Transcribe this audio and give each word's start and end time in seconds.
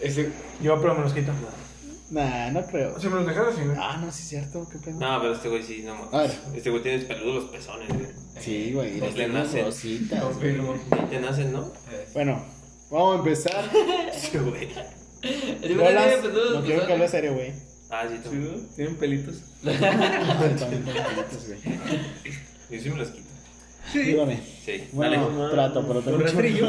Ese, 0.00 0.32
Yo, 0.62 0.80
pero 0.80 0.94
me 0.94 1.02
los 1.02 1.12
quito. 1.12 1.30
Nah, 2.10 2.50
no 2.50 2.64
creo. 2.66 2.98
Si 2.98 3.08
me 3.08 3.16
los 3.16 3.26
dejaron 3.26 3.52
así, 3.52 3.62
güey. 3.62 3.76
Ah, 3.78 3.98
no, 4.00 4.10
sí 4.10 4.22
es 4.22 4.28
cierto, 4.28 4.66
qué 4.72 4.78
pedo. 4.78 4.98
no, 4.98 5.20
pero 5.20 5.34
este 5.34 5.48
güey 5.50 5.62
sí, 5.62 5.82
no 5.84 5.92
A 5.92 6.10
mames. 6.10 6.38
Este 6.54 6.70
güey 6.70 6.82
tiene 6.82 7.04
peludos 7.04 7.42
los 7.44 7.44
pezones, 7.52 7.88
güey. 7.88 8.06
Sí, 8.40 8.72
güey. 8.72 8.98
Pues 8.98 9.16
le 9.16 9.28
nacen. 9.28 9.64
rositas, 9.66 10.20
güey. 10.20 10.32
Confirmo. 10.56 10.74
Ahí 10.92 11.06
te 11.10 11.20
nacen, 11.20 11.52
¿no? 11.52 11.70
Bueno, 12.14 12.42
vamos 12.90 13.16
a 13.16 13.18
empezar. 13.18 13.70
Sí, 14.16 14.38
güey. 14.38 14.68
Rolas, 15.76 16.24
no 16.54 16.62
quiero 16.62 16.86
que 16.86 16.92
hable 16.94 17.08
serio, 17.08 17.34
güey. 17.34 17.52
Ah, 17.90 18.04
sí, 18.08 18.16
güey. 18.28 18.66
Tienen 18.76 18.96
pelitos. 18.96 19.42
También 19.62 20.84
tengo 20.84 21.02
pelitos, 21.08 21.46
güey. 21.48 21.60
Yo 22.70 22.80
sí 22.82 22.90
me 22.90 22.96
los 22.96 23.08
quito. 23.10 23.25
Ayúdame. 23.94 24.40
Sí, 24.64 24.88
Bueno, 24.92 25.30
dale. 25.30 25.50
trato, 25.54 25.86
pero 25.86 26.00
tengo 26.00 26.16
¿Con 26.18 26.26
rastrillo? 26.26 26.66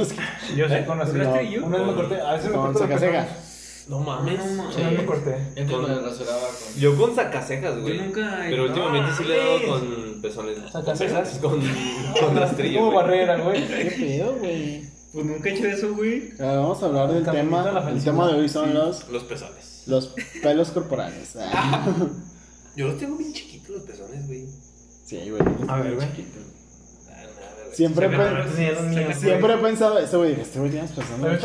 Yo 0.55 0.67
sé, 0.69 0.85
con 0.85 0.97
No. 0.97 1.03
rastrillo. 1.03 1.65
Una 1.65 1.77
vez 1.79 1.87
me 1.87 1.93
corté. 1.95 2.21
A 2.21 2.33
veces 2.33 2.49
me 2.51 2.55
Con 2.57 2.73
los 2.73 2.81
sacasega. 2.81 3.23
pezones. 3.25 3.85
No 3.89 3.99
mames. 4.01 4.39
Una 4.51 4.89
vez 4.89 4.99
me 4.99 5.05
corté. 5.05 5.37
Yo 5.55 5.65
Con- 5.71 5.81
me 5.89 6.01
rasuraba 6.01 6.39
con. 6.41 6.79
Yo 6.79 6.97
con 6.97 7.15
sacacejas, 7.15 7.79
güey. 7.81 7.97
Yo 7.97 8.03
nunca- 8.03 8.37
Pero 8.49 8.57
no, 8.57 8.63
últimamente 8.69 9.11
sí 9.17 9.23
le 9.23 9.33
he 9.35 9.37
dado 9.39 9.67
con 9.67 10.21
pezones. 10.21 10.57
Con 10.59 10.71
¿Sacacejas? 10.71 11.29
pezones, 11.29 11.63
Con, 12.19 12.21
con 12.27 12.35
rastrillo. 12.37 12.79
Como 12.79 12.91
barrera, 12.93 13.37
güey. 13.37 13.67
¿Qué 13.67 13.95
pedo, 13.97 14.35
güey? 14.35 14.83
Pues 15.13 15.25
nunca 15.25 15.49
he 15.49 15.53
hecho 15.55 15.65
eso, 15.67 15.95
güey. 15.95 16.29
Ah, 16.39 16.57
Vamos 16.57 16.83
a 16.83 16.85
hablar 16.87 17.11
del 17.13 17.23
tema. 17.23 17.89
El 17.89 18.03
tema 18.03 18.27
de 18.27 18.33
hoy 18.39 18.49
son 18.49 18.73
los, 18.73 19.07
Los 19.09 19.23
pezones. 19.23 19.83
los 19.87 20.13
pelos 20.43 20.69
corporales. 20.71 21.35
Ah. 21.39 21.87
Yo 22.75 22.87
los 22.89 22.97
tengo 22.99 23.15
bien 23.17 23.33
chiquitos 23.33 23.69
los 23.69 23.81
pezones, 23.83 24.27
güey. 24.27 24.45
Sí, 25.05 25.29
güey. 25.29 25.41
A 25.69 25.77
ver, 25.79 25.95
güey. 25.95 26.07
Siempre, 27.77 28.07
Siempre 28.07 28.25
pe- 28.27 28.33
me 28.33 28.39
míos, 28.89 29.15
siempre 29.19 29.53
he 29.53 29.57
pensado 29.57 29.99
eso, 29.99 30.17
güey. 30.17 30.41
Este 30.41 30.57
güey 30.57 30.71
tienes 30.71 30.91
bien. 30.91 31.37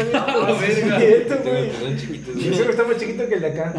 Tengo 1.28 1.42
güey. 1.50 1.68
Y 1.68 2.48
güey. 2.48 2.48
ese 2.54 2.70
está 2.70 2.84
más 2.84 2.96
chiquito 2.96 3.28
que 3.28 3.34
el 3.34 3.40
de 3.42 3.46
acá. 3.48 3.74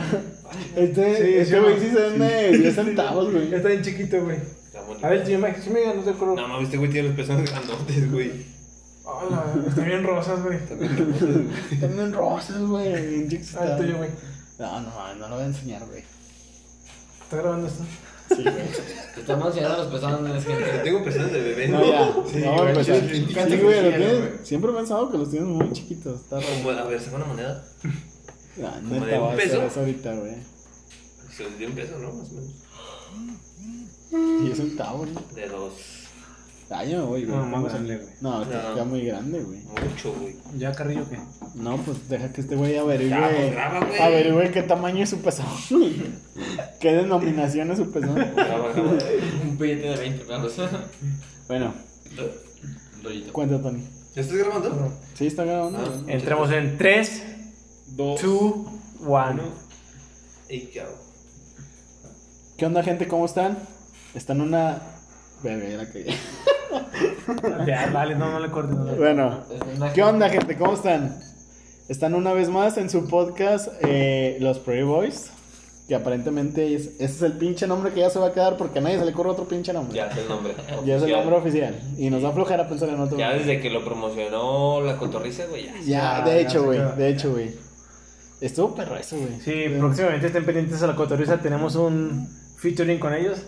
Este, 0.76 1.16
Sí, 1.18 1.34
este 1.34 1.56
sí, 1.56 1.60
güey 1.62 1.80
sí 1.80 1.88
se 1.90 1.96
vende 1.96 2.58
10 2.60 2.76
centavos, 2.76 3.32
güey. 3.32 3.52
Está 3.56 3.70
bien 3.70 3.82
chiquito, 3.82 4.24
güey. 4.24 4.38
A 5.02 5.10
ver, 5.10 5.24
tío 5.24 5.40
Mike, 5.40 5.62
sí 5.64 5.70
me 5.72 5.80
digan, 5.80 5.98
no 5.98 6.04
te 6.04 6.12
acuerdo. 6.12 6.36
No 6.36 6.48
mames, 6.48 6.66
este 6.66 6.78
güey 6.78 6.92
tiene 6.92 7.08
los 7.08 7.18
pezones 7.18 7.50
grandotes, 7.50 8.12
güey. 8.12 8.32
Hola, 9.04 9.46
están 9.68 9.86
bien 9.86 10.04
rosas, 10.04 10.44
güey. 10.44 10.60
Tienen 11.80 12.14
rosas, 12.14 12.60
güey. 12.62 13.28
bien 13.28 13.42
Ah, 13.60 13.66
el 13.66 13.78
tuyo, 13.78 13.98
güey. 13.98 14.10
No, 14.60 14.80
no, 14.80 15.16
no 15.16 15.28
lo 15.30 15.36
voy 15.38 15.44
a 15.44 15.48
enseñar, 15.48 15.84
güey. 15.88 16.04
¿Está 17.24 17.38
grabando 17.38 17.66
esto? 17.68 17.84
Sí, 18.30 18.42
güey. 18.44 18.56
Estamos 19.18 19.48
enseñando 19.48 19.78
los 19.84 19.88
pezones, 19.94 20.44
gente. 20.46 20.80
Tengo 20.84 21.04
pezones 21.04 21.32
de 21.34 21.42
bebé. 21.42 21.68
No, 21.70 21.86
ya. 21.86 22.14
Sí, 22.32 22.44
a 22.46 22.52
güey, 22.52 22.70
empezar. 22.70 23.00
sí, 23.02 23.08
sí, 23.10 23.28
Sí, 23.28 23.58
güey, 23.58 23.84
lo 23.84 23.90
tienes- 23.90 24.18
güey. 24.20 24.32
Siempre 24.46 24.72
he 24.72 24.74
pensado 24.76 25.12
que 25.12 25.18
los 25.18 25.30
tienes 25.30 25.48
muy 25.50 25.72
chiquitos. 25.72 26.22
Está 26.22 26.40
raro. 26.40 26.48
Como, 26.64 26.70
a 26.72 26.84
ver, 26.86 27.02
saca 27.02 27.16
una 27.18 27.26
moneda. 27.26 27.64
Ah, 28.64 28.80
como 28.82 28.96
de 28.96 29.00
neta, 29.02 29.14
un 29.16 29.20
voy 29.22 29.30
a 29.30 29.34
hacer 29.34 29.50
peso. 29.50 29.64
eso 29.66 29.80
ahorita, 29.80 30.14
güey. 30.16 30.36
Se 31.36 31.44
les 31.44 31.58
dio 31.58 31.68
un 31.70 31.76
peso, 31.76 31.98
¿no? 32.00 32.12
Más 32.14 32.30
o 32.30 32.34
menos. 32.34 32.54
10 34.44 34.58
centavos, 34.58 35.08
¿no? 35.10 35.22
De 35.34 35.48
dos. 35.48 35.74
Ah, 36.76 36.84
yo 36.86 37.00
me 37.00 37.06
voy, 37.06 37.26
güey. 37.26 37.38
No, 37.38 37.46
más 37.46 37.66
a- 37.66 37.70
grande, 37.78 37.98
güey. 37.98 38.10
No, 38.22 38.40
No. 38.44 38.50
queda 38.50 38.84
muy 38.84 39.06
grande, 39.06 39.40
güey. 39.44 39.60
Mucho, 39.60 40.14
güey. 40.20 40.36
¿Ya 40.58 40.72
Carrillo 40.72 41.08
qué? 41.10 41.20
No, 41.56 41.78
pues 41.78 42.10
deja 42.10 42.34
que 42.34 42.42
este 42.42 42.56
güey 42.56 42.76
averigüe. 42.78 43.10
Ya, 43.10 43.30
pues, 43.30 43.52
graba, 43.52 43.80
güey. 43.86 44.00
averigüe 44.02 44.52
qué 44.52 44.64
tamaño 44.64 45.04
es 45.04 45.10
su 45.12 45.22
pezón. 45.22 45.46
qué 46.80 46.94
denominación 46.94 47.70
es 47.72 47.78
su 47.78 47.92
pezón. 47.92 48.18
Un 48.20 49.58
billete 49.58 49.88
de 49.90 49.96
20 49.98 50.26
pesos. 50.26 50.70
Bueno, 51.48 51.74
cuenta, 53.34 53.62
Tony. 53.62 53.84
¿Ya 54.16 54.22
estás 54.22 54.38
grabando? 54.38 54.94
Sí, 55.14 55.28
está 55.28 55.44
grabando. 55.44 55.80
Ah. 55.80 56.04
Entramos 56.08 56.50
en 56.52 56.78
3, 56.78 57.24
2, 57.88 58.22
1. 59.02 59.44
¿Y 60.50 60.60
qué 62.58 62.66
onda, 62.66 62.82
gente? 62.82 63.08
¿Cómo 63.08 63.26
están? 63.26 63.58
Están 64.16 64.40
una. 64.42 64.82
Bebé, 65.44 65.76
la 65.76 65.86
cagué. 65.86 66.16
Ya, 67.66 67.90
dale, 67.90 68.16
no, 68.16 68.32
no 68.32 68.40
le 68.40 68.50
cortes. 68.50 68.76
no 68.76 68.96
Bueno, 68.96 69.42
¿qué 69.94 70.04
onda, 70.04 70.30
gente? 70.30 70.58
¿Cómo 70.58 70.74
están? 70.74 71.18
Están 71.90 72.14
una 72.14 72.34
vez 72.34 72.50
más 72.50 72.78
en 72.78 72.90
su 72.90 73.08
podcast, 73.08 73.68
eh, 73.82 74.38
Los 74.40 74.60
Prairie 74.60 74.86
Boys. 74.86 75.32
Que 75.88 75.96
aparentemente 75.96 76.74
es, 76.74 76.92
ese 76.96 77.04
es 77.04 77.22
el 77.24 77.34
pinche 77.34 77.68
nombre 77.68 77.92
que 77.92 78.00
ya 78.00 78.10
se 78.10 78.18
va 78.18 78.28
a 78.28 78.32
quedar 78.34 78.56
porque 78.56 78.80
a 78.80 78.82
nadie 78.82 78.98
se 79.00 79.04
le 79.06 79.12
ocurre 79.12 79.32
otro 79.32 79.46
pinche 79.50 79.74
nombre. 79.74 79.98
Ya 79.98 80.08
es 80.08 80.18
el 80.18 80.30
nombre. 80.30 80.56
Ya 80.86 80.96
es 80.96 81.04
el 81.04 81.12
nombre 81.12 81.36
oficial. 81.36 81.78
Y 81.98 82.10
nos 82.10 82.22
da 82.22 82.32
flojera 82.32 82.70
pensar 82.70 82.88
en 82.88 83.02
otro. 83.02 83.18
Ya 83.18 83.34
desde 83.34 83.60
que 83.60 83.70
lo 83.70 83.84
promocionó 83.84 84.80
la 84.82 84.98
cotorriza, 84.98 85.46
güey, 85.48 85.66
ya. 85.66 85.74
Ya, 85.74 85.84
Ya, 85.84 86.22
de 86.26 86.32
ya 86.32 86.40
hecho, 86.40 86.64
güey. 86.64 86.80
De 86.96 87.10
hecho, 87.10 87.32
güey. 87.32 87.52
Estuvo 88.40 88.74
perro 88.74 88.96
eso, 88.96 89.18
güey. 89.18 89.42
Sí, 89.42 89.66
próximamente 89.78 90.28
estén 90.28 90.46
pendientes 90.46 90.82
a 90.84 90.88
la 90.88 90.96
cotorriza. 90.96 91.40
Tenemos 91.42 91.76
un 91.76 92.30
featuring 92.64 92.98
con 92.98 93.14
ellos. 93.14 93.40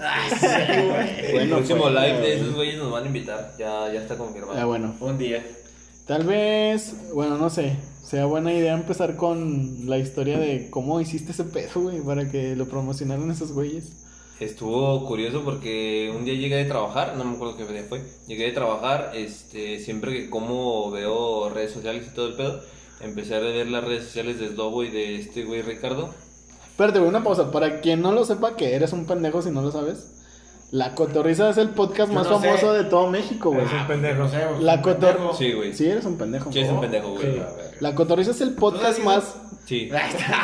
El 0.51 1.31
Bueno, 1.31 1.55
próximo 1.55 1.83
pues, 1.83 1.93
live 1.93 2.19
de 2.19 2.35
esos 2.35 2.53
güeyes 2.53 2.77
nos 2.77 2.91
van 2.91 3.03
a 3.03 3.07
invitar. 3.07 3.53
Ya, 3.57 3.91
ya 3.91 4.01
está 4.01 4.17
confirmado. 4.17 4.59
Ah, 4.59 4.65
bueno. 4.65 4.93
Un 4.99 5.17
día. 5.17 5.41
Tal 6.05 6.25
vez, 6.25 6.93
bueno, 7.13 7.37
no 7.37 7.49
sé. 7.49 7.77
Sea 8.03 8.25
buena 8.25 8.53
idea 8.53 8.73
empezar 8.73 9.15
con 9.15 9.89
la 9.89 9.97
historia 9.97 10.37
de 10.37 10.69
cómo 10.69 10.99
hiciste 11.01 11.31
ese 11.31 11.45
pedo, 11.45 11.81
güey, 11.83 12.01
para 12.01 12.29
que 12.29 12.55
lo 12.55 12.67
promocionaran 12.67 13.31
esos 13.31 13.53
güeyes. 13.53 13.93
Estuvo 14.39 15.05
curioso 15.07 15.43
porque 15.43 16.13
un 16.15 16.25
día 16.25 16.33
llegué 16.33 16.57
de 16.57 16.65
trabajar, 16.65 17.15
no 17.15 17.23
me 17.23 17.35
acuerdo 17.35 17.55
qué 17.57 17.65
día 17.65 17.85
fue. 17.87 18.03
Llegué 18.27 18.43
de 18.43 18.51
trabajar, 18.51 19.13
este, 19.15 19.79
siempre 19.79 20.11
que 20.11 20.29
como 20.29 20.91
veo 20.91 21.49
redes 21.49 21.71
sociales 21.71 22.05
y 22.11 22.13
todo 22.13 22.27
el 22.27 22.33
pedo, 22.35 22.61
empecé 22.99 23.35
a 23.35 23.39
ver 23.39 23.65
las 23.67 23.83
redes 23.83 24.03
sociales 24.03 24.39
de 24.39 24.49
Slobo 24.49 24.83
y 24.83 24.91
de 24.91 25.15
este 25.15 25.45
güey 25.45 25.61
Ricardo. 25.61 26.13
Espérate, 26.75 26.99
una 26.99 27.23
pausa. 27.23 27.51
Para 27.51 27.79
quien 27.79 28.01
no 28.01 28.11
lo 28.11 28.25
sepa, 28.25 28.57
que 28.57 28.75
eres 28.75 28.91
un 28.91 29.05
pendejo 29.05 29.41
si 29.41 29.49
no 29.49 29.61
lo 29.61 29.71
sabes. 29.71 30.24
La 30.75 30.93
Cotorriza 30.93 31.49
es 31.51 31.57
el 31.57 31.69
podcast 31.69 32.09
Yo 32.09 32.15
más 32.15 32.29
no 32.29 32.37
sé. 32.37 32.47
famoso 32.47 32.73
de 32.73 32.83
todo 32.83 33.09
México, 33.09 33.49
güey. 33.49 33.65
Es 33.65 33.71
un 33.71 33.87
pendejo. 33.87 34.27
La 34.59 34.81
cotor... 34.81 35.17
Sí, 35.37 35.53
güey. 35.53 35.73
Sí, 35.73 35.87
eres 35.87 36.03
un 36.03 36.17
pendejo. 36.17 36.51
Sí, 36.51 36.59
es 36.59 36.69
un 36.69 36.81
pendejo, 36.81 37.11
güey. 37.11 37.31
Sí. 37.31 37.39
La 37.79 37.95
Cotorriza 37.95 38.31
es 38.31 38.41
el 38.41 38.55
podcast 38.55 38.99
más... 38.99 39.37
Sí. 39.65 39.89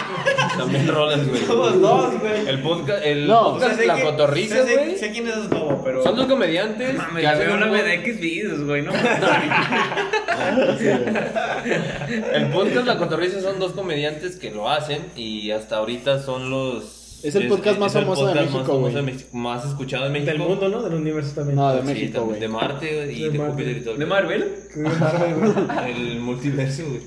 También 0.58 0.88
rolas, 0.88 1.28
güey. 1.28 1.42
Todos 1.42 1.82
dos, 1.82 2.18
güey. 2.22 2.48
El 2.48 2.62
podcast, 2.62 3.06
el 3.06 3.28
No, 3.28 3.56
podcast 3.56 3.82
La 3.84 4.02
Cotorriza, 4.02 4.66
sé, 4.66 4.78
güey. 4.78 4.98
sé 4.98 5.12
quién 5.12 5.28
es 5.28 5.50
Lobo, 5.50 5.82
pero. 5.84 6.02
Son 6.02 6.16
dos 6.16 6.28
comediantes 6.28 6.96
Mames, 6.96 7.22
que 7.22 7.28
hacen 7.28 7.52
una 7.52 7.66
de 7.68 7.94
X 7.96 8.20
videos, 8.22 8.64
güey, 8.64 8.84
¿no? 8.84 8.94
El 12.34 12.48
podcast 12.52 12.88
La 12.88 12.98
Cotorriza 12.98 13.42
son 13.42 13.60
dos 13.60 13.74
comediantes 13.74 14.38
que 14.38 14.50
lo 14.50 14.70
hacen 14.70 15.06
y 15.18 15.52
hasta 15.52 15.76
ahorita 15.76 16.24
son 16.24 16.50
los... 16.50 17.01
Es 17.24 17.36
el 17.36 17.48
podcast 17.48 17.80
más 17.80 17.96
el 17.96 18.02
famoso 18.04 18.28
de 18.28 18.36
más 18.36 18.44
México, 18.46 18.66
famoso 18.66 18.96
de 18.96 19.02
México, 19.04 19.30
Más 19.34 19.66
escuchado 19.66 20.06
en 20.08 20.14
México. 20.14 20.32
Del 20.32 20.40
mundo, 20.40 20.70
¿no? 20.70 20.82
Del 20.82 20.94
universo 20.96 21.34
también. 21.36 21.56
No, 21.56 21.74
de 21.74 21.82
Sí, 21.82 21.88
México, 21.88 22.26
güey. 22.26 22.40
De 22.40 22.48
Marte 22.48 23.12
y 23.12 23.22
De 23.22 23.30
de, 23.30 23.38
Marte. 23.38 23.52
Júpiter 23.54 23.78
y 23.78 23.82
todo. 23.82 23.94
el 23.94 24.00
¿De. 24.00 24.06
Marvel? 24.06 24.56
Es 24.70 24.78
Marvel, 25.00 25.36
güey. 25.36 25.92
El 25.92 26.20
multiverso, 26.20 26.84
güey. 26.88 27.02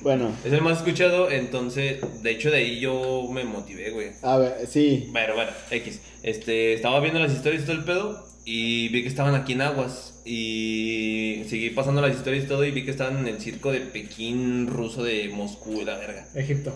Bueno, 0.00 0.30
Es 0.44 0.52
el 0.52 0.62
más 0.62 0.78
escuchado, 0.78 1.30
entonces, 1.30 2.00
de 2.22 2.30
hecho 2.30 2.50
de 2.50 2.56
ahí 2.58 2.80
yo 2.80 3.28
me 3.32 3.44
motivé, 3.44 3.90
güey. 3.90 4.08
a 4.22 4.36
ver, 4.38 4.66
sí. 4.66 5.08
Bueno, 5.12 5.34
bueno, 5.34 5.50
X. 5.70 6.00
Este, 6.22 6.72
estaba 6.74 7.00
viendo 7.00 7.20
las 7.20 7.32
historias 7.32 7.62
y 7.62 7.66
todo 7.66 7.76
el 7.76 7.84
pedo 7.84 8.26
y 8.44 8.88
vi 8.88 9.02
que 9.02 9.08
estaban 9.08 9.34
aquí 9.34 9.52
en 9.52 9.62
Aguas 9.62 10.20
y 10.24 11.42
seguí 11.48 11.70
pasando 11.70 12.00
las 12.00 12.16
historias 12.16 12.44
y 12.44 12.48
todo 12.48 12.64
y 12.64 12.70
vi 12.70 12.84
que 12.84 12.90
estaban 12.90 13.18
en 13.18 13.28
el 13.28 13.40
circo 13.40 13.70
de 13.72 13.80
Pekín 13.80 14.66
ruso 14.66 15.02
de 15.04 15.28
Moscú 15.28 15.80
y 15.80 15.84
la 15.84 15.96
verga. 15.98 16.26
Egipto. 16.34 16.72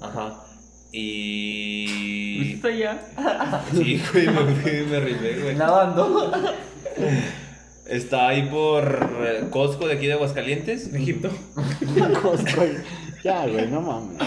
Ajá. 0.00 0.44
Y... 0.92 2.13
¿Viste 2.40 2.78
ya? 2.78 3.00
Sí, 3.72 4.00
güey, 4.12 4.26
me, 4.28 4.54
fui- 4.54 4.86
me 4.90 5.00
rifé, 5.00 5.40
güey. 5.42 5.54
Nadando. 5.56 6.32
Está 7.86 8.28
ahí 8.28 8.42
por 8.50 9.10
eh, 9.22 9.44
Costco 9.50 9.86
de 9.86 9.94
aquí 9.94 10.06
de 10.06 10.14
Aguascalientes. 10.14 10.88
En 10.88 10.96
Egipto. 10.96 11.30
Costco, 12.22 12.56
güey. 12.56 12.72
Ya, 13.22 13.46
güey, 13.46 13.66
no 13.68 13.80
mames. 13.80 14.18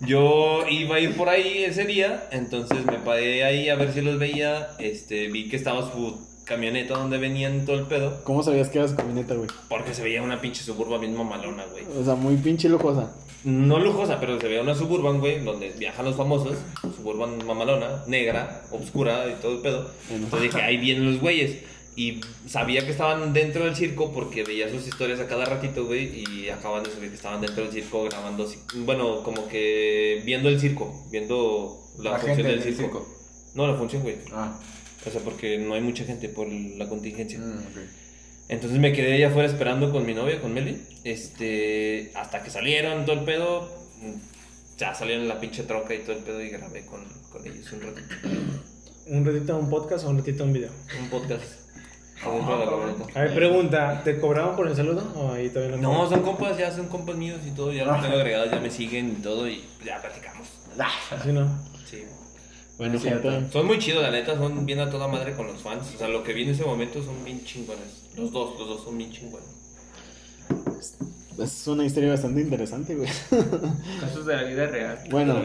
Yo 0.00 0.60
iba 0.68 0.96
a 0.96 1.00
ir 1.00 1.16
por 1.16 1.28
ahí 1.28 1.64
ese 1.64 1.84
día, 1.84 2.28
entonces 2.30 2.84
me 2.84 2.98
paré 2.98 3.44
ahí 3.44 3.68
a 3.70 3.76
ver 3.76 3.92
si 3.92 4.02
los 4.02 4.18
veía. 4.18 4.68
Este, 4.78 5.28
vi 5.28 5.48
que 5.48 5.56
estaba 5.56 5.90
su 5.90 6.18
camioneta 6.44 6.94
donde 6.98 7.18
venían 7.18 7.64
todo 7.64 7.76
el 7.78 7.86
pedo, 7.86 8.22
¿Cómo 8.22 8.40
sabías 8.42 8.68
que 8.68 8.78
era 8.78 8.86
su 8.86 8.94
camioneta, 8.94 9.34
güey? 9.34 9.48
porque 9.68 9.92
se 9.94 10.02
veía 10.04 10.22
una 10.22 10.40
pinche 10.40 10.62
suburban 10.62 11.00
bien 11.00 11.16
mamalona, 11.16 11.64
güey. 11.72 11.84
O 12.00 12.04
sea, 12.04 12.14
muy 12.14 12.36
pinche 12.36 12.68
lujosa. 12.68 13.10
No 13.46 13.78
lujosa, 13.78 14.18
pero 14.18 14.40
se 14.40 14.48
veía 14.48 14.60
una 14.60 14.74
suburban, 14.74 15.20
güey, 15.20 15.38
donde 15.44 15.70
viajan 15.70 16.04
los 16.04 16.16
famosos. 16.16 16.58
Suburban 16.96 17.46
mamalona, 17.46 18.02
negra, 18.08 18.64
oscura 18.72 19.24
y 19.28 19.40
todo 19.40 19.52
el 19.52 19.58
pedo. 19.60 19.88
Entonces 20.10 20.52
dije, 20.52 20.64
ahí 20.64 20.76
vienen 20.78 21.12
los 21.12 21.20
güeyes. 21.20 21.58
Y 21.94 22.20
sabía 22.48 22.84
que 22.84 22.90
estaban 22.90 23.32
dentro 23.32 23.64
del 23.64 23.76
circo 23.76 24.12
porque 24.12 24.42
veía 24.42 24.68
sus 24.68 24.88
historias 24.88 25.20
a 25.20 25.28
cada 25.28 25.44
ratito, 25.44 25.86
güey. 25.86 26.24
Y 26.28 26.48
acaban 26.48 26.82
de 26.82 26.90
subir 26.90 27.10
que 27.10 27.14
estaban 27.14 27.40
dentro 27.40 27.62
del 27.62 27.72
circo 27.72 28.02
grabando. 28.02 28.50
Bueno, 28.84 29.22
como 29.22 29.46
que 29.46 30.22
viendo 30.24 30.48
el 30.48 30.58
circo, 30.58 31.06
viendo 31.12 31.78
la, 31.98 32.10
La 32.12 32.18
función 32.18 32.48
del 32.48 32.62
circo. 32.64 32.82
circo. 32.82 33.06
No, 33.54 33.68
la 33.68 33.74
función, 33.74 34.02
güey. 34.02 34.16
Ah. 34.32 34.58
O 35.06 35.10
sea, 35.10 35.20
porque 35.20 35.56
no 35.58 35.74
hay 35.74 35.82
mucha 35.82 36.04
gente 36.04 36.28
por 36.28 36.48
la 36.50 36.88
contingencia. 36.88 37.38
Mm. 37.38 37.62
Entonces 38.48 38.78
me 38.78 38.92
quedé 38.92 39.14
allá 39.14 39.28
afuera 39.28 39.48
esperando 39.48 39.90
con 39.90 40.06
mi 40.06 40.14
novia, 40.14 40.40
con 40.40 40.54
Meli. 40.54 40.80
Este, 41.04 42.12
hasta 42.14 42.42
que 42.42 42.50
salieron 42.50 43.04
todo 43.04 43.18
el 43.18 43.24
pedo. 43.24 43.68
Ya 44.76 44.94
salieron 44.94 45.22
en 45.22 45.28
la 45.28 45.40
pinche 45.40 45.62
troca 45.62 45.94
y 45.94 46.00
todo 46.00 46.12
el 46.12 46.22
pedo 46.22 46.40
y 46.42 46.50
grabé 46.50 46.84
con, 46.86 47.04
con 47.30 47.46
ellos 47.46 47.72
un 47.72 47.80
ratito. 47.80 48.14
¿Un 49.06 49.24
ratito 49.24 49.56
un 49.56 49.70
podcast 49.70 50.04
o 50.04 50.10
un 50.10 50.18
ratito 50.18 50.44
un 50.44 50.52
video? 50.52 50.70
Un 51.00 51.08
podcast. 51.08 51.44
adentro 52.22 52.58
de 52.58 52.64
la 52.64 52.70
camioneta. 52.70 53.18
A 53.18 53.22
ver, 53.22 53.34
pregunta, 53.34 54.02
¿te 54.04 54.20
cobraban 54.20 54.54
por 54.54 54.68
el 54.68 54.76
saludo 54.76 55.12
o 55.16 55.32
ahí 55.32 55.48
todavía 55.48 55.76
no? 55.76 55.92
No, 55.92 56.08
son 56.08 56.22
compas, 56.22 56.58
ya 56.58 56.70
son 56.70 56.88
compas 56.88 57.16
míos 57.16 57.40
y 57.46 57.50
todo. 57.52 57.72
Ya 57.72 57.84
los 57.84 58.02
tengo 58.02 58.16
agregados, 58.16 58.50
ya 58.50 58.60
me 58.60 58.70
siguen 58.70 59.16
y 59.18 59.22
todo 59.22 59.48
y 59.48 59.64
ya 59.84 60.00
platicamos. 60.00 60.46
Así 61.10 61.32
no. 61.32 61.48
Sí. 61.88 62.04
Bueno, 62.78 63.00
gente. 63.00 63.50
Son 63.50 63.66
muy 63.66 63.78
chidos, 63.78 64.02
la 64.02 64.10
neta, 64.10 64.36
son 64.36 64.66
bien 64.66 64.80
a 64.80 64.90
toda 64.90 65.08
madre 65.08 65.34
con 65.34 65.46
los 65.46 65.60
fans. 65.62 65.82
O 65.94 65.98
sea, 65.98 66.08
lo 66.08 66.22
que 66.22 66.32
vi 66.34 66.42
en 66.42 66.50
ese 66.50 66.64
momento 66.64 67.02
son 67.02 67.24
bien 67.24 67.42
chingones. 67.44 68.04
Los 68.16 68.30
dos, 68.32 68.58
los 68.58 68.68
dos 68.68 68.84
son 68.84 68.98
bien 68.98 69.10
chingones. 69.10 69.46
Es 71.38 71.66
una 71.66 71.84
historia 71.84 72.10
bastante 72.10 72.40
interesante, 72.40 72.94
güey. 72.94 73.08
Casos 74.00 74.24
de 74.26 74.36
la 74.36 74.42
vida 74.44 74.66
real. 74.66 74.98
Bueno, 75.10 75.36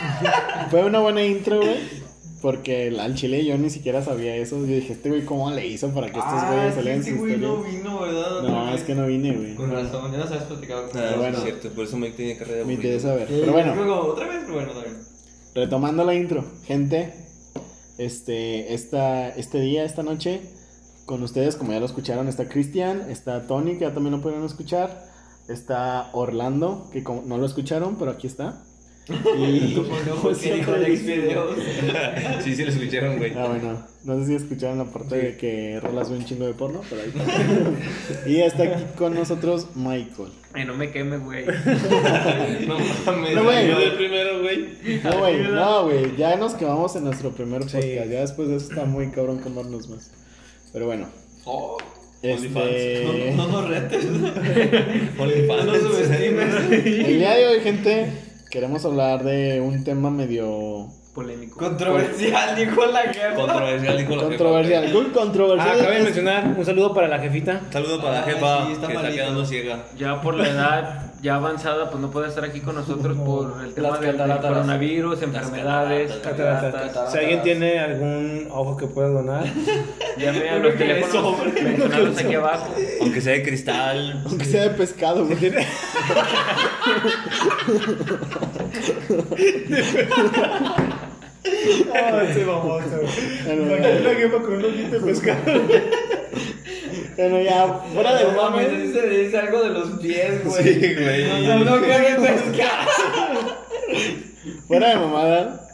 fue 0.70 0.84
una 0.84 0.98
buena 1.00 1.24
intro, 1.24 1.58
güey. 1.58 2.10
Porque 2.42 2.96
al 2.98 3.14
chile 3.16 3.44
yo 3.44 3.58
ni 3.58 3.68
siquiera 3.68 4.02
sabía 4.02 4.34
eso. 4.36 4.58
Yo 4.60 4.74
dije, 4.74 4.94
este 4.94 5.10
güey, 5.10 5.24
¿cómo 5.26 5.50
le 5.50 5.66
hizo 5.66 5.90
para 5.92 6.06
que 6.06 6.18
estos 6.18 6.32
Ah, 6.34 6.50
güeyes 6.52 6.74
salieran 6.74 7.04
sí, 7.04 7.10
sus 7.10 7.18
güey 7.18 7.36
no 7.36 7.62
vino, 7.62 8.00
¿verdad? 8.00 8.42
No, 8.42 8.74
es 8.74 8.82
que 8.82 8.94
no 8.94 9.06
vine, 9.06 9.32
güey. 9.36 9.54
Con 9.56 9.70
razón, 9.70 10.10
ya 10.10 10.18
nos 10.18 10.26
habías 10.28 10.44
platicado. 10.44 10.88
con 10.88 11.00
Ah, 11.00 11.14
bueno. 11.18 11.36
es 11.36 11.44
cierto, 11.44 11.68
por 11.70 11.84
eso 11.84 11.96
me 11.98 12.10
tenía 12.10 12.38
carrera 12.38 12.64
Me 12.64 12.72
interesa 12.74 13.14
ver. 13.14 13.26
Pero 13.28 13.52
bueno, 13.52 13.74
luego, 13.74 14.00
otra 14.06 14.26
vez, 14.26 14.38
pero 14.40 14.54
bueno, 14.54 14.72
también. 14.72 14.96
Retomando 15.54 16.04
la 16.04 16.14
intro, 16.14 16.44
gente. 16.64 17.14
Este, 17.98 18.72
esta, 18.72 19.28
este 19.28 19.60
día, 19.60 19.84
esta 19.84 20.02
noche, 20.02 20.40
con 21.04 21.22
ustedes, 21.22 21.56
como 21.56 21.72
ya 21.72 21.80
lo 21.80 21.86
escucharon, 21.86 22.28
está 22.28 22.48
Cristian, 22.48 23.10
está 23.10 23.46
Tony, 23.46 23.74
que 23.74 23.80
ya 23.80 23.92
también 23.92 24.12
lo 24.16 24.22
pudieron 24.22 24.44
escuchar. 24.46 25.08
Está 25.48 26.10
Orlando, 26.12 26.88
que 26.92 27.02
no 27.02 27.36
lo 27.36 27.44
escucharon, 27.44 27.96
pero 27.96 28.12
aquí 28.12 28.26
está. 28.26 28.62
Y 29.08 29.74
¿Cómo 30.22 30.36
que 30.38 30.52
dijo 30.54 30.72
Alex 30.72 31.04
Videos? 31.04 31.56
sí, 32.44 32.54
sí 32.54 32.64
lo 32.64 32.70
escucharon, 32.70 33.18
güey. 33.18 33.32
Ah, 33.36 33.46
bueno, 33.48 33.82
no 34.04 34.20
sé 34.20 34.26
si 34.26 34.34
escucharon 34.36 34.78
la 34.78 34.84
parte 34.84 35.16
de 35.16 35.36
que 35.36 35.80
Rolas 35.80 36.10
ve 36.10 36.16
un 36.18 36.24
chingo 36.24 36.46
de 36.46 36.54
porno, 36.54 36.80
pero 36.88 37.02
ahí 37.02 37.08
está. 37.08 38.28
y 38.28 38.40
está 38.40 38.62
aquí 38.64 38.84
con 38.96 39.14
nosotros 39.14 39.68
Michael. 39.74 40.28
Ay, 40.52 40.64
no 40.64 40.74
me 40.74 40.90
queme, 40.90 41.18
güey. 41.18 41.44
No 41.46 42.78
mames, 43.06 43.34
No, 43.34 43.44
güey. 43.44 43.68
yo 43.68 43.78
del 43.78 43.92
primero, 43.96 44.40
güey. 44.42 44.68
No, 45.02 45.18
güey, 45.18 45.38
no, 45.42 45.84
güey, 45.84 46.16
ya 46.16 46.36
nos 46.36 46.54
quedamos 46.54 46.94
en 46.96 47.04
nuestro 47.04 47.30
primer 47.32 47.62
Sí. 47.68 47.76
podcast. 47.78 48.10
Ya 48.10 48.20
después 48.20 48.48
de 48.48 48.56
eso 48.56 48.68
está 48.70 48.84
muy 48.84 49.10
cabrón 49.10 49.40
quemarnos 49.42 49.88
más. 49.88 50.10
Pero 50.72 50.86
bueno, 50.86 51.08
Oh, 51.44 51.78
este. 52.22 53.32
No, 53.34 53.46
no 53.46 53.60
nos 53.60 53.68
retes. 53.70 54.04
OnlyFans. 55.18 55.64
No 55.64 55.74
subestimes. 55.74 56.54
El 56.70 57.18
día 57.18 57.34
de 57.34 57.46
hoy, 57.46 57.60
gente, 57.60 58.12
queremos 58.50 58.84
hablar 58.84 59.22
de 59.24 59.60
un 59.60 59.84
tema 59.84 60.10
medio 60.10 60.88
Polémico. 61.14 61.58
Controversial, 61.58 62.54
dijo 62.56 62.86
la 62.86 63.00
jefa. 63.12 63.34
Controversial, 63.34 63.98
dijo 63.98 64.16
la 64.16 64.22
controversial. 64.22 64.82
jefa. 64.86 64.94
Muy 64.98 65.06
Ah, 65.06 65.12
controversial. 65.12 65.78
cabe 65.80 65.98
Es- 65.98 66.04
mencionar 66.04 66.54
un 66.56 66.64
saludo 66.64 66.94
para 66.94 67.08
la 67.08 67.18
jefita. 67.18 67.60
Saludo 67.70 68.00
para 68.00 68.20
la 68.20 68.22
jefa 68.22 68.66
sí, 68.66 68.72
está 68.72 68.86
que 68.86 68.94
está 68.94 69.10
quedando 69.10 69.44
ciega. 69.44 69.84
Ya 69.96 70.20
por 70.20 70.34
la 70.34 70.48
edad 70.48 71.09
ya 71.22 71.34
avanzada, 71.36 71.90
pues 71.90 72.00
no 72.00 72.10
puede 72.10 72.28
estar 72.28 72.44
aquí 72.44 72.60
con 72.60 72.74
nosotros 72.74 73.16
por 73.18 73.62
el 73.62 73.74
tema 73.74 73.98
del, 73.98 74.16
coronavirus, 74.16 75.22
enfermedades. 75.22 76.12
cataratas. 76.12 76.72
cataratas. 76.72 77.12
Si 77.12 77.18
alguien 77.18 77.42
tiene 77.42 77.78
algún 77.78 78.48
ojo 78.50 78.76
que 78.76 78.86
pueda 78.86 79.08
donar, 79.08 79.44
Llame 80.18 80.48
a 80.50 80.58
los 80.58 80.76
teléfonos 80.76 81.36
mencionados 81.62 82.18
aquí 82.18 82.34
abajo. 82.34 82.74
Aunque 83.00 83.20
sea 83.20 83.32
de 83.34 83.42
cristal. 83.42 84.22
Aunque 84.26 84.44
sea 84.44 84.62
de 84.62 84.70
pescado, 84.70 85.26
güey. 85.26 85.38
Ah, 91.92 92.22
ese 92.28 92.44
baboso. 92.44 93.00
Bueno, 93.44 93.62
Imagínate 93.62 94.00
una 94.02 94.14
jefa 94.14 94.38
con 94.38 94.52
un 94.54 94.64
ojito 94.64 94.90
de 94.90 95.00
pescado. 95.00 95.62
Bueno, 97.16 97.42
ya, 97.42 97.80
fuera 97.92 98.16
de 98.16 98.24
No 98.24 98.42
mames, 98.42 98.92
se 98.92 99.08
dice 99.08 99.38
algo 99.38 99.62
de 99.62 99.70
los 99.70 99.90
pies, 100.00 100.44
güey. 100.44 100.62
Sí, 100.62 100.94
güey. 100.94 101.46
No, 101.46 101.64
no, 101.64 101.80
que 101.80 102.16
pescar. 102.20 102.88
Fuera 104.66 104.88
de 104.90 104.96
mamada. 104.96 105.68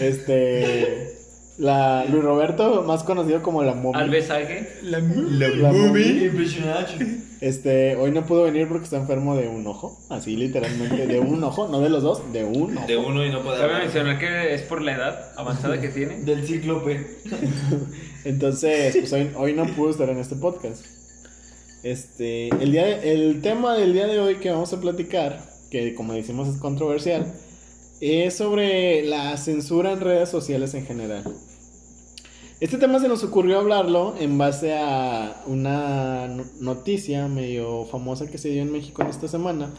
Este. 0.00 1.14
La 1.56 2.04
Luis 2.06 2.24
Roberto, 2.24 2.82
más 2.82 3.04
conocido 3.04 3.40
como 3.40 3.62
la 3.62 3.74
momia. 3.74 4.00
Albesaje. 4.00 4.80
La 4.82 4.98
momia. 5.00 6.24
Impresionante. 6.24 7.20
Este, 7.40 7.94
hoy 7.96 8.10
no 8.10 8.24
pudo 8.24 8.44
venir 8.44 8.66
porque 8.68 8.84
está 8.84 8.96
enfermo 8.96 9.36
de 9.36 9.48
un 9.48 9.66
ojo. 9.66 9.98
Así 10.08 10.34
literalmente, 10.34 11.06
de 11.06 11.20
un 11.20 11.44
ojo, 11.44 11.68
no 11.68 11.80
de 11.80 11.90
los 11.90 12.02
dos, 12.02 12.32
de 12.32 12.42
un 12.42 12.76
ojo. 12.76 12.86
De 12.86 12.96
uno 12.96 13.24
y 13.24 13.30
no 13.30 13.42
puede 13.42 13.58
Cabe 13.58 13.80
mencionar 13.80 14.18
que 14.18 14.54
es 14.54 14.62
por 14.62 14.80
la 14.80 14.94
edad 14.94 15.32
avanzada 15.36 15.80
que 15.80 15.88
tiene. 15.88 16.20
Del 16.22 16.46
cíclope. 16.46 17.06
Entonces, 18.24 18.96
pues 18.96 19.12
hoy, 19.12 19.30
hoy 19.36 19.52
no 19.52 19.66
pudo 19.74 19.90
estar 19.90 20.08
en 20.08 20.18
este 20.18 20.36
podcast. 20.36 20.84
Este, 21.82 22.48
el, 22.48 22.72
día 22.72 23.02
el 23.02 23.42
tema 23.42 23.76
del 23.76 23.92
día 23.92 24.06
de 24.06 24.18
hoy 24.18 24.36
que 24.36 24.50
vamos 24.50 24.72
a 24.72 24.80
platicar, 24.80 25.44
que 25.70 25.94
como 25.94 26.14
decimos 26.14 26.48
es 26.48 26.56
controversial, 26.56 27.30
es 28.00 28.34
sobre 28.34 29.02
la 29.04 29.36
censura 29.36 29.92
en 29.92 30.00
redes 30.00 30.30
sociales 30.30 30.72
en 30.74 30.86
general. 30.86 31.24
Este 32.60 32.78
tema 32.78 32.98
se 33.00 33.08
nos 33.08 33.22
ocurrió 33.24 33.58
hablarlo 33.58 34.14
en 34.18 34.38
base 34.38 34.74
a 34.74 35.42
una 35.46 36.28
no- 36.28 36.44
noticia 36.60 37.28
medio 37.28 37.84
famosa 37.84 38.30
que 38.30 38.38
se 38.38 38.48
dio 38.48 38.62
en 38.62 38.72
México 38.72 39.02
en 39.02 39.08
esta 39.08 39.28
semana 39.28 39.74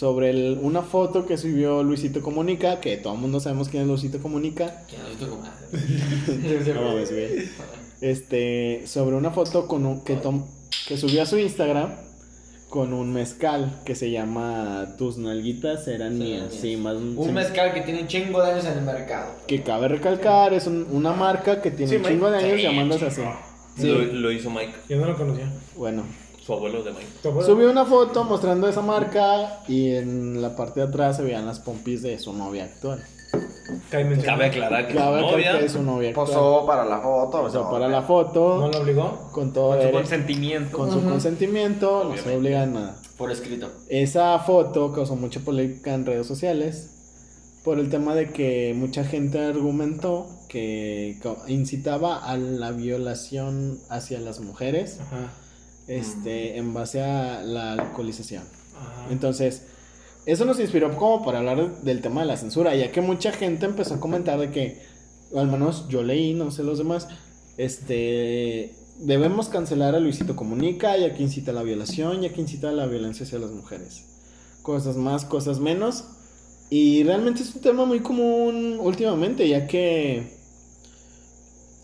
sobre 0.00 0.30
el- 0.30 0.58
una 0.62 0.80
foto 0.80 1.26
que 1.26 1.36
subió 1.36 1.82
Luisito 1.82 2.22
Comunica, 2.22 2.80
que 2.80 2.96
todo 2.96 3.12
el 3.12 3.20
mundo 3.20 3.38
sabemos 3.38 3.68
quién 3.68 3.82
es 3.82 3.88
Luisito 3.90 4.18
Comunica. 4.18 4.82
No 6.74 6.82
mames, 6.82 7.10
güey. 7.12 7.48
Este, 8.00 8.86
sobre 8.86 9.14
una 9.16 9.30
foto 9.30 9.66
con 9.68 9.84
un, 9.84 10.02
que, 10.02 10.16
tom- 10.16 10.46
que 10.88 10.96
subió 10.96 11.22
a 11.22 11.26
su 11.26 11.36
Instagram 11.38 11.92
con 12.70 12.94
un 12.94 13.12
mezcal 13.12 13.80
que 13.84 13.94
se 13.94 14.10
llama 14.10 14.94
Tus 14.96 15.18
nalguitas 15.18 15.84
serán 15.84 16.18
mías. 16.18 16.46
Sí, 16.58 16.76
más 16.78 16.96
Un 16.96 17.34
mezcal 17.34 17.74
que 17.74 17.82
tiene 17.82 18.00
un 18.00 18.06
chingo 18.08 18.42
de 18.42 18.52
años 18.52 18.64
en 18.64 18.78
el 18.78 18.84
mercado. 18.84 19.32
Que 19.46 19.62
cabe 19.62 19.88
recalcar, 19.88 20.54
es 20.54 20.66
un- 20.66 20.86
una 20.92 21.12
marca 21.12 21.60
que 21.60 21.70
tiene 21.72 21.90
Sí, 21.90 21.96
un 21.98 22.04
chingo 22.04 22.30
de 22.30 22.38
años 22.38 22.56
Sí, 22.56 22.62
llamándose 22.62 23.04
así. 23.06 23.20
Lo, 23.82 23.98
lo 23.98 24.32
hizo 24.32 24.48
Mike, 24.48 24.72
Yo 24.88 24.96
no 24.98 25.06
lo 25.06 25.16
conocía. 25.16 25.52
Bueno, 25.76 26.04
su 26.50 26.56
abuelo 26.56 26.82
de 26.82 26.90
Mike. 26.92 27.06
¿Tu 27.22 27.28
abuelo? 27.28 27.48
subió 27.48 27.70
una 27.70 27.84
foto 27.84 28.24
mostrando 28.24 28.68
esa 28.68 28.82
marca 28.82 29.62
y 29.68 29.94
en 29.94 30.42
la 30.42 30.56
parte 30.56 30.80
de 30.80 30.86
atrás 30.86 31.16
se 31.16 31.22
veían 31.22 31.46
las 31.46 31.60
pompis 31.60 32.02
de 32.02 32.18
su 32.18 32.32
novia 32.32 32.64
actual. 32.64 33.02
Cabe 33.90 34.46
aclarar 34.46 34.88
que 34.88 34.94
Cabe 34.94 35.20
su 35.20 35.30
novia. 35.30 35.58
que 35.58 35.64
es 35.66 35.72
su 35.72 35.82
novia 35.82 36.08
actual. 36.08 36.26
Posó 36.26 36.66
para 36.66 36.84
la 36.84 36.98
foto. 37.00 37.48
No, 37.48 37.70
para 37.70 37.88
la 37.88 38.00
¿No 38.00 38.06
foto, 38.06 38.68
lo 38.72 38.78
obligó? 38.80 39.28
con 39.32 39.52
todo 39.52 39.76
Con 39.76 39.82
su 39.86 39.92
consentimiento. 39.92 40.76
con 40.76 40.90
su 40.90 41.02
consentimiento, 41.04 42.04
no 42.04 42.16
se 42.16 42.36
obliga 42.36 42.62
a 42.62 42.66
nada. 42.66 42.96
Por 43.16 43.30
escrito. 43.30 43.70
Esa 43.88 44.38
foto 44.40 44.92
causó 44.92 45.14
mucha 45.14 45.38
polémica 45.40 45.94
en 45.94 46.06
redes 46.06 46.26
sociales 46.26 46.96
por 47.62 47.78
el 47.78 47.90
tema 47.90 48.14
de 48.14 48.30
que 48.32 48.72
mucha 48.76 49.04
gente 49.04 49.38
argumentó 49.38 50.26
que 50.48 51.18
incitaba 51.46 52.16
a 52.24 52.36
la 52.36 52.72
violación 52.72 53.78
hacia 53.90 54.18
las 54.18 54.40
mujeres 54.40 54.98
Ajá. 55.00 55.30
Este, 55.90 56.56
en 56.56 56.72
base 56.72 57.02
a 57.02 57.42
la 57.42 57.72
alcoholización. 57.72 58.44
Ajá. 58.76 59.08
Entonces, 59.10 59.64
eso 60.24 60.44
nos 60.44 60.60
inspiró 60.60 60.96
como 60.96 61.24
para 61.24 61.38
hablar 61.38 61.82
del 61.82 62.00
tema 62.00 62.20
de 62.20 62.28
la 62.28 62.36
censura, 62.36 62.76
ya 62.76 62.92
que 62.92 63.00
mucha 63.00 63.32
gente 63.32 63.66
empezó 63.66 63.94
a 63.94 64.00
comentar 64.00 64.38
de 64.38 64.50
que, 64.50 64.80
o 65.32 65.40
al 65.40 65.48
menos 65.48 65.88
yo 65.88 66.02
leí, 66.02 66.32
no 66.34 66.52
sé 66.52 66.62
los 66.62 66.78
demás, 66.78 67.08
este, 67.56 68.74
debemos 69.00 69.48
cancelar 69.48 69.96
a 69.96 70.00
Luisito 70.00 70.36
Comunica, 70.36 70.96
ya 70.96 71.12
que 71.12 71.24
incita 71.24 71.50
a 71.50 71.54
la 71.54 71.62
violación, 71.64 72.20
ya 72.20 72.32
que 72.32 72.40
incita 72.40 72.68
a 72.68 72.72
la 72.72 72.86
violencia 72.86 73.26
hacia 73.26 73.40
las 73.40 73.50
mujeres. 73.50 74.04
Cosas 74.62 74.96
más, 74.96 75.24
cosas 75.24 75.58
menos. 75.58 76.04
Y 76.68 77.02
realmente 77.02 77.42
es 77.42 77.52
un 77.52 77.62
tema 77.62 77.84
muy 77.84 77.98
común 78.00 78.78
últimamente, 78.78 79.48
ya 79.48 79.66
que 79.66 80.39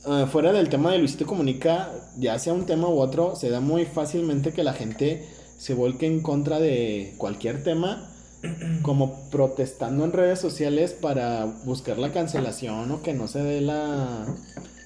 eh, 0.06 0.26
fuera 0.30 0.52
del 0.52 0.68
tema 0.68 0.92
de 0.92 0.98
Luisito 0.98 1.26
Comunica, 1.26 1.90
ya 2.16 2.38
sea 2.38 2.52
un 2.52 2.64
tema 2.64 2.88
u 2.88 3.00
otro, 3.00 3.34
se 3.34 3.50
da 3.50 3.60
muy 3.60 3.86
fácilmente 3.86 4.52
que 4.52 4.62
la 4.62 4.72
gente 4.72 5.28
se 5.58 5.75
volque 5.75 6.06
en 6.06 6.22
contra 6.22 6.60
de 6.60 7.14
cualquier 7.18 7.64
tema, 7.64 8.08
como 8.82 9.28
protestando 9.30 10.04
en 10.04 10.12
redes 10.12 10.38
sociales 10.38 10.92
para 10.92 11.44
buscar 11.64 11.98
la 11.98 12.12
cancelación 12.12 12.90
o 12.92 13.02
que 13.02 13.14
no 13.14 13.26
se 13.26 13.42
dé 13.42 13.60
la, 13.60 14.26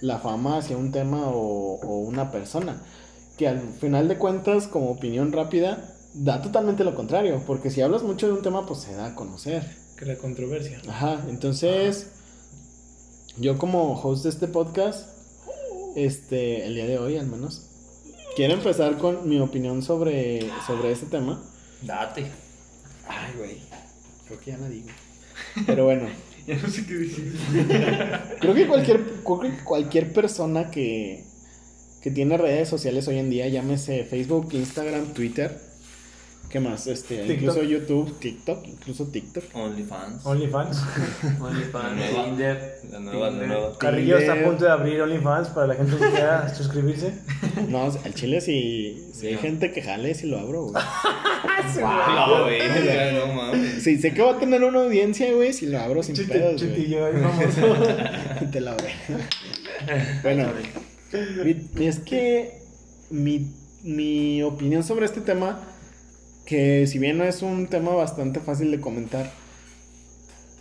la 0.01 0.19
fama 0.21 0.57
hacia 0.57 0.79
un 0.79 0.91
tema 0.91 1.29
o, 1.29 1.79
o 1.81 1.99
una 1.99 2.31
persona. 2.31 2.83
Que 3.37 3.49
al 3.49 3.61
final 3.61 4.09
de 4.09 4.17
cuentas, 4.17 4.69
como 4.69 4.91
opinión 4.91 5.33
rápida, 5.33 5.97
da 6.15 6.41
totalmente 6.41 6.83
lo 6.83 6.95
contrario, 6.95 7.43
porque 7.47 7.71
si 7.71 7.83
hablas 7.83 8.03
mucho 8.03 8.27
de 8.27 8.33
un 8.33 8.43
tema, 8.43 8.67
pues 8.67 8.81
se 8.81 8.95
da 8.95 9.07
a 9.07 9.15
conocer. 9.15 9.65
Que 9.99 10.07
la 10.07 10.17
controversia. 10.17 10.81
Ajá, 10.89 11.21
entonces 11.29 12.11
yo 13.37 13.59
como 13.59 14.01
host 14.01 14.25
de 14.25 14.31
este 14.31 14.49
podcast, 14.49 15.09
este, 15.97 16.67
el 16.67 16.75
día 16.75 16.87
de 16.87 16.99
hoy 16.99 17.17
al 17.17 17.27
menos, 17.27 17.67
quiero 18.37 18.55
empezar 18.55 18.99
con 18.99 19.29
mi 19.29 19.39
opinión 19.39 19.83
sobre, 19.83 20.51
sobre 20.67 20.93
este 20.93 21.07
tema. 21.07 21.43
Date. 21.83 22.27
Ay, 23.07 23.33
güey. 23.37 23.59
Creo 24.27 24.41
que 24.41 24.51
ya 24.51 24.59
la 24.59 24.69
digo. 24.69 24.89
Pero 25.67 25.85
bueno. 25.85 26.09
Ya 26.47 26.57
no 26.57 26.69
sé 26.69 26.87
qué 26.87 26.95
decir. 26.95 27.39
Creo 28.41 28.55
que 28.55 28.67
cualquier, 28.67 29.05
creo 29.23 29.41
que 29.41 29.63
cualquier 29.63 30.13
persona 30.13 30.71
que, 30.71 31.23
que 32.03 32.11
tiene 32.11 32.39
redes 32.39 32.67
sociales 32.69 33.07
hoy 33.09 33.19
en 33.19 33.29
día, 33.29 33.47
llámese 33.47 34.05
Facebook, 34.05 34.49
Instagram, 34.55 35.13
Twitter, 35.13 35.61
¿qué 36.51 36.61
más? 36.61 36.87
Este, 36.87 37.17
TikTok. 37.19 37.37
incluso 37.37 37.63
YouTube, 37.63 38.19
TikTok, 38.19 38.67
incluso 38.67 39.07
TikTok. 39.07 39.45
OnlyFans. 39.55 40.27
OnlyFans. 40.27 40.79
OnlyFans. 41.41 42.25
Tinder. 42.25 42.81
La 42.91 42.99
nueva, 43.01 43.27
la 43.27 43.31
Tinder. 43.31 43.49
nueva. 43.49 43.79
Carrillo 43.79 44.19
está 44.19 44.33
a 44.35 44.45
punto 44.45 44.65
de 44.65 44.71
abrir 44.71 45.01
OnlyFans 45.01 45.49
para 45.49 45.67
la 45.69 45.75
gente 45.77 45.97
que 45.97 46.11
quiera 46.11 46.53
suscribirse. 46.55 47.15
No, 47.69 47.85
al 47.85 48.15
chile 48.15 48.41
si, 48.41 49.09
si 49.15 49.29
hay 49.29 49.37
gente 49.39 49.73
que 49.73 49.81
jale, 49.83 50.15
si 50.15 50.27
lo 50.27 50.39
abro, 50.39 50.65
güey. 50.67 50.83
No, 51.81 52.43
güey. 52.45 52.59
No 53.15 53.27
mames. 53.33 53.83
Sí, 53.83 53.99
sé 53.99 54.13
que 54.13 54.23
va 54.23 54.33
a 54.33 54.39
tener 54.39 54.63
una 54.65 54.81
audiencia, 54.81 55.33
güey, 55.33 55.53
si 55.53 55.67
lo 55.67 55.79
abro 55.79 56.03
sin 56.03 56.15
Chute- 56.17 56.29
pedos, 56.33 56.61
chutillo 56.61 57.07
ahí 57.07 57.13
famoso. 57.15 57.77
Te 58.51 58.61
la 58.61 58.73
abro. 58.73 58.85
Bueno, 60.23 60.47
es 61.79 61.99
que 62.01 62.63
mi, 63.11 63.47
mi 63.83 64.43
opinión 64.43 64.83
sobre 64.83 65.07
este 65.07 65.21
tema, 65.21 65.61
que 66.51 66.89
si 66.89 66.99
bien 66.99 67.17
no 67.17 67.23
es 67.23 67.43
un 67.43 67.69
tema 67.69 67.95
bastante 67.95 68.41
fácil 68.41 68.73
de 68.73 68.81
comentar, 68.81 69.31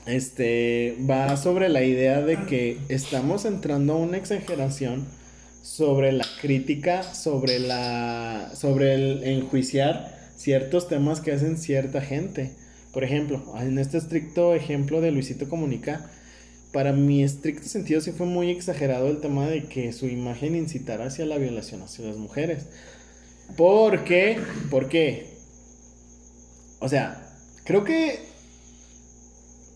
este 0.06 0.96
va 1.10 1.36
sobre 1.36 1.68
la 1.68 1.84
idea 1.84 2.22
de 2.22 2.46
que 2.46 2.78
estamos 2.90 3.44
entrando 3.44 3.94
a 3.94 3.96
una 3.98 4.18
exageración 4.18 5.08
sobre 5.64 6.12
la 6.12 6.28
crítica, 6.42 7.02
sobre 7.02 7.58
la 7.58 8.52
sobre 8.54 8.94
el 8.94 9.24
enjuiciar 9.24 10.16
ciertos 10.36 10.88
temas 10.88 11.22
que 11.22 11.32
hacen 11.32 11.58
cierta 11.58 12.02
gente. 12.02 12.52
Por 12.94 13.04
ejemplo, 13.04 13.44
en 13.60 13.80
este 13.80 13.98
estricto 13.98 14.54
ejemplo 14.54 15.02
de 15.02 15.10
Luisito 15.10 15.50
Comunica, 15.50 16.08
para 16.72 16.94
mi 16.94 17.24
estricto 17.24 17.68
sentido 17.68 18.00
sí 18.00 18.12
fue 18.12 18.28
muy 18.28 18.52
exagerado 18.52 19.08
el 19.08 19.22
tema 19.22 19.48
de 19.48 19.64
que 19.64 19.92
su 19.92 20.06
imagen 20.06 20.56
incitara 20.56 21.06
hacia 21.06 21.26
la 21.26 21.40
violación 21.40 21.82
hacia 21.82 22.06
las 22.06 22.18
mujeres. 22.18 22.68
¿Por 23.58 24.04
qué? 24.04 24.38
¿Por 24.70 24.88
qué? 24.88 25.39
O 26.80 26.88
sea, 26.90 27.22
creo 27.66 27.84
que 27.84 28.20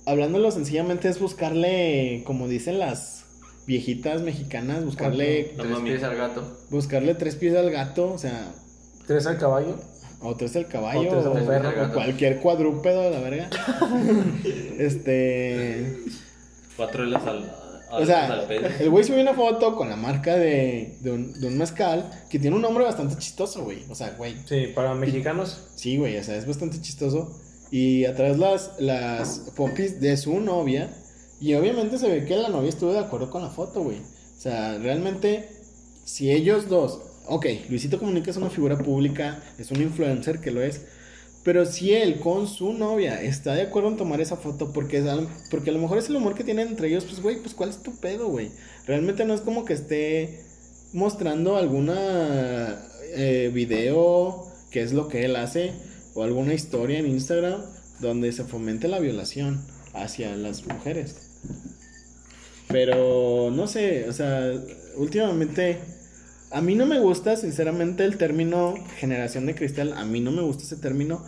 hablándolo 0.06 0.52
sencillamente 0.52 1.08
es 1.10 1.20
buscarle, 1.20 2.24
como 2.26 2.48
dicen 2.48 2.80
las 2.80 3.24
viejitas 3.66 4.22
mexicanas, 4.22 4.84
buscarle 4.84 5.54
No 5.58 5.64
Tres 5.64 5.80
pies 5.80 6.04
al 6.04 6.16
gato. 6.18 6.58
buscarle 6.70 7.16
tres 7.16 7.36
pies 7.36 7.56
al 7.56 7.70
gato, 7.72 8.12
o 8.14 8.18
sea, 8.18 8.52
Tres 9.08 9.26
al 9.28 9.38
caballo. 9.38 9.78
o 10.22 10.36
tres 10.36 10.56
al 10.56 10.68
caballo, 10.68 11.10
O 11.10 11.22
tres 11.22 11.26
al 11.26 11.44
o, 11.44 11.48
perro. 11.48 11.86
o 11.86 11.94
cualquier 11.94 12.40
cuadrúpedo 12.40 13.02
de 13.04 13.10
la 13.12 13.20
verga. 13.20 13.50
este, 14.80 15.98
Cuatro 16.78 17.04
velas 17.04 17.26
al. 17.26 17.56
O 18.02 18.06
sea, 18.06 18.48
el 18.80 18.90
güey 18.90 19.04
subió 19.04 19.22
una 19.22 19.34
foto 19.34 19.76
con 19.76 19.90
la 19.90 19.96
marca 19.96 20.36
de, 20.36 20.98
de, 21.02 21.12
un, 21.12 21.40
de 21.40 21.48
un 21.48 21.58
mezcal 21.58 22.10
que 22.30 22.40
tiene 22.40 22.56
un 22.56 22.62
nombre 22.62 22.84
bastante 22.84 23.18
chistoso, 23.18 23.64
güey. 23.64 23.84
O 23.90 23.96
sea, 23.96 24.12
güey, 24.12 24.36
Sí, 24.46 24.68
para 24.74 24.94
mexicanos. 24.94 25.68
Sí, 25.76 25.98
güey, 25.98 26.18
o 26.18 26.24
sea, 26.24 26.36
es 26.36 26.48
bastante 26.48 26.82
chistoso. 26.82 27.40
Y 27.72 28.06
atrás 28.06 28.38
las, 28.38 28.72
las 28.80 29.52
popis 29.56 30.00
de 30.00 30.16
su 30.18 30.40
novia. 30.40 30.90
Y 31.40 31.56
obviamente 31.56 31.98
se 31.98 32.08
ve 32.08 32.26
que 32.26 32.38
la 32.38 32.50
novia 32.50 32.70
estuvo 32.70 32.94
de 32.94 33.00
acuerdo 33.00 33.30
con 33.30 33.42
la 33.42 33.50
foto, 33.50 33.82
güey. 33.82 33.98
O 34.00 34.42
sea, 34.42 34.78
realmente, 34.78 35.50
si 36.04 36.32
ellos 36.32 36.70
dos. 36.70 37.02
Ok, 37.28 37.46
Luisito 37.70 38.00
Comunica 38.00 38.32
es 38.32 38.38
una 38.38 38.50
figura 38.50 38.78
pública, 38.78 39.42
es 39.58 39.72
un 39.72 39.82
influencer 39.82 40.40
que 40.40 40.52
lo 40.52 40.62
es. 40.62 40.82
Pero 41.44 41.66
si 41.66 41.94
él 41.94 42.20
con 42.20 42.48
su 42.48 42.72
novia 42.74 43.22
está 43.22 43.54
de 43.54 43.64
acuerdo 43.64 43.90
en 43.90 43.98
tomar 43.98 44.22
esa 44.22 44.38
foto, 44.38 44.72
porque, 44.72 45.00
es 45.00 45.06
porque 45.52 45.72
a 45.72 45.74
lo 45.74 45.80
mejor 45.80 45.98
es 45.98 46.08
el 46.08 46.16
amor 46.16 46.36
que 46.36 46.44
tienen 46.46 46.70
entre 46.70 46.88
ellos, 46.88 47.04
pues, 47.04 47.22
güey, 47.22 47.42
pues, 47.42 47.54
¿cuál 47.54 47.70
es 47.70 47.84
tu 47.84 48.00
pedo, 48.00 48.30
güey? 48.30 48.52
Realmente 48.88 49.26
no 49.26 49.34
es 49.34 49.42
como 49.42 49.66
que 49.66 49.74
esté 49.74 50.42
mostrando 50.94 51.58
alguna 51.58 52.80
eh, 53.16 53.52
video, 53.54 54.48
que 54.72 54.82
es 54.82 54.94
lo 54.94 55.10
que 55.10 55.26
él 55.26 55.36
hace, 55.36 55.74
o 56.14 56.24
alguna 56.24 56.54
historia 56.54 57.00
en 57.00 57.08
Instagram 57.08 57.62
donde 58.00 58.32
se 58.32 58.44
fomente 58.44 58.88
la 58.88 59.00
violación 59.00 59.66
hacia 59.94 60.36
las 60.36 60.66
mujeres. 60.66 61.16
Pero 62.70 63.52
no 63.52 63.68
sé, 63.68 64.08
o 64.08 64.14
sea, 64.14 64.52
últimamente 64.96 65.80
a 66.54 66.62
mí 66.62 66.76
no 66.76 66.86
me 66.86 67.00
gusta 67.00 67.36
sinceramente 67.36 68.06
el 68.06 68.18
término 68.18 68.76
generación 68.98 69.46
de 69.46 69.56
cristal, 69.56 69.94
a 69.94 70.06
mí 70.06 70.20
no 70.20 70.32
me 70.32 70.42
gusta 70.42 70.64
ese 70.64 70.78
término 70.78 71.24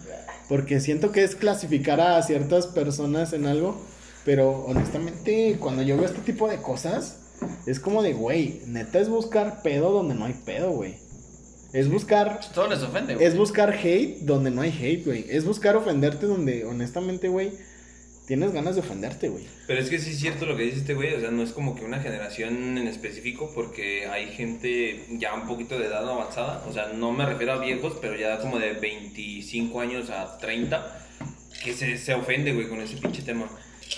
porque 0.48 0.80
siento 0.80 1.12
que 1.12 1.24
es 1.24 1.36
clasificar 1.36 2.00
a 2.00 2.22
ciertas 2.22 2.68
personas 2.68 3.34
en 3.34 3.48
algo, 3.48 3.82
pero 4.24 4.66
honestamente 4.66 5.58
cuando 5.60 5.82
yo 5.82 5.98
veo 5.98 6.06
este 6.06 6.22
tipo 6.22 6.48
de 6.48 6.62
cosas 6.62 7.18
es 7.66 7.80
como 7.80 8.04
de, 8.04 8.14
güey, 8.14 8.62
neta 8.68 9.00
es 9.00 9.10
buscar 9.10 9.62
pedo 9.64 9.92
donde 9.92 10.16
no 10.16 10.26
hay 10.26 10.34
pedo, 10.34 10.70
güey. 10.72 10.96
Es 11.74 11.90
buscar 11.90 12.40
Todo 12.54 12.70
les 12.70 12.82
ofende, 12.82 13.16
güey. 13.16 13.28
es 13.28 13.36
buscar 13.36 13.72
hate 13.72 14.20
donde 14.22 14.52
no 14.52 14.62
hay 14.62 14.72
hate, 14.72 15.06
güey. 15.06 15.26
Es 15.30 15.44
buscar 15.44 15.76
ofenderte 15.76 16.26
donde, 16.26 16.64
honestamente, 16.64 17.28
güey, 17.28 17.52
tienes 18.26 18.52
ganas 18.52 18.76
de 18.76 18.82
ofenderte, 18.82 19.30
güey. 19.30 19.46
Pero 19.68 19.80
es 19.80 19.90
que 19.90 20.00
sí 20.00 20.12
es 20.12 20.20
cierto 20.20 20.46
lo 20.46 20.58
que 20.58 20.64
dice 20.64 20.78
este 20.78 20.94
güey, 20.94 21.14
o 21.14 21.20
sea, 21.20 21.32
no 21.32 21.44
es 21.44 21.52
como 21.52 21.76
que 21.76 21.86
una 21.86 22.00
generación 22.00 22.78
en 22.78 22.88
específico, 22.88 23.52
porque 23.54 24.08
hay 24.08 24.32
gente 24.32 25.06
ya 25.12 25.34
un 25.34 25.48
poquito 25.48 25.78
de 25.78 25.88
edad 25.88 26.08
avanzada, 26.08 26.64
o 26.68 26.74
sea, 26.74 26.88
no 26.94 27.12
me 27.12 27.26
refiero 27.26 27.54
a 27.54 27.58
viejos, 27.60 27.98
pero 28.02 28.16
ya 28.16 28.40
como 28.40 28.60
de 28.60 28.74
25 28.74 29.80
años 29.80 30.10
a 30.10 30.38
30, 30.38 31.06
que 31.64 31.74
se, 31.74 31.98
se 31.98 32.14
ofende, 32.14 32.54
güey, 32.54 32.68
con 32.68 32.82
ese 32.82 32.98
pinche 32.98 33.22
tema. 33.22 33.48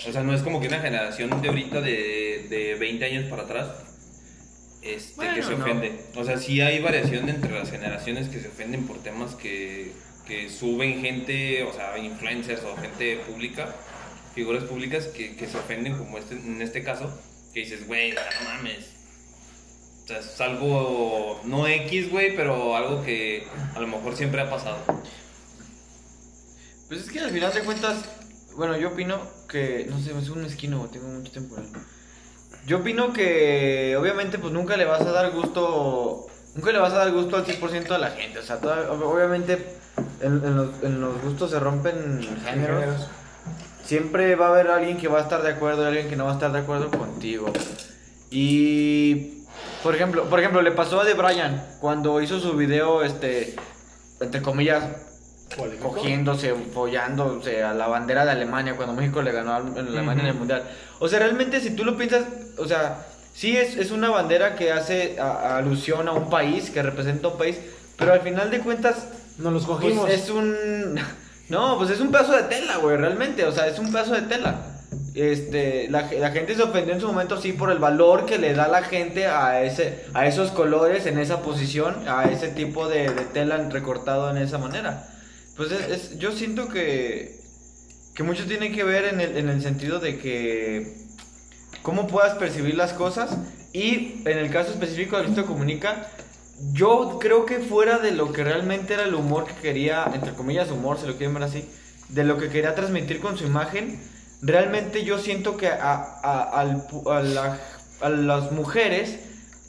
O 0.08 0.12
sea, 0.12 0.24
no 0.24 0.34
es 0.34 0.42
como 0.42 0.60
que 0.60 0.68
una 0.68 0.80
generación 0.80 1.42
de 1.42 1.48
ahorita 1.48 1.82
de, 1.82 2.48
de 2.50 2.76
20 2.76 3.06
años 3.06 3.26
para 3.30 3.44
atrás, 3.44 3.70
este, 4.82 5.26
que 5.34 5.42
se 5.42 5.56
no. 5.56 5.64
ofende. 5.64 5.92
O 6.16 6.24
sea, 6.24 6.38
sí 6.38 6.60
hay 6.62 6.82
variación 6.82 7.30
entre 7.30 7.52
las 7.52 7.72
generaciones 7.72 8.28
que 8.28 8.40
se 8.40 8.50
ofenden 8.50 8.86
por 8.86 9.02
temas 9.02 9.36
que, 9.36 9.92
que 10.28 10.50
suben 10.50 11.02
gente, 11.02 11.64
o 11.64 11.74
sea, 11.74 11.98
influencers 11.98 12.64
o 12.64 12.76
gente 12.76 13.18
pública 13.28 13.74
figuras 14.38 14.64
públicas 14.66 15.06
que, 15.08 15.36
que 15.36 15.48
se 15.48 15.58
ofenden, 15.58 15.98
como 15.98 16.18
este, 16.20 16.36
en 16.36 16.62
este 16.62 16.84
caso, 16.84 17.10
que 17.54 17.62
dices, 17.62 17.88
güey, 17.88 18.12
no 18.14 18.22
mames. 18.44 18.86
O 20.04 20.08
sea, 20.08 20.20
es 20.20 20.40
algo, 20.40 21.42
no 21.44 21.68
X, 21.68 22.12
güey, 22.12 22.36
pero 22.36 22.76
algo 22.78 23.04
que 23.04 23.46
a 23.76 23.80
lo 23.80 23.88
mejor 23.88 24.16
siempre 24.16 24.40
ha 24.42 24.50
pasado. 24.50 24.78
Pues 26.88 27.02
es 27.02 27.12
que 27.12 27.20
al 27.20 27.32
final 27.32 27.54
de 27.54 27.62
cuentas, 27.62 27.98
bueno, 28.56 28.78
yo 28.78 28.90
opino 28.90 29.20
que, 29.50 29.86
no 29.90 30.00
sé, 30.00 30.18
es 30.18 30.30
un 30.30 30.46
esquino, 30.46 30.88
tengo 30.92 31.08
mucho 31.08 31.32
tiempo. 31.32 31.56
ahí. 31.58 31.68
Yo 32.66 32.78
opino 32.78 33.12
que 33.14 33.96
obviamente 34.00 34.38
pues 34.40 34.54
nunca 34.54 34.78
le 34.78 34.86
vas 34.86 35.02
a 35.02 35.12
dar 35.12 35.32
gusto, 35.32 36.28
nunca 36.56 36.72
le 36.72 36.80
vas 36.80 36.94
a 36.94 36.98
dar 36.98 37.12
gusto 37.12 37.36
al 37.38 37.46
100% 37.46 37.88
de 37.88 37.98
la 37.98 38.12
gente. 38.12 38.40
O 38.40 38.44
sea, 38.44 38.60
toda- 38.60 38.90
ob- 38.92 39.04
obviamente 39.04 39.54
en, 40.22 40.44
en 40.46 40.56
los, 40.56 40.84
en 40.84 41.02
los 41.02 41.22
gustos 41.22 41.52
se 41.52 41.60
rompen 41.60 42.22
géneros. 42.46 43.08
Siempre 43.88 44.36
va 44.36 44.48
a 44.48 44.50
haber 44.50 44.68
alguien 44.68 44.98
que 44.98 45.08
va 45.08 45.20
a 45.20 45.22
estar 45.24 45.42
de 45.42 45.50
acuerdo 45.52 45.84
y 45.84 45.88
alguien 45.88 46.10
que 46.10 46.16
no 46.18 46.26
va 46.26 46.32
a 46.32 46.34
estar 46.34 46.52
de 46.52 46.60
acuerdo 46.60 46.90
contigo. 46.92 47.52
Y 48.30 49.44
por 49.82 49.96
ejemplo, 49.96 50.26
por 50.26 50.40
ejemplo, 50.40 50.62
le 50.62 50.72
pasó 50.72 51.00
a 51.00 51.06
De 51.06 51.14
Bryan 51.14 51.66
cuando 51.80 52.22
hizo 52.22 52.40
su 52.40 52.54
video 52.54 53.02
este 53.04 53.56
entre 54.20 54.42
comillas 54.42 54.84
cogiéndose, 55.82 56.54
follándose 56.74 57.64
a 57.64 57.74
la 57.74 57.88
bandera 57.88 58.26
de 58.26 58.32
Alemania 58.32 58.76
cuando 58.76 58.94
México 58.94 59.22
le 59.22 59.32
ganó 59.32 59.54
a 59.54 59.56
Alemania 59.58 60.24
en 60.24 60.30
el 60.30 60.34
mundial. 60.36 60.64
O 61.00 61.08
sea, 61.08 61.20
realmente 61.20 61.62
si 61.62 61.70
tú 61.72 61.86
lo 61.86 61.96
piensas, 61.96 62.26
o 62.58 62.68
sea, 62.68 63.06
sí 63.34 63.56
es, 63.56 63.78
es 63.78 63.92
una 63.92 64.10
bandera 64.10 64.56
que 64.56 64.72
hace 64.74 65.18
a- 65.20 65.32
a 65.32 65.58
alusión 65.58 66.08
a 66.10 66.12
un 66.12 66.30
país, 66.30 66.70
que 66.72 66.84
representa 66.84 67.30
un 67.30 67.38
país, 67.38 67.58
pero 67.98 68.12
al 68.12 68.20
final 68.22 68.52
de 68.52 68.60
cuentas 68.60 69.08
Nos 69.38 69.54
los 69.54 69.66
pues 69.66 69.80
cogimos. 69.80 70.10
es 70.10 70.30
un. 70.30 71.00
No, 71.50 71.78
pues 71.78 71.90
es 71.92 72.00
un 72.02 72.12
pedazo 72.12 72.34
de 72.34 72.44
tela, 72.44 72.78
güey, 72.78 72.98
realmente. 72.98 73.46
O 73.46 73.52
sea, 73.52 73.68
es 73.68 73.80
un 73.80 73.92
pedazo 73.92 74.14
de 74.14 74.22
tela. 74.24 74.74
Este, 75.16 75.88
la, 75.90 76.12
la 76.12 76.32
gente 76.32 76.56
se 76.56 76.62
ofendió 76.62 76.94
en 76.94 77.02
su 77.02 77.08
momento, 77.08 77.42
sí, 77.42 77.54
por 77.54 77.72
el 77.72 77.80
valor 77.80 78.26
que 78.26 78.38
le 78.38 78.54
da 78.54 78.68
la 78.68 78.84
gente 78.84 79.26
a, 79.28 79.64
ese, 79.64 80.06
a 80.14 80.28
esos 80.28 80.52
colores, 80.52 81.06
en 81.08 81.18
esa 81.18 81.42
posición, 81.42 82.08
a 82.08 82.26
ese 82.26 82.50
tipo 82.50 82.88
de, 82.88 83.10
de 83.10 83.24
tela 83.26 83.58
recortado 83.70 84.30
en 84.30 84.38
esa 84.38 84.58
manera. 84.58 85.08
Pues 85.56 85.72
es, 85.72 85.90
es- 85.90 86.20
yo 86.20 86.32
siento 86.34 86.68
que, 86.70 87.40
que 88.14 88.24
mucho 88.24 88.46
tiene 88.46 88.72
que 88.72 88.84
ver 88.84 89.06
en 89.06 89.22
el, 89.22 89.38
en 89.38 89.50
el 89.50 89.62
sentido 89.62 90.00
de 90.00 90.20
que 90.20 90.98
cómo 91.82 92.08
puedas 92.08 92.36
percibir 92.36 92.76
las 92.76 92.94
cosas 92.94 93.36
y 93.74 94.22
en 94.26 94.38
el 94.38 94.52
caso 94.52 94.72
específico 94.72 95.18
de 95.18 95.24
Luisito 95.24 95.48
Comunica, 95.48 96.08
yo 96.74 97.18
creo 97.20 97.46
que 97.46 97.60
fuera 97.60 98.00
de 98.00 98.12
lo 98.12 98.32
que 98.34 98.44
realmente 98.44 98.94
era 98.94 99.04
el 99.04 99.16
humor 99.16 99.46
que 99.46 99.54
quería, 99.56 100.06
entre 100.14 100.34
comillas 100.34 100.72
humor, 100.72 100.98
si 101.00 101.08
lo 101.08 101.16
quieren 101.18 101.34
ver 101.34 101.44
así, 101.44 101.66
de 102.10 102.24
lo 102.24 102.38
que 102.38 102.50
quería 102.50 102.76
transmitir 102.76 103.20
con 103.20 103.38
su 103.38 103.46
imagen, 103.46 104.00
realmente 104.42 105.04
yo 105.04 105.20
siento 105.20 105.58
que 105.58 105.68
a, 105.68 106.20
a- 108.02 108.10
las 108.10 108.52
mujeres 108.52 109.20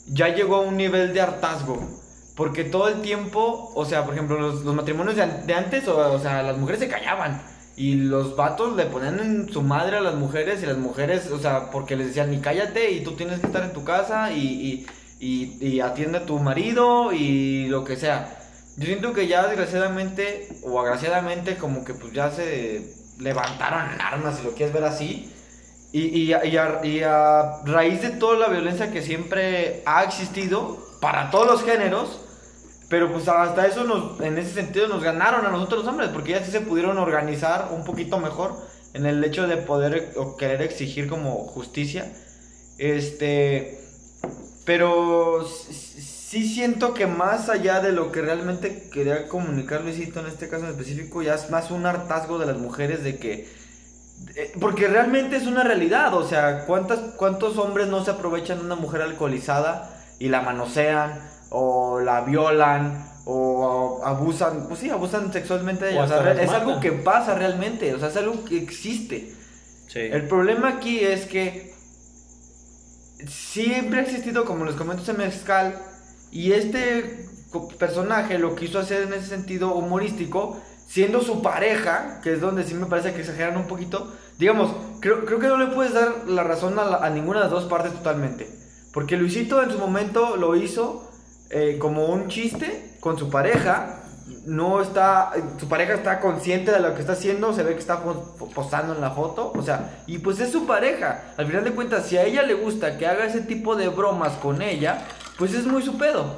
ya 0.07 0.28
llegó 0.35 0.57
a 0.57 0.61
un 0.61 0.76
nivel 0.76 1.12
de 1.14 1.21
hartazgo. 1.21 1.95
Porque 2.35 2.62
todo 2.64 2.88
el 2.88 3.00
tiempo, 3.02 3.73
o 3.75 3.85
sea, 3.85 4.04
por 4.04 4.14
ejemplo, 4.14 4.38
los, 4.38 4.62
los 4.64 4.75
matrimonios 4.75 5.16
de, 5.16 5.23
an- 5.23 5.47
de 5.47 5.54
antes, 5.54 5.88
o, 5.88 5.97
o 6.12 6.18
sea, 6.21 6.42
las 6.42 6.57
mujeres 6.57 6.80
se 6.80 6.88
callaban. 6.88 7.42
Y 7.75 7.95
los 7.95 8.37
vatos 8.37 8.76
le 8.76 8.87
ponían 8.87 9.21
en 9.21 9.49
su 9.52 9.62
madre 9.62 9.97
a 9.97 10.00
las 10.00 10.14
mujeres 10.14 10.62
y 10.62 10.66
las 10.66 10.78
mujeres, 10.78 11.30
o 11.30 11.38
sea, 11.38 11.71
porque 11.71 11.97
les 11.97 12.09
decían, 12.09 12.30
ni 12.30 12.40
cállate 12.40 12.90
y 12.92 13.02
tú 13.02 13.12
tienes 13.16 13.40
que 13.40 13.47
estar 13.47 13.62
en 13.64 13.73
tu 13.73 13.85
casa 13.85 14.33
y, 14.33 14.40
y, 14.42 14.87
y, 15.19 15.65
y 15.67 15.81
atiende 15.81 16.19
a 16.19 16.27
tu 16.27 16.39
marido 16.39 17.13
y 17.13 17.67
lo 17.69 17.85
que 17.85 17.97
sea. 17.97 18.35
Yo 18.77 18.87
siento 18.87 19.13
que 19.13 19.27
ya 19.27 19.47
desgraciadamente 19.47 20.49
o 20.63 20.81
agraciadamente 20.81 21.57
como 21.57 21.85
que 21.85 21.95
pues 21.95 22.13
ya 22.13 22.31
se 22.31 22.95
levantaron 23.19 23.81
armas, 24.01 24.39
si 24.39 24.45
lo 24.45 24.55
quieres 24.55 24.73
ver 24.75 24.85
así. 24.85 25.33
Y, 25.93 26.09
y, 26.21 26.33
a- 26.35 26.45
y 26.45 26.57
a, 26.57 26.81
y 26.85 27.01
a 27.03 27.63
raíz 27.65 28.03
de 28.03 28.11
toda 28.11 28.39
la 28.39 28.49
violencia 28.49 28.91
que 28.93 29.03
siempre 29.03 29.83
ha 29.87 30.05
existido 30.05 30.79
para 31.01 31.31
todos 31.31 31.47
los 31.47 31.65
géneros, 31.65 32.21
pero 32.89 33.13
pues 33.13 33.29
hasta 33.29 33.67
eso 33.67 33.85
nos, 33.85 34.21
en 34.21 34.39
ese 34.39 34.53
sentido 34.53 34.89
nos 34.89 35.03
ganaron 35.03 35.47
a 35.47 35.51
nosotros 35.51 35.81
los 35.85 35.89
hombres, 35.89 36.11
porque 36.11 36.33
ya 36.33 36.45
sí 36.45 36.51
se 36.51 36.61
pudieron 36.63 36.99
organizar 36.99 37.71
un 37.73 37.85
poquito 37.85 38.19
mejor 38.19 38.57
en 38.95 39.07
el 39.07 39.23
hecho 39.25 39.47
de 39.47 39.59
poder 39.59 40.13
o 40.17 40.37
querer 40.37 40.63
exigir 40.63 41.09
como 41.09 41.45
justicia. 41.47 42.13
Este, 42.79 43.88
pero 44.69 45.49
sí 45.49 46.47
siento 46.47 46.93
que 46.93 47.07
más 47.07 47.49
allá 47.49 47.81
de 47.81 47.91
lo 47.91 48.13
que 48.13 48.21
realmente 48.21 48.91
quería 48.93 49.27
comunicar 49.29 49.81
Luisito 49.81 50.21
en 50.21 50.27
este 50.27 50.51
caso 50.51 50.67
en 50.67 50.73
específico, 50.73 51.23
ya 51.23 51.37
es 51.37 51.49
más 51.49 51.71
un 51.71 51.87
hartazgo 51.87 52.39
de 52.39 52.45
las 52.45 52.59
mujeres 52.59 53.03
de 53.03 53.17
que 53.17 53.49
eh, 54.37 54.53
Porque 54.61 54.87
realmente 54.89 55.37
es 55.37 55.47
una 55.47 55.65
realidad, 55.65 56.13
o 56.13 56.29
sea, 56.29 56.67
¿cuántas, 56.67 56.99
¿cuántos 57.17 57.57
hombres 57.57 57.89
no 57.89 58.05
se 58.05 58.11
aprovechan 58.11 58.59
de 58.59 58.67
una 58.67 58.75
mujer 58.75 59.01
alcoholizada 59.01 59.89
y 60.19 60.29
la 60.29 60.43
manosean 60.43 61.19
o 61.49 62.01
la 62.01 62.21
violan 62.21 63.11
o 63.25 64.03
abusan, 64.05 64.67
pues 64.69 64.81
sí, 64.81 64.91
abusan 64.91 65.33
sexualmente 65.33 65.87
de 65.87 65.93
ella? 65.93 66.05
O 66.05 66.09
sea, 66.09 66.31
es 66.33 66.51
algo 66.51 66.75
matan. 66.75 66.83
que 66.83 66.93
pasa 66.93 67.35
realmente, 67.37 67.95
o 67.95 67.99
sea, 67.99 68.09
es 68.09 68.17
algo 68.19 68.45
que 68.45 68.59
existe. 68.59 69.33
Sí. 69.87 70.01
El 70.01 70.29
problema 70.29 70.69
aquí 70.69 71.01
es 71.01 71.25
que 71.25 71.78
siempre 73.27 74.01
ha 74.01 74.03
existido, 74.03 74.45
como 74.45 74.65
les 74.65 74.75
comento, 74.75 75.03
ese 75.03 75.13
mezcal. 75.13 75.81
Y 76.31 76.53
este 76.53 77.27
personaje 77.79 78.39
lo 78.39 78.55
quiso 78.55 78.79
hacer 78.79 79.03
en 79.03 79.15
ese 79.15 79.27
sentido 79.27 79.75
humorístico, 79.75 80.61
siendo 80.87 81.21
su 81.21 81.43
pareja, 81.43 82.21
que 82.23 82.35
es 82.35 82.41
donde 82.41 82.65
sí 82.65 82.75
me 82.75 82.87
parece 82.87 83.13
que 83.13 83.21
exageran 83.21 83.57
un 83.57 83.67
poquito. 83.67 84.13
Digamos, 84.39 84.71
creo, 85.01 85.25
creo 85.25 85.39
que 85.39 85.49
no 85.49 85.59
le 85.59 85.75
puedes 85.75 85.93
dar 85.93 86.29
la 86.29 86.45
razón 86.45 86.79
a 86.79 87.11
ninguna 87.11 87.39
de 87.39 87.45
las 87.45 87.53
dos 87.53 87.65
partes 87.65 87.93
totalmente. 87.93 88.49
Porque 88.93 89.17
Luisito 89.17 89.63
en 89.63 89.71
su 89.71 89.79
momento 89.79 90.37
lo 90.37 90.57
hizo 90.57 91.11
eh, 91.51 91.77
como 91.79 92.07
un 92.07 92.29
chiste 92.29 92.97
con 93.01 93.19
su 93.19 93.31
pareja. 93.31 93.98
No 94.49 94.81
está, 94.81 95.31
su 95.61 95.69
pareja 95.69 95.93
está 95.93 96.21
consciente 96.21 96.73
de 96.73 96.81
lo 96.81 96.95
que 96.95 97.00
está 97.02 97.12
haciendo, 97.12 97.52
se 97.52 97.62
ve 97.62 97.75
que 97.75 97.81
está 97.81 98.02
po- 98.02 98.35
po- 98.38 98.49
posando 98.49 98.95
en 98.95 99.00
la 99.02 99.11
foto, 99.11 99.52
o 99.55 99.62
sea, 99.62 100.02
y 100.07 100.19
pues 100.19 100.40
es 100.40 100.50
su 100.50 100.67
pareja. 100.67 101.23
Al 101.37 101.47
final 101.47 101.64
de 101.64 101.73
cuentas, 101.73 102.07
si 102.07 102.17
a 102.17 102.25
ella 102.25 102.43
le 102.45 102.55
gusta 102.55 102.97
que 102.97 103.07
haga 103.07 103.26
ese 103.26 103.43
tipo 103.43 103.76
de 103.76 103.88
bromas 103.88 104.33
con 104.35 104.62
ella, 104.62 105.05
pues 105.37 105.52
es 105.52 105.67
muy 105.67 105.83
su 105.83 105.99
pedo. 105.99 106.37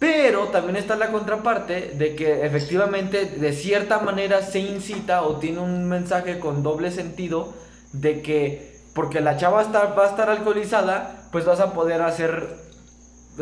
Pero 0.00 0.48
también 0.48 0.76
está 0.76 0.96
la 0.96 1.12
contraparte 1.12 1.92
de 1.94 2.16
que 2.16 2.44
efectivamente 2.44 3.24
de 3.26 3.52
cierta 3.52 4.00
manera 4.00 4.42
se 4.42 4.58
incita 4.60 5.22
o 5.22 5.36
tiene 5.36 5.60
un 5.60 5.88
mensaje 5.88 6.40
con 6.40 6.62
doble 6.64 6.90
sentido 6.90 7.52
de 7.92 8.20
que 8.22 8.78
porque 8.94 9.20
la 9.20 9.36
chava 9.36 9.62
está, 9.62 9.84
va 9.94 10.06
a 10.06 10.10
estar 10.10 10.28
alcoholizada, 10.28 11.22
pues 11.30 11.44
vas 11.44 11.60
a 11.60 11.72
poder 11.72 12.02
hacer 12.02 12.48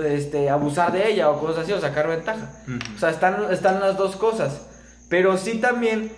este 0.04 0.50
abusar 0.50 0.92
de 0.92 1.10
ella 1.10 1.30
o 1.30 1.40
cosas 1.40 1.64
así 1.64 1.72
o 1.72 1.80
sacar 1.80 2.08
ventaja. 2.08 2.52
O 2.94 2.98
sea, 2.98 3.10
están, 3.10 3.52
están 3.52 3.80
las 3.80 3.96
dos 3.96 4.16
cosas. 4.16 4.62
Pero 5.08 5.36
sí 5.36 5.58
también 5.58 6.10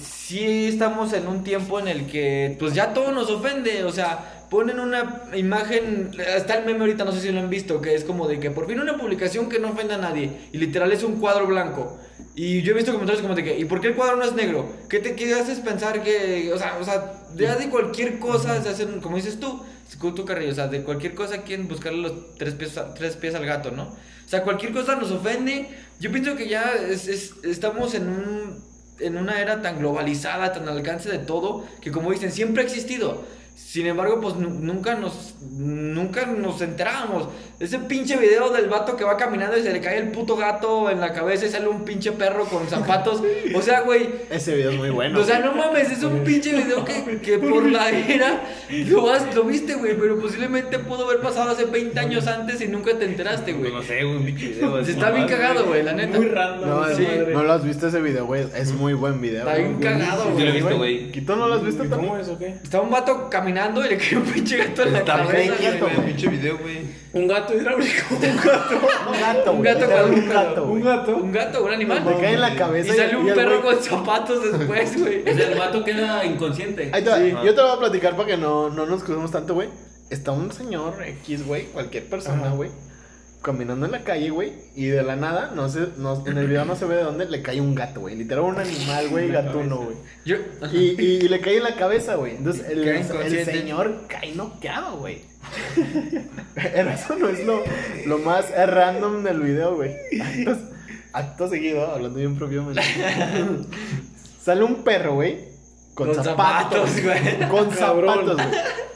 sí 0.00 0.66
estamos 0.68 1.12
en 1.12 1.26
un 1.26 1.42
tiempo 1.42 1.80
en 1.80 1.88
el 1.88 2.06
que 2.06 2.56
pues 2.58 2.74
ya 2.74 2.94
todo 2.94 3.12
nos 3.12 3.30
ofende, 3.30 3.84
o 3.84 3.92
sea, 3.92 4.44
ponen 4.50 4.80
una 4.80 5.22
imagen, 5.34 6.10
está 6.36 6.58
el 6.58 6.66
meme 6.66 6.80
ahorita, 6.80 7.04
no 7.04 7.12
sé 7.12 7.20
si 7.20 7.32
lo 7.32 7.40
han 7.40 7.50
visto, 7.50 7.80
que 7.80 7.94
es 7.94 8.04
como 8.04 8.28
de 8.28 8.38
que 8.38 8.50
por 8.50 8.66
fin 8.66 8.80
una 8.80 8.96
publicación 8.96 9.48
que 9.48 9.58
no 9.58 9.70
ofende 9.70 9.94
a 9.94 9.98
nadie, 9.98 10.48
y 10.52 10.58
literal 10.58 10.92
es 10.92 11.02
un 11.02 11.20
cuadro 11.20 11.46
blanco. 11.46 11.98
Y 12.34 12.62
yo 12.62 12.72
he 12.72 12.74
visto 12.76 12.92
comentarios 12.92 13.22
como 13.22 13.34
de 13.34 13.42
que, 13.44 13.58
¿y 13.58 13.64
por 13.64 13.80
qué 13.80 13.88
el 13.88 13.94
cuadro 13.96 14.16
no 14.16 14.24
es 14.24 14.32
negro? 14.34 14.72
¿Qué 14.88 15.00
te 15.00 15.16
qué 15.16 15.34
haces 15.34 15.58
pensar 15.58 16.02
que, 16.02 16.52
o 16.52 16.58
sea, 16.58 16.78
o 16.80 16.84
sea, 16.84 17.14
ya 17.36 17.56
de 17.56 17.68
cualquier 17.68 18.18
cosa 18.18 18.62
se 18.62 18.68
hacen, 18.68 19.00
como 19.00 19.16
dices 19.16 19.40
tú, 19.40 19.62
tú 20.14 20.24
Carrillo, 20.24 20.52
o 20.52 20.54
sea, 20.54 20.68
de 20.68 20.82
cualquier 20.82 21.14
cosa 21.14 21.42
quieren 21.42 21.66
buscarle 21.68 22.00
los 22.02 22.36
tres 22.36 22.54
pies, 22.54 22.78
tres 22.96 23.16
pies 23.16 23.34
al 23.34 23.44
gato, 23.44 23.72
¿no? 23.72 23.82
O 23.84 24.28
sea, 24.28 24.44
cualquier 24.44 24.72
cosa 24.72 24.94
nos 24.94 25.10
ofende. 25.10 25.68
Yo 25.98 26.12
pienso 26.12 26.36
que 26.36 26.48
ya 26.48 26.72
es- 26.74 27.08
es- 27.08 27.34
estamos 27.42 27.94
en 27.94 28.08
un 28.08 28.70
en 29.00 29.16
una 29.16 29.40
era 29.40 29.62
tan 29.62 29.78
globalizada, 29.78 30.52
tan 30.52 30.68
al 30.68 30.76
alcance 30.76 31.08
de 31.10 31.18
todo, 31.20 31.64
que 31.80 31.90
como 31.90 32.12
dicen, 32.12 32.30
siempre 32.32 32.62
ha 32.62 32.66
existido. 32.66 33.24
Sin 33.54 33.86
embargo, 33.86 34.20
pues 34.20 34.34
nu- 34.34 34.50
nunca 34.60 34.96
nos 34.96 35.34
nunca 35.40 36.26
nos 36.26 36.60
enterábamos. 36.60 37.28
Ese 37.60 37.78
pinche 37.78 38.16
video 38.16 38.50
del 38.50 38.68
vato 38.68 38.96
que 38.96 39.04
va 39.04 39.16
caminando 39.16 39.56
y 39.56 39.62
se 39.62 39.72
le 39.72 39.80
cae 39.80 39.98
el 39.98 40.08
puto 40.10 40.34
gato 40.36 40.90
en 40.90 40.98
la 41.00 41.12
cabeza 41.12 41.46
y 41.46 41.50
sale 41.50 41.68
un 41.68 41.84
pinche 41.84 42.10
perro 42.12 42.46
con 42.46 42.66
zapatos. 42.68 43.22
O 43.54 43.62
sea, 43.62 43.82
güey, 43.82 44.08
Ese 44.30 44.56
video 44.56 44.70
es 44.72 44.76
muy 44.78 44.90
bueno. 44.90 45.20
o 45.20 45.24
sea, 45.24 45.40
güey. 45.40 45.50
no 45.50 45.56
mames, 45.56 45.90
es 45.90 46.02
un 46.02 46.24
pinche 46.24 46.52
video 46.52 46.84
que, 46.84 47.20
que 47.20 47.38
por 47.38 47.64
la 47.70 47.90
era 47.90 48.42
lo, 48.88 49.02
vas- 49.02 49.32
lo 49.34 49.44
viste, 49.44 49.74
güey, 49.74 49.96
pero 49.96 50.18
posiblemente 50.18 50.78
pudo 50.80 51.04
haber 51.06 51.20
pasado 51.20 51.50
hace 51.50 51.66
20 51.66 52.00
años 52.00 52.26
antes 52.26 52.60
y 52.62 52.66
nunca 52.68 52.98
te 52.98 53.04
enteraste, 53.04 53.52
güey. 53.52 53.72
No 53.72 53.82
sé, 53.82 54.02
güey, 54.04 54.16
un 54.16 54.24
pinche 54.24 54.48
video. 54.48 54.78
Está 54.80 55.10
bien 55.10 55.28
cagado, 55.28 55.66
güey, 55.66 55.82
la 55.82 55.92
neta. 55.92 56.16
Muy 56.16 56.28
random. 56.28 56.68
No, 56.68 56.86
esa 56.86 56.96
sí. 56.96 57.02
madre. 57.04 57.32
no 57.34 57.42
lo 57.44 57.52
has 57.52 57.64
visto 57.64 57.86
ese 57.88 58.00
video, 58.00 58.26
güey. 58.26 58.46
Es 58.56 58.72
muy 58.72 58.94
buen 58.94 59.20
video. 59.20 59.40
Está 59.46 59.54
bien 59.58 59.74
güey. 59.76 59.84
cagado, 59.84 60.24
Sí 60.24 60.30
lo 60.30 60.38
he 60.38 60.42
güey. 60.44 60.52
visto, 60.62 60.76
güey. 60.76 61.10
¿Y 61.14 61.20
tú 61.20 61.36
no 61.36 61.46
lo 61.46 61.54
has 61.54 61.62
visto. 61.64 61.84
¿Cómo 61.90 62.16
es 62.16 62.28
o 62.28 62.38
qué? 62.38 62.56
Está 62.62 62.80
un 62.80 62.90
vato 62.90 63.28
caminando 63.40 63.84
y 63.84 63.88
le 63.88 63.96
cae 63.98 64.16
un 64.16 64.24
pinche 64.24 64.56
gato 64.56 64.82
en 64.82 64.92
la 64.92 64.98
Está 65.00 65.16
cabeza. 65.16 65.32
bien 65.38 65.48
güey. 65.48 65.58
quieto, 65.58 65.88
güey, 65.88 66.06
pinche 66.06 66.28
video, 66.28 66.58
güey. 66.58 66.78
Un 67.12 67.26
gato 67.26 67.54
hidráulico. 67.54 68.14
Un 68.14 69.20
gato, 69.20 69.52
Un 69.52 69.62
gato 69.62 69.80
Literal, 69.80 70.02
con 70.04 70.12
un 70.12 70.20
un 70.20 70.28
gato, 70.28 70.64
Un 70.64 70.82
gato. 70.82 71.16
Un 71.16 71.32
gato, 71.32 71.64
un 71.64 71.72
animal. 71.72 72.04
Le 72.06 72.16
cae 72.20 72.34
en 72.34 72.40
la 72.40 72.50
Y 72.50 72.56
cabeza 72.56 72.94
sale 72.94 73.16
un 73.16 73.26
perro 73.34 73.62
con 73.62 73.82
zapatos 73.82 74.58
después, 74.58 75.00
güey. 75.00 75.22
O 75.28 75.34
sea, 75.36 75.48
el 75.48 75.58
vato 75.58 75.84
queda 75.84 76.24
inconsciente. 76.24 76.90
Ahí 76.92 77.02
te 77.02 77.10
va. 77.10 77.16
Sí. 77.18 77.30
Yo 77.44 77.54
te 77.54 77.60
lo 77.60 77.66
voy 77.68 77.76
a 77.76 77.78
platicar 77.80 78.14
para 78.16 78.28
que 78.28 78.36
no, 78.36 78.70
no 78.70 78.86
nos 78.86 79.02
crucemos 79.02 79.30
tanto, 79.32 79.54
güey. 79.54 79.68
Está 80.10 80.32
un 80.32 80.52
señor 80.52 81.02
X, 81.04 81.46
güey, 81.46 81.66
cualquier 81.66 82.04
persona, 82.08 82.46
Ajá. 82.46 82.54
güey, 82.54 82.70
caminando 83.42 83.86
en 83.86 83.92
la 83.92 84.04
calle, 84.04 84.30
güey, 84.30 84.52
y 84.76 84.86
de 84.86 85.02
la 85.02 85.16
nada, 85.16 85.52
no 85.54 85.68
sé, 85.68 85.86
no, 85.96 86.26
en 86.26 86.36
el 86.36 86.46
video 86.46 86.64
no 86.66 86.76
se 86.76 86.84
ve 86.84 86.96
de 86.96 87.02
dónde, 87.04 87.26
le 87.26 87.40
cae 87.42 87.60
un 87.60 87.74
gato, 87.74 88.00
güey. 88.00 88.14
Literal, 88.16 88.44
un 88.44 88.58
animal, 88.58 89.08
güey, 89.08 89.28
gatuno, 89.30 89.76
güey. 89.78 89.96
Y, 90.72 90.78
y, 91.02 91.04
y 91.24 91.28
le 91.28 91.40
cae 91.40 91.56
en 91.56 91.62
la 91.64 91.74
cabeza, 91.76 92.16
güey. 92.16 92.36
Entonces, 92.36 92.66
el, 92.68 92.84
el 92.86 93.44
señor 93.60 94.02
cae 94.08 94.34
noqueado, 94.34 94.98
güey. 94.98 95.22
Pero 96.54 96.90
eso 96.90 97.16
no 97.16 97.28
es 97.28 97.44
lo, 97.46 97.62
lo 98.06 98.18
más 98.18 98.50
random 98.50 99.22
del 99.24 99.40
video, 99.40 99.76
güey. 99.76 99.94
Actos- 100.12 100.58
acto 101.12 101.48
seguido, 101.48 101.86
hablando 101.86 102.18
bien 102.18 102.36
propiamente. 102.36 102.82
Sale 104.42 104.64
un 104.64 104.82
perro, 104.84 105.14
güey. 105.14 105.49
Con, 106.06 106.14
Con 106.14 106.24
zapatos, 106.24 107.02
güey. 107.02 107.38
Con 107.50 107.70
zapatos, 107.72 108.34
güey. 108.36 108.48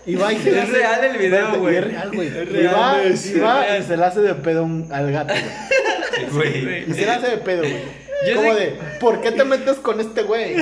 Y 0.06 0.14
va 0.16 0.32
y 0.32 0.38
se 0.38 0.50
le 0.52 0.58
Es 0.58 0.64
hace- 0.64 0.72
real 0.72 1.04
el 1.04 1.16
video, 1.18 1.58
güey. 1.58 1.76
Es 1.76 1.84
real, 1.84 2.10
güey. 2.14 2.28
Y 2.28 2.66
va, 2.66 2.96
y 3.04 3.38
va 3.38 3.78
y 3.78 3.82
se 3.82 3.96
le 3.96 4.04
hace 4.04 4.20
de 4.20 4.34
pedo 4.34 4.64
un- 4.64 4.88
al 4.90 5.12
gato, 5.12 5.34
güey. 6.32 6.62
Güey. 6.62 6.90
Y 6.90 6.94
se 6.94 7.04
le 7.06 7.10
hace 7.10 7.28
de 7.28 7.38
pedo, 7.38 7.60
güey. 7.60 8.03
Yo 8.28 8.36
Como 8.36 8.54
sé- 8.54 8.60
de, 8.60 8.78
¿por 9.00 9.20
qué 9.20 9.32
te 9.32 9.44
metes 9.44 9.76
con 9.78 10.00
este 10.00 10.22
güey? 10.22 10.54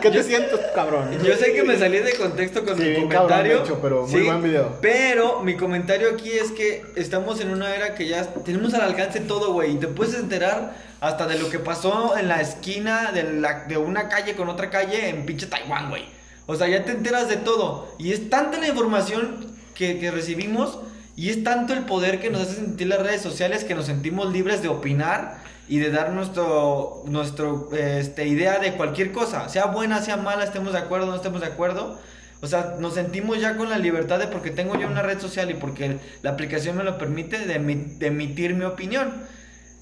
¿Qué 0.00 0.10
te 0.10 0.22
sientes, 0.22 0.58
cabrón? 0.74 1.10
Yo 1.24 1.34
sé 1.36 1.52
que 1.52 1.62
me 1.62 1.76
salí 1.78 1.98
de 1.98 2.14
contexto 2.14 2.64
con 2.64 2.76
Sí, 2.76 2.82
mi 2.84 3.02
comentario. 3.08 3.62
hecho, 3.62 3.78
pero 3.80 4.06
muy 4.06 4.22
buen 4.22 4.42
video. 4.42 4.78
Pero 4.80 5.42
mi 5.42 5.56
comentario 5.56 6.08
aquí 6.10 6.30
es 6.32 6.50
que 6.52 6.84
estamos 6.96 7.40
en 7.40 7.50
una 7.50 7.74
era 7.74 7.94
que 7.94 8.06
ya 8.08 8.24
tenemos 8.44 8.74
al 8.74 8.82
alcance 8.82 9.20
todo, 9.20 9.52
güey. 9.52 9.72
Y 9.72 9.76
te 9.76 9.86
puedes 9.88 10.14
enterar 10.14 10.74
hasta 11.00 11.26
de 11.26 11.38
lo 11.38 11.48
que 11.50 11.58
pasó 11.58 12.16
en 12.18 12.28
la 12.28 12.40
esquina 12.40 13.12
de, 13.12 13.22
la- 13.24 13.64
de 13.66 13.76
una 13.76 14.08
calle 14.08 14.34
con 14.34 14.48
otra 14.48 14.70
calle 14.70 15.08
en 15.08 15.24
pinche 15.26 15.46
Taiwán, 15.46 15.90
güey. 15.90 16.04
O 16.46 16.56
sea, 16.56 16.66
ya 16.68 16.84
te 16.84 16.92
enteras 16.92 17.28
de 17.28 17.36
todo. 17.36 17.94
Y 17.98 18.12
es 18.12 18.30
tanta 18.30 18.58
la 18.58 18.68
información 18.68 19.46
que, 19.74 19.98
que 19.98 20.10
recibimos 20.10 20.78
y 21.14 21.30
es 21.30 21.44
tanto 21.44 21.72
el 21.74 21.80
poder 21.80 22.20
que 22.20 22.30
nos 22.30 22.42
hace 22.42 22.54
sentir 22.54 22.86
las 22.86 23.00
redes 23.00 23.20
sociales 23.20 23.64
que 23.64 23.74
nos 23.74 23.86
sentimos 23.86 24.32
libres 24.32 24.62
de 24.62 24.68
opinar 24.68 25.38
y 25.68 25.78
de 25.78 25.90
dar 25.90 26.12
nuestro, 26.12 27.02
nuestro 27.06 27.68
este, 27.76 28.26
idea 28.26 28.58
de 28.58 28.72
cualquier 28.72 29.12
cosa, 29.12 29.48
sea 29.48 29.66
buena, 29.66 30.00
sea 30.00 30.16
mala, 30.16 30.44
estemos 30.44 30.72
de 30.72 30.78
acuerdo, 30.78 31.06
no 31.06 31.16
estemos 31.16 31.40
de 31.40 31.46
acuerdo. 31.48 31.98
O 32.40 32.46
sea, 32.46 32.76
nos 32.78 32.94
sentimos 32.94 33.40
ya 33.40 33.56
con 33.56 33.68
la 33.68 33.78
libertad 33.78 34.18
de 34.20 34.28
porque 34.28 34.50
tengo 34.50 34.78
yo 34.78 34.86
una 34.86 35.02
red 35.02 35.18
social 35.20 35.50
y 35.50 35.54
porque 35.54 35.98
la 36.22 36.30
aplicación 36.30 36.76
me 36.76 36.84
lo 36.84 36.96
permite 36.96 37.38
de, 37.46 37.60
emi- 37.60 37.98
de 37.98 38.06
emitir 38.06 38.54
mi 38.54 38.64
opinión. 38.64 39.12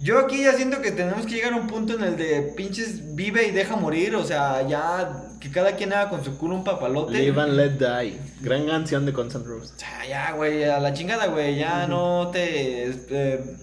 Yo 0.01 0.18
aquí 0.18 0.42
ya 0.42 0.53
siento 0.55 0.83
que 0.83 0.90
tenemos 0.90 1.25
que 1.27 1.35
llegar 1.35 1.53
a 1.53 1.57
un 1.57 1.66
punto 1.66 1.94
en 1.94 2.03
el 2.03 2.16
de 2.16 2.53
pinches 2.57 3.14
vive 3.14 3.46
y 3.46 3.51
deja 3.51 3.77
morir, 3.77 4.14
o 4.16 4.25
sea, 4.25 4.66
ya 4.66 5.22
que 5.40 5.51
cada 5.51 5.77
quien 5.77 5.92
haga 5.92 6.11
con 6.11 6.25
su 6.25 6.37
culo 6.37 6.55
un 6.55 6.64
papalote. 6.64 7.12
Live 7.12 7.40
and 7.40 7.53
let 7.55 7.70
die. 7.79 8.18
Gran 8.40 8.66
canción 8.66 9.07
de 9.07 9.12
Guns 9.12 9.35
N' 9.35 9.44
Roses. 9.44 9.72
O 9.77 9.79
sea, 9.79 10.07
ya, 10.07 10.33
güey, 10.33 10.64
a 10.64 10.81
la 10.81 10.92
chingada, 10.92 11.27
güey, 11.27 11.57
ya 11.59 11.87
no 11.87 12.31
te, 12.33 12.88
eh, 12.88 13.57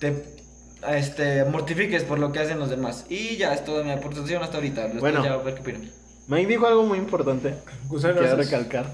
te 0.00 0.37
este, 0.96 1.44
mortifiques 1.44 2.04
por 2.04 2.18
lo 2.18 2.32
que 2.32 2.40
hacen 2.40 2.58
los 2.58 2.70
demás. 2.70 3.06
Y 3.08 3.36
ya 3.36 3.52
es 3.54 3.64
toda 3.64 3.84
mi 3.84 3.90
aportación 3.90 4.42
hasta 4.42 4.56
ahorita. 4.58 4.82
Después 4.84 5.00
Bueno. 5.00 5.24
ya 5.24 5.34
a 5.34 5.36
ver 5.38 5.54
qué 5.54 5.60
opinan. 5.60 5.90
Mike 6.28 6.46
dijo 6.46 6.66
algo 6.66 6.84
muy 6.84 6.98
importante. 6.98 7.54
Quiero 7.90 8.36
recalcar. 8.36 8.86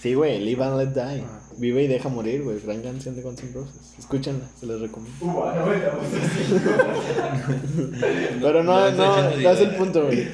Sí, 0.00 0.14
güey, 0.14 0.40
Live 0.40 0.64
and 0.64 0.78
Let 0.78 0.88
Die. 1.04 1.24
Vive 1.58 1.82
y 1.82 1.86
deja 1.86 2.08
morir, 2.08 2.42
güey. 2.42 2.58
Gran 2.60 2.80
canción 2.80 3.14
de 3.14 3.22
Guns 3.22 3.42
N' 3.42 3.52
Roses. 3.52 3.94
Escúchenla, 3.98 4.46
se 4.58 4.66
les 4.66 4.80
recomiendo. 4.80 5.18
Pero 8.40 8.64
no, 8.64 8.90
No, 8.90 9.30
no, 9.30 9.50
es 9.50 9.60
el 9.60 9.76
punto, 9.76 10.06
güey. 10.06 10.28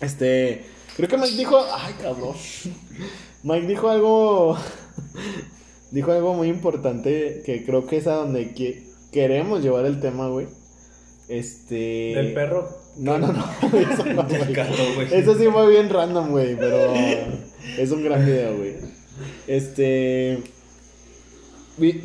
Este, 0.00 0.64
creo 0.96 1.08
que 1.08 1.16
Mike 1.16 1.36
dijo, 1.36 1.64
ay, 1.72 1.94
cabrón. 2.02 2.34
Mike 3.44 3.66
dijo 3.66 3.88
algo, 3.88 4.58
dijo 5.90 6.12
algo 6.12 6.34
muy 6.34 6.48
importante 6.48 7.42
que 7.46 7.64
creo 7.64 7.86
que 7.86 7.98
es 7.98 8.06
a 8.06 8.16
donde 8.16 8.52
que- 8.52 8.92
queremos 9.14 9.62
llevar 9.62 9.86
el 9.86 10.00
tema, 10.00 10.28
güey. 10.28 10.48
Este, 11.28 12.12
Del 12.16 12.34
perro. 12.34 12.68
No, 12.96 13.16
no, 13.16 13.32
no. 13.32 13.44
Eso, 13.78 14.04
no, 14.06 14.24
güey. 14.24 14.52
gato, 14.52 14.82
güey. 14.96 15.14
Eso 15.14 15.38
sí 15.38 15.46
fue 15.46 15.70
bien 15.70 15.88
random, 15.88 16.32
güey, 16.32 16.56
pero 16.56 16.92
es 17.78 17.90
un 17.92 18.02
gran 18.02 18.26
video, 18.26 18.56
güey. 18.56 18.74
Este. 19.46 20.42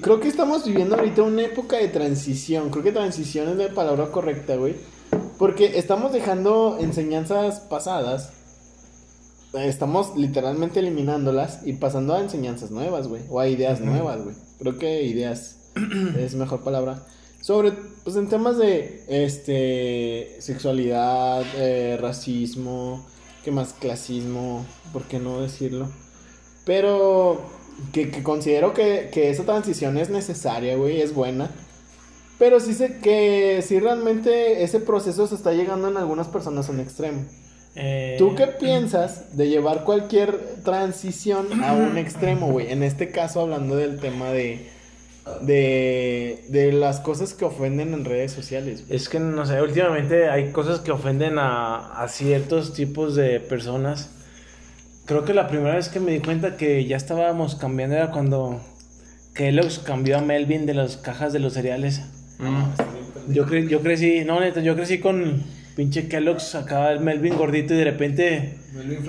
Creo 0.01 0.19
que 0.19 0.27
estamos 0.27 0.65
viviendo 0.65 0.95
ahorita 0.95 1.23
una 1.23 1.43
época 1.43 1.77
de 1.77 1.87
transición. 1.87 2.69
Creo 2.69 2.83
que 2.83 2.91
transición 2.91 3.49
es 3.49 3.57
la 3.57 3.73
palabra 3.73 4.11
correcta, 4.11 4.55
güey. 4.55 4.75
Porque 5.37 5.77
estamos 5.79 6.13
dejando 6.13 6.77
enseñanzas 6.79 7.59
pasadas. 7.61 8.33
Estamos 9.53 10.15
literalmente 10.15 10.79
eliminándolas 10.79 11.65
y 11.65 11.73
pasando 11.73 12.13
a 12.13 12.21
enseñanzas 12.21 12.69
nuevas, 12.71 13.07
güey. 13.07 13.23
O 13.29 13.39
a 13.39 13.47
ideas 13.47 13.79
nuevas, 13.81 14.23
güey. 14.23 14.35
Creo 14.59 14.77
que 14.77 15.03
ideas 15.03 15.58
es 16.17 16.35
mejor 16.35 16.61
palabra. 16.63 17.05
Sobre, 17.41 17.71
pues 18.03 18.15
en 18.15 18.27
temas 18.27 18.57
de, 18.57 19.03
este, 19.07 20.35
sexualidad, 20.39 21.43
eh, 21.55 21.97
racismo, 21.99 23.05
¿qué 23.43 23.51
más? 23.51 23.73
Clasismo, 23.73 24.65
¿por 24.91 25.03
qué 25.03 25.19
no 25.19 25.39
decirlo? 25.41 25.89
Pero 26.65 27.41
que, 27.93 28.11
que 28.11 28.23
considero 28.23 28.73
que, 28.73 29.09
que 29.11 29.29
esa 29.29 29.45
transición 29.45 29.97
es 29.97 30.09
necesaria, 30.09 30.75
güey, 30.75 31.01
es 31.01 31.13
buena. 31.13 31.49
Pero 32.37 32.59
sí 32.59 32.73
sé 32.73 32.99
que 33.01 33.61
sí 33.65 33.79
realmente 33.79 34.63
ese 34.63 34.79
proceso 34.79 35.27
se 35.27 35.35
está 35.35 35.53
llegando 35.53 35.89
en 35.89 35.97
algunas 35.97 36.27
personas 36.27 36.69
a 36.69 36.71
un 36.71 36.79
extremo. 36.79 37.25
Eh, 37.75 38.15
¿Tú 38.17 38.35
qué 38.35 38.47
piensas 38.47 39.37
de 39.37 39.47
llevar 39.47 39.83
cualquier 39.83 40.61
transición 40.63 41.63
a 41.63 41.73
un 41.73 41.97
extremo, 41.97 42.51
güey? 42.51 42.71
En 42.71 42.83
este 42.83 43.11
caso 43.11 43.41
hablando 43.41 43.75
del 43.75 43.99
tema 43.99 44.29
de, 44.29 44.69
de, 45.41 46.43
de 46.49 46.71
las 46.71 46.99
cosas 46.99 47.33
que 47.33 47.45
ofenden 47.45 47.93
en 47.93 48.05
redes 48.05 48.31
sociales. 48.31 48.85
güey. 48.85 48.95
Es 48.97 49.09
que 49.09 49.19
no 49.19 49.45
sé, 49.45 49.61
últimamente 49.61 50.29
hay 50.29 50.51
cosas 50.51 50.79
que 50.79 50.91
ofenden 50.91 51.37
a, 51.39 52.01
a 52.01 52.07
ciertos 52.07 52.73
tipos 52.73 53.15
de 53.15 53.39
personas. 53.39 54.09
Creo 55.05 55.25
que 55.25 55.33
la 55.33 55.47
primera 55.47 55.75
vez 55.75 55.89
que 55.89 55.99
me 55.99 56.11
di 56.11 56.19
cuenta 56.19 56.55
que 56.57 56.85
ya 56.85 56.97
estábamos 56.97 57.55
cambiando 57.55 57.95
era 57.95 58.11
cuando 58.11 58.61
Kellogg's 59.33 59.79
cambió 59.79 60.17
a 60.17 60.21
Melvin 60.21 60.65
de 60.65 60.73
las 60.73 60.97
cajas 60.97 61.33
de 61.33 61.39
los 61.39 61.53
cereales. 61.53 62.01
Yo, 63.27 63.45
cre- 63.45 63.67
yo 63.67 63.81
crecí, 63.81 64.23
no, 64.25 64.39
neta, 64.39 64.61
yo 64.61 64.75
crecí 64.75 64.99
con 64.99 65.43
pinche 65.79 66.09
Kellogg's 66.09 66.55
acá 66.55 66.91
el 66.91 66.99
Melvin 66.99 67.37
gordito 67.37 67.73
y 67.73 67.77
de 67.77 67.85
repente 67.85 68.53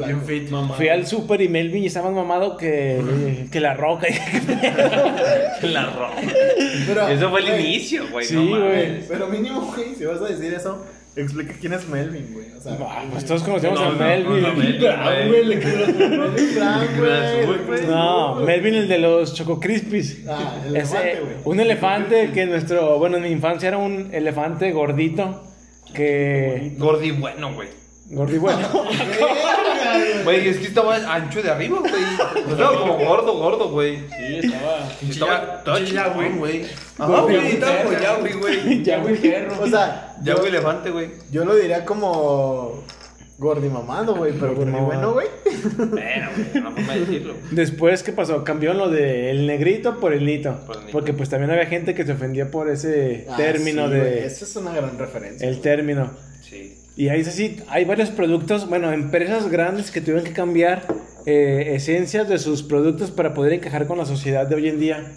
Bien 0.07 0.23
fit, 0.25 0.49
mamá. 0.51 0.77
fui 0.77 0.87
al 0.89 1.05
super 1.05 1.41
y 1.41 1.49
Melvin 1.49 1.83
y 1.83 1.87
estaba 1.87 2.11
más 2.13 2.15
mamado 2.25 2.57
que, 2.57 3.47
que 3.51 3.59
la 3.59 3.75
roca. 3.75 4.07
La 5.63 5.87
roca. 5.87 6.15
Pero, 6.87 7.09
Eso 7.09 7.31
fue 7.31 7.41
el 7.41 7.47
güey, 7.47 7.67
inicio, 7.67 8.05
güey. 8.11 8.25
Sí, 8.25 8.35
no 8.37 8.67
güey. 8.67 9.07
Pero 9.09 9.27
mínimo, 9.29 9.61
güey, 9.75 9.95
si 9.97 10.05
vas 10.05 10.21
a 10.23 10.27
decir 10.27 10.55
eso, 10.55 10.87
explica 11.17 11.55
quién 11.61 11.73
es 11.73 11.87
Melvin, 11.89 12.29
güey. 12.33 12.47
O 12.57 12.61
sea, 12.63 12.77
Ah, 12.81 13.03
pues 13.11 13.25
todos 13.25 13.43
conocemos 13.43 13.79
No, 13.81 13.87
a 13.87 13.91
no, 13.93 13.99
Melvin. 13.99 14.43
no, 14.43 14.55
Melvin, 14.55 14.81
Brown, 14.81 15.29
güey, 15.29 15.45
le 15.47 15.59
quedó 15.59 15.87
Melvin 15.87 16.55
Brown, 16.55 16.87
güey. 16.99 17.67
güey. 17.67 17.81
No, 17.89 18.35
Melvin 18.37 18.75
el 18.75 18.89
de 18.89 18.99
los 18.99 19.35
Choco 19.35 19.59
Crispies. 19.61 20.21
Ah, 20.29 20.55
el 20.67 20.77
Ese- 20.77 20.97
elefante, 20.97 21.21
güey. 21.21 21.35
un 21.45 21.61
elefante 21.61 22.31
que 22.33 22.47
nuestro, 22.47 22.99
bueno, 22.99 23.17
en 23.17 23.25
mi 23.25 23.31
infancia 23.31 23.69
era 23.69 23.79
un 23.79 24.09
elefante 24.13 24.71
gordito 24.73 25.43
que 25.95 26.73
Gordi 26.79 27.11
bueno, 27.13 27.55
güey. 27.55 27.69
gordi 28.11 28.39
bueno. 28.39 28.69
Güey, 30.25 30.49
es 30.49 30.59
que 30.59 30.67
estaba 30.67 30.97
ancho 30.97 31.43
de 31.43 31.51
arriba, 31.51 31.79
güey. 31.81 31.93
No 32.47 32.53
estaba 32.53 32.79
como 32.79 32.99
gordo, 32.99 33.35
gordo, 33.39 33.69
güey. 33.71 33.99
Sí, 34.09 34.41
estaba. 35.09 35.57
Estaba, 35.59 35.85
chingón, 35.85 36.15
güey. 36.15 36.33
güey. 36.39 36.67
Ajá, 36.99 37.21
güey, 37.23 37.47
estaba 37.53 37.83
como 37.83 37.99
ya, 37.99 38.15
güey, 38.17 38.33
güey. 38.35 38.83
ya 38.83 38.99
güey. 38.99 39.17
O 39.61 39.67
sea, 39.67 40.15
Ya, 40.23 40.35
güey, 40.35 40.49
elefante, 40.49 40.91
güey. 40.91 41.11
yo 41.31 41.45
lo 41.45 41.55
diría 41.57 41.85
como 41.85 42.85
gordimamado, 43.41 44.15
güey, 44.15 44.33
pero 44.33 44.55
gordi 44.55 44.71
Gordimamado. 44.71 44.87
bueno, 44.87 45.13
güey. 45.15 45.27
Bueno, 45.91 46.29
güey, 46.37 46.63
forma 46.63 46.93
de 46.95 47.01
decirlo. 47.07 47.35
Después, 47.51 48.03
¿qué 48.03 48.13
pasó? 48.13 48.45
Cambió 48.45 48.75
lo 48.75 48.91
de 48.91 49.31
el 49.31 49.47
negrito 49.47 49.99
por 49.99 50.13
el 50.13 50.25
nito. 50.27 50.61
Por 50.67 50.77
el 50.77 50.83
nito. 50.83 50.93
Porque 50.93 51.13
pues 51.15 51.29
también 51.31 51.51
había 51.51 51.67
gente 51.67 51.95
que 51.95 52.05
se 52.05 52.13
ofendía 52.13 52.51
por 52.51 52.69
ese 52.69 53.27
Ah, 53.29 53.37
término 53.37 53.87
sí, 53.89 53.95
de... 53.95 54.27
Esa 54.27 54.45
es 54.45 54.57
una 54.57 54.73
gran 54.73 54.99
referencia. 54.99 55.49
El 55.49 55.61
término. 55.61 56.11
Sí. 56.43 56.77
Y 56.97 57.09
ahí 57.09 57.21
es 57.23 57.29
así, 57.29 57.57
hay 57.69 57.87
varios 57.87 58.11
productos, 58.11 58.69
bueno, 58.69 58.93
empresas 58.93 59.49
grandes 59.49 59.91
que 59.91 60.01
tuvieron 60.03 60.23
que 60.25 60.33
cambiar 60.33 60.83
eh, 61.25 61.73
esencias 61.75 62.29
de 62.29 62.39
sus 62.39 62.63
productos 62.63 63.11
para 63.11 63.33
poder 63.33 63.55
encajar 63.55 63.87
con 63.87 63.97
la 63.97 64.05
sociedad 64.05 64.47
de 64.47 64.55
hoy 64.57 64.69
en 64.69 64.79
día. 64.79 65.13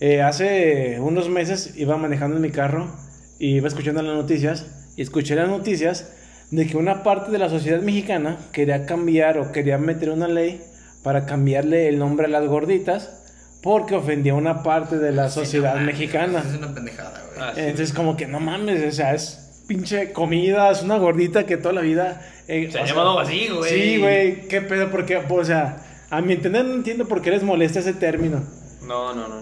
Eh, 0.00 0.20
hace 0.20 0.98
unos 1.00 1.28
meses 1.30 1.74
iba 1.76 1.96
manejando 1.96 2.36
en 2.36 2.42
mi 2.42 2.50
carro 2.50 2.94
y 3.38 3.56
iba 3.56 3.68
escuchando 3.68 4.02
las 4.02 4.14
noticias 4.14 4.66
y 4.96 5.02
escuché 5.02 5.36
las 5.36 5.48
noticias 5.48 6.12
de 6.50 6.66
que 6.66 6.76
una 6.76 7.02
parte 7.02 7.30
de 7.30 7.38
la 7.38 7.48
sociedad 7.48 7.80
mexicana 7.80 8.38
quería 8.52 8.86
cambiar 8.86 9.38
o 9.38 9.52
quería 9.52 9.78
meter 9.78 10.10
una 10.10 10.28
ley 10.28 10.60
para 11.02 11.24
cambiarle 11.26 11.88
el 11.88 11.98
nombre 11.98 12.26
a 12.26 12.28
las 12.28 12.46
gorditas 12.46 13.16
porque 13.62 13.94
ofendía 13.94 14.32
a 14.32 14.36
una 14.36 14.62
parte 14.62 14.98
de 14.98 15.12
la 15.12 15.28
sociedad 15.30 15.76
mexicana. 15.80 16.42
Es 16.46 16.56
una 16.58 16.74
pendejada, 16.74 17.22
güey. 17.28 17.40
Ah, 17.40 17.52
sí. 17.54 17.60
Entonces, 17.60 17.92
como 17.92 18.16
que 18.16 18.26
no 18.26 18.40
mames, 18.40 18.82
o 18.84 18.90
sea, 18.90 19.14
es 19.14 19.64
pinche 19.68 20.12
comida, 20.12 20.70
es 20.70 20.82
una 20.82 20.96
gordita 20.96 21.44
que 21.46 21.56
toda 21.56 21.74
la 21.74 21.82
vida. 21.82 22.22
eh, 22.48 22.68
Se 22.70 22.78
ha 22.78 22.86
sea, 22.86 22.94
llamado 22.94 23.20
así, 23.20 23.48
güey. 23.48 23.70
Sí, 23.70 23.98
güey, 23.98 24.48
qué 24.48 24.62
pedo, 24.62 24.90
porque, 24.90 25.16
o 25.18 25.44
sea, 25.44 25.76
a 26.10 26.20
mi 26.22 26.32
entender 26.32 26.64
no 26.64 26.74
entiendo 26.74 27.06
por 27.06 27.22
qué 27.22 27.30
les 27.30 27.42
molesta 27.42 27.80
ese 27.80 27.92
término. 27.92 28.42
No, 28.90 29.14
no, 29.14 29.28
no. 29.28 29.40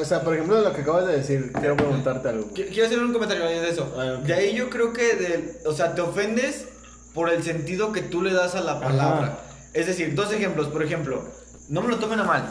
O 0.00 0.04
sea, 0.06 0.22
por 0.22 0.32
ejemplo, 0.32 0.58
lo 0.62 0.72
que 0.72 0.80
acabas 0.80 1.06
de 1.06 1.18
decir, 1.18 1.52
quiero 1.52 1.76
preguntarte 1.76 2.30
algo. 2.30 2.48
Quiero 2.54 2.86
hacer 2.86 2.98
un 2.98 3.12
comentario 3.12 3.44
de 3.44 3.68
eso. 3.68 3.94
Ah. 3.94 4.22
De 4.24 4.32
ahí 4.32 4.54
yo 4.54 4.70
creo 4.70 4.94
que, 4.94 5.16
de- 5.16 5.60
o 5.66 5.72
sea, 5.74 5.94
te 5.94 6.00
ofendes 6.00 6.64
por 7.12 7.28
el 7.28 7.42
sentido 7.42 7.92
que 7.92 8.00
tú 8.00 8.22
le 8.22 8.32
das 8.32 8.54
a 8.54 8.62
la 8.62 8.80
palabra. 8.80 9.38
Es 9.74 9.86
decir, 9.86 10.14
dos 10.14 10.32
ejemplos. 10.32 10.68
Por 10.68 10.82
ejemplo, 10.82 11.22
no 11.68 11.82
me 11.82 11.88
lo 11.88 11.98
tomen 11.98 12.20
a 12.20 12.24
mal, 12.24 12.50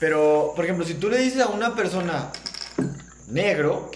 pero, 0.00 0.52
por 0.56 0.64
ejemplo, 0.64 0.84
si 0.84 0.94
tú 0.94 1.08
le 1.08 1.18
dices 1.18 1.42
a 1.42 1.48
una 1.48 1.76
persona 1.76 2.32
negro, 3.28 3.92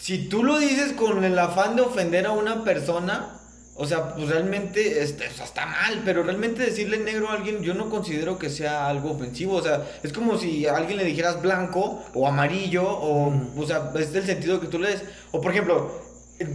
si 0.00 0.28
tú 0.28 0.42
lo 0.42 0.58
dices 0.58 0.94
con 0.94 1.22
el 1.22 1.38
afán 1.38 1.76
de 1.76 1.82
ofender 1.82 2.26
a 2.26 2.32
una 2.32 2.64
persona, 2.64 3.38
o 3.76 3.86
sea, 3.86 4.14
pues 4.14 4.28
realmente 4.28 5.02
este, 5.02 5.26
o 5.26 5.32
sea, 5.32 5.44
está 5.44 5.66
mal, 5.66 6.02
pero 6.04 6.22
realmente 6.22 6.62
decirle 6.62 6.98
negro 6.98 7.28
a 7.28 7.34
alguien 7.34 7.60
yo 7.62 7.74
no 7.74 7.90
considero 7.90 8.38
que 8.38 8.48
sea 8.48 8.88
algo 8.88 9.10
ofensivo, 9.10 9.56
o 9.56 9.62
sea, 9.62 9.84
es 10.02 10.12
como 10.12 10.38
si 10.38 10.66
a 10.66 10.76
alguien 10.76 10.98
le 10.98 11.04
dijeras 11.04 11.42
blanco 11.42 12.04
o 12.14 12.28
amarillo, 12.28 12.84
o, 12.88 13.32
o 13.56 13.66
sea, 13.66 13.92
es 13.98 14.14
el 14.14 14.24
sentido 14.24 14.60
que 14.60 14.68
tú 14.68 14.78
le 14.78 14.90
des. 14.90 15.02
O 15.32 15.40
por 15.40 15.50
ejemplo, 15.50 15.90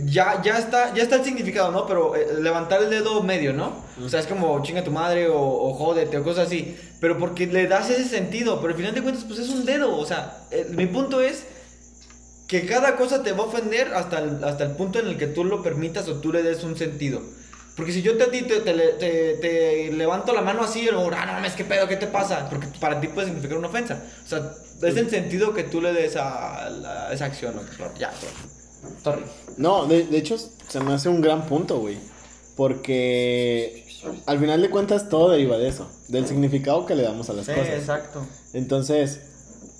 ya, 0.05 0.41
ya, 0.41 0.57
está, 0.57 0.93
ya 0.93 1.03
está 1.03 1.17
el 1.17 1.25
significado, 1.25 1.71
¿no? 1.71 1.85
Pero 1.87 2.15
eh, 2.15 2.27
levantar 2.39 2.83
el 2.83 2.89
dedo 2.89 3.21
medio, 3.23 3.53
¿no? 3.53 3.83
O 4.03 4.09
sea, 4.09 4.19
es 4.19 4.27
como 4.27 4.61
chinga 4.61 4.83
tu 4.83 4.91
madre 4.91 5.27
o, 5.27 5.39
o 5.39 5.73
jódete 5.73 6.17
o 6.17 6.23
cosas 6.23 6.47
así, 6.47 6.77
pero 6.99 7.17
porque 7.17 7.47
le 7.47 7.67
das 7.67 7.89
ese 7.89 8.05
sentido, 8.05 8.61
pero 8.61 8.71
al 8.71 8.77
final 8.77 8.93
de 8.93 9.01
cuentas, 9.01 9.25
pues 9.25 9.39
es 9.39 9.49
un 9.49 9.65
dedo, 9.65 9.97
o 9.97 10.05
sea, 10.05 10.45
eh, 10.51 10.67
mi 10.71 10.85
punto 10.85 11.21
es 11.21 11.45
que 12.49 12.65
cada 12.65 12.97
cosa 12.97 13.23
te 13.23 13.31
va 13.31 13.43
a 13.43 13.47
ofender 13.47 13.93
hasta 13.93 14.19
el, 14.19 14.43
hasta 14.43 14.65
el 14.65 14.71
punto 14.71 14.99
en 14.99 15.07
el 15.07 15.17
que 15.17 15.27
tú 15.27 15.45
lo 15.45 15.63
permitas 15.63 16.09
o 16.09 16.15
tú 16.15 16.33
le 16.33 16.43
des 16.43 16.63
un 16.65 16.75
sentido. 16.75 17.21
Porque 17.77 17.93
si 17.93 18.01
yo 18.01 18.17
te, 18.17 18.25
te, 18.25 18.41
te, 18.59 18.73
le- 18.73 18.93
te- 18.93 19.35
te 19.35 19.91
levanto 19.93 20.33
la 20.33 20.41
mano 20.41 20.63
así, 20.63 20.89
o, 20.89 20.99
ah, 21.15 21.25
no 21.25 21.33
mames, 21.33 21.53
¿qué 21.53 21.63
pedo? 21.63 21.87
¿Qué 21.87 21.95
te 21.95 22.07
pasa? 22.07 22.49
Porque 22.49 22.67
para 22.81 22.99
ti 22.99 23.07
puede 23.07 23.27
significar 23.27 23.57
una 23.57 23.69
ofensa. 23.69 24.03
O 24.25 24.27
sea, 24.27 24.51
es 24.81 24.97
el 24.97 25.09
sentido 25.09 25.53
que 25.53 25.63
tú 25.63 25.79
le 25.79 25.93
des 25.93 26.15
a, 26.17 26.69
esa 27.13 27.25
acción. 27.25 27.55
¿no? 27.55 27.61
Ya, 27.97 28.11
sorry. 29.03 29.23
No, 29.55 29.85
de, 29.85 30.05
de 30.07 30.17
hecho, 30.17 30.35
se 30.37 30.79
me 30.81 30.93
hace 30.93 31.07
un 31.07 31.21
gran 31.21 31.45
punto, 31.45 31.79
güey. 31.79 31.97
Porque 32.57 33.85
al 34.25 34.39
final 34.39 34.61
de 34.61 34.69
cuentas 34.69 35.07
todo 35.09 35.29
deriva 35.29 35.57
de 35.57 35.69
eso, 35.69 35.89
del 36.09 36.27
significado 36.27 36.85
que 36.85 36.95
le 36.95 37.03
damos 37.03 37.29
a 37.29 37.33
las 37.33 37.45
Sí, 37.45 37.53
cosas. 37.53 37.69
exacto. 37.75 38.25
Entonces, 38.53 39.21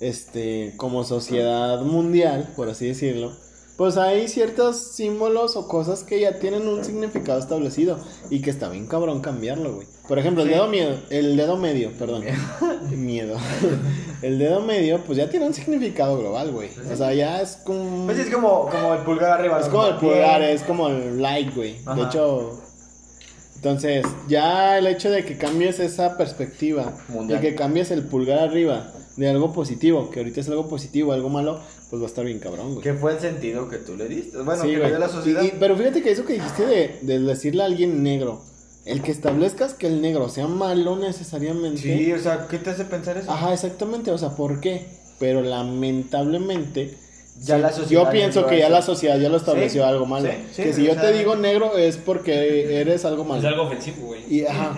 este, 0.00 0.74
como 0.76 1.04
sociedad 1.04 1.82
mundial, 1.82 2.48
por 2.56 2.68
así 2.68 2.86
decirlo, 2.86 3.32
pues 3.76 3.96
hay 3.96 4.28
ciertos 4.28 4.76
símbolos 4.76 5.56
o 5.56 5.66
cosas 5.66 6.02
que 6.04 6.20
ya 6.20 6.38
tienen 6.38 6.68
un 6.68 6.84
significado 6.84 7.38
establecido 7.38 7.98
y 8.28 8.42
que 8.42 8.50
está 8.50 8.68
bien 8.68 8.86
cabrón 8.86 9.20
cambiarlo, 9.20 9.76
güey. 9.76 9.86
Por 10.06 10.18
ejemplo, 10.18 10.42
el 10.42 10.50
dedo 10.50 10.66
miedo, 10.66 10.98
el 11.08 11.36
dedo 11.36 11.56
medio, 11.56 11.92
perdón. 11.92 12.24
miedo. 12.90 13.38
el 14.22 14.38
dedo 14.38 14.60
medio, 14.60 15.02
pues 15.04 15.16
ya 15.16 15.30
tiene 15.30 15.46
un 15.46 15.54
significado 15.54 16.18
global, 16.18 16.50
güey. 16.50 16.68
O 16.92 16.96
sea, 16.96 17.14
ya 17.14 17.40
es 17.40 17.56
como 17.64 18.06
Pues 18.06 18.18
es 18.18 18.28
como, 18.28 18.68
como 18.68 18.94
el 18.94 19.00
pulgar 19.00 19.40
arriba. 19.40 19.60
es 19.60 19.68
como 19.68 19.86
el 19.86 19.96
pulgar, 19.96 20.42
es 20.42 20.62
como 20.62 20.88
el 20.88 21.22
like, 21.22 21.52
güey. 21.54 21.76
De 21.96 22.02
hecho, 22.02 22.60
entonces, 23.54 24.04
ya 24.26 24.78
el 24.78 24.86
hecho 24.88 25.10
de 25.10 25.24
que 25.24 25.38
cambies 25.38 25.80
esa 25.80 26.16
perspectiva, 26.16 26.92
Mundial. 27.08 27.40
de 27.40 27.50
que 27.50 27.54
cambies 27.54 27.90
el 27.90 28.02
pulgar 28.02 28.40
arriba 28.40 28.92
de 29.20 29.28
algo 29.28 29.52
positivo, 29.52 30.10
que 30.10 30.20
ahorita 30.20 30.40
es 30.40 30.48
algo 30.48 30.66
positivo, 30.68 31.12
algo 31.12 31.28
malo, 31.28 31.60
pues 31.90 32.00
va 32.00 32.06
a 32.06 32.08
estar 32.08 32.24
bien 32.24 32.38
cabrón, 32.38 32.70
güey. 32.72 32.82
Que 32.82 32.94
fue 32.94 33.12
el 33.12 33.20
sentido 33.20 33.68
que 33.68 33.76
tú 33.76 33.94
le 33.96 34.08
diste. 34.08 34.38
Bueno, 34.38 34.62
Sí, 34.62 34.68
que 34.68 34.72
le 34.74 34.78
güey. 34.78 34.90
dio 34.90 34.98
la 34.98 35.08
sociedad. 35.08 35.42
Y- 35.42 35.46
y- 35.48 35.52
pero 35.60 35.76
fíjate 35.76 36.02
que 36.02 36.10
eso 36.10 36.24
que 36.24 36.32
dijiste 36.34 36.64
de, 36.66 36.98
de 37.02 37.18
decirle 37.20 37.62
a 37.62 37.66
alguien 37.66 38.02
negro, 38.02 38.40
el 38.86 39.02
que 39.02 39.10
establezcas 39.12 39.74
que 39.74 39.86
el 39.88 40.00
negro 40.00 40.28
sea 40.30 40.46
malo 40.48 40.96
necesariamente. 40.96 41.82
Sí, 41.82 42.12
o 42.12 42.18
sea, 42.18 42.46
¿qué 42.48 42.58
te 42.58 42.70
hace 42.70 42.84
pensar 42.86 43.18
eso? 43.18 43.30
Ajá, 43.30 43.52
exactamente, 43.52 44.10
o 44.10 44.16
sea, 44.18 44.30
¿por 44.30 44.60
qué? 44.60 44.86
Pero 45.18 45.42
lamentablemente 45.42 46.94
Ya 47.42 47.56
sí, 47.56 47.62
la 47.62 47.72
sociedad 47.72 48.04
yo 48.04 48.10
pienso 48.10 48.46
que 48.46 48.58
ya 48.58 48.64
eso. 48.66 48.72
la 48.72 48.82
sociedad 48.82 49.18
ya 49.18 49.28
lo 49.28 49.36
estableció 49.36 49.82
Sí, 49.82 49.88
algo 49.88 50.06
malo. 50.06 50.28
sí, 50.30 50.36
sí, 50.52 50.62
que 50.62 50.72
si 50.72 50.84
yo 50.84 50.96
te 50.96 51.12
digo 51.12 51.36
negro 51.36 51.76
es 51.76 51.96
porque 51.98 52.80
eres 52.80 53.04
algo 53.04 53.24
malo. 53.24 53.40
Es 53.40 53.46
algo 53.46 53.62
ofensivo, 53.64 54.06
güey. 54.06 54.20
Y 54.34 54.46
ajá, 54.46 54.76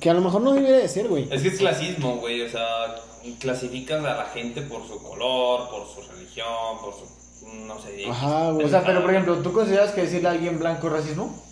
que 0.00 0.08
a 0.10 0.14
lo 0.14 0.20
mejor 0.22 0.40
no 0.42 0.52
debería 0.54 0.76
de 0.78 0.88
ser, 0.88 1.08
güey. 1.08 1.28
Es 1.30 1.42
que 1.42 1.48
es 1.48 1.58
clasismo, 1.58 2.16
güey. 2.18 2.42
O 2.42 2.48
sea, 2.48 2.94
clasificas 3.32 4.04
a 4.04 4.14
la 4.16 4.24
gente 4.26 4.62
por 4.62 4.86
su 4.86 5.02
color, 5.02 5.68
por 5.70 5.86
su 5.86 6.10
religión, 6.12 6.78
por 6.82 6.94
su. 6.94 7.24
No 7.66 7.78
sé. 7.80 8.04
Ajá, 8.08 8.50
güey. 8.52 8.66
O 8.66 8.68
sea, 8.68 8.82
pero 8.84 9.02
por 9.02 9.10
ejemplo, 9.10 9.36
¿tú 9.38 9.52
consideras 9.52 9.92
que 9.92 10.02
decirle 10.02 10.28
a 10.28 10.32
alguien 10.32 10.58
blanco 10.58 10.86
es 10.86 10.92
racismo? 10.92 11.42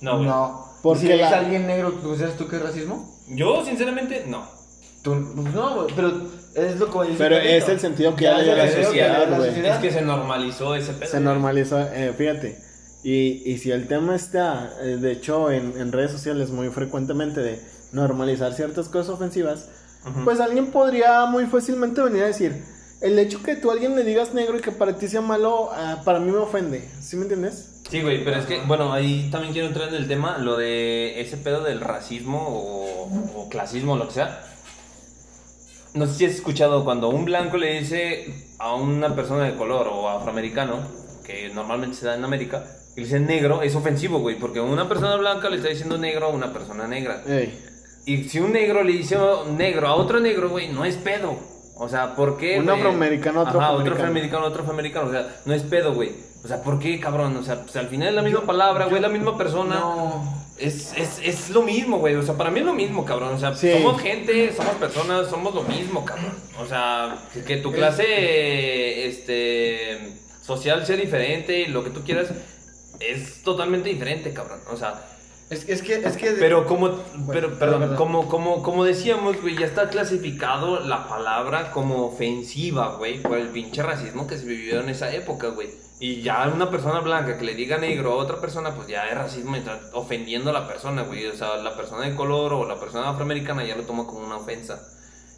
No, 0.00 0.18
güey. 0.18 0.30
Porque 0.82 1.00
si 1.00 1.06
le 1.08 1.14
dices 1.14 1.30
la- 1.30 1.36
a 1.36 1.40
alguien 1.40 1.66
negro, 1.66 1.92
¿tú 1.92 2.08
consideras 2.08 2.36
tú 2.36 2.46
que 2.48 2.56
es 2.56 2.62
racismo? 2.62 3.16
Yo, 3.28 3.64
sinceramente, 3.64 4.24
no. 4.28 4.46
Tú, 5.02 5.14
pues 5.34 5.54
no, 5.54 5.74
güey, 5.82 5.94
pero 5.96 6.12
es 6.54 6.78
lo 6.78 6.90
que 6.90 7.02
dice 7.08 7.18
Pero 7.18 7.36
es 7.38 7.68
el 7.68 7.80
sentido 7.80 8.14
que 8.16 8.24
ya 8.24 8.38
le 8.38 8.56
la 8.56 8.70
sociedad, 8.70 9.36
güey. 9.36 9.66
Es 9.66 9.76
que 9.78 9.90
se 9.90 10.02
normalizó 10.02 10.74
ese 10.74 10.92
pedo. 10.92 11.10
Se 11.10 11.20
normalizó, 11.20 11.80
eh, 11.80 12.12
fíjate. 12.16 12.58
Y, 13.02 13.42
y 13.50 13.58
si 13.58 13.70
el 13.70 13.86
tema 13.88 14.14
está, 14.16 14.72
eh, 14.82 14.96
de 14.96 15.12
hecho, 15.12 15.50
en, 15.50 15.78
en 15.78 15.92
redes 15.92 16.10
sociales 16.10 16.50
muy 16.50 16.68
frecuentemente 16.70 17.40
de 17.40 17.60
normalizar 17.92 18.52
ciertas 18.52 18.88
cosas 18.88 19.10
ofensivas, 19.10 19.68
Pues 20.24 20.40
alguien 20.40 20.70
podría 20.70 21.26
muy 21.26 21.46
fácilmente 21.46 22.00
venir 22.00 22.22
a 22.22 22.26
decir, 22.26 22.64
el 23.00 23.18
hecho 23.18 23.42
que 23.42 23.56
tú 23.56 23.70
a 23.70 23.74
alguien 23.74 23.96
le 23.96 24.04
digas 24.04 24.34
negro 24.34 24.56
y 24.56 24.60
que 24.60 24.72
para 24.72 24.96
ti 24.96 25.08
sea 25.08 25.20
malo, 25.20 25.70
ah, 25.72 26.02
para 26.04 26.20
mí 26.20 26.30
me 26.30 26.38
ofende. 26.38 26.88
¿Sí 27.00 27.16
me 27.16 27.22
entiendes? 27.22 27.82
Sí, 27.90 28.02
güey, 28.02 28.24
pero 28.24 28.38
es 28.38 28.46
que, 28.46 28.60
bueno, 28.66 28.92
ahí 28.92 29.28
también 29.30 29.52
quiero 29.52 29.68
entrar 29.68 29.88
en 29.88 29.94
el 29.94 30.08
tema, 30.08 30.38
lo 30.38 30.56
de 30.56 31.20
ese 31.20 31.36
pedo 31.36 31.62
del 31.62 31.80
racismo 31.80 32.46
o, 32.48 33.42
o 33.42 33.48
clasismo, 33.48 33.96
lo 33.96 34.08
que 34.08 34.14
sea. 34.14 34.42
No 35.94 36.06
sé 36.06 36.14
si 36.14 36.24
has 36.26 36.32
escuchado 36.32 36.84
cuando 36.84 37.08
un 37.08 37.24
blanco 37.24 37.56
le 37.56 37.78
dice 37.80 38.48
a 38.58 38.74
una 38.74 39.14
persona 39.14 39.44
de 39.44 39.54
color 39.56 39.88
o 39.88 40.08
afroamericano, 40.08 40.80
que 41.24 41.50
normalmente 41.54 41.96
se 41.96 42.06
da 42.06 42.16
en 42.16 42.24
América, 42.24 42.64
y 42.96 43.00
le 43.00 43.06
dice 43.06 43.20
negro, 43.20 43.62
es 43.62 43.74
ofensivo, 43.74 44.18
güey, 44.18 44.38
porque 44.38 44.60
una 44.60 44.88
persona 44.88 45.16
blanca 45.16 45.48
le 45.48 45.56
está 45.56 45.68
diciendo 45.68 45.96
negro 45.96 46.26
a 46.26 46.30
una 46.30 46.52
persona 46.52 46.86
negra. 46.88 47.22
Ey. 47.26 47.75
Y 48.06 48.28
si 48.28 48.38
un 48.38 48.52
negro 48.52 48.82
le 48.84 48.92
dice 48.92 49.18
negro 49.56 49.88
a 49.88 49.94
otro 49.96 50.20
negro, 50.20 50.48
güey, 50.48 50.68
no 50.68 50.84
es 50.84 50.96
pedo. 50.96 51.36
O 51.78 51.88
sea, 51.88 52.14
¿por 52.14 52.38
qué? 52.38 52.58
Un 52.58 52.70
afroamericano 52.70 53.40
otro 53.42 53.60
Ajá, 53.60 53.68
afroamericano. 53.70 53.76
otro 53.84 53.92
afroamericano 53.94 54.44
otro 54.46 54.62
afroamericano. 54.62 55.08
O 55.08 55.12
sea, 55.12 55.36
no 55.44 55.52
es 55.52 55.62
pedo, 55.64 55.92
güey. 55.92 56.12
O 56.44 56.48
sea, 56.48 56.62
¿por 56.62 56.78
qué, 56.78 56.98
cabrón? 57.00 57.36
O 57.36 57.42
sea, 57.42 57.60
pues, 57.62 57.74
al 57.76 57.88
final 57.88 58.08
es 58.08 58.14
la 58.14 58.22
misma 58.22 58.42
palabra, 58.46 58.86
güey, 58.86 59.02
la 59.02 59.08
misma 59.08 59.36
persona. 59.36 59.74
No. 59.74 60.46
Es, 60.56 60.94
es, 60.96 61.18
es 61.22 61.50
lo 61.50 61.60
mismo, 61.62 61.98
güey. 61.98 62.14
O 62.14 62.22
sea, 62.22 62.34
para 62.36 62.50
mí 62.50 62.60
es 62.60 62.64
lo 62.66 62.72
mismo, 62.72 63.04
cabrón. 63.04 63.34
O 63.34 63.38
sea, 63.38 63.54
Sí. 63.54 63.70
somos 63.72 64.00
gente, 64.00 64.54
somos 64.56 64.74
personas, 64.76 65.28
somos 65.28 65.54
lo 65.54 65.64
mismo, 65.64 66.04
cabrón. 66.04 66.32
O 66.58 66.64
sea, 66.66 67.18
que, 67.34 67.42
que 67.42 67.56
tu 67.58 67.72
clase 67.72 69.06
este, 69.08 69.98
social 70.42 70.86
sea 70.86 70.96
diferente, 70.96 71.66
lo 71.68 71.84
que 71.84 71.90
tú 71.90 72.02
quieras, 72.04 72.28
es 73.00 73.42
totalmente 73.42 73.88
diferente, 73.90 74.32
cabrón. 74.32 74.60
O 74.72 74.76
sea, 74.76 74.94
Es, 75.48 75.68
es 75.68 75.82
que, 75.82 75.94
es 75.94 76.16
que... 76.16 76.32
pero 76.32 76.66
como, 76.66 76.90
pero, 77.30 77.56
perdón, 77.56 77.80
perdón, 77.80 77.96
como, 77.96 78.28
como, 78.28 78.62
como 78.64 78.84
decíamos, 78.84 79.40
güey, 79.40 79.56
ya 79.56 79.66
está 79.66 79.88
clasificado 79.88 80.80
la 80.80 81.08
palabra 81.08 81.70
como 81.70 82.06
ofensiva, 82.06 82.96
güey, 82.96 83.22
por 83.22 83.38
el 83.38 83.48
pinche 83.48 83.82
racismo 83.82 84.26
que 84.26 84.38
se 84.38 84.44
vivió 84.44 84.80
en 84.80 84.88
esa 84.88 85.12
época, 85.12 85.48
güey. 85.48 85.70
Y 85.98 86.20
ya 86.22 86.50
una 86.54 86.68
persona 86.68 87.00
blanca 87.00 87.38
que 87.38 87.44
le 87.44 87.54
diga 87.54 87.78
negro 87.78 88.12
a 88.12 88.16
otra 88.16 88.40
persona, 88.40 88.74
pues 88.74 88.88
ya 88.88 89.08
es 89.08 89.16
racismo 89.16 89.56
y 89.56 89.60
está 89.60 89.80
ofendiendo 89.94 90.50
a 90.50 90.52
la 90.52 90.66
persona, 90.68 91.02
güey. 91.02 91.26
O 91.26 91.34
sea, 91.34 91.56
la 91.56 91.74
persona 91.74 92.04
de 92.04 92.14
color 92.14 92.52
o 92.52 92.66
la 92.66 92.78
persona 92.78 93.08
afroamericana 93.08 93.64
ya 93.64 93.76
lo 93.76 93.84
toma 93.84 94.04
como 94.04 94.26
una 94.26 94.36
ofensa. 94.36 94.82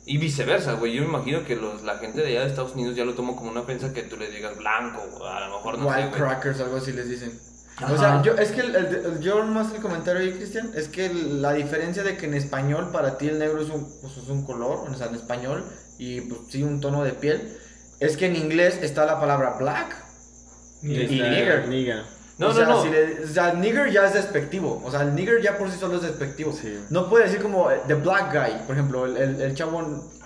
Y 0.05 0.17
viceversa, 0.19 0.73
güey. 0.73 0.95
Yo 0.95 1.03
me 1.03 1.09
imagino 1.09 1.45
que 1.45 1.55
los, 1.55 1.83
la 1.83 1.99
gente 1.99 2.23
de 2.23 2.29
allá 2.29 2.41
de 2.41 2.47
Estados 2.49 2.75
Unidos 2.75 2.97
ya 2.97 3.05
lo 3.05 3.15
toma 3.15 3.37
como 3.37 3.51
una 3.51 3.61
ofensa 3.61 3.93
que 3.93 4.03
tú 4.03 4.17
le 4.17 4.31
digas 4.31 4.57
blanco, 4.57 5.03
a 5.25 5.47
lo 5.47 5.57
mejor 5.59 5.79
no 5.79 5.93
sé, 5.93 5.97
Wild 5.97 6.09
güey. 6.09 6.23
crackers, 6.23 6.61
algo 6.61 6.79
así 6.79 6.93
les 6.93 7.09
dicen. 7.09 7.39
Ajá. 7.81 7.93
O 7.93 7.99
sea, 7.99 8.23
yo, 8.23 8.35
es 8.35 8.51
que 8.53 8.61
el, 8.61 9.21
yo 9.21 9.45
más 9.45 9.73
el 9.75 9.81
comentario 9.81 10.21
ahí, 10.23 10.33
Cristian, 10.33 10.71
es 10.75 10.89
que 10.89 11.07
el- 11.07 11.41
la 11.43 11.53
diferencia 11.53 12.03
de 12.03 12.17
que 12.17 12.27
en 12.27 12.35
español 12.35 12.91
para 12.93 13.19
ti 13.19 13.29
el 13.29 13.39
negro 13.39 13.63
es 13.63 13.71
un, 13.71 13.85
pues, 14.01 14.17
es 14.17 14.29
un 14.29 14.45
color, 14.45 14.89
o 14.91 14.95
sea, 14.95 15.07
en 15.07 15.15
español, 15.15 15.65
y 15.99 16.21
pues 16.23 16.41
sí, 16.51 16.63
un 16.63 16.81
tono 16.81 17.05
de 17.05 17.13
piel, 17.13 17.57
es 18.01 18.17
que 18.17 18.27
en 18.27 18.37
inglés 18.37 18.79
está 18.83 19.07
la 19.07 19.19
palabra 19.21 19.57
black 19.59 19.97
y, 20.83 20.93
y 21.03 21.07
nigger. 21.31 21.69
No, 22.39 22.49
o 22.49 22.53
sea, 22.55 22.67
no, 22.67 22.77
no. 22.77 22.83
si 22.85 22.91
le- 22.91 23.25
o 23.25 23.27
sea, 23.27 23.53
nigger 23.55 23.91
ya 23.91 24.07
es 24.07 24.15
despectivo. 24.15 24.81
O 24.85 24.91
sea, 24.93 25.03
el 25.03 25.15
nigger 25.15 25.43
ya 25.43 25.59
por 25.59 25.69
sí 25.71 25.77
solo 25.79 25.97
es 25.97 26.03
despectivo. 26.03 26.53
Sí. 26.53 26.79
No 26.91 27.09
puede 27.11 27.25
decir 27.25 27.43
como 27.43 27.69
eh, 27.71 27.81
the 27.89 27.95
black 27.95 28.33
guy, 28.33 28.61
por 28.67 28.77
ejemplo, 28.77 29.07
el, 29.07 29.17
el, 29.17 29.41
el 29.41 29.55
chavo. 29.55 29.81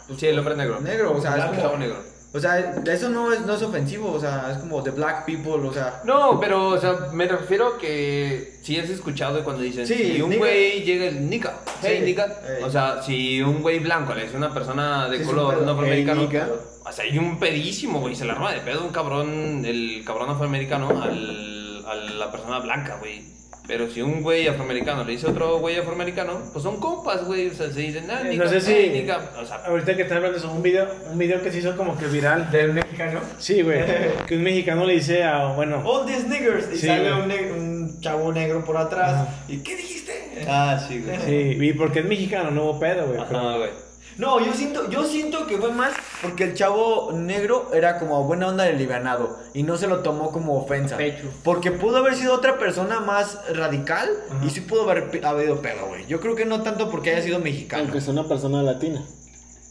pues, 0.06 0.18
Sí, 0.20 0.26
el 0.26 0.38
hombre 0.38 0.54
negro. 0.56 0.78
Negro, 0.80 1.16
o 1.16 1.20
sea, 1.22 1.36
es 1.38 1.44
El 1.44 1.50
como- 1.50 1.62
chavo 1.62 1.76
negro. 1.78 2.11
O 2.34 2.40
sea, 2.40 2.74
eso 2.86 3.10
no 3.10 3.30
es, 3.30 3.42
no 3.44 3.54
es 3.54 3.62
ofensivo, 3.62 4.10
o 4.10 4.18
sea, 4.18 4.52
es 4.52 4.58
como 4.58 4.82
the 4.82 4.90
black 4.90 5.26
people, 5.26 5.52
o 5.68 5.72
sea. 5.72 6.00
No, 6.04 6.40
pero, 6.40 6.68
o 6.68 6.78
sea, 6.78 7.08
me 7.12 7.28
refiero 7.28 7.74
a 7.74 7.78
que 7.78 8.54
si 8.62 8.78
has 8.78 8.88
escuchado 8.88 9.44
cuando 9.44 9.62
dicen, 9.62 9.86
Sí, 9.86 10.14
si 10.14 10.22
un 10.22 10.38
güey 10.38 10.82
llega 10.82 11.06
el 11.08 11.28
nica, 11.28 11.60
hey, 11.82 11.96
Sí, 11.98 12.04
nica, 12.06 12.40
o 12.64 12.70
sea, 12.70 13.02
si 13.02 13.42
un 13.42 13.60
güey 13.60 13.80
blanco 13.80 14.14
le 14.14 14.22
dice 14.22 14.36
a 14.36 14.38
una 14.38 14.54
persona 14.54 15.08
de 15.10 15.18
Sí, 15.18 15.24
color, 15.24 15.54
pedo. 15.54 15.62
un 15.64 15.68
afroamericano, 15.68 16.28
Hey, 16.30 16.48
o 16.84 16.90
sea, 16.92 17.04
hay 17.04 17.18
un 17.18 17.38
pedísimo, 17.38 18.00
güey, 18.00 18.14
se 18.16 18.24
le 18.24 18.32
arma 18.32 18.50
de 18.52 18.60
pedo 18.60 18.82
un 18.82 18.92
cabrón, 18.92 19.62
el 19.66 20.02
cabrón 20.06 20.30
afroamericano 20.30 20.88
al, 21.02 21.84
a 21.86 21.94
la 21.94 22.32
persona 22.32 22.60
blanca, 22.60 22.96
güey. 22.98 23.24
Pero 23.72 23.88
si 23.90 24.02
un 24.02 24.20
güey 24.22 24.46
afroamericano 24.48 25.02
le 25.02 25.12
dice 25.12 25.26
a 25.26 25.30
otro 25.30 25.56
güey 25.58 25.78
afroamericano, 25.78 26.42
pues 26.52 26.62
son 26.62 26.78
compas, 26.78 27.24
güey, 27.24 27.48
o 27.48 27.54
sea, 27.54 27.72
se 27.72 27.80
dicen, 27.80 28.04
ah, 28.10 28.20
Eh, 28.22 28.36
no 28.36 28.46
sé 28.46 28.60
si- 28.60 28.70
hey, 28.70 28.90
nica", 28.92 29.30
o 29.40 29.46
sea, 29.46 29.62
Ahorita 29.64 29.96
que 29.96 30.02
están 30.02 30.18
hablando 30.18 30.38
de 30.38 30.44
eso, 30.44 30.52
un 30.54 30.62
video, 30.62 30.86
un 31.10 31.16
video 31.16 31.40
que 31.40 31.50
se 31.50 31.56
hizo 31.60 31.74
como 31.74 31.96
que 31.96 32.04
viral. 32.08 32.50
Del 32.50 32.74
mexicano. 32.74 33.20
Sí, 33.38 33.62
güey. 33.62 33.80
Que 34.28 34.36
un 34.36 34.42
mexicano 34.42 34.84
le 34.84 34.92
dice 34.92 35.24
a, 35.24 35.46
bueno, 35.54 35.80
All 35.86 36.04
these 36.04 36.28
niggers. 36.28 36.66
Y 36.70 36.76
Sí, 36.80 36.86
sale 36.86 37.14
un, 37.14 37.30
un 37.32 38.00
chavo 38.02 38.30
negro 38.30 38.62
por 38.62 38.76
atrás. 38.76 39.26
¿Y 39.48 39.56
qué 39.60 39.74
dijiste? 39.74 40.44
Ah, 40.46 40.78
sí, 40.86 41.00
güey. 41.02 41.16
sí, 41.24 41.64
y 41.64 41.72
porque 41.72 42.00
es 42.00 42.04
mexicano, 42.04 42.50
no 42.50 42.64
hubo 42.64 42.78
pedo, 42.78 43.06
güey. 43.06 43.20
pero- 43.26 43.38
ajá, 43.40 43.56
güey. 43.56 43.70
No, 44.18 44.44
yo 44.44 44.52
siento, 44.52 44.90
yo 44.90 45.04
siento 45.04 45.46
que 45.46 45.56
fue 45.56 45.72
más 45.72 45.94
porque 46.22 46.44
el 46.44 46.54
chavo 46.54 47.10
negro 47.12 47.70
era 47.74 47.98
como 47.98 48.22
buena 48.24 48.48
onda 48.48 48.64
del 48.64 48.78
livianado 48.78 49.38
y 49.54 49.62
no 49.64 49.76
se 49.76 49.86
lo 49.88 49.98
tomó 50.00 50.30
como 50.30 50.56
ofensa. 50.56 50.96
Pecho. 50.96 51.24
Porque 51.42 51.70
pudo 51.72 51.98
haber 51.98 52.14
sido 52.14 52.34
otra 52.34 52.58
persona 52.58 53.00
más 53.00 53.38
radical 53.54 54.08
y 54.46 54.50
sí 54.50 54.60
pudo 54.60 54.88
haber 54.88 55.24
habido 55.24 55.60
pedo, 55.60 55.86
güey. 55.88 56.06
Yo 56.06 56.20
creo 56.20 56.34
que 56.36 56.44
no 56.44 56.62
tanto 56.62 56.90
porque 56.90 57.10
haya 57.10 57.22
sido 57.22 57.38
mexicano. 57.40 57.82
Aunque 57.84 58.00
sea 58.00 58.12
una 58.12 58.28
persona 58.28 58.62
latina. 58.62 59.02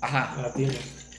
Ajá. 0.02 0.36
Latino. 0.42 0.74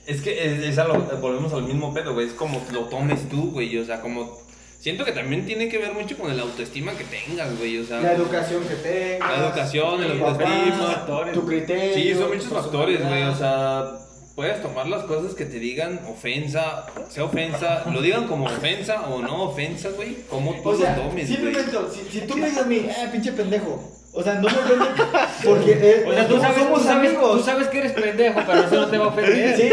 Es 0.06 0.20
que 0.20 0.44
es, 0.44 0.64
es 0.64 0.78
a 0.78 0.84
lo- 0.84 0.98
volvemos 1.20 1.52
al 1.52 1.62
mismo 1.62 1.94
pedo, 1.94 2.12
güey. 2.14 2.26
Es 2.26 2.32
como 2.32 2.60
lo 2.72 2.80
tomes 2.86 3.28
tú, 3.28 3.52
güey. 3.52 3.78
O 3.78 3.84
sea, 3.84 4.00
como. 4.00 4.36
Siento 4.80 5.04
que 5.04 5.12
también 5.12 5.46
tiene 5.46 5.68
que 5.68 5.78
ver 5.78 5.92
mucho 5.94 6.18
con 6.18 6.28
el 6.32 6.40
autoestima 6.40 6.90
que 6.94 7.04
tengas, 7.04 7.56
güey. 7.56 7.78
O 7.78 7.84
sea, 7.86 8.00
La 8.00 8.14
educación 8.14 8.64
que 8.64 8.74
tengas. 8.74 9.30
La 9.38 9.46
educación, 9.46 10.02
el 10.02 10.20
autoestima. 10.20 11.06
papás, 11.06 11.32
Tu 11.32 11.46
criterio. 11.46 11.94
Sí, 11.94 12.14
son 12.20 12.28
muchos 12.30 12.46
factores, 12.52 13.06
güey. 13.06 13.22
O 13.22 13.34
sea, 13.36 13.92
puedes 14.34 14.62
tomar 14.62 14.86
las 14.86 15.04
cosas 15.04 15.34
que 15.34 15.44
te 15.44 15.58
digan 15.58 16.00
ofensa, 16.08 16.86
sea 17.08 17.24
ofensa, 17.24 17.84
lo 17.90 18.00
digan 18.00 18.26
como 18.26 18.46
ofensa 18.46 19.02
o 19.08 19.20
no 19.20 19.44
ofensa, 19.44 19.90
güey. 19.90 20.16
Como 20.28 20.54
tú 20.62 20.70
O 20.70 20.76
sea, 20.76 20.96
lo 20.96 21.04
tomes, 21.04 21.28
simplemente, 21.28 21.70
si, 21.92 22.20
si 22.20 22.26
tú 22.26 22.36
me 22.36 22.46
dices 22.46 22.62
a 22.62 22.66
mí, 22.66 22.76
eh, 22.76 23.08
pinche 23.10 23.32
pendejo, 23.32 23.82
O 24.14 24.22
sea, 24.22 24.34
no 24.34 24.42
me 24.42 24.48
ofende 24.48 24.84
porque 25.44 25.72
eh, 25.72 26.04
O 26.06 26.12
sea, 26.12 26.28
tú 26.28 26.38
sabes, 26.38 26.58
somos 26.58 26.80
tú, 26.82 26.86
sabes, 26.86 27.08
amigos. 27.08 27.38
tú 27.38 27.44
sabes 27.44 27.68
que 27.68 27.78
eres 27.78 27.92
pendejo, 27.92 28.40
pero 28.46 28.60
eso 28.60 28.76
no 28.76 28.86
te 28.88 28.98
va 28.98 29.04
a 29.06 29.08
ofender. 29.08 29.56
Sí, 29.56 29.70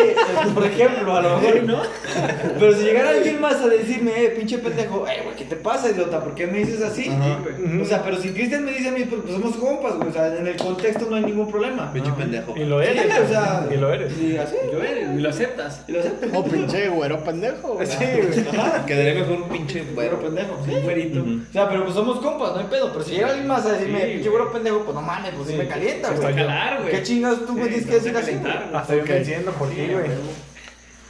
por 0.56 0.66
ejemplo, 0.66 1.16
a 1.18 1.22
lo 1.22 1.38
mejor 1.40 1.64
no. 1.64 1.82
Pero 2.58 2.74
si 2.74 2.84
llegara 2.84 3.10
alguien 3.10 3.42
más 3.42 3.56
a 3.56 3.68
decirme, 3.68 4.12
eh, 4.24 4.30
pinche 4.30 4.58
pendejo, 4.60 5.06
eh, 5.08 5.22
güey, 5.26 5.36
¿qué 5.36 5.44
te 5.44 5.58
pasa, 5.58 5.90
idiota? 5.92 6.24
¿Por 6.24 6.36
qué 6.36 6.48
me 6.48 6.60
dices 6.60 6.82
así? 6.82 7.12
O 7.82 7.86
sea, 7.86 8.02
pero 8.04 8.18
si 8.18 8.30
Cristian 8.32 8.64
me 8.64 8.72
dice 8.72 8.88
a 8.88 8.92
mí, 8.94 9.04
pues, 9.04 9.22
pues 9.24 9.34
somos 9.34 9.58
compas, 9.58 9.96
güey. 9.98 10.08
O 10.08 10.14
sea, 10.14 10.28
en 10.34 10.48
el 10.48 10.56
contexto 10.56 11.08
no 11.10 11.18
hay 11.18 11.24
ningún 11.24 11.52
problema. 11.52 11.92
Pinche 11.92 12.12
pendejo. 12.14 12.56
Y 12.56 12.64
lo 12.64 12.82
Sí, 12.82 12.88
eres. 12.88 13.20
o 13.20 13.28
sea, 13.28 13.68
Y 13.70 13.76
lo 13.76 13.94
eres. 13.94 14.14
Y 14.22 14.38
así. 14.38 14.56
Lo 14.72 14.82
eres, 14.82 15.10
y 15.18 15.20
lo 15.20 15.30
aceptas. 15.30 15.84
Y 15.88 15.92
lo 15.92 16.02
sé. 16.02 16.14
O 16.34 16.44
pinche 16.46 16.88
güero 16.88 17.22
pendejo. 17.26 17.74
güey. 17.74 17.86
Sí, 17.86 17.98
güey. 17.98 18.46
Quedaría 18.88 19.16
mejor 19.16 19.42
un 19.42 19.50
pinche 19.50 19.84
Güero 19.94 20.20
pendejo, 20.22 20.58
sí, 20.66 20.72
güerito. 20.82 21.20
O 21.20 21.52
sea, 21.54 21.68
pero 21.68 21.84
pues 21.84 21.94
somos 21.96 22.20
compas, 22.20 22.54
no 22.54 22.60
hay 22.60 22.68
pedo. 22.68 22.90
Pero 22.94 23.04
si 23.04 23.12
llega 23.16 23.28
alguien 23.28 23.48
más 23.48 23.66
a 23.66 23.74
decirme, 23.74 24.00
Sí, 24.00 24.12
pinche 24.14 24.29
güero 24.30 24.52
pendejo, 24.52 24.84
pues 24.84 24.96
no 24.96 25.02
mames, 25.02 25.34
pues 25.36 25.50
sí, 25.50 25.56
me 25.56 25.68
calienta, 25.68 26.10
Hasta 26.10 26.22
güey. 26.22 26.36
calar, 26.36 26.82
güey. 26.82 26.92
¿Qué 26.92 27.04
chingados 27.04 27.46
tú 27.46 27.54
me 27.54 27.68
tienes 27.68 27.86
que 27.86 27.94
decir 27.94 28.16
así? 28.18 28.32
güey? 28.36 28.54
La 28.72 28.82
estoy 28.82 29.02
venciendo 29.02 29.52
por 29.52 29.70
ti, 29.70 29.76
güey. 29.76 30.10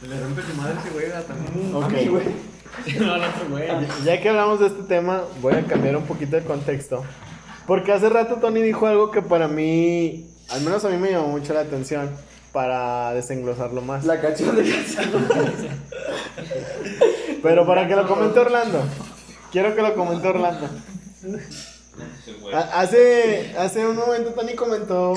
Le 0.08 0.20
rompe 0.20 0.42
su 0.42 0.54
madre 0.54 0.74
ese 0.80 0.90
güey 0.90 1.06
también. 1.26 1.74
Ok. 1.74 1.84
A 1.84 1.88
mí, 1.88 2.06
güey. 2.08 2.24
No, 3.00 3.14
otro 3.14 3.48
güey. 3.50 3.68
Ya 4.04 4.20
que 4.20 4.28
hablamos 4.28 4.60
de 4.60 4.68
este 4.68 4.82
tema, 4.84 5.24
voy 5.42 5.54
a 5.54 5.62
cambiar 5.62 5.96
un 5.96 6.04
poquito 6.04 6.36
de 6.36 6.42
contexto. 6.42 7.04
Porque 7.66 7.92
hace 7.92 8.08
rato 8.08 8.36
Tony 8.36 8.62
dijo 8.62 8.86
algo 8.86 9.10
que 9.10 9.22
para 9.22 9.48
mí, 9.48 10.30
al 10.48 10.60
menos 10.62 10.84
a 10.84 10.88
mí 10.88 10.96
me 10.96 11.10
llamó 11.10 11.28
mucho 11.28 11.52
la 11.52 11.60
atención, 11.60 12.10
para 12.52 13.12
desenglosarlo 13.14 13.80
más. 13.80 14.04
La 14.04 14.20
canción 14.20 14.56
de 14.56 14.68
canción. 14.68 15.10
Pero 17.42 17.66
para 17.66 17.86
que 17.86 17.96
lo 17.96 18.06
comente 18.06 18.38
Orlando. 18.38 18.82
Quiero 19.52 19.74
que 19.74 19.82
lo 19.82 19.94
comente 19.94 20.28
Orlando. 20.28 20.68
Ha- 22.52 22.80
Hace, 22.80 23.54
hace 23.58 23.86
un 23.86 23.96
momento 23.96 24.30
Tony 24.30 24.54
comentó 24.54 25.14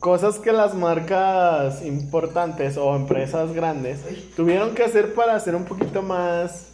cosas 0.00 0.38
que 0.38 0.52
las 0.52 0.74
marcas 0.74 1.82
importantes 1.84 2.76
o 2.76 2.94
empresas 2.94 3.52
grandes 3.52 4.00
tuvieron 4.36 4.74
que 4.74 4.84
hacer 4.84 5.14
para 5.14 5.38
ser 5.40 5.54
un 5.54 5.64
poquito 5.64 6.02
más, 6.02 6.66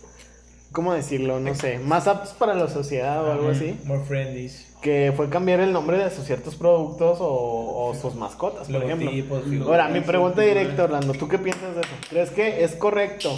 ¿cómo 0.73 0.93
decirlo? 0.95 1.39
No 1.39 1.55
sé, 1.55 1.79
más 1.79 2.09
aptos 2.09 2.31
para 2.33 2.55
la 2.55 2.69
sociedad 2.69 3.25
o 3.25 3.31
algo 3.33 3.51
así. 3.51 3.79
More 3.85 4.03
friendly. 4.05 4.51
Que 4.83 5.13
fue 5.15 5.29
cambiar 5.29 5.61
el 5.61 5.73
nombre 5.73 5.99
de 5.99 6.11
sus 6.11 6.25
ciertos 6.25 6.57
productos 6.57 7.19
o, 7.21 7.27
o 7.89 7.95
sus 7.95 8.15
mascotas, 8.15 8.67
por 8.69 8.83
ejemplo. 8.83 9.11
Ahora, 9.67 9.89
mi 9.89 10.01
pregunta 10.01 10.41
directa, 10.43 10.85
Orlando, 10.85 11.13
¿tú 11.13 11.29
qué 11.29 11.39
piensas 11.39 11.75
de 11.75 11.83
eso? 11.83 11.91
¿Crees 12.09 12.31
que 12.31 12.65
es 12.65 12.73
correcto 12.77 13.31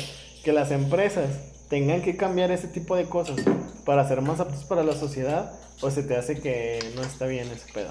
que 0.44 0.52
las 0.52 0.70
empresas 0.70 1.26
tengan 1.68 2.00
que 2.00 2.16
cambiar 2.16 2.50
ese 2.52 2.68
tipo 2.68 2.94
de 2.96 3.06
cosas 3.06 3.36
para 3.84 4.06
ser 4.06 4.20
más 4.22 4.40
aptos 4.40 4.64
para 4.64 4.82
la 4.82 4.94
sociedad? 4.94 5.52
¿O 5.80 5.90
se 5.90 6.02
te 6.02 6.16
hace 6.16 6.40
que 6.40 6.78
no 6.94 7.02
está 7.02 7.26
bien 7.26 7.48
ese 7.48 7.72
pedo? 7.72 7.90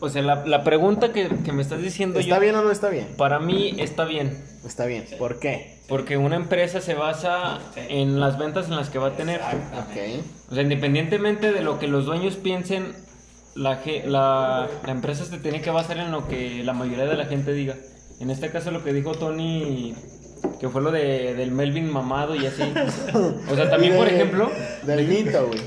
O 0.00 0.08
sea, 0.08 0.22
la, 0.22 0.44
la 0.46 0.64
pregunta 0.64 1.12
que, 1.12 1.28
que 1.44 1.52
me 1.52 1.62
estás 1.62 1.80
diciendo 1.80 2.18
¿Está 2.18 2.34
yo, 2.36 2.40
bien 2.40 2.56
o 2.56 2.62
no 2.62 2.72
está 2.72 2.88
bien? 2.88 3.06
para 3.16 3.38
mí 3.38 3.76
está 3.78 4.04
bien. 4.04 4.44
Está 4.66 4.84
bien. 4.86 5.06
¿Por 5.16 5.38
qué? 5.38 5.80
Porque 5.88 6.16
una 6.16 6.34
empresa 6.36 6.80
se 6.80 6.94
basa 6.94 7.60
en 7.76 8.18
las 8.18 8.38
ventas 8.38 8.66
en 8.66 8.76
las 8.76 8.90
que 8.90 8.98
va 8.98 9.08
a 9.08 9.16
tener. 9.16 9.40
Ok. 9.40 10.24
O 10.50 10.54
sea, 10.54 10.62
independientemente 10.62 11.52
de 11.52 11.60
lo 11.60 11.78
que 11.78 11.86
los 11.86 12.04
dueños 12.04 12.34
piensen, 12.34 12.94
la, 13.54 13.80
la, 14.06 14.68
la 14.84 14.90
empresa 14.90 15.24
se 15.24 15.38
tiene 15.38 15.60
que 15.60 15.70
basar 15.70 15.98
en 15.98 16.10
lo 16.10 16.26
que 16.26 16.64
la 16.64 16.72
mayoría 16.72 17.04
de 17.04 17.16
la 17.16 17.26
gente 17.26 17.52
diga. 17.52 17.76
En 18.18 18.30
este 18.30 18.50
caso 18.50 18.70
lo 18.72 18.82
que 18.82 18.92
dijo 18.92 19.12
Tony, 19.12 19.94
que 20.60 20.68
fue 20.68 20.80
lo 20.82 20.90
de, 20.90 21.34
del 21.34 21.50
Melvin 21.50 21.90
mamado 21.90 22.34
y 22.34 22.46
así. 22.46 22.62
O 23.50 23.54
sea, 23.54 23.70
también, 23.70 23.96
por 23.96 24.08
ejemplo, 24.08 24.50
Del 24.86 25.08
Nito, 25.08 25.46
güey. 25.46 25.60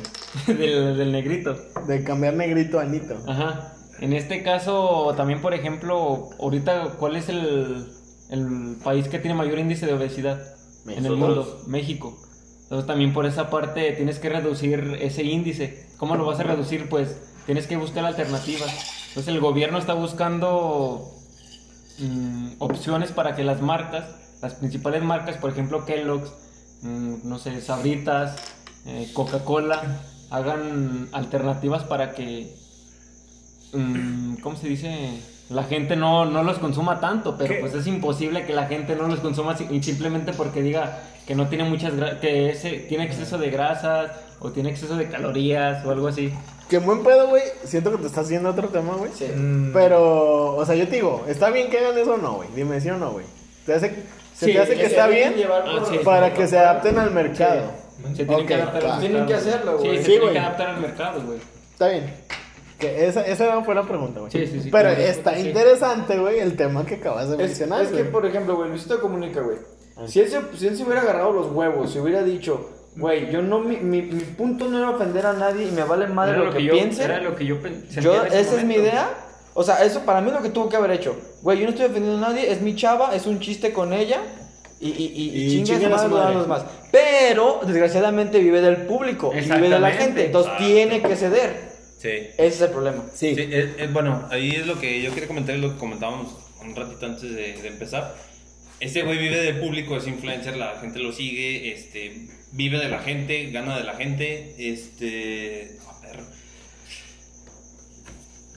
del, 0.58 0.98
del 0.98 1.12
negrito. 1.12 1.56
De 1.88 2.04
cambiar 2.04 2.34
negrito 2.34 2.80
a 2.80 2.86
Nito. 2.86 3.18
Ajá. 3.28 3.74
En 4.00 4.14
este 4.14 4.44
caso, 4.44 5.14
también, 5.16 5.42
por 5.42 5.54
ejemplo, 5.54 6.30
ahorita, 6.40 6.96
¿cuál 7.00 7.16
es 7.16 7.30
el, 7.30 7.88
el 8.30 8.76
país 8.84 9.08
que 9.08 9.20
tiene 9.20 9.36
mayor 9.36 9.58
índice 9.60 9.86
de 9.86 9.94
obesidad 9.94 10.42
en 10.88 11.06
el 11.06 11.16
mundo? 11.16 11.62
México. 11.68 12.18
Entonces, 12.64 12.88
también 12.88 13.14
por 13.14 13.26
esa 13.26 13.50
parte 13.50 13.92
tienes 13.94 14.20
que 14.20 14.30
reducir 14.30 14.98
ese 15.00 15.24
índice. 15.24 15.88
¿Cómo 15.98 16.16
lo 16.16 16.26
vas 16.26 16.40
a 16.40 16.44
reducir? 16.44 16.90
Pues 16.90 17.16
tienes 17.46 17.68
que 17.68 17.78
buscar 17.78 18.06
alternativas. 18.06 19.06
Entonces, 19.10 19.34
el 19.34 19.40
gobierno 19.40 19.78
está 19.78 19.94
buscando 19.94 21.10
mm, 22.00 22.56
opciones 22.60 23.12
para 23.12 23.36
que 23.36 23.44
las 23.46 23.62
marcas, 23.62 24.06
las 24.46 24.54
principales 24.54 25.02
marcas, 25.04 25.38
por 25.38 25.50
ejemplo, 25.50 25.86
Kellogg's, 25.86 26.32
mm, 26.84 27.16
no 27.24 27.40
sé, 27.40 27.60
Sabritas, 27.62 28.36
eh, 28.86 29.10
Coca-Cola, 29.12 29.82
hagan 30.30 31.10
alternativas 31.14 31.84
para 31.84 32.14
que 32.14 32.54
mm, 33.74 34.36
¿cómo 34.36 34.56
se 34.56 34.68
dice? 34.68 35.20
La 35.50 35.64
gente 35.64 35.96
no, 35.96 36.26
no 36.26 36.44
los 36.44 36.60
consuma 36.60 37.00
tanto, 37.00 37.38
pero 37.40 37.56
¿Qué? 37.56 37.60
pues 37.60 37.74
es 37.74 37.88
imposible 37.88 38.46
que 38.46 38.54
la 38.54 38.68
gente 38.68 38.96
no 38.96 39.08
los 39.08 39.20
consuma 39.20 39.58
simplemente 39.58 40.32
porque 40.34 40.62
diga 40.62 41.00
que 41.26 41.34
no 41.34 41.48
tiene 41.48 41.64
muchas 41.64 41.94
que 42.22 42.52
ese, 42.52 42.86
tiene 42.88 43.06
exceso 43.06 43.40
de 43.40 43.50
grasas 43.50 44.12
o 44.40 44.52
tiene 44.52 44.70
exceso 44.70 44.96
de 44.96 45.08
calorías 45.08 45.84
o 45.86 45.92
algo 45.92 46.08
así. 46.08 46.32
Qué 46.70 46.78
buen 46.78 47.04
pedo, 47.04 47.30
güey. 47.30 47.44
Siento 47.64 47.92
que 47.92 47.98
te 47.98 48.08
estás 48.08 48.26
haciendo 48.26 48.50
otro 48.50 48.70
tema, 48.70 48.94
güey. 48.96 49.12
Sí. 49.14 49.26
Mm, 49.26 49.72
Pero, 49.74 50.56
o 50.56 50.66
sea, 50.66 50.76
yo 50.76 50.88
te 50.88 50.96
digo, 50.98 51.26
¿está 51.28 51.50
bien 51.50 51.70
que 51.70 51.80
hagan 51.80 51.98
eso 51.98 52.14
o 52.14 52.18
no, 52.18 52.34
güey? 52.34 52.50
Dime 52.56 52.80
sí 52.80 52.90
o 52.90 52.98
no, 52.98 53.12
güey. 53.12 53.26
¿Te 53.66 53.74
hace, 53.74 53.96
¿Se 54.36 54.48
Sí, 54.48 54.54
te 54.54 54.60
hace 54.60 54.74
que 54.74 54.80
se 54.82 54.86
está 54.88 55.08
bien 55.08 55.34
Ah, 55.50 55.86
sí. 55.90 56.00
para 56.04 56.34
que 56.34 56.48
se 56.48 56.58
adapten 56.60 57.00
al 57.00 57.12
mercado? 57.12 57.72
Se 58.16 58.26
tienen 58.26 58.36
Ok, 58.36 58.46
que 58.46 58.54
adaptar 58.56 58.86
al 58.86 59.00
Tienen 59.00 59.26
que 59.26 59.34
hacerlo, 59.34 59.78
Sí, 59.82 59.88
güey. 59.88 59.98
se 59.98 60.04
Sí, 60.04 60.06
tienen 60.10 60.22
güey. 60.24 60.34
que 60.34 60.40
adaptar 60.40 60.68
al 60.70 60.82
mercado, 60.82 61.22
güey. 61.26 61.40
Está 61.72 61.88
bien. 61.90 62.14
Que 62.78 63.08
esa, 63.08 63.26
esa 63.26 63.64
fue 63.64 63.74
la 63.74 63.84
pregunta, 63.84 64.20
güey. 64.20 64.32
Sí, 64.32 64.46
sí, 64.48 64.60
sí, 64.62 64.70
Pero 64.70 64.90
claro, 64.90 65.02
está 65.02 65.34
sí. 65.36 65.48
interesante, 65.48 66.18
güey, 66.20 66.40
el 66.40 66.58
tema 66.58 66.86
que 66.86 66.96
acabas 66.96 67.30
de 67.30 67.36
Es, 67.36 67.42
mencionar, 67.42 67.82
es 67.84 67.90
que, 67.90 68.04
por 68.04 68.26
ejemplo, 68.26 68.56
güey, 68.58 68.70
Luisito 68.70 69.00
Comunica, 69.00 69.40
güey. 69.42 69.58
Si 70.08 70.20
él, 70.20 70.28
se, 70.30 70.42
si 70.58 70.68
él 70.68 70.76
se 70.76 70.84
hubiera 70.84 71.02
agarrado 71.02 71.32
los 71.32 71.48
huevos, 71.54 71.94
si 71.94 72.00
hubiera 72.00 72.22
dicho, 72.22 72.70
güey, 72.98 73.32
yo 73.32 73.42
no, 73.42 73.60
mi, 73.60 73.78
mi, 73.78 74.02
mi 74.02 74.20
punto 74.26 74.68
no 74.68 74.78
era 74.78 74.90
ofender 74.90 75.26
a 75.26 75.32
nadie 75.34 75.68
y 75.68 75.72
me 75.72 75.84
vale 75.86 76.08
madre 76.08 76.36
Era 76.36 76.44
lo, 76.44 76.52
que, 76.54 76.64
yo, 76.64 76.74
piensen. 76.74 77.06
Era 77.12 77.22
lo 77.22 77.34
que 77.34 77.46
yo 77.46 77.62
pen- 77.62 77.86
sentía 77.90 78.02
Yo, 78.02 78.22
en 78.22 78.28
ese 78.28 78.40
esa 78.42 78.56
es 78.58 78.64
mi 78.66 78.74
momento. 78.76 78.82
idea. 78.92 79.10
O 79.58 79.64
sea, 79.64 79.84
eso 79.84 80.02
para 80.06 80.22
mí 80.22 80.28
es 80.28 80.34
lo 80.36 80.42
que 80.44 80.50
tuvo 80.50 80.70
que 80.70 80.76
haber 80.76 80.92
hecho. 80.92 81.20
Güey, 81.42 81.58
yo 81.60 81.64
no 81.64 81.70
estoy 81.72 81.86
ofendiendo 81.88 82.18
a 82.24 82.30
nadie, 82.30 82.52
es 82.52 82.62
mi 82.62 82.76
chava, 82.76 83.16
es 83.16 83.26
un 83.26 83.40
chiste 83.40 83.74
con 83.74 83.92
ella. 83.94 84.22
Y, 84.80 84.90
y, 84.90 84.92
y, 85.16 85.58
y, 85.58 85.62
a 85.64 85.66
su 85.66 86.10
madre 86.10 86.34
los 86.34 86.44
demás. 86.44 86.66
Pero, 86.92 87.62
desgraciadamente, 87.66 88.40
vive 88.40 88.62
del 88.62 88.86
público 88.86 89.32
y 89.34 89.40
vive 89.40 89.70
de 89.70 89.80
la 89.80 89.92
gente. 89.92 90.26
Entonces 90.26 90.52
tiene 90.58 91.02
que 91.02 91.16
ceder. 91.16 91.74
Sí. 91.98 92.10
Ese 92.10 92.48
es 92.48 92.62
el 92.62 92.70
problema. 92.70 93.06
Sí. 93.14 93.34
Sí, 93.34 93.48
es- 93.50 93.70
es- 93.80 93.94
bueno, 93.94 94.28
ahí 94.30 94.52
es 94.52 94.68
lo 94.68 94.78
que 94.80 95.02
yo 95.02 95.12
quería 95.14 95.28
comentar, 95.28 95.56
es 95.56 95.62
lo 95.62 95.72
que 95.74 95.78
comentábamos 95.80 96.36
un 96.62 96.76
ratito 96.76 97.06
antes 97.06 97.22
de, 97.34 97.54
de 97.62 97.68
empezar. 97.68 98.14
Este 98.82 99.04
güey 99.04 99.18
vive 99.18 99.38
del 99.42 99.60
público, 99.62 99.96
es 99.96 100.06
influencer, 100.06 100.58
la 100.58 100.78
gente 100.82 101.00
lo 101.00 101.14
sigue, 101.14 101.72
este, 101.72 102.28
vive 102.52 102.78
de 102.78 102.90
la 102.90 103.00
gente, 103.00 103.50
gana 103.52 103.78
de 103.78 103.86
la 103.86 103.94
gente, 103.94 104.54
este, 104.58 105.78
a 105.88 106.02
ver. 106.06 106.20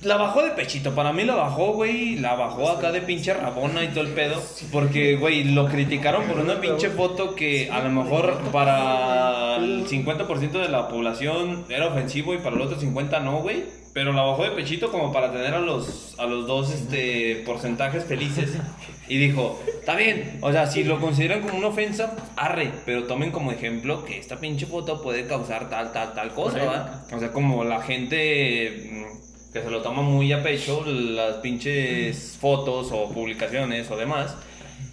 La 0.02 0.16
bajó 0.16 0.42
de 0.44 0.50
pechito, 0.50 0.94
para 0.94 1.12
mí 1.12 1.24
la 1.24 1.34
bajó, 1.34 1.72
güey, 1.72 2.16
la 2.16 2.36
bajó 2.36 2.70
acá 2.70 2.92
de 2.92 3.00
pinche 3.00 3.34
rabona 3.34 3.82
y 3.82 3.88
todo 3.88 4.02
el 4.02 4.12
pedo, 4.12 4.40
porque, 4.70 5.16
güey, 5.16 5.42
lo 5.42 5.66
criticaron 5.66 6.24
por 6.28 6.38
una 6.38 6.60
pinche 6.60 6.88
foto 6.90 7.34
que 7.34 7.68
a 7.68 7.80
lo 7.80 7.90
mejor 7.90 8.38
para 8.52 9.56
el 9.56 9.88
50% 9.88 10.52
de 10.52 10.68
la 10.68 10.86
población 10.86 11.64
era 11.68 11.88
ofensivo 11.88 12.32
y 12.32 12.38
para 12.38 12.54
el 12.54 12.62
otro 12.62 12.78
50 12.78 13.18
no, 13.20 13.40
güey, 13.40 13.64
pero 13.92 14.12
la 14.12 14.22
bajó 14.22 14.44
de 14.44 14.52
pechito 14.52 14.92
como 14.92 15.12
para 15.12 15.32
tener 15.32 15.52
a 15.54 15.58
los, 15.58 16.14
a 16.16 16.26
los 16.26 16.46
dos, 16.46 16.72
este, 16.72 17.42
porcentajes 17.44 18.04
felices 18.04 18.52
y 19.08 19.18
dijo, 19.18 19.60
está 19.80 19.96
bien, 19.96 20.38
o 20.42 20.52
sea, 20.52 20.68
si 20.68 20.84
lo 20.84 21.00
consideran 21.00 21.40
como 21.40 21.58
una 21.58 21.68
ofensa, 21.68 22.14
arre, 22.36 22.70
pero 22.86 23.02
tomen 23.04 23.32
como 23.32 23.50
ejemplo 23.50 24.04
que 24.04 24.16
esta 24.16 24.38
pinche 24.38 24.66
foto 24.66 25.02
puede 25.02 25.26
causar 25.26 25.68
tal, 25.68 25.90
tal, 25.90 26.14
tal 26.14 26.32
cosa, 26.34 26.58
¿verdad? 26.58 27.04
O 27.12 27.18
sea, 27.18 27.32
como 27.32 27.64
la 27.64 27.82
gente 27.82 28.88
mm, 28.92 29.27
que 29.52 29.62
se 29.62 29.70
lo 29.70 29.82
toma 29.82 30.02
muy 30.02 30.32
a 30.32 30.42
pecho, 30.42 30.84
las 30.86 31.36
pinches 31.36 32.36
fotos 32.40 32.90
o 32.92 33.10
publicaciones 33.10 33.90
o 33.90 33.96
demás, 33.96 34.36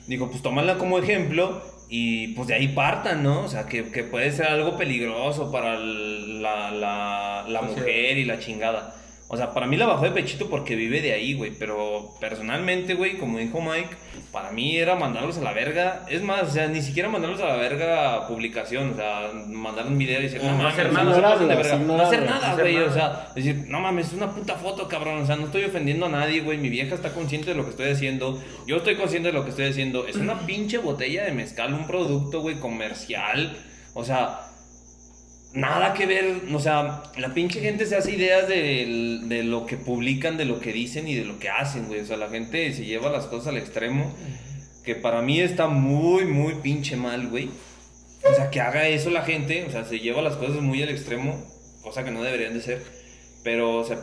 digo, 0.08 0.30
pues 0.30 0.41
tómala 0.41 0.78
como 0.78 0.98
ejemplo 1.00 1.62
y 1.89 2.30
pues 2.30 2.48
de 2.48 2.56
ahí 2.56 2.70
partan, 2.70 3.24
¿no? 3.24 3.41
O 3.41 3.48
sea, 3.48 3.65
que, 3.65 3.91
que 3.91 4.04
puede 4.04 4.32
ser 4.32 4.48
algo 4.48 4.78
peligroso 4.78 5.52
para 5.52 5.78
la, 5.78 6.72
la, 6.72 7.46
la 7.48 7.62
mujer 7.62 8.18
y 8.18 8.26
la 8.26 8.39
chingada. 8.39 8.96
O 9.28 9.38
sea, 9.38 9.54
para 9.56 9.66
mí 9.66 9.76
la 9.76 9.88
bajó 9.88 10.06
de 10.06 10.12
pechito 10.12 10.50
porque 10.52 10.76
vive 10.76 11.02
de 11.02 11.14
ahí, 11.14 11.34
güey. 11.34 11.52
Pero 11.58 12.14
personalmente, 12.20 12.94
güey, 12.94 13.18
como 13.18 13.40
dijo 13.40 13.60
Mike, 13.60 13.90
para 14.32 14.52
mí 14.52 14.78
era 14.78 14.96
mandarlos 14.96 15.40
a 15.40 15.42
la 15.42 15.52
verga. 15.52 16.06
Es 16.08 16.22
más, 16.22 16.44
o 16.44 16.52
sea, 16.52 16.68
ni 16.68 16.82
siquiera 16.84 17.10
mandarlos 17.10 17.42
a 17.42 17.48
la 17.48 17.56
verga 17.56 18.28
publicación. 18.28 18.92
O 18.92 18.96
sea, 18.96 19.32
mandar 19.48 19.88
un 19.88 19.98
video 19.98 20.20
y 20.20 20.24
decir, 20.24 20.44
no, 20.44 20.52
No 20.52 20.58
mames, 20.58 20.74
hacer 20.74 20.94
nada, 20.94 21.16
no 21.16 21.22
pasen 21.22 21.48
de 21.48 21.56
verga. 21.56 21.78
No 21.78 22.02
hacer 22.02 22.24
nada, 22.24 22.54
güey. 22.54 22.78
O 22.78 22.80
nada. 22.82 22.94
sea, 22.94 23.34
decir, 23.34 23.66
no 23.68 23.80
mames, 23.80 24.08
es 24.08 24.14
una 24.14 24.32
puta 24.32 24.56
foto, 24.56 24.88
cabrón. 24.88 25.24
O 25.24 25.26
sea, 25.26 25.36
no 25.38 25.46
estoy 25.46 25.64
ofendiendo 25.64 26.06
a 26.06 26.10
nadie, 26.10 26.42
güey. 26.42 26.60
Mi 26.60 26.70
vieja 26.70 26.94
está 26.94 27.12
consciente 27.12 27.50
de 27.50 27.56
lo 27.56 27.64
que 27.64 27.72
estoy 27.72 27.90
haciendo. 27.90 28.40
Yo 28.68 28.78
estoy 28.78 28.96
consciente 28.96 29.30
de 29.30 29.34
lo 29.34 29.44
que 29.44 29.50
estoy 29.50 29.65
haciendo. 29.65 30.06
Es 30.06 30.17
una 30.17 30.46
pinche 30.46 30.78
botella 30.78 31.23
de 31.23 31.32
mezcal, 31.32 31.73
un 31.73 31.88
producto, 31.88 32.42
güey, 32.42 32.60
comercial. 32.60 33.58
O 33.96 34.04
sea, 34.06 34.42
nada 35.56 35.93
que 35.93 36.06
ver, 36.06 36.41
o 36.53 36.60
sea, 36.60 37.03
la 37.17 37.33
pinche 37.33 37.62
gente 37.62 37.85
se 37.85 37.95
hace 37.95 38.12
ideas 38.12 38.47
de, 38.47 39.21
de 39.23 39.43
lo 39.43 39.65
que 39.65 39.77
publican, 39.77 40.37
de 40.37 40.45
lo 40.45 40.60
que 40.60 40.73
dicen 40.73 41.08
y 41.08 41.15
de 41.15 41.25
lo 41.25 41.39
que 41.39 41.49
hacen, 41.49 41.87
güey. 41.87 42.01
O 42.01 42.06
sea, 42.06 42.17
la 42.17 42.29
gente 42.29 42.71
se 42.73 42.85
lleva 42.85 43.10
las 43.10 43.25
cosas 43.25 43.47
al 43.47 43.58
extremo, 43.58 44.13
que 44.83 44.95
para 44.95 45.21
mí 45.21 45.39
está 45.39 45.67
muy, 45.67 46.25
muy 46.25 46.56
pinche 46.56 46.97
mal, 46.97 47.27
güey. 47.29 47.49
O 48.29 48.35
sea, 48.35 48.49
que 48.49 48.60
haga 48.60 48.87
eso 48.87 49.10
la 49.10 49.23
gente, 49.23 49.65
o 49.65 49.71
sea, 49.71 49.85
se 49.85 49.99
lleva 49.99 50.21
las 50.21 50.35
cosas 50.35 50.62
muy 50.62 50.83
al 50.83 50.89
extremo, 50.89 51.43
cosa 51.81 52.03
que 52.03 52.12
no 52.12 52.21
deberían 52.21 52.53
de 52.53 52.62
ser. 52.62 52.83
Pero, 53.43 53.77
o 53.77 53.83
sea, 53.85 53.99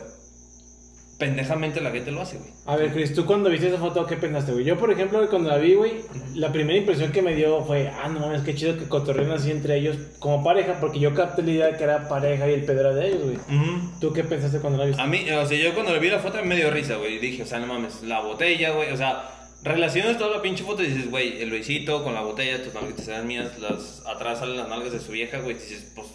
pendejamente 1.23 1.79
la 1.79 1.91
gente 1.91 2.11
lo 2.11 2.21
hace, 2.21 2.37
güey. 2.37 2.51
A 2.65 2.75
ver, 2.75 2.91
Chris, 2.91 3.13
tú 3.13 3.25
cuando 3.25 3.49
viste 3.49 3.69
esa 3.69 3.77
foto, 3.77 4.05
¿qué 4.05 4.17
pensaste, 4.17 4.51
güey? 4.51 4.65
Yo, 4.65 4.77
por 4.77 4.91
ejemplo, 4.91 5.25
cuando 5.29 5.49
la 5.49 5.57
vi, 5.57 5.73
güey, 5.73 6.01
la 6.35 6.51
primera 6.51 6.77
impresión 6.77 7.13
que 7.13 7.21
me 7.21 7.33
dio 7.33 7.63
fue, 7.63 7.87
ah, 7.87 8.09
no 8.09 8.19
mames, 8.19 8.41
qué 8.41 8.53
chido 8.53 8.77
que 8.77 8.89
cotorrean 8.89 9.31
así 9.31 9.49
entre 9.49 9.77
ellos 9.77 9.95
como 10.19 10.43
pareja, 10.43 10.79
porque 10.81 10.99
yo 10.99 11.13
capté 11.13 11.41
la 11.43 11.51
idea 11.51 11.67
de 11.67 11.77
que 11.77 11.83
era 11.85 12.09
pareja 12.09 12.49
y 12.49 12.53
el 12.55 12.65
pedo 12.65 12.81
era 12.81 12.93
de 12.93 13.07
ellos, 13.07 13.23
güey. 13.23 13.37
Ujú. 13.37 13.99
¿Tú 14.01 14.11
qué 14.11 14.25
pensaste 14.25 14.59
cuando 14.59 14.79
la 14.79 14.85
viste? 14.85 15.01
A 15.01 15.07
mí, 15.07 15.25
o 15.31 15.45
sea, 15.45 15.57
yo 15.57 15.73
cuando 15.73 15.93
le 15.93 15.99
vi 15.99 16.09
la 16.09 16.19
foto 16.19 16.43
me 16.43 16.57
dio 16.57 16.69
risa, 16.69 16.97
güey. 16.97 17.19
Dije, 17.19 17.43
o 17.43 17.45
sea, 17.45 17.59
no 17.59 17.67
mames, 17.67 18.03
la 18.03 18.19
botella, 18.19 18.71
güey. 18.71 18.91
O 18.91 18.97
sea, 18.97 19.29
relacionas 19.63 20.17
toda 20.17 20.35
la 20.35 20.41
pinche 20.41 20.65
foto 20.65 20.83
y 20.83 20.87
dices, 20.87 21.09
güey, 21.09 21.41
el 21.41 21.49
Luisito 21.49 22.03
con 22.03 22.13
la 22.13 22.21
botella, 22.21 22.61
tus 22.61 22.73
nalgas 22.73 22.99
serán 22.99 23.27
mías, 23.27 23.57
las, 23.59 24.03
atrás 24.05 24.39
salen 24.39 24.57
las 24.57 24.67
nalgas 24.67 24.91
de 24.91 24.99
su 24.99 25.13
vieja, 25.13 25.39
güey. 25.39 25.55
Dices, 25.55 25.89
pues, 25.95 26.07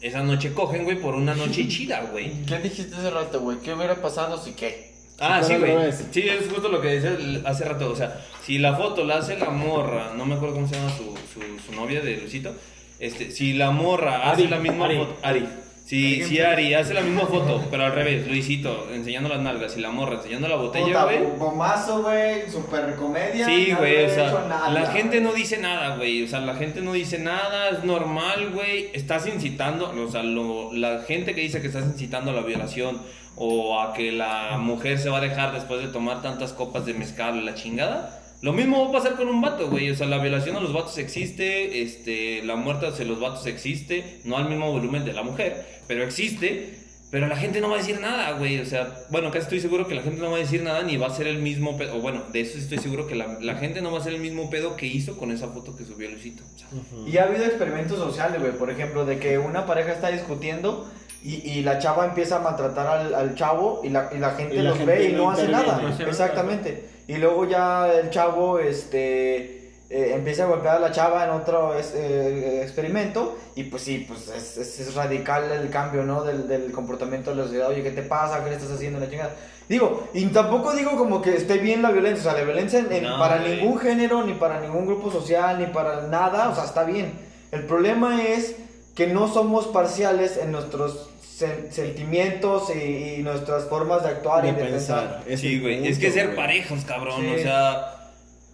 esa 0.00 0.22
noche 0.22 0.52
cogen, 0.52 0.84
güey, 0.84 0.98
por 0.98 1.14
una 1.14 1.34
noche 1.34 1.68
chida, 1.68 2.02
güey. 2.10 2.32
¿Qué 2.46 2.58
dijiste 2.58 2.96
hace 2.96 3.10
rato, 3.10 3.40
güey? 3.40 3.58
¿Qué 3.58 3.74
hubiera 3.74 3.96
pasado 3.96 4.42
si 4.42 4.52
qué? 4.52 4.90
Ah, 5.18 5.42
sí, 5.42 5.54
güey. 5.56 5.74
Sí, 6.12 6.22
es 6.28 6.48
justo 6.48 6.68
lo 6.68 6.80
que 6.80 6.98
decía 6.98 7.16
hace 7.44 7.64
rato. 7.66 7.90
O 7.90 7.96
sea, 7.96 8.24
si 8.44 8.58
la 8.58 8.74
foto 8.74 9.04
la 9.04 9.18
hace 9.18 9.36
la 9.38 9.50
morra, 9.50 10.12
no 10.16 10.24
me 10.24 10.34
acuerdo 10.34 10.54
cómo 10.54 10.66
se 10.68 10.76
llama 10.76 10.90
su, 10.96 11.04
su, 11.32 11.40
su 11.66 11.72
novia 11.74 12.00
de 12.00 12.16
Luisito. 12.16 12.54
Este, 12.98 13.30
si 13.30 13.52
la 13.52 13.70
morra 13.70 14.30
Ari, 14.30 14.44
hace 14.44 14.50
la 14.50 14.58
misma 14.58 14.86
Ari. 14.86 14.96
foto. 14.96 15.16
Ari. 15.22 15.46
Si, 15.90 16.22
si 16.22 16.38
Ari 16.40 16.72
hace 16.74 16.94
la 16.94 17.00
misma 17.00 17.26
foto, 17.26 17.66
pero 17.68 17.84
al 17.86 17.92
revés, 17.92 18.28
Luisito 18.28 18.88
enseñando 18.92 19.28
las 19.28 19.40
nalgas 19.40 19.76
y 19.76 19.80
la 19.80 19.90
morra 19.90 20.14
enseñando 20.18 20.46
la 20.46 20.54
botella, 20.54 21.02
güey. 21.04 21.18
gomazo, 21.36 22.02
güey, 22.02 22.48
super 22.48 22.94
comedia. 22.94 23.44
Sí, 23.44 23.72
güey, 23.76 24.04
o 24.04 24.08
sea, 24.08 24.68
la 24.70 24.86
gente 24.92 25.20
no 25.20 25.32
dice 25.32 25.58
nada, 25.58 25.96
güey, 25.96 26.22
o 26.22 26.28
sea, 26.28 26.38
la 26.40 26.54
gente 26.54 26.80
no 26.80 26.92
dice 26.92 27.18
nada, 27.18 27.70
es 27.70 27.82
normal, 27.82 28.50
güey, 28.54 28.90
estás 28.92 29.26
incitando, 29.26 29.90
o 29.90 30.08
sea, 30.10 30.22
lo- 30.22 30.72
la 30.72 31.00
gente 31.02 31.34
que 31.34 31.40
dice 31.40 31.60
que 31.60 31.66
estás 31.66 31.84
incitando 31.86 32.30
a 32.30 32.34
la 32.34 32.42
violación 32.42 32.98
o 33.34 33.80
a 33.80 33.92
que 33.92 34.12
la 34.12 34.58
mujer 34.58 34.96
se 34.98 35.08
va 35.10 35.18
a 35.18 35.20
dejar 35.20 35.52
después 35.52 35.80
de 35.80 35.88
tomar 35.88 36.22
tantas 36.22 36.52
copas 36.52 36.86
de 36.86 36.94
mezcal 36.94 37.44
la 37.44 37.54
chingada, 37.56 38.19
lo 38.42 38.52
mismo 38.52 38.82
va 38.82 38.88
a 38.88 38.92
pasar 38.92 39.16
con 39.16 39.28
un 39.28 39.40
vato, 39.40 39.68
güey, 39.68 39.90
o 39.90 39.94
sea, 39.94 40.06
la 40.06 40.18
violación 40.18 40.56
a 40.56 40.60
los 40.60 40.72
vatos 40.72 40.96
existe, 40.98 41.82
este, 41.82 42.42
la 42.42 42.56
muerte 42.56 42.86
hacia 42.86 43.04
los 43.04 43.20
vatos 43.20 43.46
existe, 43.46 44.20
no 44.24 44.36
al 44.38 44.48
mismo 44.48 44.72
volumen 44.72 45.04
de 45.04 45.12
la 45.12 45.22
mujer, 45.22 45.66
pero 45.86 46.02
existe. 46.02 46.80
Pero 47.10 47.26
la 47.26 47.36
gente 47.36 47.60
no 47.60 47.68
va 47.68 47.74
a 47.74 47.78
decir 47.78 48.00
nada, 48.00 48.30
güey. 48.38 48.60
O 48.60 48.64
sea, 48.64 48.94
bueno, 49.10 49.32
casi 49.32 49.42
estoy 49.42 49.60
seguro 49.60 49.88
que 49.88 49.96
la 49.96 50.02
gente 50.02 50.20
no 50.20 50.30
va 50.30 50.36
a 50.36 50.40
decir 50.40 50.62
nada 50.62 50.84
ni 50.84 50.96
va 50.96 51.08
a 51.08 51.10
ser 51.10 51.26
el 51.26 51.38
mismo 51.38 51.76
pedo. 51.76 51.96
O 51.96 52.00
bueno, 52.00 52.22
de 52.32 52.40
eso 52.40 52.56
estoy 52.56 52.78
seguro 52.78 53.08
que 53.08 53.16
la, 53.16 53.36
la 53.40 53.56
gente 53.56 53.82
no 53.82 53.90
va 53.90 53.98
a 53.98 54.00
ser 54.00 54.14
el 54.14 54.20
mismo 54.20 54.48
pedo 54.48 54.76
que 54.76 54.86
hizo 54.86 55.18
con 55.18 55.32
esa 55.32 55.48
foto 55.48 55.76
que 55.76 55.84
subió 55.84 56.08
Luisito. 56.08 56.44
O 56.54 56.56
sea, 56.56 56.68
Y 57.08 57.18
ha 57.18 57.24
habido 57.24 57.44
experimentos 57.44 57.98
sociales, 57.98 58.40
güey. 58.40 58.52
Por 58.52 58.70
ejemplo, 58.70 59.04
de 59.06 59.18
que 59.18 59.38
una 59.38 59.66
pareja 59.66 59.90
está 59.90 60.08
discutiendo 60.10 60.88
y, 61.24 61.34
y 61.50 61.62
la 61.62 61.80
chava 61.80 62.06
empieza 62.06 62.36
a 62.36 62.40
maltratar 62.42 62.86
al, 62.86 63.14
al 63.14 63.34
chavo 63.34 63.80
y 63.82 63.88
la, 63.88 64.08
y 64.14 64.18
la 64.18 64.30
gente 64.36 64.54
Y 64.54 64.58
la 64.58 64.70
los 64.70 64.78
gente 64.78 64.92
ve 64.92 65.08
y 65.10 65.12
no 65.12 65.32
hace 65.32 65.48
nada. 65.48 65.82
No 65.82 65.88
hace 65.88 66.04
nada. 66.28 66.34
Y 67.10 67.16
luego 67.16 67.44
ya 67.48 67.92
el 67.92 68.10
chavo 68.10 68.58
este, 68.60 69.72
eh, 69.90 70.12
empieza 70.14 70.44
a 70.44 70.46
golpear 70.46 70.76
a 70.76 70.80
la 70.80 70.92
chava 70.92 71.24
en 71.24 71.30
otro 71.30 71.74
eh, 71.76 72.60
experimento 72.62 73.36
y 73.56 73.64
pues 73.64 73.82
sí, 73.82 74.04
pues 74.06 74.28
es, 74.28 74.56
es- 74.58 74.78
es 74.80 74.94
radical 74.94 75.50
el 75.50 75.70
cambio, 75.70 76.04
¿no? 76.04 76.22
Del, 76.22 76.46
del 76.46 76.70
comportamiento 76.70 77.30
de 77.30 77.36
la 77.36 77.42
sociedad. 77.44 77.68
Oye, 77.68 77.82
¿qué 77.82 77.90
te 77.90 78.02
pasa? 78.02 78.44
¿Qué 78.44 78.50
le 78.50 78.56
estás 78.56 78.70
haciendo? 78.70 79.00
La 79.00 79.10
chingada. 79.10 79.34
Digo, 79.68 80.08
y 80.14 80.24
tampoco 80.26 80.72
digo 80.72 80.96
como 80.96 81.20
que 81.20 81.34
esté 81.36 81.58
bien 81.58 81.82
la 81.82 81.90
violencia, 81.90 82.20
o 82.20 82.32
sea, 82.32 82.40
la 82.40 82.44
violencia 82.44 82.78
en- 82.78 82.92
en- 82.92 83.02
No, 83.04 83.18
para 83.18 83.38
güey. 83.38 83.56
ningún 83.56 83.78
género, 83.80 84.22
ni 84.24 84.34
para 84.34 84.60
ningún 84.60 84.86
grupo 84.86 85.10
social, 85.10 85.58
ni 85.58 85.66
para 85.66 86.02
nada, 86.06 86.48
o 86.50 86.54
sea, 86.54 86.64
está 86.64 86.84
bien. 86.84 87.12
El 87.50 87.64
problema 87.66 88.22
es 88.24 88.54
que 88.94 89.08
no 89.08 89.26
somos 89.26 89.66
parciales 89.66 90.36
en 90.36 90.52
nuestros 90.52 91.09
sentimientos 91.70 92.70
y, 92.74 93.14
y 93.18 93.22
nuestras 93.22 93.64
formas 93.64 94.02
de 94.02 94.10
actuar 94.10 94.44
y 94.44 94.52
de 94.52 94.64
pensar. 94.64 95.22
sí, 95.36 95.58
güey. 95.60 95.86
Es 95.86 95.98
que 95.98 96.10
ser 96.10 96.34
parejos, 96.34 96.84
cabrón. 96.84 97.20
Sí. 97.20 97.34
O 97.34 97.38
sea, 97.42 97.96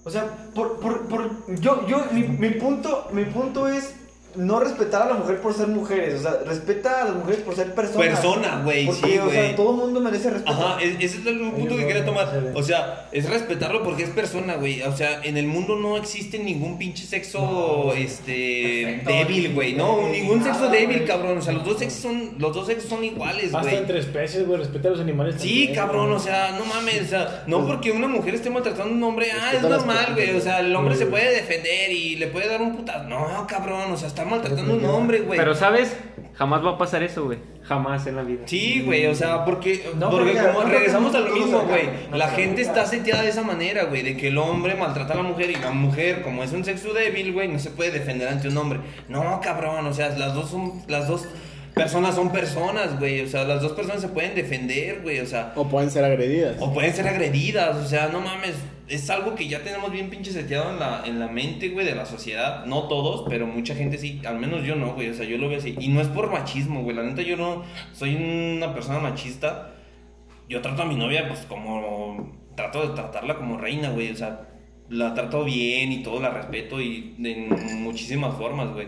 O 0.05 0.11
sea, 0.11 0.24
por, 0.55 0.78
por, 0.80 1.09
por, 1.09 1.61
yo, 1.61 1.87
yo, 1.89 2.05
mi, 2.12 2.22
mi 2.22 2.51
punto, 2.51 3.09
mi 3.12 3.24
punto 3.24 3.68
es 3.68 3.95
no 4.37 4.61
respetar 4.61 5.03
a 5.03 5.07
la 5.07 5.14
mujer 5.14 5.41
por 5.41 5.55
ser 5.55 5.68
mujeres, 5.68 6.20
o 6.20 6.22
sea, 6.22 6.41
respeta 6.47 7.03
a 7.03 7.05
las 7.07 7.14
mujeres 7.14 7.41
por 7.41 7.55
ser 7.55 7.74
personas. 7.74 8.09
Persona, 8.09 8.61
güey, 8.64 8.91
sí, 8.93 9.18
o 9.18 9.24
güey. 9.24 9.37
sea, 9.37 9.57
todo 9.57 9.70
el 9.72 9.76
mundo 9.78 10.01
merece 10.01 10.30
respeto. 10.30 10.53
Ajá, 10.53 10.82
es- 10.82 10.97
ese 10.97 11.18
es 11.20 11.26
el 11.26 11.39
punto 11.41 11.57
Ay, 11.57 11.76
que 11.76 11.82
no, 11.82 11.87
quería 11.89 12.05
tomar. 12.05 12.53
O 12.55 12.62
sea, 12.62 13.09
es 13.12 13.28
respetarlo 13.28 13.82
porque 13.82 14.03
es 14.05 14.11
persona, 14.11 14.57
güey. 14.57 14.82
O 14.82 14.97
sea, 14.97 15.20
en 15.24 15.37
el 15.37 15.47
mundo 15.47 15.76
no 15.76 15.97
existe 15.97 16.39
ningún 16.39 16.78
pinche 16.78 17.05
sexo 17.07 17.93
este 17.95 18.82
Perfecto. 19.05 19.11
débil, 19.11 19.55
güey. 19.55 19.72
No, 19.74 20.09
ningún 20.09 20.43
sexo 20.43 20.68
débil, 20.68 21.05
cabrón. 21.05 21.39
O 21.39 21.43
sea, 21.43 21.53
los 21.53 21.64
dos 21.64 21.78
sexos 21.78 22.01
son 22.01 22.34
los 22.39 22.55
dos 22.55 22.66
sexos 22.66 22.89
son 22.89 23.05
iguales, 23.05 23.47
Hasta 23.47 23.61
güey. 23.61 23.76
entre 23.76 23.99
especies, 24.01 24.47
güey, 24.47 24.59
respeta 24.59 24.89
a 24.89 24.91
los 24.93 25.01
animales. 25.01 25.37
Sí, 25.39 25.66
también, 25.66 25.74
cabrón, 25.74 26.12
o 26.12 26.18
sea, 26.18 26.57
no 26.59 26.64
mames, 26.64 27.03
o 27.03 27.09
sea, 27.09 27.45
no 27.47 27.66
porque 27.66 27.91
una 27.91 28.09
mujer 28.09 28.34
esté 28.34 28.51
maltratando 28.51 28.93
a 28.93 28.97
un 28.97 29.03
hombre, 29.03 29.28
ah, 29.32 29.53
es 29.55 29.62
normal, 29.62 30.12
güey, 30.14 30.34
o 30.37 30.41
sea, 30.41 30.61
el 30.61 30.74
hombre 30.74 30.95
se 30.97 31.07
puede 31.07 31.34
defender 31.34 31.91
y 31.93 32.16
le 32.16 32.26
puede 32.28 32.49
dar 32.49 32.61
un 32.62 32.76
putazo. 32.76 33.05
No, 33.09 33.47
cabrón, 33.49 33.91
o 33.93 33.97
sea, 33.97 34.09
está 34.09 34.24
maltratando 34.27 34.74
a 34.74 34.77
un 34.77 34.85
hombre, 34.85 35.20
güey. 35.20 35.39
Pero, 35.39 35.55
¿sabes? 35.55 35.97
Jamás 36.35 36.64
va 36.64 36.72
a 36.72 36.79
pasar 36.79 37.03
eso, 37.03 37.24
güey. 37.24 37.39
Jamás 37.62 38.07
en 38.07 38.16
la 38.16 38.22
vida. 38.22 38.43
Sí, 38.45 38.83
güey, 38.85 39.07
o 39.07 39.14
sea, 39.14 39.45
porque, 39.45 39.91
No, 39.99 40.11
porque 40.11 40.35
como 40.35 40.62
no 40.62 40.68
regresamos 40.68 41.14
a 41.14 41.20
creo 41.20 41.31
lo 41.31 41.35
mismo, 41.35 41.61
güey. 41.62 41.89
no 42.11 42.16
La 42.16 42.29
gente 42.29 42.61
está 42.61 42.85
seteada 42.85 43.22
de 43.22 43.31
esa 43.31 43.43
manera, 43.43 43.85
güey, 43.85 44.03
de 44.03 44.16
que 44.16 44.29
el 44.29 44.39
hombre 44.39 44.74
maltrata 44.74 45.14
a 45.14 45.16
la 45.16 45.22
mujer 45.22 45.51
y 45.51 45.57
la 45.57 45.70
mujer, 45.70 46.22
como 46.22 46.45
es 46.45 46.53
un 46.53 46.64
sexo 46.64 46.93
débil, 46.93 47.33
güey, 47.33 47.49
no 47.49 47.59
se 47.59 47.70
puede 47.70 47.91
defender 47.91 48.29
ante 48.29 48.49
un 48.49 48.57
hombre. 48.59 48.81
No, 49.09 49.41
cabrón, 49.41 49.87
o 49.87 49.95
sea, 49.95 50.11
las 50.11 50.35
dos 50.35 50.51
son, 50.51 50.83
las 50.89 51.09
dos 51.09 51.27
personas 51.77 52.14
son 52.14 52.33
personas, 52.33 52.99
güey, 52.99 53.20
o 53.20 53.29
sea, 53.29 53.45
las 53.45 53.61
dos 53.61 53.72
personas 53.72 54.01
se 54.01 54.09
pueden 54.09 54.35
defender, 54.35 55.03
güey, 55.03 55.20
o 55.20 55.27
sea, 55.27 55.53
O 55.55 55.68
pueden 55.68 55.91
ser 55.91 56.07
agredidas. 56.07 56.57
o 56.59 56.72
pueden 56.72 56.95
ser 56.95 57.07
agredidas, 57.07 57.77
o 57.77 57.87
sea, 57.87 58.09
no 58.09 58.22
mames, 58.22 58.55
es 58.89 59.11
algo 59.11 59.35
que 59.35 59.47
ya 59.47 59.62
tenemos 59.62 59.93
bien 59.93 60.09
pinche 60.09 60.33
seteado 60.33 60.70
en 60.70 60.81
la, 60.81 61.03
en 61.05 61.20
la 61.20 61.29
mente, 61.29 61.68
güey, 61.68 61.85
de 61.85 61.95
la 61.95 62.07
sociedad. 62.07 62.64
No 62.64 62.85
todos, 62.85 63.27
pero 63.29 63.47
mucha 63.47 63.74
gente 63.74 63.99
sí, 63.99 64.22
al 64.27 64.39
menos 64.39 64.64
yo 64.64 64.74
no, 64.74 64.95
güey, 64.95 65.11
o 65.11 65.14
sea, 65.14 65.27
yo 65.27 65.37
lo 65.37 65.51
veo 65.51 65.59
así. 65.59 65.77
Y 65.79 65.89
no 65.89 66.01
es 66.01 66.09
por 66.09 66.31
machismo, 66.31 66.83
güey, 66.83 66.97
la 66.97 67.03
neta 67.03 67.20
yo 67.20 67.37
no 67.37 67.62
soy 67.93 68.16
una 68.16 68.72
persona 68.72 68.99
machista. 68.99 69.74
Yo 70.49 70.62
trato 70.62 70.81
a 70.81 70.87
mi 70.87 70.95
novia, 70.95 71.29
pues, 71.29 71.41
como, 71.41 72.39
trato 72.57 72.89
de 72.89 72.95
tratarla 72.95 73.37
como 73.37 73.59
reina, 73.59 73.91
güey, 73.91 74.12
o 74.12 74.16
sea, 74.16 74.49
la 74.89 75.12
trato 75.12 75.45
bien 75.45 75.93
y 75.93 76.03
todo, 76.03 76.20
la 76.22 76.31
respeto 76.31 76.81
y 76.81 77.16
en 77.22 77.83
muchísimas 77.83 78.35
formas, 78.37 78.72
güey. 78.72 78.87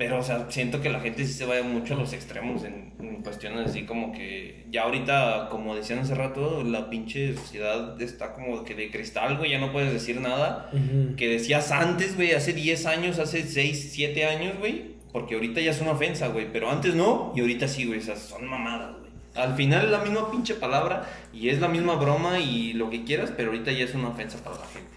Pero, 0.00 0.18
o 0.18 0.22
sea, 0.22 0.46
siento 0.48 0.80
que 0.80 0.88
la 0.88 1.00
gente 1.00 1.26
sí 1.26 1.34
se 1.34 1.44
vaya 1.44 1.62
mucho 1.62 1.92
a 1.92 1.98
los 1.98 2.14
extremos 2.14 2.64
en, 2.64 2.94
en 3.00 3.16
cuestiones 3.22 3.68
así 3.68 3.82
como 3.82 4.12
que 4.12 4.64
ya 4.70 4.84
ahorita, 4.84 5.48
como 5.50 5.76
decían 5.76 5.98
hace 5.98 6.14
rato, 6.14 6.64
la 6.64 6.88
pinche 6.88 7.36
sociedad 7.36 8.00
está 8.00 8.32
como 8.32 8.64
que 8.64 8.74
de 8.74 8.90
cristal, 8.90 9.36
güey, 9.36 9.50
ya 9.50 9.58
no 9.58 9.72
puedes 9.72 9.92
decir 9.92 10.18
nada. 10.22 10.70
Que 11.18 11.28
decías 11.28 11.70
antes, 11.70 12.16
güey, 12.16 12.32
hace 12.32 12.54
10 12.54 12.86
años, 12.86 13.18
hace 13.18 13.42
6, 13.42 13.90
7 13.92 14.24
años, 14.24 14.54
güey. 14.58 14.94
Porque 15.12 15.34
ahorita 15.34 15.60
ya 15.60 15.72
es 15.72 15.82
una 15.82 15.90
ofensa, 15.90 16.28
güey. 16.28 16.50
Pero 16.50 16.70
antes 16.70 16.94
no, 16.94 17.34
y 17.36 17.40
ahorita 17.40 17.68
sí, 17.68 17.84
güey. 17.84 17.98
O 17.98 18.02
sea, 18.02 18.16
son 18.16 18.46
mamadas, 18.46 18.96
güey. 19.00 19.10
Al 19.34 19.54
final 19.54 19.84
es 19.84 19.90
la 19.90 19.98
misma 19.98 20.30
pinche 20.30 20.54
palabra 20.54 21.10
y 21.30 21.50
es 21.50 21.60
la 21.60 21.68
misma 21.68 21.96
broma 21.96 22.38
y 22.38 22.72
lo 22.72 22.88
que 22.88 23.04
quieras, 23.04 23.34
pero 23.36 23.50
ahorita 23.50 23.70
ya 23.70 23.84
es 23.84 23.94
una 23.94 24.08
ofensa 24.08 24.42
para 24.42 24.56
la 24.56 24.66
gente. 24.66 24.89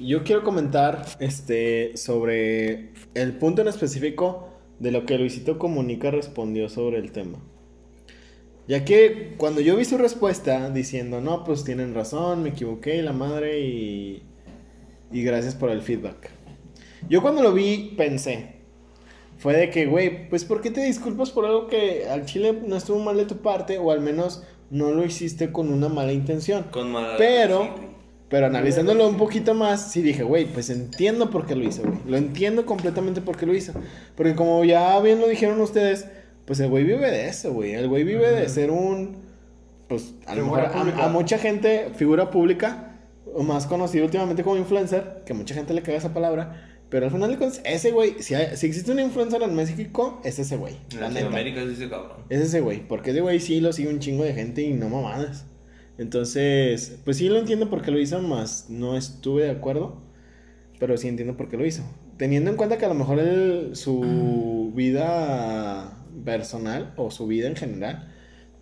Yo 0.00 0.24
quiero 0.24 0.42
comentar 0.42 1.04
este, 1.20 1.96
sobre 1.96 2.90
el 3.14 3.36
punto 3.38 3.62
en 3.62 3.68
específico 3.68 4.48
de 4.78 4.90
lo 4.92 5.04
que 5.04 5.18
Luisito 5.18 5.58
Comunica 5.58 6.10
respondió 6.10 6.68
sobre 6.68 6.98
el 6.98 7.12
tema. 7.12 7.38
Ya 8.66 8.84
que 8.84 9.34
cuando 9.36 9.60
yo 9.60 9.76
vi 9.76 9.84
su 9.84 9.98
respuesta 9.98 10.70
diciendo, 10.70 11.20
no, 11.20 11.44
pues 11.44 11.64
tienen 11.64 11.94
razón, 11.94 12.42
me 12.42 12.50
equivoqué, 12.50 13.02
la 13.02 13.12
madre, 13.12 13.60
y, 13.60 14.22
y 15.12 15.22
gracias 15.22 15.54
por 15.54 15.70
el 15.70 15.82
feedback. 15.82 16.30
Yo 17.08 17.20
cuando 17.20 17.42
lo 17.42 17.52
vi 17.52 17.94
pensé, 17.96 18.54
fue 19.38 19.54
de 19.56 19.70
que, 19.70 19.86
güey, 19.86 20.28
pues 20.30 20.44
¿por 20.44 20.60
qué 20.62 20.70
te 20.70 20.82
disculpas 20.84 21.30
por 21.30 21.44
algo 21.46 21.66
que 21.66 22.06
al 22.08 22.24
chile 22.26 22.58
no 22.66 22.76
estuvo 22.76 22.98
mal 23.00 23.16
de 23.16 23.24
tu 23.26 23.38
parte 23.38 23.78
o 23.78 23.90
al 23.90 24.00
menos 24.00 24.44
no 24.70 24.92
lo 24.92 25.04
hiciste 25.04 25.50
con 25.52 25.70
una 25.72 25.88
mala 25.88 26.12
intención? 26.12 26.64
Con 26.70 26.92
mala- 26.92 27.16
Pero, 27.18 27.58
güey. 27.76 27.89
Pero 28.30 28.46
analizándolo 28.46 29.06
un 29.08 29.16
poquito 29.18 29.52
más, 29.54 29.90
sí 29.92 30.00
dije, 30.00 30.22
güey, 30.22 30.46
pues 30.46 30.70
entiendo 30.70 31.28
por 31.30 31.46
qué 31.46 31.54
lo 31.56 31.64
hizo, 31.64 31.82
güey. 31.82 31.98
Lo 32.06 32.16
entiendo 32.16 32.64
completamente 32.64 33.20
por 33.20 33.36
qué 33.36 33.44
lo 33.44 33.54
hizo. 33.54 33.72
Porque 34.16 34.34
como 34.34 34.64
ya 34.64 34.98
bien 35.00 35.20
lo 35.20 35.28
dijeron 35.28 35.60
ustedes, 35.60 36.06
pues 36.46 36.58
el 36.60 36.68
güey 36.70 36.84
vive 36.84 37.10
de 37.10 37.28
eso, 37.28 37.52
güey. 37.52 37.74
El 37.74 37.88
güey 37.88 38.04
vive 38.04 38.30
de 38.30 38.48
ser 38.48 38.70
un, 38.70 39.16
pues 39.88 40.14
a 40.26 40.34
lo 40.34 40.44
mejor 40.44 40.60
a- 41.00 41.08
mucha 41.08 41.38
gente, 41.38 41.90
figura 41.96 42.30
pública, 42.30 42.86
o 43.34 43.42
más 43.42 43.66
conocido 43.66 44.04
últimamente 44.06 44.42
como 44.42 44.56
influencer, 44.56 45.22
que 45.26 45.34
mucha 45.34 45.54
gente 45.54 45.74
le 45.74 45.82
caga 45.82 45.98
esa 45.98 46.14
palabra, 46.14 46.66
Pero 46.88 47.06
al 47.06 47.12
final 47.12 47.30
de 47.30 47.36
cuentas, 47.38 47.60
ese 47.64 47.92
güey, 47.92 48.20
si, 48.20 48.34
hay- 48.34 48.56
si 48.56 48.66
existe 48.66 48.90
una 48.90 49.02
influencer 49.02 49.40
en 49.42 49.54
México, 49.54 50.20
es 50.24 50.40
ese 50.40 50.56
güey. 50.56 50.74
En. 50.92 51.00
Latinoamérica 51.00 51.62
es 51.62 51.68
ese 51.70 51.88
cabrón. 51.88 52.16
Es 52.28 52.40
ese 52.40 52.60
güey, 52.60 52.80
porque 52.86 53.10
ese 53.12 53.20
güey 53.20 53.38
sí 53.38 53.60
lo 53.60 53.72
sigue 53.72 53.90
un 53.90 54.00
chingo 54.00 54.24
de 54.24 54.34
gente 54.34 54.62
y 54.62 54.72
no 54.72 54.88
mamadas. 54.88 55.44
Entonces, 56.00 56.98
pues 57.04 57.18
sí 57.18 57.28
lo 57.28 57.36
entiendo 57.36 57.68
por 57.68 57.82
qué 57.82 57.90
lo 57.90 58.00
hizo, 58.00 58.22
más 58.22 58.70
no 58.70 58.96
estuve 58.96 59.42
de 59.42 59.50
acuerdo, 59.50 60.00
pero 60.78 60.96
sí 60.96 61.08
entiendo 61.08 61.36
por 61.36 61.50
qué 61.50 61.58
lo 61.58 61.66
hizo. 61.66 61.82
Teniendo 62.16 62.50
en 62.50 62.56
cuenta 62.56 62.78
que 62.78 62.86
a 62.86 62.88
lo 62.88 62.94
mejor 62.94 63.18
él, 63.18 63.72
su 63.74 64.72
vida 64.74 66.02
personal 66.24 66.94
o 66.96 67.10
su 67.10 67.26
vida 67.26 67.48
en 67.48 67.56
general 67.56 68.08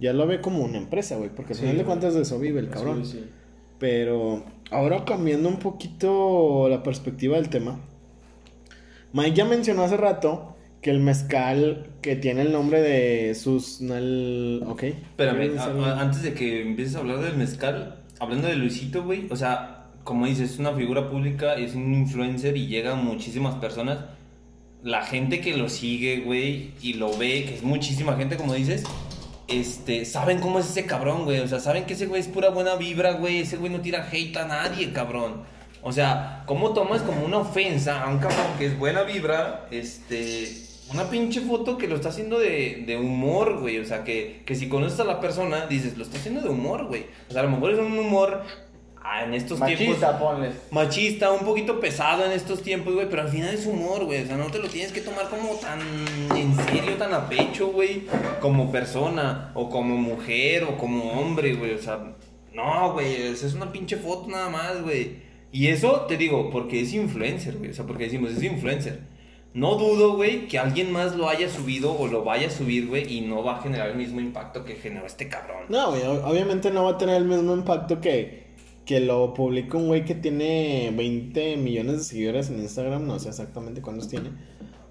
ya 0.01 0.13
lo 0.13 0.27
ve 0.27 0.41
como 0.41 0.65
una 0.65 0.79
empresa, 0.79 1.15
güey, 1.15 1.31
porque 1.33 1.53
al 1.53 1.61
final 1.61 1.79
de 1.79 1.85
cuentas 1.85 2.15
de 2.15 2.23
eso 2.23 2.41
vive 2.41 2.59
el 2.59 2.71
cabrón. 2.71 3.07
Sí, 3.07 3.19
sí. 3.19 3.31
Pero 3.79 4.43
ahora 4.73 5.05
cambiando 5.05 5.49
un 5.49 5.61
poquito 5.61 6.69
la 6.69 6.83
perspectiva 6.83 7.37
del 7.37 7.51
tema, 7.51 7.79
Mike 9.13 9.37
ya 9.37 9.45
mencionó 9.45 9.85
hace 9.85 9.97
rato 9.97 10.57
que 10.81 10.91
el 10.91 11.01
mezcal 11.01 11.87
que 12.03 12.17
tiene 12.17 12.43
el 12.43 12.53
nombre 12.53 12.81
de 12.81 13.35
Susnal. 13.35 14.63
Ok. 14.67 14.83
Espérame, 14.85 15.59
a- 15.59 16.01
antes 16.01 16.23
de 16.23 16.35
que 16.35 16.63
empieces 16.63 16.95
a 16.97 16.99
hablar 17.01 17.21
del 17.21 17.37
mezcal, 17.37 17.97
hablando 18.21 18.49
de 18.49 18.55
Luisito, 18.57 19.03
güey, 19.05 19.27
o 19.31 19.37
sea, 19.37 19.87
como 20.05 20.27
dices, 20.27 20.53
es 20.53 20.59
una 20.59 20.73
figura 20.73 21.11
pública, 21.11 21.55
es 21.55 21.75
un 21.75 21.93
influencer 21.95 22.57
y 22.57 22.67
llega 22.67 22.93
a 22.93 22.97
muchísimas 22.97 23.57
personas. 23.57 23.99
La 24.83 25.03
gente 25.03 25.41
que 25.41 25.57
lo 25.57 25.69
sigue, 25.69 26.21
güey, 26.21 26.71
y 26.81 26.95
lo 26.95 27.17
ve, 27.19 27.45
que 27.45 27.55
es 27.57 27.63
muchísima 27.63 28.17
gente, 28.17 28.37
como 28.37 28.55
dices, 28.55 28.85
este, 29.49 30.05
saben 30.05 30.39
cómo 30.41 30.61
es 30.61 30.71
ese 30.71 30.87
cabrón, 30.87 31.25
güey. 31.25 31.41
O 31.41 31.49
sea, 31.49 31.59
saben 31.59 31.85
que 31.85 31.95
ese 31.95 32.07
güey 32.07 32.21
es 32.21 32.29
pura 32.29 32.51
buena 32.51 32.77
vibra, 32.77 33.13
güey. 33.13 33.39
Ese 33.41 33.57
güey 33.57 33.73
no 33.73 33.81
tira 33.81 34.09
hate 34.11 34.37
a 34.37 34.47
nadie, 34.47 34.93
cabrón. 34.93 35.43
O 35.83 35.91
sea, 35.93 36.43
¿cómo 36.47 36.73
tomas 36.75 37.03
como 37.03 37.25
una 37.25 37.39
ofensa 37.39 38.03
a 38.05 38.09
un 38.09 38.19
cabrón 38.19 38.47
que 38.59 38.67
es 38.67 38.79
buena 38.79 39.03
vibra? 39.03 39.67
Este, 39.71 40.49
una 40.93 41.11
pinche 41.11 41.41
foto 41.41 41.77
que 41.77 41.87
lo 41.87 41.97
está 41.97 42.09
haciendo 42.09 42.39
de, 42.39 42.85
de 42.87 42.97
humor, 42.97 43.61
güey. 43.61 43.79
O 43.79 43.85
sea, 43.85 44.05
que, 44.05 44.43
que 44.47 44.55
si 44.55 44.69
conoces 44.69 44.99
a 45.01 45.05
la 45.05 45.21
persona, 45.21 45.67
dices, 45.67 45.97
lo 45.99 46.05
está 46.05 46.19
haciendo 46.19 46.41
de 46.41 46.49
humor, 46.49 46.87
güey. 46.87 47.07
O 47.29 47.33
sea, 47.33 47.43
a 47.43 47.45
lo 47.45 47.51
mejor 47.51 47.73
es 47.73 47.79
un 47.79 47.99
humor 47.99 48.43
ah, 49.03 49.25
en 49.25 49.35
estos 49.35 49.59
tiempos 49.59 49.87
Machista, 49.87 50.19
ponle. 50.19 50.51
machista, 50.71 51.33
un 51.33 51.45
poquito 51.45 51.79
pesado 51.81 52.25
en 52.25 52.33
estos 52.33 52.63
tiempos, 52.63 52.95
güey, 52.95 53.09
pero 53.09 53.23
al 53.23 53.29
final 53.29 53.55
es 53.55 53.67
humor, 53.67 54.05
güey. 54.07 54.23
O 54.23 54.27
sea, 54.27 54.37
no 54.37 54.47
te 54.47 54.59
lo 54.59 54.69
tienes 54.69 54.93
que 54.93 55.01
tomar 55.01 55.29
como 55.29 55.55
tan 55.57 55.81
en 56.35 56.55
serio, 56.55 56.97
tan 56.97 57.13
a 57.13 57.29
pecho, 57.29 57.69
güey, 57.69 58.05
como 58.41 58.73
persona, 58.73 59.53
o 59.55 59.69
como 59.69 59.97
mujer, 59.97 60.65
o 60.65 60.79
como 60.79 61.21
hombre, 61.21 61.55
güey. 61.55 61.75
O 61.75 61.83
sea, 61.83 62.15
no, 62.55 62.93
güey, 62.95 63.15
es 63.15 63.43
es 63.43 63.55
una 63.55 63.71
pinche 63.71 63.97
foto 63.97 64.29
nada 64.29 64.49
más, 64.49 64.83
güey. 64.83 65.29
Y 65.53 65.69
eso 65.69 66.07
te 66.09 66.17
digo, 66.17 66.51
porque 66.51 66.81
es 66.81 66.93
influencer, 66.93 67.57
güey. 67.59 67.71
O 67.71 67.75
sea, 67.75 67.87
porque 67.87 68.05
decimos, 68.05 68.33
es 68.33 68.43
influencer. 68.43 69.01
No 69.55 69.75
dudo, 69.77 70.15
güey, 70.15 70.47
que 70.47 70.59
alguien 70.59 70.93
más 70.93 71.17
lo 71.17 71.29
haya 71.29 71.49
subido 71.49 71.93
o 71.99 72.07
lo 72.07 72.23
vaya 72.23 72.49
a 72.49 72.51
subir, 72.51 72.87
güey, 72.87 73.13
y 73.13 73.23
no 73.23 73.43
va 73.43 73.59
a 73.59 73.63
generar 73.63 73.89
el 73.91 73.97
mismo 73.97 74.21
impacto 74.21 74.65
que 74.65 74.75
generó 74.77 75.07
este 75.07 75.29
cabrón. 75.29 75.65
No, 75.69 75.91
güey, 75.91 76.03
ob- 76.03 76.23
obviamente 76.25 76.71
no 76.71 76.85
va 76.85 76.91
a 76.93 76.99
tener 76.99 77.17
el 77.17 77.25
mismo 77.25 77.55
impacto 77.55 78.01
que, 78.01 78.45
que 78.85 79.01
lo 79.01 79.35
publica 79.35 79.77
un 79.77 79.89
güey 79.89 80.05
que 80.05 80.15
tiene 80.15 80.93
20 80.95 81.57
millones 81.57 81.97
de 81.99 82.05
seguidores 82.05 82.51
en 82.51 82.59
Instagram, 82.61 83.07
no 83.07 83.19
sé 83.19 83.31
exactamente 83.31 83.81
cuántos 83.81 84.09
tiene. 84.09 84.31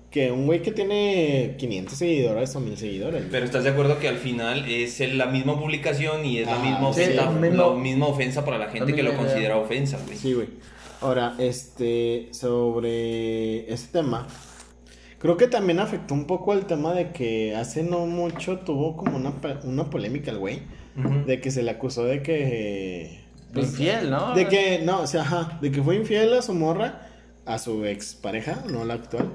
Que 0.09 0.31
un 0.31 0.45
güey 0.47 0.61
que 0.61 0.71
tiene 0.71 1.55
500 1.59 1.97
seguidores 1.97 2.55
o 2.55 2.59
1000 2.59 2.77
seguidores. 2.77 3.23
Pero 3.29 3.45
estás 3.45 3.63
de 3.63 3.69
acuerdo 3.69 3.99
que 3.99 4.07
al 4.07 4.17
final 4.17 4.65
es 4.69 4.99
el- 5.01 5.17
la 5.17 5.27
misma 5.27 5.59
publicación 5.59 6.25
y 6.25 6.39
es 6.39 6.47
la 6.47 6.55
Ah, 6.55 6.59
misma 6.63 6.93
sí, 6.93 7.01
ofensa, 7.01 7.25
la 7.31 7.69
misma 7.75 8.07
ofensa 8.07 8.43
para 8.43 8.57
la 8.57 8.69
gente 8.69 8.91
la 8.91 8.95
que 8.95 9.03
lo 9.03 9.15
considera 9.15 9.57
ofensa, 9.57 9.99
güey. 10.05 10.17
Sí, 10.17 10.33
güey. 10.33 10.47
Ahora, 11.01 11.35
este, 11.37 12.29
sobre 12.31 13.71
este 13.71 13.99
tema, 13.99 14.27
creo 15.19 15.37
que 15.37 15.47
también 15.47 15.79
afectó 15.79 16.13
un 16.13 16.25
poco 16.25 16.53
el 16.53 16.65
tema 16.65 16.93
de 16.93 17.11
que 17.11 17.55
hace 17.55 17.83
no 17.83 18.05
mucho 18.05 18.59
tuvo 18.59 18.95
como 18.95 19.17
una, 19.17 19.33
una 19.63 19.89
polémica 19.89 20.31
el 20.31 20.37
güey, 20.37 20.61
de 21.25 21.39
que 21.41 21.51
se 21.51 21.63
le 21.63 21.71
acusó 21.71 22.05
de 22.05 22.23
que... 22.23 23.21
Infiel, 23.55 24.09
¿no? 24.09 24.33
De 24.33 24.47
que, 24.47 24.79
no, 24.83 25.01
o 25.01 25.07
sea, 25.07 25.21
ajá, 25.21 25.57
de 25.61 25.71
que 25.71 25.81
fue 25.81 25.95
infiel 25.95 26.33
a 26.33 26.41
su 26.41 26.53
morra, 26.53 27.07
a 27.45 27.57
su 27.59 27.85
ex 27.85 28.13
pareja, 28.15 28.63
no 28.69 28.83
la 28.85 28.95
actual. 28.95 29.29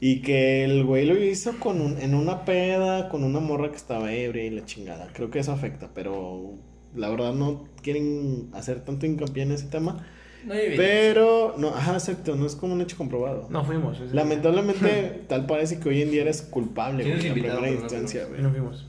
Y 0.00 0.20
que 0.22 0.64
el 0.64 0.84
güey 0.84 1.06
lo 1.06 1.16
hizo 1.16 1.58
con 1.58 1.80
un, 1.80 1.98
en 1.98 2.14
una 2.14 2.44
peda, 2.44 3.08
con 3.08 3.24
una 3.24 3.40
morra 3.40 3.70
que 3.70 3.76
estaba 3.76 4.12
ebria 4.12 4.44
y 4.44 4.50
la 4.50 4.64
chingada. 4.66 5.08
Creo 5.12 5.30
que 5.30 5.38
eso 5.38 5.52
afecta, 5.52 5.90
pero 5.94 6.54
la 6.94 7.08
verdad 7.08 7.32
no 7.32 7.64
quieren 7.82 8.50
hacer 8.52 8.84
tanto 8.84 9.06
hincapié 9.06 9.44
en 9.44 9.52
ese 9.52 9.66
tema. 9.66 10.06
No 10.44 10.54
hay. 10.54 10.74
Pero, 10.76 11.54
no, 11.58 11.68
ajá, 11.68 11.94
exacto, 11.94 12.36
no 12.36 12.46
es 12.46 12.54
como 12.56 12.74
un 12.74 12.80
hecho 12.80 12.96
comprobado. 12.96 13.46
No 13.50 13.64
fuimos. 13.64 13.98
Lamentablemente, 14.12 15.22
tal 15.28 15.46
parece 15.46 15.78
que 15.80 15.88
hoy 15.88 16.02
en 16.02 16.10
día 16.10 16.22
eres 16.22 16.42
culpable, 16.42 17.04
güey, 17.04 17.26
en 17.26 17.32
primera 17.32 17.54
no 17.60 17.66
instancia, 17.66 18.24
No 18.24 18.28
güey. 18.48 18.50
fuimos. 18.50 18.86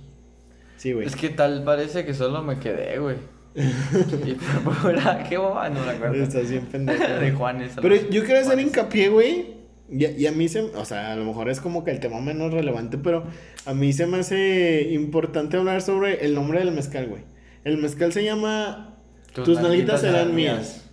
Sí, 0.77 0.93
güey. 0.93 1.07
Es 1.07 1.15
que 1.15 1.29
tal 1.29 1.63
parece 1.63 2.05
que 2.05 2.13
solo 2.13 2.41
me 2.43 2.59
quedé, 2.59 2.99
güey. 2.99 3.15
y 3.55 4.33
por 4.63 4.75
pura, 4.81 5.23
qué 5.29 5.37
boba, 5.37 5.69
no 5.69 5.83
me 5.85 5.91
acuerdo. 5.91 6.21
Estás 6.21 6.49
bien 6.49 6.65
pendejo. 6.65 7.01
de 7.21 7.31
Juanes. 7.31 7.71
Pero 7.81 7.95
yo 8.09 8.23
quiero 8.25 8.41
hacer 8.41 8.59
hincapié, 8.59 9.09
güey. 9.09 9.55
Y, 9.89 10.03
a- 10.03 10.11
y 10.11 10.25
a 10.27 10.31
mí 10.31 10.49
se, 10.49 10.61
o 10.61 10.83
sea, 10.83 11.13
a 11.13 11.15
lo 11.15 11.23
mejor 11.25 11.47
es 11.49 11.61
como 11.61 11.83
que 11.83 11.91
el 11.91 11.99
tema 11.99 12.19
menos 12.19 12.51
relevante, 12.51 12.97
pero 12.97 13.23
a 13.65 13.73
mí 13.73 13.93
se 13.93 14.07
me 14.07 14.17
hace 14.17 14.89
importante 14.91 15.57
hablar 15.57 15.81
sobre 15.81 16.25
el 16.25 16.33
nombre 16.35 16.59
del 16.59 16.71
mezcal, 16.71 17.07
güey. 17.07 17.21
El 17.63 17.77
mezcal 17.77 18.11
se 18.11 18.23
llama 18.23 18.97
Tus, 19.33 19.61
nalguitas 19.61 20.01
serán 20.01 20.33
mías. 20.35 20.84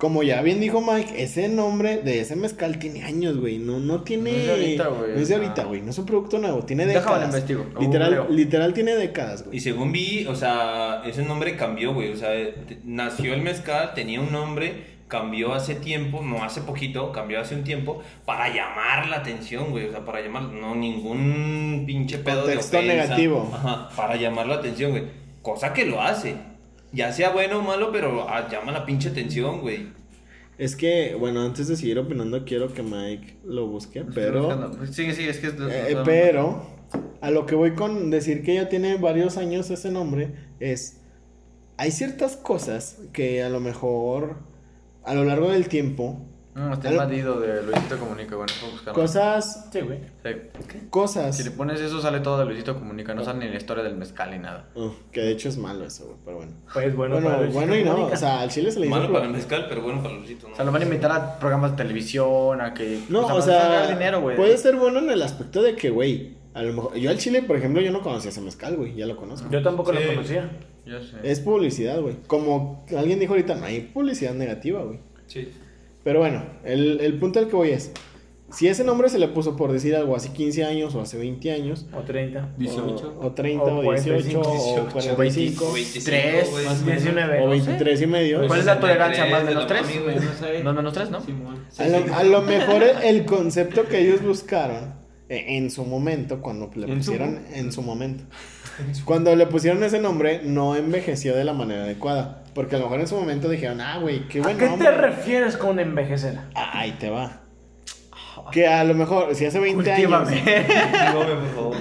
Como 0.00 0.22
ya 0.22 0.40
bien 0.42 0.60
dijo 0.60 0.80
Mike, 0.80 1.22
ese 1.22 1.48
nombre 1.48 1.98
de 1.98 2.20
ese 2.20 2.34
mezcal 2.34 2.78
tiene 2.78 3.04
años, 3.04 3.36
güey. 3.36 3.58
No, 3.58 3.78
no 3.78 4.02
tiene. 4.02 4.32
No 4.32 4.38
es 4.38 4.46
de 4.46 4.52
ahorita, 4.52 4.88
güey. 4.88 5.10
No 5.12 5.20
es 5.20 5.28
de 5.28 5.34
Ah. 5.34 5.38
ahorita, 5.38 5.64
güey. 5.64 5.82
No 5.82 5.90
es 5.90 5.98
un 5.98 6.06
producto 6.06 6.38
nuevo. 6.38 6.62
Tiene 6.64 6.86
décadas. 6.86 7.26
investigo, 7.26 7.66
Literal, 7.78 8.26
literal 8.30 8.72
tiene 8.72 8.96
décadas, 8.96 9.42
Y 9.42 9.44
güey. 9.48 9.60
según 9.60 9.92
vi, 9.92 10.26
o 10.26 10.34
sea, 10.34 11.02
ese 11.04 11.22
nombre 11.22 11.54
cambió, 11.56 11.92
güey. 11.94 12.12
O 12.12 12.16
sea, 12.16 12.30
nació 12.84 13.34
el 13.34 13.42
mezcal, 13.42 13.92
tenía 13.94 14.20
un 14.20 14.32
nombre, 14.32 15.00
cambió 15.06 15.52
hace 15.52 15.74
tiempo, 15.74 16.22
no 16.22 16.42
hace 16.44 16.60
poquito, 16.62 17.12
cambió 17.12 17.38
hace 17.40 17.54
un 17.54 17.64
tiempo, 17.64 18.00
para 18.24 18.48
llamar 18.48 19.06
la 19.08 19.16
atención, 19.16 19.70
güey. 19.70 19.86
O 19.88 19.90
sea, 19.90 20.04
para 20.04 20.20
llamar, 20.22 20.44
no 20.44 20.74
ningún 20.74 21.84
pinche 21.86 22.18
pedo 22.18 22.42
Contexto 22.44 22.76
de 22.78 22.84
ofensa. 22.84 23.04
negativo. 23.04 23.50
Ajá, 23.52 23.88
para 23.94 24.16
llamar 24.16 24.46
la 24.46 24.54
atención, 24.56 24.92
güey. 24.92 25.04
Cosa 25.42 25.72
que 25.72 25.84
lo 25.84 26.00
hace. 26.00 26.36
Ya 26.92 27.12
sea 27.12 27.30
bueno 27.30 27.58
o 27.58 27.62
malo, 27.62 27.92
pero 27.92 28.28
ah, 28.28 28.48
llama 28.48 28.72
la 28.72 28.84
pinche 28.84 29.10
atención, 29.10 29.60
güey. 29.60 29.88
Es 30.58 30.76
que, 30.76 31.14
bueno, 31.18 31.42
antes 31.42 31.68
de 31.68 31.76
seguir 31.76 31.98
opinando, 31.98 32.44
quiero 32.44 32.72
que 32.72 32.82
Mike 32.82 33.38
lo 33.44 33.66
busque, 33.66 34.04
pero. 34.14 34.72
Sigue, 34.90 35.14
sigue, 35.14 35.30
es 35.30 35.38
que 35.38 35.46
es. 35.46 35.54
Eh, 35.58 35.96
pero 36.04 36.80
a 37.20 37.30
lo 37.30 37.46
que 37.46 37.54
voy 37.54 37.74
con 37.74 38.10
decir 38.10 38.42
que 38.42 38.54
ya 38.54 38.68
tiene 38.68 38.96
varios 38.96 39.36
años 39.36 39.70
ese 39.70 39.90
nombre 39.90 40.32
es 40.58 41.00
hay 41.76 41.90
ciertas 41.90 42.36
cosas 42.36 42.98
que 43.12 43.42
a 43.42 43.48
lo 43.48 43.60
mejor 43.60 44.38
a 45.04 45.14
lo 45.14 45.24
largo 45.24 45.50
del 45.50 45.68
tiempo 45.68 46.26
No, 46.68 46.74
está 46.74 46.90
invadido 46.90 47.40
de 47.40 47.62
Luisito 47.62 47.98
Comunica, 47.98 48.36
bueno, 48.36 48.52
buscarlo. 48.70 48.92
cosas 49.00 49.68
Sí, 49.72 49.80
güey. 49.80 49.98
Sí. 50.24 50.30
cosas 50.90 51.36
Si 51.36 51.44
le 51.44 51.50
pones 51.52 51.80
eso, 51.80 52.00
sale 52.00 52.20
todo 52.20 52.38
de 52.38 52.44
Luisito 52.46 52.74
Comunica. 52.74 53.14
No 53.14 53.24
sale 53.24 53.38
ni 53.40 53.48
la 53.50 53.56
historia 53.56 53.82
del 53.82 53.96
mezcal 53.96 54.30
ni 54.30 54.38
nada. 54.38 54.68
Oh, 54.74 54.94
que 55.12 55.20
de 55.20 55.30
hecho 55.32 55.48
es 55.48 55.56
malo 55.56 55.84
eso 55.84 56.04
güey, 56.06 56.16
pero 56.24 56.36
bueno 56.38 56.52
Pues 56.72 56.94
bueno, 56.96 57.14
bueno 57.16 57.28
para 57.28 57.46
bueno, 57.50 57.76
y 57.76 57.82
no 57.84 57.90
Comunica. 57.92 58.14
o 58.14 58.18
sea 58.18 58.40
al 58.40 58.50
chile 58.50 58.70
se 58.70 58.80
le 58.80 58.86
hizo 58.86 58.94
Malo 58.96 59.12
para 59.12 59.24
el 59.26 59.32
mezcal, 59.32 59.66
pero 59.68 59.82
bueno 59.82 60.02
para 60.02 60.14
Luisito, 60.14 60.46
¿no? 60.48 60.52
O 60.52 60.56
sea, 60.56 60.64
lo 60.64 60.72
van 60.72 60.82
a 60.82 60.84
invitar 60.84 61.12
a 61.12 61.38
programas 61.38 61.72
de 61.72 61.76
televisión, 61.78 62.60
a 62.60 62.74
que. 62.74 63.00
no 63.08 63.20
o 63.26 63.38
a 63.38 63.42
sea 63.42 63.68
ganar 63.68 63.88
dinero, 63.88 64.20
güey. 64.20 64.36
puede 64.36 64.56
ser 64.58 64.76
bueno 64.76 64.98
en 64.98 65.10
el 65.10 65.22
aspecto 65.22 65.62
de 65.62 65.74
que 65.76 65.90
güey 65.90 66.36
a 66.52 66.62
lo 66.62 66.72
mejor 66.72 66.94
yo 66.96 67.10
al 67.10 67.18
chile 67.18 67.42
por 67.42 67.56
ejemplo 67.56 67.80
yo 67.80 67.92
no 67.92 68.02
conocía 68.02 68.30
ese 68.30 68.40
mezcal 68.40 68.76
güey 68.76 68.94
ya 68.96 69.06
lo 69.06 69.16
conozco 69.16 69.48
Yo 69.50 69.62
tampoco 69.62 69.92
Sí. 69.92 69.98
lo 70.02 70.14
conocía. 70.14 70.50
Yo 70.84 71.00
sé. 71.00 71.16
es 71.22 71.38
publicidad 71.40 72.00
güey 72.00 72.16
como 72.26 72.84
alguien 72.96 73.20
dijo 73.20 73.34
ahorita 73.34 73.54
no 73.54 73.66
hay 73.66 73.82
publicidad 73.82 74.34
negativa 74.34 74.82
güey 74.82 74.98
Sí. 75.28 75.48
Pero 76.04 76.20
bueno, 76.20 76.42
el, 76.64 77.00
el 77.00 77.18
punto 77.18 77.38
al 77.38 77.48
que 77.48 77.56
voy 77.56 77.70
es, 77.70 77.92
si 78.52 78.66
ese 78.66 78.82
nombre 78.82 79.08
se 79.08 79.18
le 79.18 79.28
puso 79.28 79.56
por 79.56 79.70
decir 79.70 79.94
algo 79.94 80.16
hace 80.16 80.32
15 80.32 80.64
años 80.64 80.94
o 80.94 81.00
hace 81.00 81.16
20 81.18 81.52
años, 81.52 81.86
O 81.92 82.00
30. 82.00 82.48
o, 83.20 83.26
o 83.26 83.32
30 83.32 83.64
O 83.64 83.78
o 83.78 83.92
18 83.92 84.40
45, 84.40 84.40
o 84.40 84.88
45 84.90 85.68
O 85.68 85.72
25, 85.72 86.04
Tres, 86.04 86.50
güey. 86.50 86.64
Más 86.64 86.84
19. 86.84 87.38
o 87.42 87.46
no 87.46 87.52
sé. 87.52 87.66
23 87.66 88.02
y 88.02 88.06
medio, 88.06 88.46
¿Cuál 88.48 88.60
es 88.60 88.66
la 88.66 88.80
tolerancia? 88.80 89.24
63 89.24 89.30
¿Más 89.30 89.40
de 89.42 89.54
menos 89.54 89.62
la 89.62 89.68
3? 89.68 89.82
mami, 89.82 89.98
güey. 90.02 90.16
No 90.16 90.32
sé. 90.32 90.64
¿No 90.64 90.72
menos 90.72 90.92
3, 90.92 91.10
no? 91.10 91.20
Simón. 91.20 91.64
a 91.78 91.86
lo, 91.88 92.14
a 92.14 92.24
lo 92.24 92.42
mejor 92.42 92.82
el, 93.04 93.24
concepto 93.24 93.86
que 93.86 94.00
ellos 94.00 94.22
buscaron 94.22 94.94
eh, 95.28 95.44
en 95.56 95.70
su 95.70 95.84
momento, 95.84 96.40
cuando 96.40 96.70
le 96.74 96.90
¿En 96.90 97.04
su 97.04 97.12
pusieron 97.12 97.40
en 97.52 97.70
su 97.70 97.82
momento, 97.82 98.24
cuando 99.04 99.36
le 99.36 99.46
pusieron 99.46 99.84
ese 99.84 100.00
nombre, 100.00 100.40
no 100.42 100.74
envejeció 100.74 101.36
de 101.36 101.44
la 101.44 101.52
manera 101.52 101.84
adecuada. 101.84 102.39
Porque 102.60 102.76
a 102.76 102.78
lo 102.78 102.84
mejor 102.84 103.00
en 103.00 103.08
su 103.08 103.16
momento 103.16 103.48
dijeron, 103.48 103.80
ah, 103.80 103.96
güey, 104.02 104.28
qué 104.28 104.40
¿A 104.40 104.42
buen 104.42 104.58
qué 104.58 104.68
te 104.68 104.90
refieres 104.90 105.56
con 105.56 105.78
envejecer? 105.78 106.38
Ah, 106.54 106.80
Ahí 106.80 106.92
te 106.92 107.08
va. 107.08 107.40
Que 108.52 108.66
a 108.66 108.84
lo 108.84 108.92
mejor, 108.92 109.34
si 109.34 109.46
hace 109.46 109.58
20 109.58 109.90
años. 109.90 110.28
Cultívame. 110.28 110.42
Dígame, 110.44 111.34
por 111.36 111.54
favor. 111.54 111.76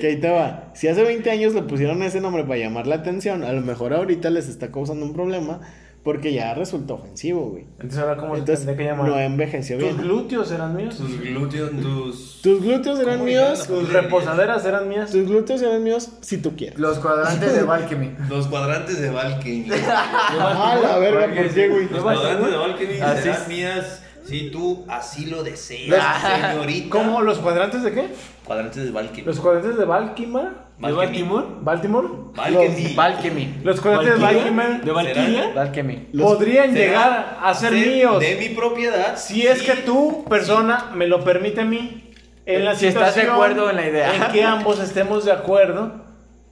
Que 0.00 0.06
ahí 0.06 0.20
te 0.20 0.30
va. 0.30 0.70
Si 0.74 0.86
hace 0.86 1.02
20 1.02 1.28
años 1.28 1.54
le 1.54 1.62
pusieron 1.62 2.04
ese 2.04 2.20
nombre 2.20 2.44
para 2.44 2.60
llamar 2.60 2.86
la 2.86 2.94
atención, 2.94 3.42
a 3.42 3.52
lo 3.52 3.62
mejor 3.62 3.92
ahorita 3.92 4.30
les 4.30 4.48
está 4.48 4.70
causando 4.70 5.04
un 5.04 5.12
problema 5.12 5.58
Porque 6.02 6.32
ya 6.32 6.54
resultó 6.54 6.94
ofensivo, 6.94 7.50
güey. 7.50 7.64
Entonces 7.72 7.98
ahora 7.98 8.16
cómo 8.16 8.34
se 8.34 8.40
Entonces 8.40 8.64
tendría 8.64 8.86
que 8.86 8.92
llamar. 8.92 9.08
no 9.10 9.18
envejeció 9.18 9.76
Tus 9.76 9.84
bien. 9.84 9.98
glúteos 9.98 10.50
eran 10.50 10.74
míos. 10.74 10.96
Tus 10.96 11.20
glúteos, 11.20 11.70
tus. 11.72 12.40
Tus 12.42 12.62
glúteos 12.62 13.00
eran 13.00 13.14
¿Cómo 13.18 13.26
míos. 13.26 13.66
Tus 13.66 13.92
reposaderas 13.92 14.64
eran 14.64 14.88
mías. 14.88 15.10
Tus 15.10 15.26
glúteos 15.26 15.60
eran 15.60 15.84
míos 15.84 16.08
si 16.22 16.38
tú 16.38 16.56
quieres. 16.56 16.78
Los 16.78 16.98
cuadrantes 17.00 17.54
de 17.54 17.62
Valkyrie. 17.64 18.12
Los 18.30 18.46
cuadrantes 18.46 18.98
de 19.00 19.10
Valkyrie. 19.10 19.66
Ah, 19.92 20.78
la 20.82 20.98
verga, 20.98 21.26
¿por 21.34 21.48
qué, 21.54 21.68
güey? 21.68 21.88
Los 21.88 22.02
cuadrantes 22.02 22.50
de 22.50 22.56
Valkyrie 22.56 23.30
es. 23.30 23.48
mías 23.48 24.02
si 24.24 24.50
tú 24.50 24.84
así 24.88 25.26
lo 25.26 25.42
deseas, 25.42 26.22
señorita. 26.22 26.88
¿Cómo? 26.90 27.20
¿Los 27.20 27.38
cuadrantes 27.38 27.82
de 27.82 27.92
qué? 27.92 28.08
Cuadrantes 28.44 28.84
de 28.84 28.90
Valkyrie. 28.90 29.24
Los 29.26 29.40
cuadrantes 29.40 29.76
de 29.76 29.84
Baltimore. 29.84 30.50
¿De 30.80 30.92
Baltimore? 30.92 31.46
¿Baltimore? 31.60 32.08
Valkyrie. 32.34 32.94
Valkyrie. 32.94 33.54
Los 33.62 33.80
cuadrantes 33.80 34.14
de 34.14 34.20
Baltimore 34.20 34.78
¿De 34.82 34.92
Valkyria? 34.92 35.52
Valkyrie. 35.54 36.08
podrían 36.18 36.74
llegar 36.74 37.38
a 37.42 37.54
ser 37.54 37.72
míos. 37.72 38.18
De 38.18 38.36
mi 38.36 38.48
propiedad. 38.54 39.16
Si 39.16 39.46
es 39.46 39.62
que 39.62 39.74
tú, 39.76 40.24
persona, 40.28 40.90
me 40.94 41.06
lo 41.06 41.22
permite 41.22 41.60
a 41.60 41.64
mí. 41.64 42.10
En 42.46 42.64
la 42.64 42.74
Si 42.74 42.86
estás 42.86 43.14
de 43.14 43.22
acuerdo 43.22 43.68
en 43.68 43.76
la 43.76 43.86
idea. 43.86 44.14
En 44.14 44.32
que 44.32 44.42
ambos 44.42 44.80
estemos 44.80 45.24
de 45.26 45.32
acuerdo 45.32 46.09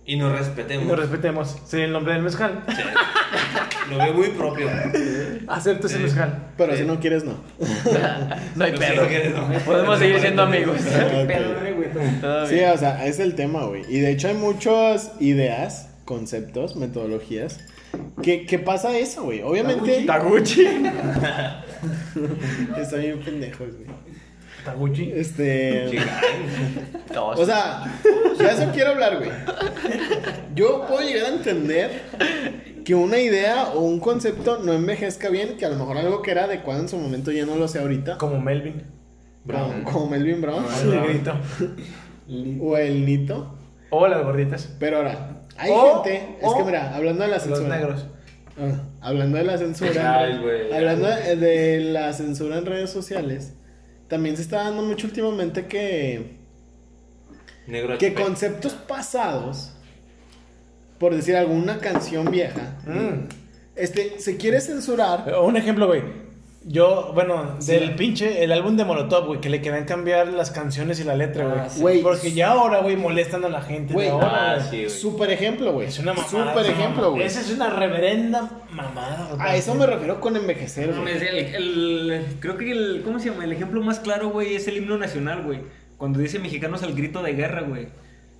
Y 0.08 0.16
nos 0.16 0.32
y 0.32 0.36
respetemos. 0.38 0.86
nos 0.86 0.98
respetemos. 0.98 1.56
Sería 1.66 1.84
el 1.84 1.92
nombre 1.92 2.14
del 2.14 2.22
mezcal. 2.22 2.64
Sí. 2.66 2.82
Lo 3.90 3.98
veo 3.98 4.14
muy 4.14 4.28
propio. 4.28 4.66
Acepto 5.48 5.86
ese 5.86 5.98
mezcal. 5.98 6.46
Pero 6.56 6.74
si 6.74 6.84
no 6.84 6.98
quieres, 6.98 7.24
no. 7.24 7.34
No 8.56 8.64
hay 8.64 8.72
pedo. 8.72 9.02
no. 9.36 9.48
Podemos 9.66 9.98
seguir 9.98 10.18
siendo 10.20 10.44
amigos. 10.44 10.78
Sí, 12.48 12.60
o 12.60 12.78
sea, 12.78 13.04
es 13.04 13.20
el 13.20 13.34
tema, 13.34 13.66
güey. 13.66 13.82
Y 13.86 14.00
de 14.00 14.12
hecho 14.12 14.28
hay 14.28 14.34
muchas 14.34 15.12
ideas, 15.20 15.90
conceptos, 16.06 16.76
metodologías. 16.76 17.60
Que, 18.22 18.46
que 18.46 18.58
pasa 18.58 18.96
eso, 18.96 19.24
güey. 19.24 19.42
Obviamente. 19.42 20.04
Taguchi. 20.06 20.64
Están 22.78 23.00
bien 23.00 23.20
pendejos, 23.20 23.68
güey. 23.76 23.88
Taguchi. 24.72 25.12
Este. 25.14 25.98
O 27.16 27.44
sea, 27.44 27.84
de 28.38 28.44
eso 28.46 28.70
quiero 28.72 28.90
hablar, 28.90 29.18
güey. 29.18 29.30
Yo 30.54 30.84
puedo 30.86 31.00
llegar 31.06 31.26
a 31.26 31.34
entender 31.34 32.02
que 32.84 32.94
una 32.94 33.18
idea 33.18 33.70
o 33.74 33.80
un 33.80 34.00
concepto 34.00 34.58
no 34.58 34.72
envejezca 34.72 35.28
bien, 35.28 35.56
que 35.56 35.66
a 35.66 35.68
lo 35.70 35.76
mejor 35.76 35.98
algo 35.98 36.22
que 36.22 36.30
era 36.30 36.44
adecuado 36.44 36.80
en 36.80 36.88
su 36.88 36.96
momento 36.96 37.30
ya 37.30 37.44
no 37.46 37.56
lo 37.56 37.68
sé 37.68 37.78
ahorita. 37.80 38.18
Como 38.18 38.40
Melvin. 38.40 38.82
Como, 39.46 39.84
como 39.84 40.06
Melvin 40.08 40.40
Brown 40.42 40.64
El 40.82 40.90
negrito. 40.90 41.32
o 42.60 42.76
el 42.76 43.06
Nito. 43.06 43.54
O 43.90 44.06
las 44.06 44.22
gorditas. 44.22 44.68
Pero 44.78 44.98
ahora, 44.98 45.42
hay 45.56 45.70
O- 45.72 46.02
gente. 46.04 46.36
Es 46.40 46.46
o 46.48 46.56
que 46.58 46.64
mira, 46.64 46.94
hablando 46.94 47.22
de 47.24 47.28
la 47.30 47.36
Los 47.36 47.44
censura. 47.44 47.68
negros. 47.76 48.06
Ah, 48.60 48.82
hablando 49.00 49.38
de 49.38 49.44
la 49.44 49.56
censura. 49.56 50.18
Ay, 50.20 50.38
güey. 50.42 50.72
hablando 50.72 51.06
de, 51.08 51.36
de 51.36 51.80
la 51.92 52.12
censura 52.12 52.58
en 52.58 52.66
redes 52.66 52.90
sociales. 52.90 53.54
También 54.08 54.36
se 54.36 54.42
está 54.42 54.64
dando 54.64 54.82
mucho 54.82 55.06
últimamente 55.06 55.66
que. 55.66 56.36
Negro 57.66 57.98
que 57.98 58.14
conceptos 58.14 58.72
pasados, 58.72 59.72
por 60.98 61.14
decir 61.14 61.36
alguna 61.36 61.78
canción 61.78 62.30
vieja, 62.30 62.78
Mm. 62.86 63.28
este, 63.76 64.18
se 64.18 64.36
quiere 64.38 64.60
censurar. 64.60 65.30
Un 65.42 65.56
ejemplo, 65.56 65.86
güey. 65.86 66.02
Yo, 66.64 67.12
bueno, 67.14 67.56
del 67.64 67.94
pinche, 67.94 68.42
el 68.42 68.52
álbum 68.52 68.76
de 68.76 68.84
Molotov, 68.84 69.26
güey, 69.26 69.40
que 69.40 69.48
le 69.48 69.62
querían 69.62 69.84
cambiar 69.84 70.28
las 70.28 70.50
canciones 70.50 71.00
y 71.00 71.04
la 71.04 71.14
letra, 71.14 71.44
güey. 71.46 71.58
Ah, 71.60 71.68
sí. 71.68 72.00
Porque 72.02 72.32
ya 72.32 72.50
ahora, 72.50 72.80
güey, 72.80 72.96
molestan 72.96 73.44
a 73.44 73.48
la 73.48 73.62
gente. 73.62 73.94
Güey, 73.94 74.06
de 74.06 74.12
ahora, 74.12 74.54
Ah, 74.56 74.60
sí. 74.68 74.88
Super 74.90 75.30
ejemplo, 75.30 75.72
güey. 75.72 75.86
Es 75.88 75.98
una 75.98 76.12
mamada. 76.12 76.28
Super 76.52 76.66
ejemplo, 76.70 77.10
güey. 77.12 77.22
Esa 77.22 77.40
es 77.40 77.50
una 77.52 77.70
reverenda 77.70 78.50
mamada. 78.70 79.28
güey. 79.34 79.40
A 79.48 79.56
eso 79.56 79.74
me 79.76 79.86
refiero 79.86 80.20
con 80.20 80.36
envejecer, 80.36 80.88
No, 80.94 81.02
güey. 81.02 81.14
el, 81.16 81.54
el- 81.54 82.24
creo 82.40 82.58
que 82.58 82.70
el, 82.72 83.02
¿cómo 83.04 83.18
se 83.18 83.30
llama? 83.30 83.44
El 83.44 83.52
ejemplo 83.52 83.80
más 83.80 84.00
claro, 84.00 84.28
güey, 84.30 84.54
es 84.56 84.66
el 84.68 84.76
himno 84.78 84.98
nacional, 84.98 85.42
güey. 85.44 85.60
Cuando 85.96 86.18
dice 86.18 86.38
mexicanos 86.38 86.82
al 86.82 86.94
grito 86.94 87.22
de 87.22 87.32
guerra, 87.32 87.62
güey. 87.62 87.88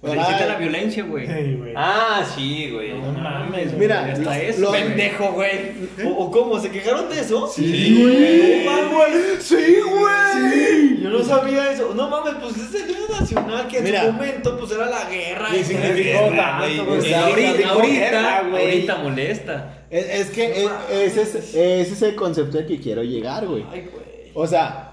Ay. 0.01 0.17
incita 0.17 0.47
la 0.47 0.55
violencia, 0.57 1.03
güey. 1.05 1.29
Ey, 1.31 1.55
güey. 1.57 1.73
Ah, 1.77 2.25
sí, 2.37 2.71
güey. 2.73 2.93
No 3.01 3.13
mames, 3.13 3.67
güey. 3.69 3.79
Mira, 3.81 4.05
Hasta 4.05 4.23
lo- 4.25 4.33
eso, 4.33 4.61
lo- 4.61 4.71
Pendejo, 4.73 5.33
güey. 5.33 5.73
¿O, 6.05 6.09
o 6.11 6.31
cómo? 6.31 6.61
¿Se 6.61 6.71
quejaron 6.71 7.09
de 7.09 7.21
eso? 7.21 7.49
Sí, 7.49 7.99
güey. 8.01 8.65
No 8.65 8.71
mames, 8.71 8.93
güey. 8.95 9.41
Sí, 9.41 9.77
güey. 9.83 11.03
Yo 11.03 11.11
no 11.11 11.25
sabía 11.25 11.73
eso. 11.73 11.93
No 11.95 12.09
mames, 12.09 12.35
pues 12.41 12.57
es 12.57 12.75
el 12.81 12.91
himno 12.91 13.09
nacional 13.21 13.67
que 13.67 13.79
en 13.79 13.85
Mira. 13.85 14.07
su 14.07 14.13
momento 14.13 14.59
pues 14.59 14.71
era 14.71 14.87
la 14.87 15.05
guerra. 15.11 15.49
Y 15.57 15.65
significó 15.65 16.19
güey. 16.87 17.01
Sí, 17.03 17.13
ahorita, 17.13 17.69
ahorita, 17.71 18.43
güey. 18.51 18.65
ahorita 18.67 18.97
molesta. 18.99 19.85
Es, 19.91 20.07
es 20.09 20.31
que 20.31 20.65
es- 20.65 20.71
ese, 20.93 21.23
es, 21.23 21.35
ese 21.55 21.81
es 21.93 22.03
el 22.03 22.15
concepto 22.15 22.59
al 22.59 22.67
que 22.67 22.79
quiero 22.79 23.03
llegar, 23.03 23.47
güey. 23.47 23.65
Ay, 23.73 23.89
güey. 23.93 24.31
O 24.35 24.47
sea, 24.47 24.93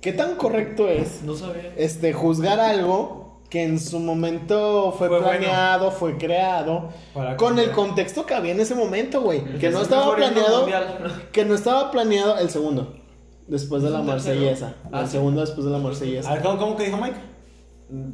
¿qué 0.00 0.12
tan 0.12 0.36
correcto 0.36 0.88
es 0.88 1.22
No 1.22 1.34
sabía. 1.34 1.72
este, 1.76 2.12
juzgar 2.12 2.60
algo 2.60 3.19
que 3.50 3.64
en 3.64 3.80
su 3.80 3.98
momento 3.98 4.94
fue, 4.96 5.08
Fue 5.08 5.18
planeado, 5.18 5.90
fue 5.90 6.16
creado, 6.16 6.88
Para 7.12 7.36
con 7.36 7.58
el 7.58 7.72
contexto 7.72 8.24
que 8.24 8.32
había 8.34 8.52
en 8.52 8.60
ese 8.60 8.74
momento, 8.76 9.20
güey. 9.20 9.44
Que 9.58 9.70
no 9.70 9.82
estaba 9.82 10.14
planeado, 10.14 10.66
que 11.32 11.44
no 11.44 11.54
estaba 11.54 11.90
planeado 11.90 12.38
el 12.38 12.48
segundo, 12.48 12.94
después 13.48 13.82
de 13.82 13.90
la 13.90 14.02
marsellesa. 14.02 14.76
Ah, 14.92 15.00
el 15.00 15.06
sí. 15.06 15.12
segundo 15.12 15.40
después 15.40 15.64
de 15.66 15.72
la 15.72 15.78
A 15.78 15.80
marsellesa. 15.80 16.32
ver, 16.32 16.42
¿cómo, 16.42 16.58
cómo 16.58 16.76
que 16.76 16.84
dijo 16.84 16.96
Mike? 16.96 17.16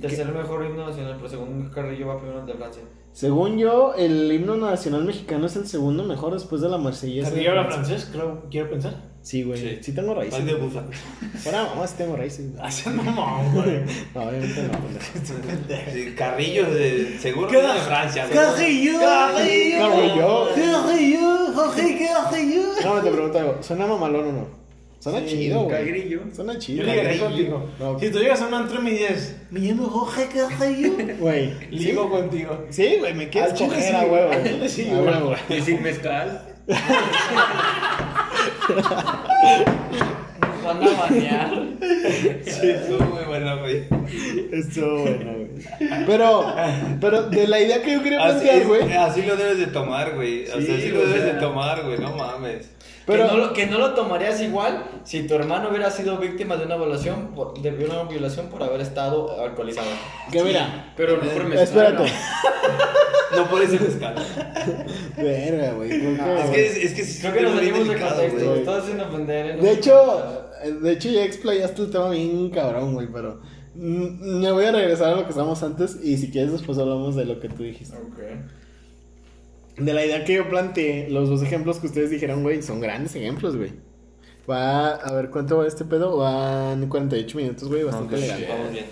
Tercer 0.00 0.32
mejor 0.32 0.64
himno 0.64 0.86
nacional, 0.86 1.16
pero 1.18 1.28
según 1.28 1.68
Carrillo 1.68 2.06
va 2.08 2.18
primero 2.18 2.40
el 2.40 2.46
de 2.46 2.54
Francia. 2.54 2.82
Según 3.12 3.58
yo, 3.58 3.92
el 3.94 4.32
himno 4.32 4.56
nacional 4.56 5.04
mexicano 5.04 5.46
es 5.46 5.56
el 5.56 5.66
segundo 5.66 6.02
mejor 6.02 6.32
después 6.32 6.62
de 6.62 6.70
la 6.70 6.78
marsellesa. 6.78 7.30
¿Se 7.30 7.46
habla 7.46 7.66
francés? 7.66 8.08
Creo, 8.10 8.44
quiero 8.50 8.70
pensar. 8.70 8.94
Sí, 9.26 9.42
güey. 9.42 9.58
Sí. 9.60 9.78
Sí. 9.82 9.92
tengo 9.92 10.14
raíces. 10.14 10.36
Pan 10.38 10.46
de 10.46 10.54
búfalo. 10.54 10.86
Fuera, 11.42 11.64
mamá, 11.64 11.84
sí 11.84 11.94
tengo 11.98 12.14
raíces. 12.14 12.46
Hace 12.62 12.90
mamón, 12.90 13.52
güey. 13.54 13.80
No, 14.14 14.22
obviamente 14.22 14.62
no, 14.62 14.78
pendejo. 15.48 15.90
Sí, 15.92 16.14
Carrillo 16.16 16.70
de 16.70 17.18
seguro 17.20 17.48
¿Qué 17.48 17.56
de 17.60 17.68
Francia, 17.80 18.26
güey. 18.26 18.38
Carrillo, 18.38 19.00
Carrillo. 19.00 20.48
Carrillo, 20.54 21.52
Jorge 21.56 21.98
Carrillo. 22.06 22.62
No, 22.84 23.00
te 23.02 23.10
pregunto 23.10 23.38
algo. 23.40 23.62
¿Suena 23.64 23.86
mamalón 23.88 24.28
o 24.28 24.32
no? 24.32 24.66
Suena 25.00 25.18
Sí, 25.20 25.26
chido, 25.36 25.62
güey. 25.64 25.76
Cagrillo. 25.76 26.20
Suena 26.32 26.56
chido. 26.60 26.84
Yo 26.84 26.94
Carrillo. 27.02 27.24
contigo. 27.24 27.70
No. 27.80 27.98
Si 27.98 28.10
tú 28.12 28.18
llegas 28.20 28.40
a 28.42 28.46
un 28.46 28.54
antro 28.54 28.80
y 28.80 28.84
me 28.84 28.90
dices, 28.92 29.36
me 29.50 29.58
llamo 29.58 29.88
Jorge 29.88 30.28
Carrillo, 30.28 30.92
Güey. 31.18 31.50
¿sí? 31.50 31.66
ligo 31.70 32.08
contigo. 32.08 32.64
Sí, 32.70 32.96
güey, 33.00 33.12
me 33.14 33.28
quieres 33.28 33.50
Al 33.50 33.56
chile 33.58 33.70
coger 33.70 33.82
sí, 33.88 33.92
a 33.96 34.02
huevo. 34.04 34.30
al 34.32 34.44
chile 34.48 34.68
sí, 34.68 34.84
güey. 34.84 35.00
huevo. 35.02 35.34
Y 35.48 35.60
sin 35.62 35.82
mezcal. 35.82 36.42
Van 40.64 40.82
a 40.82 40.90
banear. 41.00 41.50
Sí, 42.44 42.70
estuvo 42.70 43.04
muy 43.14 43.24
bueno, 43.24 43.58
güey. 43.60 43.84
Estuvo 44.52 45.02
bueno, 45.02 45.32
güey. 45.32 45.48
Pero, 46.06 46.54
pero 47.00 47.22
de 47.24 47.46
la 47.46 47.60
idea 47.60 47.82
que 47.82 47.92
yo 47.92 48.02
quería 48.02 48.18
plantear, 48.22 48.64
güey. 48.66 48.92
así 48.92 49.22
lo 49.22 49.36
debes 49.36 49.58
de 49.58 49.66
tomar, 49.68 50.14
güey. 50.14 50.44
O 50.48 50.52
sea, 50.52 50.60
Sí, 50.62 50.72
así 50.72 50.88
lo 50.88 51.00
debes 51.06 51.22
sea. 51.22 51.34
de 51.34 51.40
tomar, 51.40 51.84
güey. 51.84 51.98
No 51.98 52.16
mames. 52.16 52.68
Pero, 53.06 53.28
que, 53.28 53.32
no 53.32 53.36
lo, 53.38 53.52
que 53.52 53.66
no 53.66 53.78
lo 53.78 53.94
tomarías 53.94 54.40
igual 54.40 54.84
si 55.04 55.26
tu 55.28 55.34
hermano 55.34 55.68
hubiera 55.68 55.90
sido 55.90 56.18
víctima 56.18 56.56
de 56.56 56.66
una 56.66 56.76
violación 56.76 57.28
por, 57.36 57.56
de 57.60 57.70
una 57.84 58.02
violación 58.02 58.48
por 58.48 58.62
haber 58.64 58.80
estado 58.80 59.40
alcoholizado. 59.40 59.86
que 60.32 60.42
mira. 60.42 60.92
Pero 60.96 61.16
no 61.22 61.30
por 61.30 61.44
mezcal. 61.44 61.62
Espérate. 61.64 62.12
No 63.36 63.48
por 63.48 63.62
ese 63.62 63.78
mezcal. 63.78 64.14
Verga, 65.16 65.72
güey. 65.72 65.88
¿por 65.90 66.16
qué, 66.16 66.40
Es 66.42 66.50
que 66.50 66.66
es, 66.66 66.98
es 66.98 67.20
que 67.20 67.20
Creo 67.20 67.34
que 67.34 67.42
nos 67.42 67.54
salimos 67.54 67.88
de 67.88 68.00
contexto. 68.00 68.44
güey. 68.46 68.58
Estás 68.60 68.84
sin 68.86 69.00
ofender. 69.00 69.46
¿eh? 69.46 69.56
De 69.60 69.72
hecho, 69.72 70.50
de 70.82 70.92
hecho 70.92 71.08
ya 71.10 71.24
explayaste 71.24 71.82
el 71.82 71.90
tema 71.90 72.10
bien 72.10 72.50
cabrón, 72.50 72.94
güey, 72.94 73.08
pero 73.12 73.40
me 73.74 74.50
voy 74.50 74.64
a 74.64 74.72
regresar 74.72 75.12
a 75.12 75.16
lo 75.16 75.22
que 75.24 75.30
estábamos 75.30 75.62
antes 75.62 75.98
y 76.02 76.16
si 76.16 76.30
quieres 76.30 76.52
después 76.52 76.78
hablamos 76.78 77.14
de 77.14 77.24
lo 77.26 77.38
que 77.40 77.48
tú 77.48 77.62
dijiste. 77.62 77.96
Ok. 77.96 78.18
De 79.78 79.92
la 79.92 80.06
idea 80.06 80.24
que 80.24 80.34
yo 80.34 80.48
planteé, 80.48 81.08
los 81.10 81.28
dos 81.28 81.42
ejemplos 81.42 81.78
que 81.78 81.86
ustedes 81.86 82.10
dijeron, 82.10 82.42
güey, 82.42 82.62
son 82.62 82.80
grandes 82.80 83.14
ejemplos, 83.14 83.56
güey. 83.56 83.72
Va, 84.48 84.94
a 84.94 85.12
ver 85.12 85.30
cuánto 85.30 85.58
va 85.58 85.66
este 85.66 85.84
pedo, 85.84 86.16
van 86.16 86.88
48 86.88 87.36
minutos, 87.36 87.68
güey, 87.68 87.82
bastante 87.82 88.16
legal. 88.16 88.46
Vamos 88.48 88.72
bien. 88.72 88.86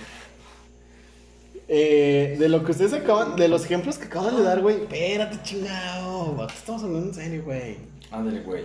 Eh, 1.66 2.36
de 2.38 2.48
lo 2.50 2.62
que 2.62 2.72
ustedes 2.72 2.92
acaban, 2.92 3.36
de 3.36 3.48
los 3.48 3.64
ejemplos 3.64 3.96
que 3.96 4.04
acaban 4.06 4.36
de 4.36 4.42
dar, 4.42 4.60
güey, 4.60 4.82
espérate, 4.82 5.38
chingado, 5.42 6.46
estamos 6.54 6.82
hablando 6.82 7.08
en 7.08 7.14
serio, 7.14 7.42
güey. 7.44 7.78
Ándale, 8.10 8.40
güey. 8.40 8.64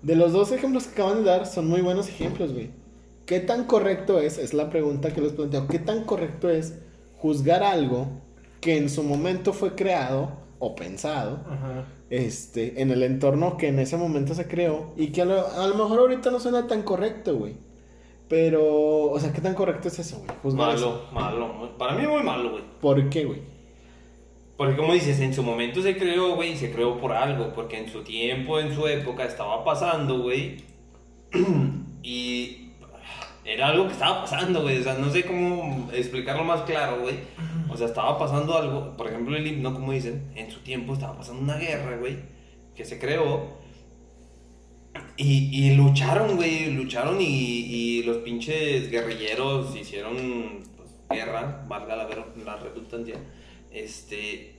De 0.00 0.16
los 0.16 0.32
dos 0.32 0.52
ejemplos 0.52 0.84
que 0.84 1.02
acaban 1.02 1.18
de 1.18 1.30
dar, 1.30 1.46
son 1.46 1.68
muy 1.68 1.82
buenos 1.82 2.08
ejemplos, 2.08 2.52
güey. 2.52 2.70
¿Qué 3.26 3.40
tan 3.40 3.64
correcto 3.64 4.20
es? 4.20 4.38
Es 4.38 4.54
la 4.54 4.70
pregunta 4.70 5.12
que 5.12 5.20
les 5.20 5.32
planteo. 5.32 5.66
¿Qué 5.66 5.80
tan 5.80 6.04
correcto 6.04 6.48
es 6.48 6.74
juzgar 7.18 7.62
algo 7.62 8.08
que 8.60 8.76
en 8.76 8.88
su 8.88 9.02
momento 9.02 9.52
fue 9.52 9.74
creado 9.74 10.45
o 10.58 10.74
pensado 10.74 11.40
Ajá. 11.46 11.84
este, 12.10 12.80
en 12.80 12.90
el 12.90 13.02
entorno 13.02 13.56
que 13.56 13.68
en 13.68 13.78
ese 13.78 13.96
momento 13.96 14.34
se 14.34 14.46
creó 14.48 14.92
y 14.96 15.08
que 15.08 15.22
a 15.22 15.24
lo, 15.24 15.46
a 15.46 15.66
lo 15.66 15.74
mejor 15.74 16.00
ahorita 16.00 16.30
no 16.30 16.40
suena 16.40 16.66
tan 16.66 16.82
correcto, 16.82 17.36
güey? 17.36 17.54
Pero, 18.28 19.10
o 19.10 19.20
sea, 19.20 19.32
¿qué 19.32 19.40
tan 19.40 19.54
correcto 19.54 19.88
es 19.88 19.98
eso, 19.98 20.18
güey? 20.18 20.30
Eso. 20.38 20.56
Malo, 21.12 21.48
malo. 21.48 21.78
Para 21.78 21.94
mí 21.94 22.06
muy 22.06 22.22
malo, 22.22 22.50
güey. 22.50 22.64
¿Por 22.80 23.08
qué, 23.08 23.24
güey? 23.24 23.40
Porque 24.56 24.76
como 24.76 24.94
dices, 24.94 25.20
en 25.20 25.34
su 25.34 25.42
momento 25.42 25.82
se 25.82 25.96
creó, 25.96 26.34
güey, 26.34 26.52
y 26.52 26.56
se 26.56 26.72
creó 26.72 26.98
por 26.98 27.12
algo, 27.12 27.52
porque 27.54 27.78
en 27.78 27.88
su 27.88 28.02
tiempo, 28.02 28.58
en 28.58 28.74
su 28.74 28.86
época 28.86 29.24
estaba 29.24 29.62
pasando, 29.64 30.22
güey. 30.22 30.56
y 32.02 32.65
era 33.46 33.68
algo 33.68 33.86
que 33.86 33.92
estaba 33.92 34.22
pasando, 34.22 34.62
güey. 34.62 34.78
O 34.78 34.82
sea, 34.82 34.94
no 34.94 35.10
sé 35.10 35.24
cómo 35.24 35.88
explicarlo 35.92 36.44
más 36.44 36.62
claro, 36.62 37.00
güey. 37.00 37.14
O 37.68 37.76
sea, 37.76 37.86
estaba 37.86 38.18
pasando 38.18 38.56
algo, 38.56 38.96
por 38.96 39.08
ejemplo, 39.08 39.36
el 39.36 39.46
himno, 39.46 39.72
como 39.72 39.92
dicen, 39.92 40.30
en 40.34 40.50
su 40.50 40.60
tiempo 40.60 40.94
estaba 40.94 41.16
pasando 41.16 41.42
una 41.42 41.56
guerra, 41.56 41.96
güey, 41.96 42.16
que 42.74 42.84
se 42.84 42.98
creó. 42.98 43.64
Y, 45.16 45.50
y 45.52 45.74
lucharon, 45.76 46.36
güey, 46.36 46.72
lucharon 46.72 47.20
y, 47.20 47.24
y 47.26 48.02
los 48.02 48.18
pinches 48.18 48.90
guerrilleros 48.90 49.74
hicieron 49.76 50.62
pues, 50.76 50.90
guerra, 51.08 51.64
valga 51.68 51.96
la, 51.96 52.08
la 52.44 52.56
redundancia. 52.56 53.16
Este. 53.70 54.55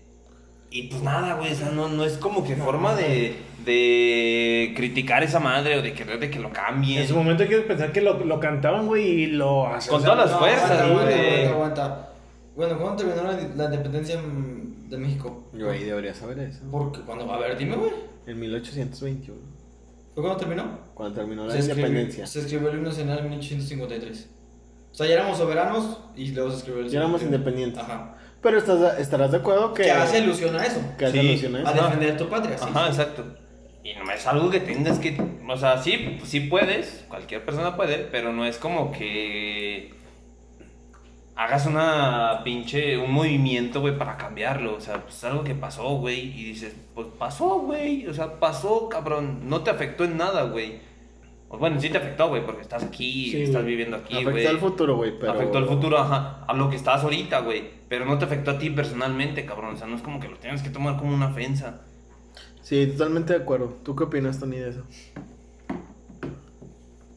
Y 0.70 0.84
pues 0.89 1.01
nada, 1.01 1.36
güey, 1.36 1.51
o 1.53 1.55
sea, 1.55 1.70
no, 1.70 1.88
no 1.89 2.03
es 2.03 2.18
como 2.18 2.43
que 2.43 2.55
forma 2.55 2.93
de, 2.95 3.38
de 3.65 4.74
criticar 4.76 5.24
esa 5.24 5.39
madre 5.39 5.78
o 5.78 5.82
de 5.82 5.93
querer 5.93 6.20
de 6.20 6.30
que 6.30 6.39
lo 6.39 6.51
cambien. 6.51 7.01
En 7.01 7.07
su 7.07 7.15
momento 7.15 7.45
quiero 7.47 7.65
pensar 7.65 7.91
que 7.91 8.01
lo, 8.01 8.24
lo 8.26 8.39
cantaban, 8.39 8.86
güey, 8.88 9.05
y 9.05 9.26
lo 9.28 9.68
hacían. 9.68 9.95
Con 9.95 10.03
todas 10.03 10.18
las 10.18 10.32
No, 10.32 10.39
fuerzas, 10.39 10.72
aguanta, 10.72 10.86
aguanta, 10.86 11.11
güey. 11.18 11.45
aguanta, 11.45 11.84
aguanta. 11.86 12.09
Bueno, 12.55 12.78
¿cuándo 12.80 12.95
terminó 12.97 13.24
la, 13.24 13.34
la 13.55 13.65
independencia 13.65 14.20
mm, 14.20 14.89
de 14.89 14.97
México? 14.97 15.43
Güey, 15.53 15.84
debería 15.86 16.13
saber 16.13 16.39
eso. 16.39 16.59
Porque 16.72 17.01
cuando, 17.01 17.32
a 17.32 17.38
ver, 17.39 17.57
dime, 17.57 17.76
güey. 17.76 17.91
En 18.26 18.39
1821, 18.39 19.39
¿Fue 20.13 20.24
cuando 20.24 20.38
terminó? 20.39 20.80
cuando 20.93 21.15
terminó 21.15 21.45
la 21.45 21.53
Se 21.53 21.59
escribió, 21.59 21.86
independencia. 21.88 22.28
se 22.28 22.39
escribió 22.39 22.70
el 22.72 22.78
himno 22.78 22.89
nacional 22.89 23.20
en 23.20 23.30
1853. 23.30 24.30
O 24.91 24.95
sea, 24.95 25.05
ya 25.07 25.13
éramos 25.13 25.38
soberanos 25.38 25.99
y 26.15 26.32
luego 26.32 26.49
se 26.51 26.57
escribió 26.57 26.82
el 26.82 26.89
Ya 26.89 26.99
éramos 26.99 27.22
independientes. 27.22 27.80
Ajá. 27.82 28.16
Pero 28.48 28.60
estás, 28.60 28.98
estarás 29.00 29.32
de 29.32 29.38
acuerdo 29.39 29.74
que. 29.74 29.84
Que 29.84 29.91
hace 29.91 30.18
alusión 30.20 30.56
a 30.56 30.66
eso. 30.66 30.80
que 30.98 31.06
hace 31.06 31.20
Sí. 31.22 31.28
alusión 31.28 31.56
a 31.58 31.70
A 31.70 31.74
eso. 31.74 31.84
defender 31.84 32.16
tu 32.18 32.30
patria, 32.30 32.58
sí. 32.58 32.66
Ajá, 32.70 32.88
exacto. 32.88 33.26
Y 33.84 33.93
no 33.95 34.10
es 34.10 34.26
algo 34.26 34.50
que 34.50 34.62
tengas 34.62 35.00
que. 35.00 35.22
O 35.50 35.58
sea, 35.58 35.82
sí, 35.84 36.18
sí 36.24 36.39
puedes, 36.41 37.04
cualquier 37.10 37.43
persona 37.43 37.76
puede, 37.76 37.98
pero 37.98 38.32
no 38.32 38.45
es 38.45 38.58
como 38.58 38.91
que. 38.93 39.93
Hagas 41.36 41.66
una 41.66 42.41
pinche. 42.45 42.98
Un 42.98 43.12
movimiento, 43.12 43.82
güey, 43.82 43.98
para 43.98 44.16
cambiarlo. 44.16 44.76
O 44.76 44.82
sea, 44.82 45.02
pues 45.04 45.16
es 45.18 45.24
algo 45.26 45.43
que 45.43 45.54
pasó, 45.54 45.98
güey. 45.98 46.20
Y 46.39 46.45
dices, 46.45 46.74
pues 46.95 47.08
pasó, 47.20 47.60
güey. 47.60 48.08
O 48.08 48.14
sea, 48.14 48.39
pasó, 48.39 48.88
cabrón. 48.88 49.41
No 49.50 49.62
te 49.62 49.72
afectó 49.72 50.06
en 50.06 50.16
nada, 50.18 50.43
güey. 50.43 50.80
O 51.50 51.58
bueno, 51.58 51.80
sí 51.80 51.89
te 51.89 51.98
afectó, 51.98 52.28
güey, 52.28 52.45
porque 52.45 52.62
estás 52.62 52.84
aquí, 52.84 53.32
Sí, 53.32 53.43
estás 53.43 53.64
viviendo 53.64 53.95
aquí, 53.98 54.16
Afectó 54.16 54.32
güey. 54.32 54.45
al 54.48 54.58
futuro, 54.60 54.98
güey, 54.98 55.18
pero. 55.18 55.32
Afectó 55.32 55.58
al 55.60 55.66
futuro, 55.66 55.98
ajá, 55.98 56.43
a 56.45 56.54
lo 56.54 56.70
que 56.70 56.76
estás 56.76 57.04
ahorita, 57.04 57.39
güey. 57.39 57.64
Pero 57.88 58.06
no 58.06 58.18
te 58.18 58.26
afectó 58.26 58.52
a 58.52 58.58
ti 58.60 58.70
personalmente, 58.70 59.45
cabrón. 59.45 59.76
O 59.76 59.78
sea, 59.78 59.88
no 59.88 59.95
es 59.95 60.02
como 60.02 60.20
que 60.20 60.28
lo 60.28 60.38
tienes 60.38 60.62
que 60.62 60.70
tomar 60.70 60.98
como 60.98 61.14
una 61.14 61.28
ofensa. 61.28 61.82
Sí, 62.62 62.86
totalmente 62.88 63.32
de 63.34 63.39
acuerdo. 63.43 63.78
¿Tú 63.84 63.95
qué 63.95 64.04
opinas, 64.04 64.39
Tony, 64.41 64.58
de 64.58 64.70
eso? 64.72 64.84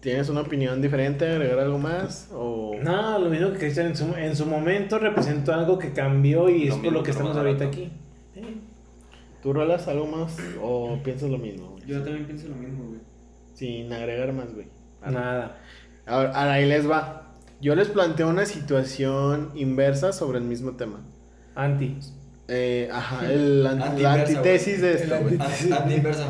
¿Tienes 0.01 0.28
una 0.31 0.41
opinión 0.43 0.81
diferente? 0.81 1.28
¿Agregar 1.28 1.59
algo 1.59 1.78
más? 1.78 2.31
O... 2.33 2.74
No, 2.83 3.18
lo 3.18 3.28
mismo 3.28 3.53
que 3.53 3.59
Cristian 3.59 3.89
en 3.89 3.97
su, 3.97 4.14
en 4.14 4.35
su 4.35 4.47
momento 4.47 4.99
representó 4.99 5.53
algo 5.53 5.78
que 5.78 5.93
cambió 5.93 6.49
y 6.49 6.66
Lo 6.66 6.74
es 6.74 6.81
por 6.81 6.93
lo 6.93 7.03
que 7.03 7.11
estamos 7.11 7.37
ahorita 7.37 7.64
aquí. 7.66 7.91
Sí. 8.33 8.41
¿Tú 9.43 9.53
rolas 9.53 9.89
algo 9.89 10.07
más 10.07 10.37
o 10.62 10.99
piensas 11.05 11.28
lo 11.31 11.37
mismo? 11.39 11.70
güey? 11.72 11.83
Yo 11.87 12.03
también 12.03 12.24
pienso 12.26 12.49
lo 12.49 12.55
mismo, 12.55 12.85
güey. 12.89 13.01
Sin 13.61 13.92
agregar 13.92 14.32
más, 14.32 14.54
güey. 14.54 14.68
Nada. 15.04 15.58
Ahora, 16.06 16.30
ahora 16.30 16.52
ahí 16.54 16.66
les 16.66 16.90
va. 16.90 17.30
Yo 17.61 17.74
les 17.74 17.88
planteo 17.88 18.28
una 18.30 18.46
situación 18.46 19.50
inversa 19.54 20.12
sobre 20.14 20.38
el 20.38 20.44
mismo 20.44 20.72
tema. 20.76 21.00
Anti. 21.54 21.98
Eh, 22.48 22.88
ajá, 22.90 23.30
el 23.30 23.66
an- 23.66 24.02
la 24.02 24.12
antítesis 24.14 24.80
de 24.80 24.94
esto, 24.94 25.14
güey. 25.20 25.34
An- 25.38 25.72
Anti-inversa. 25.82 26.26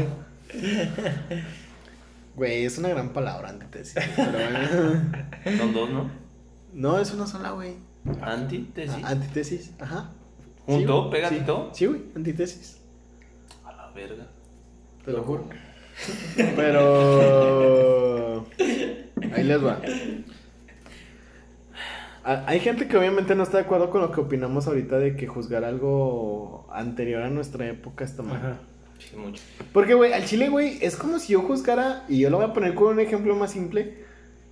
Güey, 2.36 2.64
es 2.64 2.78
una 2.78 2.88
gran 2.88 3.10
palabra, 3.12 3.48
antítesis. 3.50 3.94
Pero 4.16 4.32
bueno. 4.32 5.58
Son 5.58 5.72
dos, 5.74 5.90
¿no? 5.90 6.10
No, 6.72 6.98
es 6.98 7.12
una 7.12 7.26
sola, 7.26 7.50
güey. 7.50 7.74
Antítesis. 8.22 9.02
Ah, 9.04 9.08
Antítesis, 9.10 9.72
ajá. 9.78 10.10
¿Junto? 10.66 10.98
güey, 11.08 11.10
¿Pegadito? 11.10 11.70
Sí, 11.72 11.78
Sí, 11.80 11.86
güey, 11.86 12.00
antítesis. 12.16 12.80
A 13.64 13.72
la 13.72 13.90
verga. 13.90 14.26
Te 15.04 15.12
lo 15.12 15.22
juro. 15.22 15.44
Pero. 16.56 18.46
Ahí 19.34 19.44
les 19.44 19.64
va. 19.64 19.80
Hay 22.22 22.60
gente 22.60 22.86
que 22.86 22.96
obviamente 22.96 23.34
no 23.34 23.42
está 23.42 23.58
de 23.58 23.64
acuerdo 23.64 23.90
con 23.90 24.02
lo 24.02 24.12
que 24.12 24.20
opinamos 24.20 24.66
ahorita 24.66 24.98
de 24.98 25.16
que 25.16 25.26
juzgar 25.26 25.64
algo 25.64 26.68
anterior 26.72 27.22
a 27.22 27.30
nuestra 27.30 27.66
época 27.66 28.04
está 28.04 28.22
mal. 28.22 28.36
Ajá. 28.36 28.56
Sí, 28.98 29.16
mucho. 29.16 29.42
Porque, 29.72 29.94
güey, 29.94 30.12
al 30.12 30.26
chile, 30.26 30.50
güey, 30.50 30.78
es 30.82 30.96
como 30.96 31.18
si 31.18 31.32
yo 31.32 31.40
juzgara, 31.40 32.04
y 32.08 32.18
yo 32.18 32.28
lo 32.28 32.36
voy 32.36 32.46
a 32.46 32.52
poner 32.52 32.74
con 32.74 32.88
un 32.88 33.00
ejemplo 33.00 33.34
más 33.34 33.52
simple, 33.52 34.04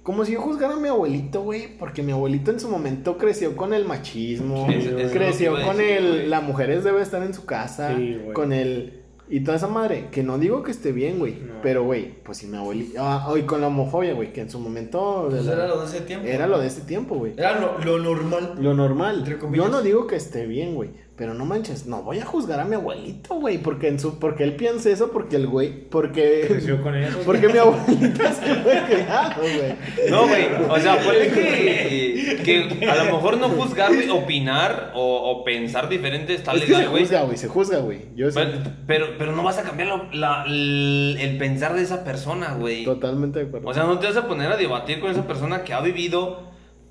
como 0.03 0.25
si 0.25 0.33
yo 0.33 0.41
juzgara 0.41 0.75
a 0.75 0.79
mi 0.79 0.89
abuelito, 0.89 1.43
güey, 1.43 1.77
porque 1.77 2.03
mi 2.03 2.13
abuelito 2.13 2.51
en 2.51 2.59
su 2.59 2.71
momento 2.71 3.19
creció 3.19 3.55
con 3.55 3.75
el 3.75 3.85
machismo, 3.85 4.67
Sí, 4.71 4.89
es 4.99 5.13
creció 5.13 5.53
con 5.63 5.77
decir, 5.77 5.99
el, 5.99 6.09
güey. 6.09 6.27
las 6.29 6.43
mujeres 6.43 6.83
deben 6.83 7.03
estar 7.03 7.23
en 7.23 7.35
su 7.35 7.45
casa, 7.45 7.95
Sí, 7.95 8.19
con 8.33 8.55
el, 8.55 9.03
y 9.31 9.41
toda 9.41 9.57
esa 9.57 9.69
madre, 9.69 10.09
que 10.11 10.23
no 10.23 10.39
digo 10.39 10.63
que 10.63 10.71
esté 10.71 10.93
bien, 10.93 11.19
güey, 11.19 11.35
No. 11.35 11.55
pero, 11.63 11.85
güey, 11.85 12.15
pues 12.23 12.39
si 12.39 12.47
mi 12.47 12.57
abuelito, 12.57 12.99
ah, 13.03 13.33
y 13.39 13.43
con 13.43 13.61
la 13.61 13.67
homofobia, 13.69 14.15
güey, 14.15 14.33
que 14.33 14.41
en 14.41 14.51
su 14.51 14.59
momento 14.59 15.27
Pues 15.31 15.47
era 15.47 15.67
lo 15.67 15.81
de 15.81 15.87
ese 15.87 16.01
tiempo. 16.03 16.27
era 16.27 16.47
lo 16.47 16.59
de 16.59 16.67
este 16.67 16.83
tiempo, 16.83 17.17
güey. 17.17 17.33
Era 17.37 17.61
lo, 17.61 17.79
lo 17.79 17.99
normal. 17.99 18.55
Lo 18.61 18.75
normal. 18.75 19.19
Entre. 19.27 19.39
Yo 19.57 19.69
no 19.69 19.83
digo 19.83 20.07
que 20.07 20.17
esté 20.17 20.47
bien, 20.47 20.75
güey. 20.75 20.91
Pero 21.19 21.35
no 21.35 21.45
manches, 21.45 21.87
no 21.87 22.03
voy 22.05 22.21
a 22.21 22.25
juzgar 22.25 22.61
a 22.61 22.65
mi 22.65 22.77
abuelito, 22.77 23.35
güey. 23.35 23.59
Porque 23.59 23.89
en 23.89 23.99
su, 23.99 24.21
porque 24.21 24.45
él 24.45 24.55
piensa 24.55 24.89
eso, 24.89 25.11
porque 25.11 25.35
el 25.35 25.49
güey, 25.49 25.89
porque. 25.89 26.45
Creció 26.47 26.81
con 26.81 26.95
eso. 26.95 27.19
Porque 27.27 27.49
mi 27.49 27.59
abuelita 27.59 28.33
se 28.33 28.55
fue 28.55 28.83
criado, 28.89 29.35
güey. 29.41 30.11
No, 30.11 30.29
güey. 30.29 30.47
O 30.69 30.79
sea, 30.79 30.97
puede 31.01 31.29
que, 31.29 32.43
que 32.45 32.87
a 32.89 32.95
lo 33.05 33.17
mejor 33.17 33.37
no 33.39 33.49
juzgar, 33.49 33.93
güey, 33.93 34.09
opinar 34.11 34.93
o, 34.95 35.31
o 35.33 35.45
pensar 35.45 35.89
diferente 35.89 36.35
está 36.35 36.53
Es 36.53 36.61
que 36.61 36.67
se 36.67 36.73
legal, 36.73 36.91
güey. 36.91 37.03
juzga, 37.03 37.23
güey, 37.23 37.37
se 37.37 37.49
juzga, 37.49 37.79
güey. 37.79 37.99
Yo 38.15 38.31
sí, 38.31 38.39
Pero, 38.39 38.59
pero, 38.87 39.07
pero 39.19 39.33
no 39.33 39.43
vas 39.43 39.59
a 39.59 39.63
cambiar 39.65 39.89
la- 39.89 40.09
la- 40.13 40.45
el, 40.47 41.17
el 41.21 41.37
pensar 41.37 41.75
de 41.75 41.83
esa 41.83 42.05
persona, 42.05 42.55
güey. 42.55 42.85
totalmente 42.85 43.41
de 43.41 43.47
acuerdo. 43.47 43.69
O 43.69 43.75
sea, 43.75 43.83
no 43.85 43.99
te 43.99 44.07
vas 44.07 44.17
a 44.17 44.29
poner 44.29 44.53
a 44.53 44.57
debatir 44.57 45.01
con 45.01 45.11
esa 45.11 45.27
persona 45.27 45.65
que 45.65 45.75
ha 45.75 45.81
vivido, 45.81 46.43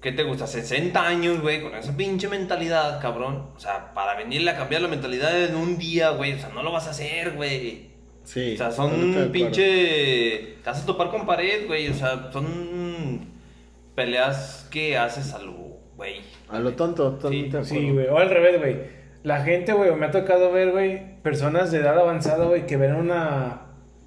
¿qué 0.02 0.12
te 0.12 0.24
gusta? 0.24 0.48
60 0.48 1.06
años, 1.06 1.42
güey, 1.42 1.62
con 1.62 1.76
esa 1.76 1.96
pinche 1.96 2.28
mentalidad, 2.28 3.02
cabrón. 3.02 3.48
O 3.56 3.60
sea, 3.60 3.94
para 3.94 4.16
venirle 4.16 4.52
a 4.52 4.58
cambiar 4.58 4.82
la 4.82 4.88
mentalidad 4.88 5.44
en 5.44 5.56
un 5.56 5.78
día, 5.78 6.12
güey, 6.12 6.34
o 6.34 6.40
sea, 6.40 6.50
no 6.50 6.64
lo 6.64 6.72
vas 6.72 6.88
a 6.88 6.92
hacer, 6.92 7.36
güey. 7.36 7.88
sí. 8.24 8.54
O 8.54 8.58
sea, 8.58 8.72
son 8.72 9.30
pinche... 9.32 10.58
Te 10.64 10.70
vas 10.70 10.84
a 10.84 10.86
topar 10.86 11.10
con 11.10 11.26
pared, 11.26 11.68
güey, 11.68 11.90
o 11.90 11.94
sea, 11.94 12.32
son 12.32 13.28
peleas 13.96 14.68
que 14.72 14.98
haces 14.98 15.34
a 15.34 15.40
lo, 15.40 15.54
güey. 15.96 16.22
A 16.50 16.60
lo 16.60 16.74
tonto, 16.74 17.08
acuerdo. 17.08 17.64
Sí, 17.66 17.90
güey. 17.90 18.08
O 18.08 18.18
al 18.18 18.30
revés, 18.30 18.60
güey. 18.60 18.98
La 19.24 19.42
gente, 19.44 19.74
güey, 19.74 19.94
me 19.96 20.06
ha 20.06 20.12
tocado 20.12 20.52
ver, 20.52 20.72
güey, 20.72 21.22
personas 21.22 21.72
de 21.72 21.80
edad 21.80 22.00
avanzada, 22.00 22.46
güey, 22.46 22.66
que 22.66 22.78
ven 22.78 22.92
a 22.92 22.98
una, 22.98 23.62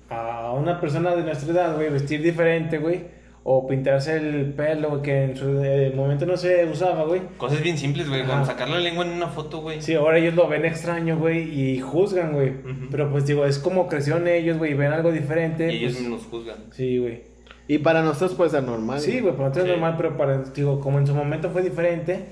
a 0.09 0.53
una 0.53 0.80
persona 0.80 1.14
de 1.14 1.22
nuestra 1.24 1.53
edad, 1.53 1.74
güey, 1.74 1.91
vestir 1.91 2.22
diferente, 2.22 2.78
güey. 2.78 3.19
O 3.43 3.66
pintarse 3.66 4.16
el 4.18 4.53
pelo, 4.53 5.01
que 5.01 5.24
en 5.24 5.36
su 5.36 5.64
eh, 5.64 5.93
momento 5.97 6.26
no 6.26 6.36
se 6.36 6.66
usaba, 6.66 7.05
güey. 7.05 7.22
Cosas 7.38 7.62
bien 7.62 7.78
simples, 7.78 8.07
güey, 8.09 8.26
como 8.26 8.45
sacar 8.45 8.68
la 8.68 8.78
lengua 8.78 9.05
en 9.07 9.12
una 9.12 9.28
foto, 9.28 9.62
güey. 9.62 9.80
Sí, 9.80 9.95
ahora 9.95 10.18
ellos 10.18 10.34
lo 10.34 10.47
ven 10.47 10.66
extraño, 10.66 11.18
güey, 11.18 11.49
y 11.59 11.80
juzgan, 11.80 12.32
güey. 12.34 12.53
Pero 12.91 13.11
pues 13.11 13.26
digo, 13.26 13.47
es 13.47 13.59
como 13.59 13.88
crecieron 13.88 14.28
ellos, 14.28 14.59
güey, 14.59 14.72
y 14.72 14.74
ven 14.74 14.93
algo 14.93 15.11
diferente. 15.11 15.72
Y 15.72 15.78
ellos 15.78 15.95
pues, 15.95 16.09
nos 16.09 16.22
juzgan. 16.26 16.57
Sí, 16.72 16.99
güey. 16.99 17.22
Y 17.66 17.78
para 17.78 18.03
nosotros 18.03 18.34
puede 18.34 18.51
ser 18.51 18.62
normal. 18.64 19.01
Sí, 19.01 19.20
güey, 19.20 19.32
para 19.34 19.49
nosotros 19.49 19.64
Sí. 19.64 19.70
es 19.70 19.76
normal, 19.78 19.95
pero 19.97 20.16
para, 20.18 20.38
digo, 20.43 20.78
como 20.80 20.99
en 20.99 21.07
su 21.07 21.14
momento 21.14 21.49
fue 21.51 21.62
diferente, 21.62 22.26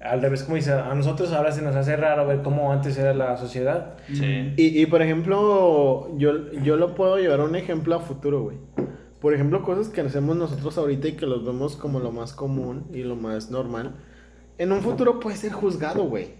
al 0.00 0.22
revés, 0.22 0.44
como 0.44 0.56
dice, 0.56 0.72
a 0.72 0.94
nosotros 0.94 1.32
ahora 1.32 1.50
se 1.50 1.60
nos 1.62 1.74
hace 1.74 1.96
raro 1.96 2.26
ver 2.26 2.42
cómo 2.42 2.70
antes 2.72 2.96
era 2.98 3.12
la 3.14 3.36
sociedad. 3.36 3.94
Sí. 4.12 4.52
Y, 4.56 4.80
y 4.80 4.86
por 4.86 5.02
ejemplo, 5.02 6.16
yo, 6.18 6.52
yo 6.62 6.76
lo 6.76 6.94
puedo 6.94 7.18
llevar 7.18 7.40
a 7.40 7.44
un 7.44 7.56
ejemplo 7.56 7.96
a 7.96 7.98
futuro, 8.00 8.42
güey. 8.42 8.58
Por 9.20 9.34
ejemplo, 9.34 9.62
cosas 9.62 9.88
que 9.88 10.00
hacemos 10.00 10.36
nosotros 10.36 10.78
ahorita 10.78 11.08
y 11.08 11.12
que 11.12 11.26
los 11.26 11.44
vemos 11.44 11.76
como 11.76 12.00
lo 12.00 12.10
más 12.12 12.32
común 12.32 12.86
y 12.92 13.02
lo 13.02 13.16
más 13.16 13.50
normal. 13.50 13.94
En 14.58 14.72
un 14.72 14.80
futuro 14.82 15.20
puede 15.20 15.36
ser 15.36 15.52
juzgado, 15.52 16.04
güey. 16.04 16.34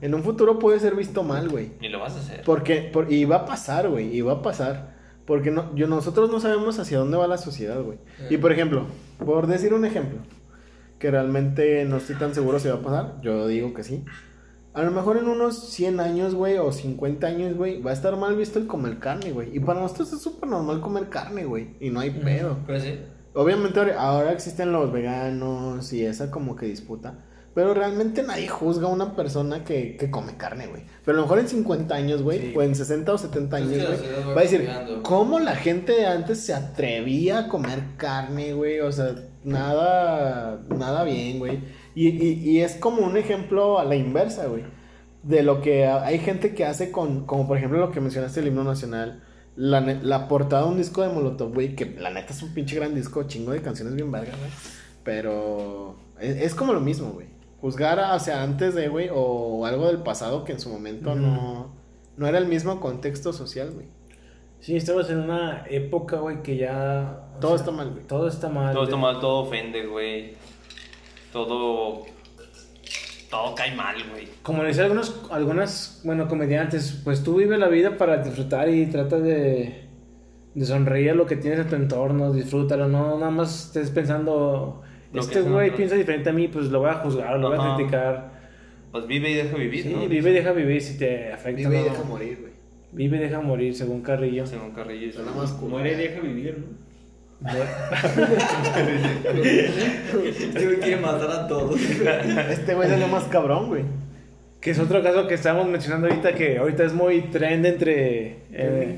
En 0.00 0.14
un 0.14 0.22
futuro 0.22 0.58
puede 0.58 0.78
ser 0.80 0.94
visto 0.96 1.22
mal, 1.22 1.48
güey. 1.48 1.72
Y 1.80 1.88
lo 1.88 2.00
vas 2.00 2.14
a 2.16 2.20
hacer. 2.20 2.42
Porque, 2.44 2.90
por- 2.92 3.12
y 3.12 3.24
va 3.24 3.36
a 3.36 3.46
pasar, 3.46 3.88
güey, 3.88 4.16
y 4.16 4.20
va 4.20 4.34
a 4.34 4.42
pasar. 4.42 4.96
Porque 5.26 5.50
no, 5.52 5.74
yo, 5.76 5.86
nosotros 5.86 6.30
no 6.30 6.40
sabemos 6.40 6.78
hacia 6.80 6.98
dónde 6.98 7.16
va 7.16 7.26
la 7.28 7.38
sociedad, 7.38 7.80
güey. 7.82 7.98
Y 8.30 8.36
por 8.38 8.50
ejemplo, 8.52 8.86
por 9.24 9.46
decir 9.46 9.74
un 9.74 9.84
ejemplo, 9.84 10.18
que 10.98 11.10
realmente 11.10 11.84
no 11.84 11.96
estoy 11.96 12.16
tan 12.16 12.34
seguro 12.34 12.58
si 12.58 12.68
va 12.68 12.74
a 12.76 12.82
pasar, 12.82 13.20
yo 13.22 13.46
digo 13.46 13.72
que 13.74 13.84
sí. 13.84 14.04
A 14.74 14.82
lo 14.82 14.90
mejor 14.90 15.18
en 15.18 15.28
unos 15.28 15.68
100 15.70 16.00
años, 16.00 16.34
güey, 16.34 16.56
o 16.58 16.72
50 16.72 17.26
años, 17.26 17.56
güey, 17.56 17.82
va 17.82 17.90
a 17.90 17.94
estar 17.94 18.16
mal 18.16 18.36
visto 18.36 18.58
el 18.58 18.66
comer 18.66 18.98
carne, 18.98 19.30
güey. 19.32 19.54
Y 19.54 19.60
para 19.60 19.80
nosotros 19.80 20.12
es 20.14 20.22
súper 20.22 20.48
normal 20.48 20.80
comer 20.80 21.08
carne, 21.10 21.44
güey. 21.44 21.76
Y 21.78 21.90
no 21.90 22.00
hay 22.00 22.10
pedo. 22.10 22.56
Pues 22.66 22.82
sí. 22.82 22.98
Obviamente 23.34 23.80
ahora- 23.98 24.32
existen 24.32 24.72
los 24.72 24.90
veganos 24.92 25.92
y 25.92 26.04
esa 26.04 26.30
como 26.30 26.56
que 26.56 26.66
disputa. 26.66 27.18
Pero 27.54 27.74
realmente 27.74 28.22
nadie 28.22 28.48
juzga 28.48 28.86
a 28.88 28.90
una 28.90 29.14
persona 29.14 29.62
que, 29.62 29.98
que 29.98 30.10
come 30.10 30.38
carne, 30.38 30.68
güey. 30.68 30.84
Pero 31.04 31.18
a 31.18 31.20
lo 31.20 31.26
mejor 31.26 31.38
en 31.40 31.48
50 31.48 31.94
años, 31.94 32.22
güey, 32.22 32.56
o 32.56 32.62
en 32.62 32.74
60 32.74 33.12
o 33.12 33.18
70 33.18 33.58
Es 33.58 33.64
años, 33.66 33.86
güey, 34.00 34.34
va 34.34 34.40
a 34.40 34.42
decir, 34.42 34.64
cambiando. 34.64 35.02
¿cómo 35.02 35.38
la 35.38 35.54
gente 35.54 35.92
de 35.92 36.06
antes 36.06 36.40
se 36.40 36.54
atrevía 36.54 37.40
a 37.40 37.48
comer 37.48 37.80
carne, 37.98 38.54
güey? 38.54 38.80
O 38.80 38.90
sea, 38.90 39.14
nada, 39.44 40.62
nada 40.70 41.04
bien, 41.04 41.38
güey. 41.38 41.60
Y, 41.94 42.08
y, 42.08 42.50
y 42.50 42.60
es 42.60 42.76
como 42.76 43.04
un 43.04 43.16
ejemplo 43.16 43.78
a 43.78 43.84
la 43.84 43.96
inversa, 43.96 44.46
güey. 44.46 44.64
De 45.22 45.42
lo 45.42 45.60
que 45.60 45.86
hay 45.86 46.18
gente 46.18 46.54
que 46.54 46.64
hace 46.64 46.90
con, 46.90 47.26
como 47.26 47.46
por 47.46 47.56
ejemplo 47.56 47.78
lo 47.78 47.92
que 47.92 48.00
mencionaste, 48.00 48.40
el 48.40 48.48
himno 48.48 48.64
nacional. 48.64 49.22
La, 49.54 49.80
la 49.80 50.28
portada 50.28 50.62
de 50.62 50.70
un 50.70 50.78
disco 50.78 51.02
de 51.02 51.08
Molotov, 51.08 51.52
güey, 51.52 51.76
que 51.76 51.84
la 51.84 52.10
neta 52.10 52.32
es 52.32 52.42
un 52.42 52.54
pinche 52.54 52.76
gran 52.76 52.94
disco, 52.94 53.24
chingo 53.24 53.52
de 53.52 53.60
canciones 53.60 53.94
bien 53.94 54.10
vergas, 54.10 54.38
güey. 54.38 54.50
Pero 55.04 55.96
es, 56.18 56.36
es 56.36 56.54
como 56.54 56.72
lo 56.72 56.80
mismo, 56.80 57.10
güey. 57.10 57.26
Juzgar 57.60 58.00
hacia 58.00 58.42
antes 58.42 58.74
de, 58.74 58.88
güey, 58.88 59.08
o 59.12 59.66
algo 59.66 59.86
del 59.86 59.98
pasado 59.98 60.44
que 60.44 60.52
en 60.52 60.58
su 60.58 60.70
momento 60.70 61.14
no, 61.14 61.70
no 62.16 62.26
era 62.26 62.38
el 62.38 62.46
mismo 62.46 62.80
contexto 62.80 63.32
social, 63.32 63.70
güey. 63.72 63.86
Sí, 64.60 64.76
estamos 64.76 65.10
en 65.10 65.18
una 65.18 65.64
época, 65.68 66.18
güey, 66.18 66.42
que 66.42 66.56
ya... 66.56 67.28
Todo 67.40 67.56
está 67.56 67.70
mal, 67.70 67.90
güey. 67.90 68.06
Todo 68.06 68.28
está 68.28 68.48
mal. 68.48 68.72
Todo 68.72 68.84
está 68.84 68.96
mal, 68.96 69.20
todo 69.20 69.40
ofende, 69.40 69.86
güey. 69.86 70.34
Todo. 71.32 72.04
Todo 73.30 73.54
cae 73.54 73.74
mal, 73.74 73.96
güey. 74.10 74.28
Como 74.42 74.62
le 74.62 74.68
dicen 74.68 74.84
algunos, 74.84 75.26
algunas, 75.30 76.02
bueno, 76.04 76.28
comediantes, 76.28 77.00
pues 77.02 77.22
tú 77.24 77.36
vive 77.36 77.56
la 77.56 77.68
vida 77.68 77.96
para 77.96 78.18
disfrutar 78.18 78.68
y 78.68 78.86
trata 78.86 79.18
de, 79.18 79.84
de 80.54 80.64
sonreír 80.66 81.10
a 81.12 81.14
lo 81.14 81.24
que 81.24 81.36
tienes 81.36 81.60
en 81.60 81.68
tu 81.68 81.76
entorno, 81.76 82.30
disfrútalo, 82.32 82.88
no 82.88 83.18
nada 83.18 83.30
más 83.30 83.66
estés 83.68 83.90
pensando, 83.90 84.82
Lo 85.14 85.20
este 85.22 85.40
güey 85.40 85.74
piensa 85.74 85.94
diferente 85.96 86.28
a 86.28 86.34
mí, 86.34 86.48
pues 86.48 86.66
lo 86.66 86.80
voy 86.80 86.90
a 86.90 86.94
juzgar, 86.96 87.38
lo 87.38 87.48
voy 87.48 87.58
a 87.58 87.74
criticar. 87.76 88.32
Pues 88.90 89.06
vive 89.06 89.30
y 89.30 89.34
deja 89.34 89.56
vivir, 89.56 89.82
Sí, 89.82 89.94
¿no? 89.94 90.06
vive 90.06 90.30
y 90.30 90.34
deja 90.34 90.52
vivir 90.52 90.82
si 90.82 90.98
te 90.98 91.32
afecta. 91.32 91.56
Vive 91.70 91.80
y 91.80 91.84
no. 91.84 91.90
deja 91.90 92.04
morir, 92.04 92.38
güey. 92.38 92.52
Vive 92.92 93.16
y 93.16 93.20
deja 93.20 93.40
morir, 93.40 93.74
según 93.74 94.02
Carrillo. 94.02 94.46
Según 94.46 94.72
Carrillo. 94.72 95.10
según- 95.10 95.34
más. 95.38 95.58
Muere 95.62 95.92
y 95.94 95.96
deja 95.96 96.20
vivir, 96.20 96.58
¿no? 96.58 96.91
Este 99.42 100.64
güey 100.66 100.76
quiere 100.80 100.96
matar 100.96 101.30
a 101.30 101.46
todos. 101.48 101.80
Este 101.80 102.74
güey 102.74 102.90
es 102.92 102.98
lo 103.00 103.08
más 103.08 103.24
cabrón, 103.24 103.68
güey. 103.68 103.82
Que 104.60 104.70
es 104.70 104.78
otro 104.78 105.02
caso 105.02 105.26
que 105.26 105.34
estábamos 105.34 105.66
mencionando 105.68 106.06
ahorita, 106.06 106.34
que 106.34 106.58
ahorita 106.58 106.84
es 106.84 106.92
muy 106.92 107.22
trend 107.22 107.66
entre... 107.66 108.36
eh, 108.52 108.94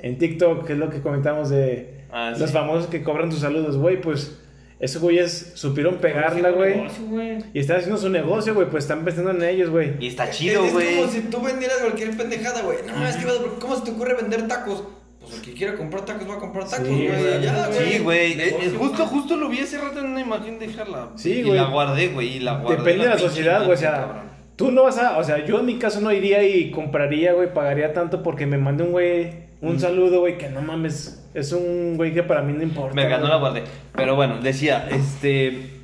en 0.00 0.18
TikTok, 0.18 0.66
que 0.66 0.72
es 0.72 0.78
lo 0.78 0.88
que 0.88 1.00
comentamos 1.02 1.50
de 1.50 2.00
Ah, 2.10 2.30
los 2.38 2.48
sí. 2.50 2.54
famosos 2.54 2.86
que 2.88 3.02
cobran 3.02 3.30
tus 3.30 3.40
saludos, 3.40 3.76
güey, 3.78 3.98
pues 4.00 4.38
esos 4.80 5.00
güeyes 5.00 5.52
supieron 5.54 5.96
pegarla, 5.96 6.50
güey. 6.50 6.82
Güey. 7.08 7.38
Y 7.54 7.58
están 7.60 7.78
haciendo 7.78 7.96
su 7.98 8.08
negocio, 8.10 8.54
güey, 8.54 8.68
pues 8.68 8.84
están 8.84 9.04
pensando 9.04 9.30
en 9.30 9.42
ellos, 9.42 9.70
güey. 9.70 9.92
Y 10.00 10.08
está 10.08 10.24
Es- 10.24 10.36
chido, 10.36 10.64
es, 10.64 10.72
güey. 10.72 10.96
como 10.96 11.10
si 11.10 11.20
tú 11.22 11.40
vendieras 11.42 11.78
cualquier 11.78 12.14
pendejada, 12.16 12.60
güey. 12.62 12.78
No, 12.86 13.06
es 13.06 13.16
que, 13.16 13.26
¿cómo 13.60 13.76
se 13.76 13.82
te 13.84 13.90
ocurre 13.92 14.14
vender 14.14 14.46
tacos? 14.48 14.84
Pues 15.32 15.42
el 15.42 15.52
que 15.52 15.58
quiera 15.58 15.74
comprar 15.76 16.04
tacos 16.04 16.28
va 16.28 16.34
a 16.34 16.38
comprar 16.38 16.68
tacos, 16.68 16.86
Sí, 16.86 16.92
güey. 17.06 17.08
güey. 17.08 17.42
ya, 17.42 17.66
güey. 17.68 17.92
Sí, 17.92 17.98
güey. 18.00 18.32
Eh, 18.40 18.56
eh, 18.62 18.74
justo, 18.78 19.06
justo 19.06 19.36
lo 19.36 19.48
vi 19.48 19.60
hace 19.60 19.78
rato 19.78 19.98
en 20.00 20.06
una 20.06 20.20
imagen 20.20 20.58
de 20.58 20.66
Carla. 20.68 21.08
Sí, 21.16 21.38
y 21.38 21.42
güey. 21.42 21.54
la 21.58 21.64
guardé, 21.64 22.08
güey. 22.08 22.36
Y 22.36 22.40
la 22.40 22.58
guardé. 22.58 22.76
Depende 22.78 23.04
de 23.04 23.08
la 23.10 23.16
pinche 23.16 23.28
sociedad, 23.28 23.64
güey, 23.64 23.70
o 23.70 23.72
imagen, 23.72 23.78
sea, 23.78 24.00
cabrón. 24.00 24.22
tú 24.56 24.70
no 24.70 24.82
vas 24.84 24.98
a, 24.98 25.18
o 25.18 25.24
sea, 25.24 25.44
yo 25.44 25.60
en 25.60 25.66
mi 25.66 25.78
caso 25.78 26.00
no 26.00 26.12
iría 26.12 26.42
y 26.42 26.70
compraría, 26.70 27.32
güey, 27.32 27.52
pagaría 27.52 27.92
tanto 27.92 28.22
porque 28.22 28.46
me 28.46 28.58
mande 28.58 28.84
un 28.84 28.92
güey 28.92 29.50
un 29.62 29.78
saludo, 29.78 30.18
güey, 30.20 30.38
que 30.38 30.48
no 30.48 30.60
mames, 30.60 31.24
es 31.34 31.52
un 31.52 31.96
güey 31.96 32.12
que 32.12 32.24
para 32.24 32.42
mí 32.42 32.52
no 32.52 32.62
importa. 32.64 32.94
Me 32.96 33.04
ganó 33.04 33.20
güey. 33.20 33.30
la 33.30 33.36
guardé. 33.38 33.62
Pero 33.94 34.16
bueno, 34.16 34.38
decía, 34.42 34.88
este. 34.90 35.81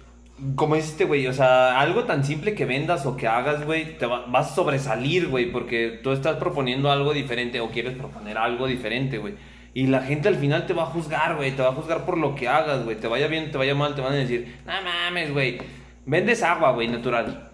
Como 0.55 0.77
dice 0.77 0.89
este 0.91 1.05
güey, 1.05 1.27
o 1.27 1.33
sea, 1.33 1.81
algo 1.81 2.05
tan 2.05 2.25
simple 2.25 2.55
que 2.55 2.65
vendas 2.65 3.05
o 3.07 3.17
que 3.17 3.27
hagas, 3.27 3.65
güey, 3.67 3.99
te 3.99 4.07
va- 4.07 4.25
vas 4.29 4.53
a 4.53 4.55
sobresalir, 4.55 5.29
güey, 5.29 5.51
porque 5.51 5.99
tú 6.03 6.13
estás 6.13 6.37
proponiendo 6.37 6.91
algo 6.93 7.13
diferente 7.13 7.61
o 7.61 7.71
quieres 7.71 7.97
proponer 7.97 8.39
algo 8.39 8.67
diferente, 8.69 9.19
güey. 9.19 9.35
Y 9.75 9.89
la 9.89 10.01
gente 10.03 10.29
al 10.29 10.37
final 10.37 10.67
te 10.67 10.75
va 10.75 10.85
a 10.85 10.87
juzgar, 10.87 11.37
güey, 11.37 11.53
te 11.53 11.63
va 11.63 11.69
a 11.71 11.73
juzgar 11.73 12.05
por 12.05 12.19
lo 12.19 12.35
que 12.37 12.47
hagas, 12.49 12.85
güey. 12.85 12.97
Te 12.97 13.09
vaya 13.09 13.27
bien, 13.27 13.51
te 13.51 13.59
vaya 13.59 13.75
mal, 13.75 13.95
te 13.97 14.01
van 14.01 14.13
a 14.13 14.17
decir, 14.17 14.57
no 14.65 14.73
mames, 14.83 15.33
güey, 15.33 15.59
vendes 16.07 16.43
agua, 16.43 16.71
güey, 16.73 16.87
natural. 16.89 17.45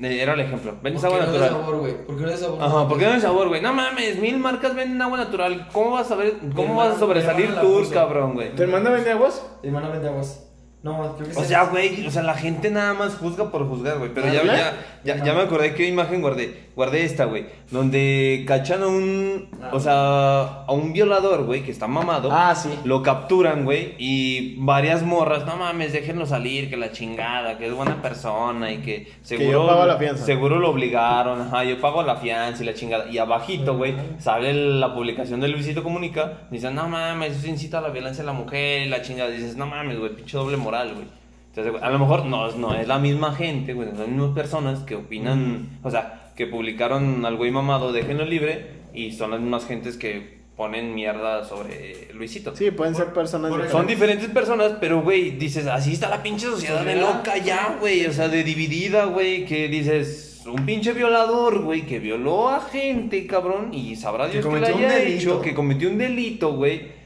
Eh, 0.00 0.20
Era 0.20 0.34
el 0.34 0.40
ejemplo, 0.40 0.74
vendes 0.82 1.00
¿Por 1.00 1.10
agua 1.12 1.20
qué 1.20 1.26
no 1.26 1.32
de 1.32 1.38
natural. 1.38 1.60
sabor, 1.62 1.78
güey? 1.78 2.06
¿Por 2.06 2.16
qué 2.16 2.22
no 2.24 2.30
de 2.30 2.36
sabor? 2.36 2.58
Ajá, 2.62 2.88
¿por 2.88 2.98
qué 2.98 3.04
no 3.06 3.12
hay 3.12 3.20
sabor, 3.20 3.48
güey? 3.48 3.60
No 3.62 3.72
mames, 3.72 4.18
mil 4.18 4.36
marcas 4.38 4.74
venden 4.74 5.00
agua 5.00 5.18
natural. 5.18 5.68
¿Cómo 5.72 5.92
vas 5.92 6.10
a 6.10 6.16
ver, 6.16 6.34
cómo 6.56 6.74
vas 6.74 6.88
a 6.88 6.92
mi 6.94 6.98
sobresalir 6.98 7.54
tú, 7.60 7.82
cabrón, 7.92 8.34
güey? 8.34 8.50
¿Tu 8.56 8.62
hermana 8.64 8.90
vende 8.90 9.12
aguas? 9.12 9.46
Hermana 9.62 9.88
vende 9.90 10.08
aguas. 10.08 10.48
No, 10.82 11.16
creo 11.16 11.30
que 11.30 11.36
O 11.38 11.44
sea, 11.44 11.64
güey, 11.64 12.06
o 12.06 12.10
sea, 12.10 12.22
la 12.22 12.34
gente 12.34 12.70
nada 12.70 12.92
más 12.94 13.14
juzga 13.14 13.50
por 13.50 13.68
juzgar, 13.68 13.98
güey. 13.98 14.12
Pero 14.12 14.32
ya, 14.32 14.42
ya, 14.44 14.91
ya, 15.04 15.22
ya 15.24 15.34
me 15.34 15.42
acordé 15.42 15.74
qué 15.74 15.88
imagen 15.88 16.20
guardé. 16.20 16.70
Guardé 16.74 17.04
esta, 17.04 17.26
güey. 17.26 17.46
Donde 17.70 18.44
cachan 18.46 18.82
a 18.82 18.86
un. 18.86 19.48
O 19.72 19.80
sea, 19.80 20.64
a 20.64 20.72
un 20.72 20.92
violador, 20.92 21.44
güey, 21.44 21.62
que 21.62 21.70
está 21.70 21.86
mamado. 21.86 22.30
Ah, 22.32 22.54
sí. 22.54 22.70
Lo 22.84 23.02
capturan, 23.02 23.64
güey. 23.64 23.94
Y 23.98 24.56
varias 24.58 25.02
morras, 25.02 25.44
no 25.44 25.56
mames, 25.56 25.92
déjenlo 25.92 26.24
salir, 26.24 26.70
que 26.70 26.76
la 26.76 26.92
chingada, 26.92 27.58
que 27.58 27.66
es 27.66 27.74
buena 27.74 28.00
persona 28.00 28.72
y 28.72 28.78
que 28.78 29.12
seguro. 29.22 29.50
yo 29.50 29.66
pago 29.66 29.86
la 29.86 29.96
fianza. 29.96 30.24
Seguro 30.24 30.58
lo 30.58 30.70
obligaron, 30.70 31.42
ajá, 31.42 31.64
yo 31.64 31.80
pago 31.80 32.02
la 32.02 32.16
fianza 32.16 32.62
y 32.62 32.66
la 32.66 32.74
chingada. 32.74 33.10
Y 33.10 33.18
abajito, 33.18 33.76
güey, 33.76 33.94
sale 34.18 34.54
la 34.54 34.94
publicación 34.94 35.40
de 35.40 35.48
Luisito 35.48 35.82
Comunica. 35.82 36.46
Dicen, 36.50 36.74
no 36.74 36.88
mames, 36.88 37.36
eso 37.36 37.48
incita 37.48 37.78
a 37.78 37.82
la 37.82 37.90
violencia 37.90 38.22
a 38.22 38.26
la 38.26 38.32
mujer 38.32 38.86
y 38.86 38.88
la 38.88 39.02
chingada. 39.02 39.30
dices, 39.30 39.56
no 39.56 39.66
mames, 39.66 39.98
güey, 39.98 40.14
pinche 40.14 40.36
doble 40.38 40.56
moral, 40.56 40.94
güey. 40.94 41.21
Entonces, 41.54 41.82
a 41.82 41.90
lo 41.90 41.98
mejor 41.98 42.24
no, 42.24 42.50
no 42.52 42.74
es 42.74 42.88
la 42.88 42.98
misma 42.98 43.34
gente, 43.34 43.74
güey, 43.74 43.88
son 43.90 43.98
las 43.98 44.08
mismas 44.08 44.30
personas 44.30 44.80
que 44.80 44.94
opinan, 44.94 45.80
o 45.82 45.90
sea, 45.90 46.32
que 46.34 46.46
publicaron 46.46 47.26
al 47.26 47.36
güey 47.36 47.50
mamado, 47.50 47.92
déjenlo 47.92 48.24
libre, 48.24 48.70
y 48.94 49.12
son 49.12 49.32
las 49.32 49.40
mismas 49.40 49.66
gentes 49.66 49.98
que 49.98 50.40
ponen 50.56 50.94
mierda 50.94 51.44
sobre 51.44 52.08
Luisito. 52.14 52.56
Sí, 52.56 52.70
pueden 52.70 52.94
ser 52.94 53.12
personas 53.12 53.50
diferentes. 53.50 53.72
Son 53.72 53.86
diferentes 53.86 54.28
personas, 54.30 54.72
pero, 54.80 55.02
güey, 55.02 55.32
dices, 55.32 55.66
así 55.66 55.92
está 55.92 56.08
la 56.08 56.22
pinche 56.22 56.46
sociedad 56.46 56.84
de 56.84 56.96
loca 56.96 57.36
ya, 57.36 57.76
güey. 57.78 58.06
O 58.06 58.12
sea, 58.12 58.28
de 58.28 58.44
dividida, 58.44 59.04
güey, 59.04 59.44
que 59.44 59.68
dices, 59.68 60.42
un 60.46 60.64
pinche 60.64 60.94
violador, 60.94 61.60
güey, 61.62 61.82
que 61.82 61.98
violó 61.98 62.48
a 62.48 62.60
gente, 62.60 63.26
cabrón, 63.26 63.74
y 63.74 63.96
sabrá 63.96 64.26
Que 64.26 64.40
Dios 64.40 64.46
que, 64.46 64.52
le 64.52 64.60
cometió 64.60 64.76
un 64.76 64.84
haya 64.84 64.94
delito. 64.94 65.20
hecho, 65.20 65.40
que 65.42 65.54
cometió 65.54 65.90
un 65.90 65.98
delito, 65.98 66.54
güey. 66.54 67.02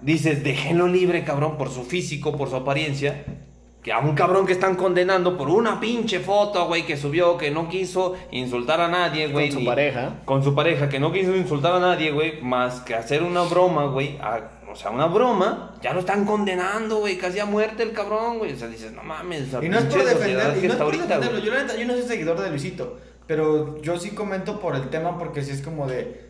Dices, 0.00 0.42
déjenlo 0.44 0.88
libre, 0.88 1.24
cabrón, 1.24 1.58
por 1.58 1.70
su 1.70 1.84
físico, 1.84 2.36
por 2.36 2.48
su 2.48 2.56
apariencia. 2.56 3.24
Que 3.86 3.92
a 3.92 4.00
un 4.00 4.16
cabrón 4.16 4.46
que 4.46 4.52
están 4.52 4.74
condenando 4.74 5.36
por 5.36 5.48
una 5.48 5.78
pinche 5.78 6.18
foto, 6.18 6.66
güey, 6.66 6.84
que 6.84 6.96
subió, 6.96 7.36
que 7.38 7.52
no 7.52 7.68
quiso 7.68 8.14
insultar 8.32 8.80
a 8.80 8.88
nadie, 8.88 9.28
güey. 9.28 9.46
Con 9.46 9.52
su 9.52 9.60
ni- 9.60 9.64
pareja. 9.66 10.14
con 10.24 10.42
su 10.42 10.56
pareja, 10.56 10.88
que 10.88 10.98
no 10.98 11.12
quiso 11.12 11.36
insultar 11.36 11.72
a 11.74 11.78
nadie, 11.78 12.10
güey, 12.10 12.42
más 12.42 12.80
que 12.80 12.96
hacer 12.96 13.22
una 13.22 13.42
broma, 13.42 13.84
güey. 13.84 14.18
O 14.72 14.74
sea, 14.74 14.90
una 14.90 15.06
broma, 15.06 15.76
ya 15.82 15.92
lo 15.92 16.00
están 16.00 16.24
condenando, 16.24 16.96
güey, 16.98 17.16
casi 17.16 17.38
a 17.38 17.46
muerte 17.46 17.84
el 17.84 17.92
cabrón, 17.92 18.38
güey. 18.38 18.54
O 18.54 18.56
sea, 18.56 18.66
dices, 18.66 18.90
no 18.90 19.04
mames, 19.04 19.42
o 19.46 19.50
sea, 19.52 19.64
Y 19.64 19.68
no 19.68 19.78
es 19.78 19.84
por 19.84 19.94
pinche 20.00 20.14
defender, 20.14 20.36
sociedad 20.42 20.56
y 20.56 20.60
que 20.62 20.66
no 20.66 20.72
es 20.72 20.78
por 20.78 20.84
ahorita, 20.86 21.18
defenderlo. 21.20 21.76
yo 21.78 21.86
no 21.86 21.92
soy 21.92 22.02
seguidor 22.02 22.40
de 22.40 22.50
Luisito, 22.50 22.98
pero 23.28 23.80
yo 23.82 23.96
sí 24.00 24.10
comento 24.10 24.58
por 24.58 24.74
el 24.74 24.88
tema 24.90 25.16
porque 25.16 25.42
sí 25.44 25.52
es 25.52 25.62
como 25.62 25.86
de, 25.86 26.25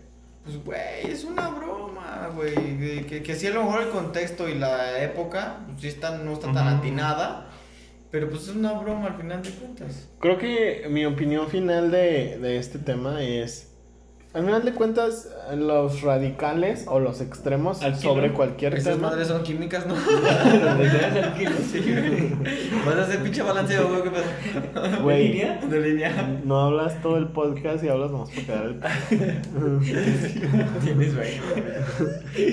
pues, 0.47 0.65
güey, 0.65 1.11
es 1.11 1.25
una 1.25 1.49
broma, 1.51 2.31
güey. 2.35 3.05
Que, 3.07 3.23
que 3.23 3.35
sí 3.35 3.47
a 3.49 3.51
lo 3.51 3.65
mejor 3.65 3.83
el 3.83 3.91
contexto 3.91 4.49
y 4.49 4.55
la 4.55 5.03
época, 5.03 5.59
pues, 5.67 5.81
sí 5.83 5.89
está, 5.89 6.17
no 6.17 6.33
está 6.33 6.53
tan 6.53 6.69
Ujú. 6.69 6.77
atinada, 6.79 7.49
pero 8.11 8.31
pues 8.31 8.45
es 8.45 8.55
una 8.55 8.73
broma 8.73 9.09
al 9.09 9.17
final 9.17 9.43
de 9.43 9.51
cuentas. 9.51 10.09
Creo 10.21 10.39
que 10.39 10.87
mi 10.89 11.05
opinión 11.05 11.49
final 11.49 11.91
de, 11.91 12.39
de 12.39 12.57
este 12.59 12.79
tema 12.79 13.23
es. 13.23 13.66
Al 14.37 14.45
final 14.45 14.65
de 14.67 14.73
cuentas, 14.73 15.31
los 15.57 16.03
radicales 16.03 16.85
o 16.89 17.01
los 17.01 17.23
extremos 17.23 17.83
Al 17.83 17.99
sobre 17.99 18.35
cualquier 18.35 18.75
Esas 18.75 18.97
tema. 18.97 19.09
madres 19.09 19.29
son 19.29 19.43
químicas, 19.43 19.87
¿no? 19.87 19.95
Vas 22.85 22.97
a 22.97 23.03
hacer 23.03 23.23
pinche 23.23 23.41
balanceo, 23.41 23.89
güey, 23.89 24.03
qué. 24.03 24.11
Güey, 25.03 25.41
De 25.71 25.81
línea. 25.81 26.39
no 26.45 26.61
hablas 26.61 27.01
todo 27.01 27.17
el 27.17 27.29
podcast 27.29 27.83
y 27.83 27.89
hablas 27.89 28.11
más 28.11 28.29
para 28.29 28.43
quedar 28.47 28.67
el. 28.67 28.79
Tienes, 30.85 31.17
güey. 31.17 31.31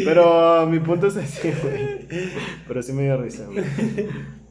Pero 0.05 0.65
mi 0.67 0.79
punto 0.79 1.07
es 1.07 1.17
ese, 1.17 1.53
güey. 1.61 2.07
Pero 2.65 2.81
sí 2.81 2.93
me 2.93 3.03
dio 3.03 3.17
risa, 3.17 3.43
güey. 3.45 3.65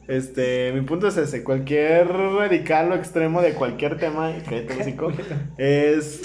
Este, 0.07 0.71
mi 0.73 0.81
punto 0.81 1.07
es 1.07 1.17
ese. 1.17 1.43
Cualquier 1.43 2.07
radical 2.09 2.91
o 2.91 2.95
extremo 2.95 3.41
de 3.41 3.53
cualquier 3.53 3.97
tema, 3.97 4.29
es. 5.57 6.21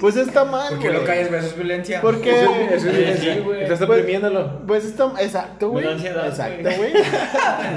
Pues 0.00 0.16
está 0.16 0.44
mal, 0.44 0.68
Porque 0.70 0.90
lo 0.90 1.04
calles, 1.04 1.28
güey, 1.28 1.40
eso 1.40 1.48
es 1.48 1.56
violencia. 1.56 2.00
Porque. 2.00 2.30
Eso 2.30 2.54
es 2.70 2.84
violencia, 2.84 3.34
Sí, 3.34 3.40
güey. 3.40 3.62
Estás 3.62 3.78
Pues- 3.78 3.90
oprimiéndolo. 3.90 4.62
Pues 4.66 4.84
está. 4.84 5.12
Exacto, 5.20 5.70
güey. 5.70 5.84
Da 5.84 5.92
ansiedad, 5.92 6.26
Exacto, 6.28 6.62
güey. 6.62 6.76
güey. 6.92 7.04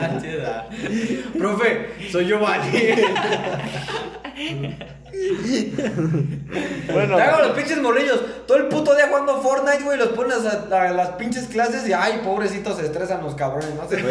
Ansiedad. 0.03 0.67
Profe, 1.37 1.87
soy 2.11 2.25
Giovanni. 2.27 2.71
Bueno, 6.93 7.15
Te 7.15 7.21
hago 7.21 7.47
los 7.47 7.51
pinches 7.57 7.81
morrillos 7.81 8.21
todo 8.47 8.57
el 8.57 8.65
puto 8.67 8.95
día 8.95 9.07
jugando 9.07 9.41
Fortnite, 9.41 9.83
güey, 9.83 9.97
los 9.97 10.09
pones 10.09 10.37
a, 10.45 10.87
a 10.87 10.91
las 10.91 11.09
pinches 11.11 11.47
clases 11.47 11.87
y 11.87 11.93
ay, 11.93 12.21
pobrecitos, 12.23 12.77
se 12.77 12.85
estresan 12.85 13.21
los 13.23 13.35
cabrones, 13.35 13.73
no 13.75 13.87
sé. 13.87 14.01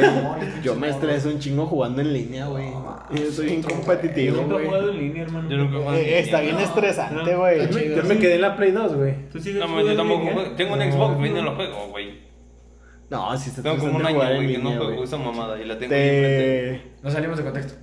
yo 0.63 0.75
me 0.77 0.89
estreso 0.89 1.29
un 1.29 1.39
chingo 1.39 1.67
jugando 1.67 2.01
en 2.01 2.13
línea, 2.13 2.47
güey. 2.47 2.71
Yo 3.13 3.31
soy 3.33 3.47
bien 3.47 3.63
Yo 3.63 3.69
competitivo, 3.71 4.37
nunca 4.43 4.49
he 4.55 4.59
güey. 4.59 4.67
jugado 4.67 4.91
en 4.91 4.99
línea, 4.99 5.23
hermano. 5.25 5.51
Yo 5.51 5.57
nunca 5.57 5.75
he 5.77 5.79
jugado 5.81 5.97
en 5.99 6.05
Eh, 6.05 6.19
Está 6.21 6.41
bien 6.41 6.53
línea. 6.57 6.69
estresante, 6.69 7.35
güey. 7.37 7.69
Yo 7.97 8.03
me 8.05 8.19
quedé 8.19 8.35
en 8.37 8.41
la 8.43 8.57
Play 8.57 8.71
2, 8.73 8.95
güey. 8.97 9.29
¿Tú 9.31 9.41
sigues 9.41 9.61
No, 9.61 9.81
yo 9.81 9.97
tampoco 9.97 10.25
línea? 10.31 10.57
Tengo 10.57 10.75
un 10.75 10.81
Xbox, 10.93 11.17
güey, 11.17 11.31
no 11.33 11.43
lo 11.43 11.55
juego, 11.57 11.89
güey. 11.89 12.31
No, 13.11 13.37
sí 13.37 13.51
está 13.51 13.63
Tengo 13.63 13.79
como 13.79 13.97
un 13.97 14.07
año, 14.07 14.17
güey, 14.17 14.29
que 14.53 14.59
no 14.59 14.71
línea, 14.71 14.79
juego 14.87 15.05
esa 15.05 15.17
mamada 15.17 15.61
y 15.61 15.65
la 15.65 15.77
tengo 15.79 15.93
ahí 15.95 16.01
enfrente. 16.01 16.83
Te... 16.99 17.03
No 17.03 17.11
salimos 17.11 17.39
de 17.39 17.45
contexto. 17.45 17.75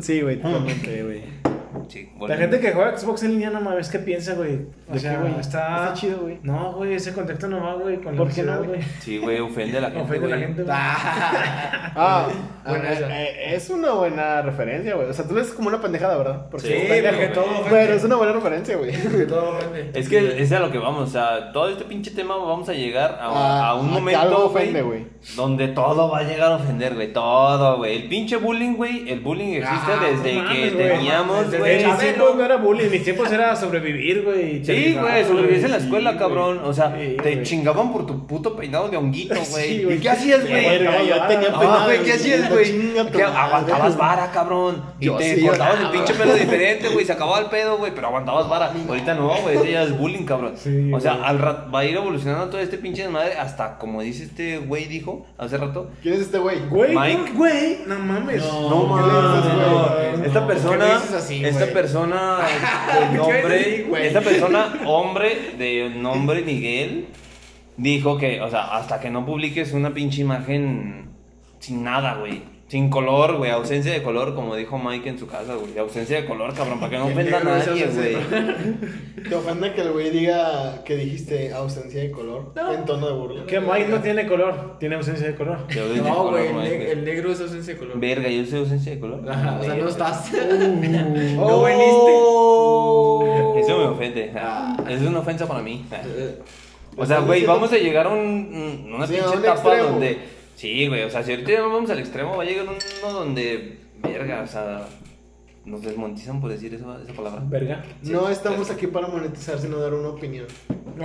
Sí, 0.00 0.20
güey, 0.20 0.36
totalmente, 0.42 1.02
güey. 1.04 1.41
Sí, 1.88 2.10
La 2.28 2.36
gente 2.36 2.60
que 2.60 2.72
juega 2.72 2.96
Xbox 2.96 3.22
en 3.24 3.32
línea 3.32 3.50
no 3.50 3.60
mames, 3.60 3.88
¿qué 3.88 3.98
piensa, 3.98 4.34
güey? 4.34 4.66
O 4.88 4.94
¿De 4.94 4.98
sea, 5.00 5.12
qué, 5.16 5.20
güey? 5.20 5.40
está... 5.40 5.76
Está 5.84 5.92
chido, 5.94 6.18
güey. 6.22 6.38
No, 6.42 6.72
güey, 6.74 6.94
ese 6.94 7.12
contexto 7.12 7.48
no 7.48 7.60
va, 7.62 7.74
güey, 7.74 7.96
con 8.00 8.14
la 8.14 8.18
¿Por 8.22 8.32
qué 8.32 8.42
no, 8.42 8.62
güey? 8.64 8.80
Sí, 9.00 9.18
güey, 9.18 9.40
ofende 9.40 9.78
a 9.78 9.80
la 9.82 9.90
gente, 9.90 10.02
Ofende 10.02 10.26
a 10.26 10.30
la 10.30 10.38
gente, 10.38 10.62
güey. 10.62 10.76
Ah, 11.94 12.28
Buena 12.66 12.88
ah, 12.88 12.92
esa. 12.92 13.22
eh, 13.22 13.54
es 13.56 13.68
una 13.70 13.90
buena 13.92 14.40
referencia, 14.42 14.94
güey. 14.94 15.08
O 15.08 15.12
sea, 15.12 15.26
tú 15.26 15.34
ves 15.34 15.48
como 15.48 15.68
una 15.68 15.80
pendejada, 15.80 16.16
¿verdad? 16.16 16.46
Porque 16.50 16.68
Sí, 16.68 16.72
es 16.74 16.88
pendejo, 16.88 17.16
porque 17.16 17.28
todo. 17.34 17.46
Pero 17.68 17.94
es 17.94 18.04
una 18.04 18.16
buena 18.16 18.32
referencia, 18.32 18.76
güey. 18.76 18.92
Todo 19.26 19.56
ofende. 19.58 19.90
Es 19.98 20.08
que 20.08 20.40
es 20.40 20.52
a 20.52 20.60
lo 20.60 20.70
que 20.70 20.78
vamos, 20.78 21.08
o 21.08 21.12
sea, 21.12 21.52
todo 21.52 21.68
este 21.68 21.84
pinche 21.84 22.12
tema 22.12 22.36
vamos 22.36 22.68
a 22.68 22.72
llegar 22.72 23.18
a, 23.20 23.26
Ah, 23.26 23.68
a 23.70 23.74
un 23.74 23.88
a 23.88 23.92
momento, 23.92 24.20
algo 24.20 24.44
ofende, 24.46 24.80
güey. 24.82 25.06
donde 25.36 25.68
todo 25.68 26.08
va 26.10 26.18
a 26.20 26.22
llegar 26.22 26.52
a 26.52 26.56
ofender, 26.56 26.94
güey, 26.94 27.12
todo, 27.12 27.78
güey. 27.78 27.96
El 28.02 28.08
pinche 28.08 28.36
bullying, 28.36 28.74
güey, 28.76 29.10
el 29.10 29.20
bullying 29.20 29.54
existe 29.54 29.92
Ah, 29.92 30.04
desde 30.10 30.40
no 30.42 30.48
que 30.48 30.70
teníamos, 30.70 31.58
güey. 31.58 31.71
En 31.72 31.76
mis 31.78 31.86
Chabelo. 31.86 31.98
tiempos 32.14 32.36
no 32.36 32.44
era 32.44 32.56
bullying, 32.56 32.90
mis 32.90 33.04
tiempos 33.04 33.32
era 33.32 33.56
sobrevivir, 33.56 34.22
güey. 34.22 34.64
Sí, 34.64 34.96
güey, 35.00 35.24
sobrevivías 35.24 35.64
en 35.64 35.70
la 35.70 35.76
escuela, 35.78 36.12
Sí, 36.12 36.18
cabrón. 36.18 36.60
O 36.64 36.72
sea, 36.72 36.94
Sí, 36.98 37.16
te 37.22 37.42
chingaban 37.42 37.92
por 37.92 38.06
tu 38.06 38.26
puto 38.26 38.54
peinado 38.56 38.88
de 38.88 38.96
honguito, 38.96 39.34
güey. 39.50 39.94
¿Y 39.94 39.98
qué 39.98 40.10
hacías, 40.10 40.48
güey? 40.48 40.62
Yo 40.64 40.78
tenía 40.78 41.16
Ah, 41.22 41.28
peinado 41.28 41.84
güey, 41.84 42.02
¿qué 42.02 42.12
hacías, 42.12 42.50
güey? 42.50 42.92
aguantabas 43.24 43.96
vara, 43.96 44.30
cabrón. 44.30 44.82
Y 45.00 45.06
Yo 45.06 45.16
te 45.16 45.36
sí, 45.36 45.46
cortabas 45.46 45.80
el 45.80 45.88
pinche 45.90 46.14
pelo 46.14 46.34
diferente, 46.34 46.88
güey. 46.88 47.04
Se 47.04 47.12
acababa 47.12 47.38
el 47.40 47.46
pedo, 47.46 47.78
güey, 47.78 47.92
pero 47.94 48.08
aguantabas 48.08 48.48
vara. 48.48 48.72
Ahorita 48.88 49.14
no, 49.14 49.28
güey, 49.42 49.56
ese 49.56 49.72
ya 49.72 49.82
es 49.82 49.96
bullying, 49.98 50.24
cabrón. 50.24 50.54
Sí, 50.56 50.90
o 50.92 51.00
sea, 51.00 51.14
güey. 51.14 51.24
al 51.26 51.38
rat- 51.38 51.74
va 51.74 51.80
a 51.80 51.84
ir 51.84 51.96
evolucionando 51.96 52.48
todo 52.48 52.60
este 52.60 52.78
pinche 52.78 53.02
desmadre 53.02 53.34
hasta, 53.38 53.78
como 53.78 54.02
dice 54.02 54.24
este 54.24 54.58
güey, 54.58 54.86
dijo 54.86 55.26
hace 55.38 55.56
rato. 55.56 55.90
¿Quién 56.02 56.14
es 56.14 56.20
este 56.20 56.38
güey? 56.38 56.58
Güey, 56.68 56.94
Mike. 56.96 57.32
güey, 57.34 57.78
no 57.86 57.98
mames. 57.98 58.42
No, 58.44 58.96
¿qué 58.96 59.02
le 59.02 59.08
dices, 59.38 59.54
mames, 59.56 60.16
güey? 60.18 60.26
Esta 60.26 60.40
¿Qué 60.40 60.46
persona, 60.46 60.96
así, 61.16 61.44
esta 61.44 61.61
güey? 61.64 61.74
persona, 61.74 62.38
de 62.38 63.08
¿Qué 63.10 63.16
nombre, 63.16 64.06
esta 64.06 64.20
persona, 64.20 64.80
hombre 64.86 65.54
de 65.58 65.90
nombre 65.90 66.42
Miguel, 66.42 67.06
dijo 67.76 68.18
que, 68.18 68.40
o 68.40 68.50
sea, 68.50 68.76
hasta 68.76 69.00
que 69.00 69.10
no 69.10 69.24
publiques 69.24 69.72
una 69.72 69.92
pinche 69.94 70.20
imagen 70.20 71.10
sin 71.58 71.84
nada, 71.84 72.14
güey. 72.14 72.51
Sin 72.72 72.88
color, 72.88 73.36
güey, 73.36 73.50
ausencia 73.50 73.92
de 73.92 74.02
color, 74.02 74.34
como 74.34 74.56
dijo 74.56 74.78
Mike 74.78 75.06
en 75.06 75.18
su 75.18 75.26
casa, 75.26 75.56
güey. 75.56 75.76
Ausencia 75.76 76.22
de 76.22 76.24
color, 76.26 76.54
cabrón, 76.54 76.80
para 76.80 76.88
que 76.88 76.96
no 76.96 77.04
ofenda 77.04 77.38
a 77.38 77.44
nadie, 77.44 77.86
güey. 77.86 78.16
¿Te 79.28 79.34
ofende 79.34 79.74
que 79.74 79.82
el 79.82 79.92
güey 79.92 80.08
diga 80.08 80.82
que 80.82 80.96
dijiste 80.96 81.52
ausencia 81.52 82.00
de 82.00 82.10
color 82.10 82.54
en 82.74 82.86
tono 82.86 83.08
de 83.08 83.12
burla? 83.12 83.44
Que 83.44 83.60
Mike 83.60 83.88
no 83.90 84.00
tiene 84.00 84.26
color, 84.26 84.78
tiene 84.80 84.94
ausencia 84.94 85.26
de 85.26 85.34
color. 85.34 85.58
No, 86.02 86.30
güey, 86.30 86.46
el, 86.90 87.04
negro 87.04 87.32
es 87.32 87.42
ausencia 87.42 87.74
de 87.74 87.78
color. 87.78 88.00
Verga, 88.00 88.30
yo 88.30 88.46
soy 88.46 88.60
ausencia 88.60 88.92
de 88.94 89.00
color. 89.00 89.20
Ajá, 89.30 89.58
o 89.60 89.64
sea, 89.64 89.74
no 89.74 89.88
estás. 89.90 90.32
Uh. 90.32 90.36
No 91.36 91.64
viniste. 91.64 93.60
Eso 93.60 93.78
me 93.80 93.84
ofende. 93.84 94.32
ah, 94.34 94.78
Es 94.88 95.02
una 95.02 95.18
ofensa 95.18 95.46
para 95.46 95.60
mí. 95.60 95.84
ah. 95.92 95.96
O 96.96 97.04
sea, 97.04 97.16
Estás 97.16 97.26
güey, 97.26 97.44
vamos 97.44 97.70
a 97.70 97.76
llegar 97.76 98.06
a 98.06 98.08
un, 98.08 98.18
un- 98.18 98.92
una 98.94 99.06
Sí, 99.06 99.12
pinche 99.16 99.28
etapa 99.36 99.52
extremo. 99.56 99.88
donde. 99.90 100.41
Sí, 100.62 100.86
güey, 100.86 101.02
o 101.02 101.10
sea, 101.10 101.24
si 101.24 101.32
ahorita 101.32 101.50
ya 101.50 101.62
vamos 101.62 101.90
al 101.90 101.98
extremo, 101.98 102.36
va 102.36 102.44
a 102.44 102.46
llegar 102.46 102.66
uno 102.68 103.12
donde. 103.12 103.80
Verga, 104.00 104.42
o 104.42 104.46
sea. 104.46 104.86
Nos 105.64 105.82
desmonetizan 105.82 106.40
por 106.40 106.50
decir 106.50 106.72
esa, 106.72 107.02
esa 107.02 107.12
palabra. 107.14 107.42
Verga. 107.46 107.84
No 108.02 108.28
estamos 108.28 108.70
aquí 108.70 108.86
para 108.86 109.08
monetizar, 109.08 109.58
sino 109.58 109.78
dar 109.78 109.92
una 109.92 110.10
opinión. 110.10 110.46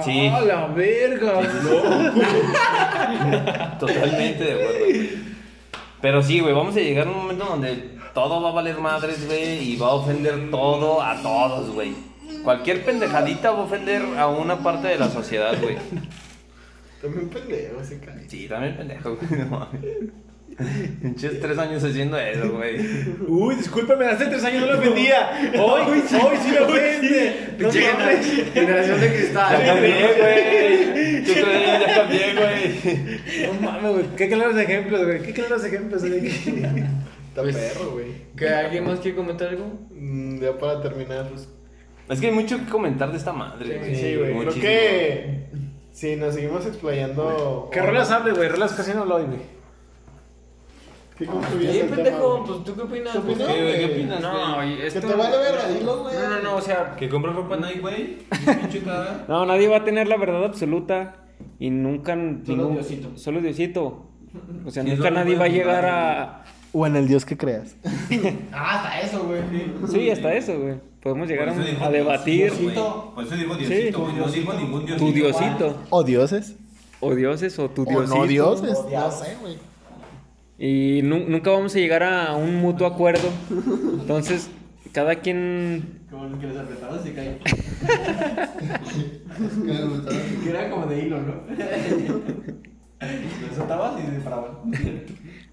Sí. 0.06 0.30
¡Ah, 0.32 0.42
la 0.42 0.68
verga! 0.68 1.42
Totalmente 3.80 4.44
de 4.44 4.54
acuerdo. 4.54 4.86
Pero 6.02 6.22
sí, 6.22 6.40
güey, 6.40 6.54
vamos 6.54 6.76
a 6.76 6.80
llegar 6.80 7.08
a 7.08 7.10
un 7.10 7.18
momento 7.18 7.46
donde 7.46 7.98
todo 8.14 8.40
va 8.44 8.50
a 8.50 8.54
valer 8.54 8.78
madres, 8.78 9.26
güey, 9.26 9.72
y 9.72 9.76
va 9.76 9.88
a 9.88 9.94
ofender 9.94 10.52
todo 10.52 11.02
a 11.02 11.20
todos, 11.24 11.72
güey. 11.72 11.96
Cualquier 12.44 12.86
pendejadita 12.86 13.50
va 13.50 13.62
a 13.62 13.64
ofender 13.64 14.04
a 14.20 14.28
una 14.28 14.60
parte 14.60 14.90
de 14.90 15.00
la 15.00 15.10
sociedad, 15.10 15.60
güey. 15.60 15.78
También 17.02 17.30
pendejo, 17.30 17.84
se 17.84 18.00
cae. 18.00 18.28
Sí, 18.28 18.48
también 18.48 18.76
pendejo, 18.78 19.16
güey, 19.16 19.42
no 19.42 19.46
mames. 19.48 19.82
Pinches 21.02 21.40
tres 21.40 21.58
años 21.60 21.84
haciendo 21.84 22.18
eso, 22.18 22.52
güey. 22.54 22.78
Uy, 23.28 23.56
discúlpame, 23.56 24.06
hace 24.08 24.26
tres 24.26 24.44
años 24.44 24.62
no 24.62 24.74
lo 24.74 24.80
ofendía. 24.80 25.52
Hoy, 25.62 25.82
hoy 25.84 26.02
sí 26.08 26.50
me 26.52 26.60
ofende. 26.60 27.36
No 27.60 27.70
Pinche 27.70 27.94
mames. 27.94 28.26
gener- 28.26 28.54
generación 28.54 29.00
de 29.00 29.08
Ya 29.08 29.14
cristal. 29.14 29.66
cambié, 29.66 29.94
güey. 30.18 31.24
Yo 31.26 31.34
creo 31.34 31.46
que 31.46 31.64
ya 31.64 31.96
cambié, 31.96 32.34
güey. 32.34 33.48
No 33.54 33.62
mames, 33.62 33.92
güey. 33.92 34.06
Qué 34.16 34.28
claros 34.30 34.58
ejemplos, 34.58 35.06
güey. 35.06 35.22
Qué 35.22 35.34
claros 35.34 35.64
ejemplos. 35.64 36.02
güey. 36.08 36.28
Está 36.28 37.42
Pues- 37.44 37.56
perro, 37.56 37.92
güey. 37.92 38.08
¿Que 38.36 38.50
alguien 38.50 38.84
más 38.86 39.00
quiere 39.00 39.16
comentar 39.16 39.50
algo? 39.50 39.80
Mm, 39.92 40.40
Ya 40.42 40.58
para 40.58 40.82
terminar. 40.82 41.30
Es 42.10 42.20
que 42.20 42.28
hay 42.28 42.34
mucho 42.34 42.58
que 42.58 42.66
comentar 42.66 43.12
de 43.12 43.18
esta 43.18 43.34
madre, 43.34 43.78
güey. 43.78 43.96
Sí, 43.96 44.16
güey. 44.16 44.32
Creo 44.32 44.36
Muchísimo. 44.44 44.62
que 44.64 45.40
si 45.98 46.16
nos 46.16 46.36
seguimos 46.36 46.64
explayando. 46.64 47.70
¿Qué 47.72 47.82
rolas 47.82 48.12
hable, 48.12 48.32
güey? 48.34 48.50
Rolas 48.50 48.74
casi 48.74 48.94
no 48.94 49.04
lo 49.04 49.16
oí, 49.16 49.26
güey. 49.26 49.40
¿Qué 51.18 51.26
concluyes 51.26 51.72
Sí, 51.74 51.82
pendejo, 51.90 52.44
pues 52.46 52.64
tú 52.64 52.76
qué 52.76 52.82
opinas? 52.84 53.14
¿Qué 53.14 53.18
opinas? 53.18 53.48
Sí, 53.48 53.62
güey, 53.64 53.78
¿Qué 53.80 53.86
opinas, 53.86 54.22
No, 54.22 54.56
güey? 54.58 54.74
y 54.76 54.82
esto... 54.84 55.00
te 55.00 55.16
vale 55.16 55.38
verga, 55.38 55.68
dilo, 55.70 56.04
güey. 56.04 56.14
No, 56.16 56.30
no, 56.30 56.42
no, 56.44 56.56
o 56.58 56.62
sea... 56.62 56.96
Que 56.96 57.10
compras 57.10 57.36
ropa 57.36 57.58
Nike, 57.58 57.80
güey. 57.80 58.18
No, 59.28 59.48
nadie 59.48 59.68
va 59.68 59.78
a 59.78 59.84
tener 59.84 60.08
la 60.08 60.18
verdad 60.18 60.46
absoluta 60.46 61.16
y 61.58 61.72
nunca 61.72 62.16
Solo 62.46 62.70
Diosito. 62.70 63.18
Solo 63.18 63.42
Diosito. 63.42 64.06
O 64.68 64.70
sea, 64.70 64.84
Sí, 64.84 64.90
nunca 64.92 65.06
solo 65.06 65.16
nadie 65.16 65.36
va 65.36 65.46
a 65.46 65.50
llegar 65.50 65.86
a 65.88 66.44
O 66.74 66.86
en 66.86 66.96
el 66.96 67.08
Dios 67.08 67.26
que 67.26 67.36
creas. 67.38 67.76
Ah, 68.54 68.76
hasta 68.76 69.02
eso, 69.02 69.24
güey. 69.24 69.42
Sí, 69.88 70.12
hasta 70.12 70.32
eso, 70.36 70.60
güey. 70.60 70.76
Podemos 71.08 71.30
llegar 71.30 71.48
a, 71.50 71.86
a 71.86 71.90
debatir 71.90 72.52
Diosito. 72.52 73.12
Por 73.16 73.24
eso 73.24 73.36
dijo 73.36 73.56
Diosito, 73.56 74.00
güey. 74.02 74.16
No 74.16 74.28
dijo 74.28 74.54
ningún 74.54 74.86
Diosito. 74.86 75.06
tu 75.06 75.12
Diosito. 75.14 75.78
O 75.90 76.04
dioses. 76.04 76.56
O 77.00 77.16
dioses 77.16 77.58
o 77.60 77.70
tu 77.70 77.84
O 77.84 77.86
Diosito. 77.86 78.16
no 78.18 78.28
dioses. 78.28 78.78
No 78.92 79.12
sé, 79.12 79.38
güey. 79.40 79.58
Y 80.60 81.02
nu- 81.04 81.26
nunca 81.30 81.52
vamos 81.52 81.74
a 81.76 81.80
llegar 81.80 82.04
a 82.04 82.36
un 82.36 82.56
mutuo 82.56 82.86
acuerdo. 82.88 83.30
Entonces, 84.02 84.50
cada 84.92 85.16
quien 85.16 86.02
Como 86.12 86.26
el 86.26 86.38
que 86.40 86.48
les 86.48 86.58
apretaba 86.58 87.02
se 87.02 87.14
cae. 87.14 87.40
Que 90.44 90.50
era 90.50 90.70
como 90.70 90.88
de 90.88 91.00
hilo, 91.06 91.22
¿no? 91.22 91.34
Lo 93.00 93.56
soltabas 93.56 93.94
y 94.04 94.12
se 94.16 94.20
paraban. 94.22 94.50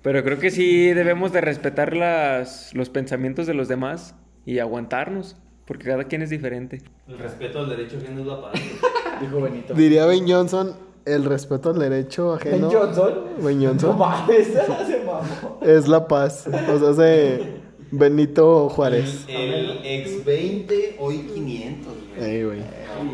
Pero 0.02 0.24
creo 0.24 0.38
que 0.40 0.50
sí 0.50 0.88
debemos 0.94 1.32
de 1.32 1.40
respetar 1.42 1.94
las, 1.94 2.74
los 2.74 2.90
pensamientos 2.90 3.46
de 3.46 3.54
los 3.54 3.68
demás 3.68 4.14
y 4.46 4.58
aguantarnos, 4.58 5.36
porque 5.64 5.84
cada 5.84 6.04
quien 6.04 6.22
es 6.22 6.30
diferente. 6.30 6.82
El 7.08 7.18
respeto 7.18 7.60
al 7.60 7.68
derecho 7.68 7.96
ajeno 7.96 8.20
es 8.20 8.26
la 8.26 8.40
paz. 8.40 8.52
Dijo 9.20 9.40
Benito. 9.40 9.74
Diría 9.74 10.06
Ben 10.06 10.28
Johnson, 10.28 10.74
el 11.04 11.24
respeto 11.24 11.70
al 11.70 11.78
derecho 11.78 12.34
ajeno. 12.34 12.68
¿Ben 12.68 12.78
Johnson? 12.78 13.14
Ben 13.42 13.64
Johnson. 13.64 13.98
mames, 13.98 14.46
se 14.48 15.02
mamó. 15.04 15.60
Es 15.62 15.88
la 15.88 16.06
paz. 16.06 16.46
O 16.46 16.78
sea, 16.78 16.90
es 16.90 16.96
de 16.96 17.60
Benito 17.90 18.68
Juárez. 18.68 19.24
El 19.28 19.80
ex 19.84 20.24
20, 20.24 20.96
hoy 20.98 21.18
500, 21.32 21.92
güey. 22.16 22.30
Ey, 22.30 22.44
güey. 22.44 22.60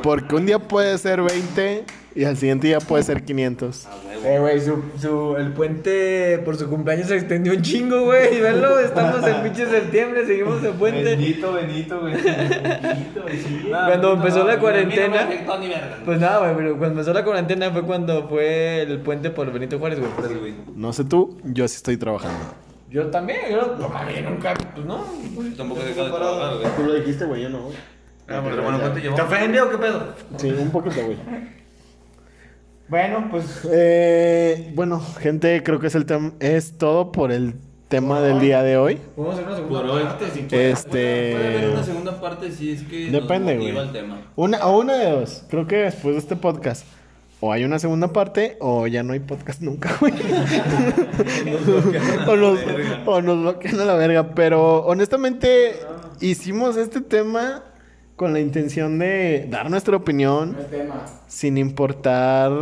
Porque 0.02 0.34
un 0.34 0.46
día 0.46 0.58
puede 0.58 0.96
ser 0.98 1.22
20 1.22 1.84
y 2.14 2.24
al 2.24 2.36
siguiente 2.36 2.68
día 2.68 2.80
puede 2.80 3.02
ser 3.02 3.24
500. 3.24 3.86
A 3.86 3.96
huevo. 4.22 4.34
Eh, 4.34 4.38
güey, 4.40 4.60
su, 4.60 4.82
su, 5.00 5.36
el 5.36 5.52
puente 5.52 6.38
por 6.44 6.56
su 6.56 6.68
cumpleaños 6.68 7.08
se 7.08 7.16
extendió 7.16 7.52
un 7.52 7.62
chingo, 7.62 8.02
güey. 8.04 8.36
Y 8.36 8.40
Venlo, 8.40 8.78
estamos 8.78 9.26
en 9.26 9.42
pinche 9.42 9.66
septiembre, 9.66 10.26
seguimos 10.26 10.62
en 10.64 10.72
puente. 10.74 11.02
Benito, 11.02 11.52
Benito, 11.52 12.00
güey. 12.00 12.14
Benito, 12.14 13.22
güey, 13.22 13.36
sí. 13.38 13.66
Cuando 13.68 14.12
empezó 14.14 14.38
la 14.38 14.44
no 14.44 14.50
me 14.52 14.58
cuarentena, 14.58 15.20
afectó 15.22 15.58
ni 15.58 15.68
verga. 15.68 15.98
Pues 16.04 16.20
nada, 16.20 16.38
güey, 16.40 16.56
pero 16.56 16.70
cuando 16.78 17.00
empezó 17.00 17.12
la 17.12 17.24
cuarentena 17.24 17.70
fue 17.70 17.82
cuando 17.82 18.28
fue 18.28 18.82
el 18.82 18.98
puente 19.00 19.30
por 19.30 19.52
Benito 19.52 19.78
Juárez, 19.78 19.98
güey. 20.00 20.10
por 20.12 20.24
eso. 20.24 20.34
Sí, 20.34 20.40
güey. 20.40 20.54
No 20.74 20.92
sé 20.92 21.04
tú, 21.04 21.38
yo 21.44 21.66
sí 21.68 21.76
estoy 21.76 21.96
trabajando. 21.96 22.38
Yo 22.90 23.06
también, 23.06 23.38
yo 23.50 23.76
no, 23.78 23.88
mami, 23.88 24.14
nunca, 24.20 24.52
pues 24.74 24.84
no. 24.84 25.04
Tampoco 25.56 25.80
he 25.82 25.84
dejado 25.86 26.06
de 26.06 26.12
trabajar, 26.12 26.56
güey. 26.58 26.68
Tú 26.76 26.82
lo 26.82 26.94
dijiste, 26.94 27.24
güey, 27.24 27.42
yo 27.42 27.48
no. 27.48 27.68
Ah, 28.28 28.40
pero 28.44 28.62
bueno, 28.62 28.78
¿cuánto 28.78 28.94
¿Te 28.96 29.00
llevamos? 29.02 29.20
ofende 29.24 29.60
o 29.60 29.70
qué 29.70 29.78
pedo? 29.78 30.02
Sí, 30.36 30.50
un 30.50 30.70
poquito, 30.70 31.04
güey. 31.04 31.16
Bueno, 32.90 33.28
pues 33.30 33.60
Eh, 33.70 34.72
bueno, 34.74 35.00
gente, 35.20 35.62
creo 35.62 35.78
que 35.78 35.86
es 35.86 35.94
el 35.94 36.06
tem- 36.06 36.32
es 36.40 36.76
todo 36.76 37.12
por 37.12 37.30
el 37.30 37.54
tema 37.88 38.20
del 38.20 38.40
día 38.40 38.62
de 38.62 38.76
hoy. 38.76 38.98
Podemos 39.16 39.34
hacer 39.36 39.46
una 39.46 39.56
segunda 39.56 39.80
Por 39.82 39.90
hoy. 39.90 40.02
parte, 40.04 40.24
si 40.32 40.40
Este. 40.50 41.32
Puede 41.32 41.56
haber 41.56 41.70
una 41.70 41.82
segunda 41.84 42.20
parte 42.20 42.50
si 42.50 42.72
es 42.72 42.82
que 42.82 43.10
Depende, 43.10 43.56
güey. 43.56 43.92
tema. 43.92 44.20
Una, 44.36 44.66
o 44.66 44.80
una 44.80 44.94
de 44.94 45.10
dos. 45.10 45.44
Creo 45.48 45.66
que 45.66 45.76
después 45.76 46.14
de 46.14 46.18
este 46.20 46.36
podcast. 46.36 46.84
O 47.42 47.52
hay 47.52 47.64
una 47.64 47.78
segunda 47.78 48.12
parte 48.12 48.58
o 48.60 48.86
ya 48.86 49.02
no 49.02 49.14
hay 49.14 49.20
podcast 49.20 49.62
nunca, 49.62 49.96
güey. 50.00 50.12
o, 52.28 52.36
nos, 52.36 52.58
o 53.06 53.22
nos 53.22 53.40
bloquean 53.40 53.80
a 53.80 53.84
la 53.86 53.94
verga. 53.94 54.34
Pero 54.34 54.84
honestamente 54.84 55.76
hicimos 56.20 56.76
este 56.76 57.00
tema 57.00 57.62
con 58.20 58.34
la 58.34 58.40
intención 58.40 58.98
de 58.98 59.46
dar 59.48 59.70
nuestra 59.70 59.96
opinión 59.96 60.54
El 60.58 60.66
tema. 60.66 61.06
sin 61.26 61.56
importar, 61.56 62.52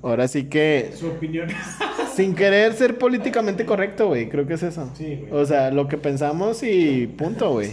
ahora 0.00 0.26
sí 0.26 0.44
que 0.44 0.90
Su 0.94 1.08
opinión. 1.08 1.48
sin 2.14 2.34
querer 2.34 2.72
ser 2.72 2.96
políticamente 2.96 3.66
correcto, 3.66 4.06
güey. 4.06 4.30
Creo 4.30 4.46
que 4.46 4.54
es 4.54 4.62
eso. 4.62 4.90
Sí, 4.94 5.26
güey. 5.28 5.42
O 5.42 5.44
sea, 5.44 5.70
lo 5.70 5.86
que 5.86 5.98
pensamos 5.98 6.62
y 6.62 7.08
punto, 7.08 7.50
güey. 7.50 7.72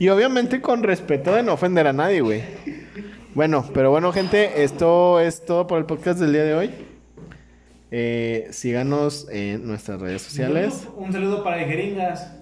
Y 0.00 0.08
obviamente 0.08 0.60
con 0.60 0.82
respeto 0.82 1.32
de 1.32 1.44
no 1.44 1.52
ofender 1.52 1.86
a 1.86 1.92
nadie, 1.92 2.22
güey. 2.22 2.42
Bueno, 3.36 3.64
pero 3.72 3.92
bueno, 3.92 4.10
gente, 4.10 4.64
esto 4.64 5.20
es 5.20 5.44
todo 5.44 5.68
por 5.68 5.78
el 5.78 5.84
podcast 5.84 6.18
del 6.18 6.32
día 6.32 6.42
de 6.42 6.54
hoy. 6.54 6.70
Eh, 7.92 8.48
síganos 8.50 9.28
en 9.30 9.64
nuestras 9.64 10.00
redes 10.00 10.22
sociales. 10.22 10.88
Un 10.96 11.12
saludo 11.12 11.44
para 11.44 11.62
el 11.62 11.68
Jeringas. 11.68 12.34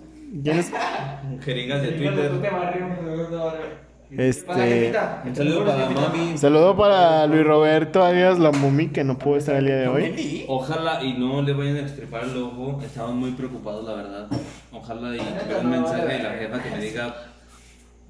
¿Quiénes? 0.43 0.73
Jeringas 1.45 1.83
de 1.83 1.89
Jeringas 1.89 2.17
de 2.17 2.29
Twitter. 2.31 3.86
Este. 4.11 4.93
Un 5.25 5.35
saludo 5.35 5.65
para 5.65 5.91
mami. 5.91 6.39
Saludo 6.39 6.77
para 6.77 7.27
Luis 7.27 7.45
Roberto 7.45 8.05
alias 8.05 8.39
La 8.39 8.53
Mumi, 8.53 8.89
que 8.89 9.03
no 9.05 9.19
pudo 9.19 9.37
estar 9.37 9.57
el 9.57 9.67
día 9.67 9.77
de 9.77 9.89
hoy. 9.89 10.45
Ojalá 10.49 11.03
y 11.03 11.15
no 11.15 11.43
le 11.43 11.53
vayan 11.53 11.77
a 11.77 11.81
extirpar 11.81 12.25
el 12.25 12.37
ojo. 12.37 12.81
Estamos 12.85 13.15
muy 13.17 13.33
preocupados, 13.33 13.85
la 13.85 13.95
verdad. 13.95 14.29
Ojalá 14.73 15.15
y 15.15 15.19
tuviera 15.19 15.61
un 15.61 15.71
mensaje 15.71 16.07
de 16.07 16.23
la 16.23 16.31
jefa 16.31 16.63
que 16.63 16.71
me 16.71 16.81
diga: 16.81 17.15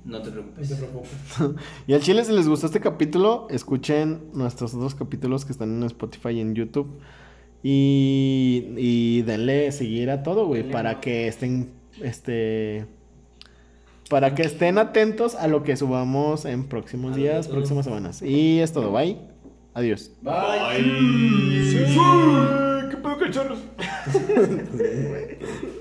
No 0.04 0.20
te 0.20 0.28
No 0.28 0.32
preocupes. 0.34 0.68
te 0.68 0.74
preocupes. 0.76 1.10
Y 1.86 1.94
al 1.94 2.00
chile, 2.02 2.24
si 2.24 2.32
les 2.32 2.46
gustó 2.46 2.66
este 2.66 2.80
capítulo, 2.80 3.46
escuchen 3.50 4.30
nuestros 4.34 4.74
otros 4.74 4.94
capítulos 4.94 5.44
que 5.46 5.52
están 5.52 5.70
en 5.76 5.82
Spotify 5.84 6.30
y 6.30 6.40
en 6.40 6.54
YouTube. 6.54 7.00
Y, 7.62 8.74
y 8.76 9.22
denle 9.22 9.72
seguir 9.72 10.10
a 10.10 10.22
todo, 10.22 10.46
güey, 10.46 10.70
para 10.70 11.00
que 11.00 11.26
estén, 11.26 11.72
este, 12.02 12.86
para 14.08 14.34
que 14.34 14.42
estén 14.42 14.78
atentos 14.78 15.34
a 15.34 15.46
lo 15.48 15.62
que 15.62 15.76
subamos 15.76 16.44
en 16.44 16.64
próximos 16.64 17.16
días, 17.16 17.48
próximas 17.48 17.84
semanas. 17.84 18.22
Y 18.22 18.60
es 18.60 18.72
todo, 18.72 18.92
bye. 18.92 19.18
Adiós. 19.74 20.10
Bye. 20.22 20.32
¿Qué 22.90 22.96
pedo, 22.96 23.18
cachorros? 23.18 23.58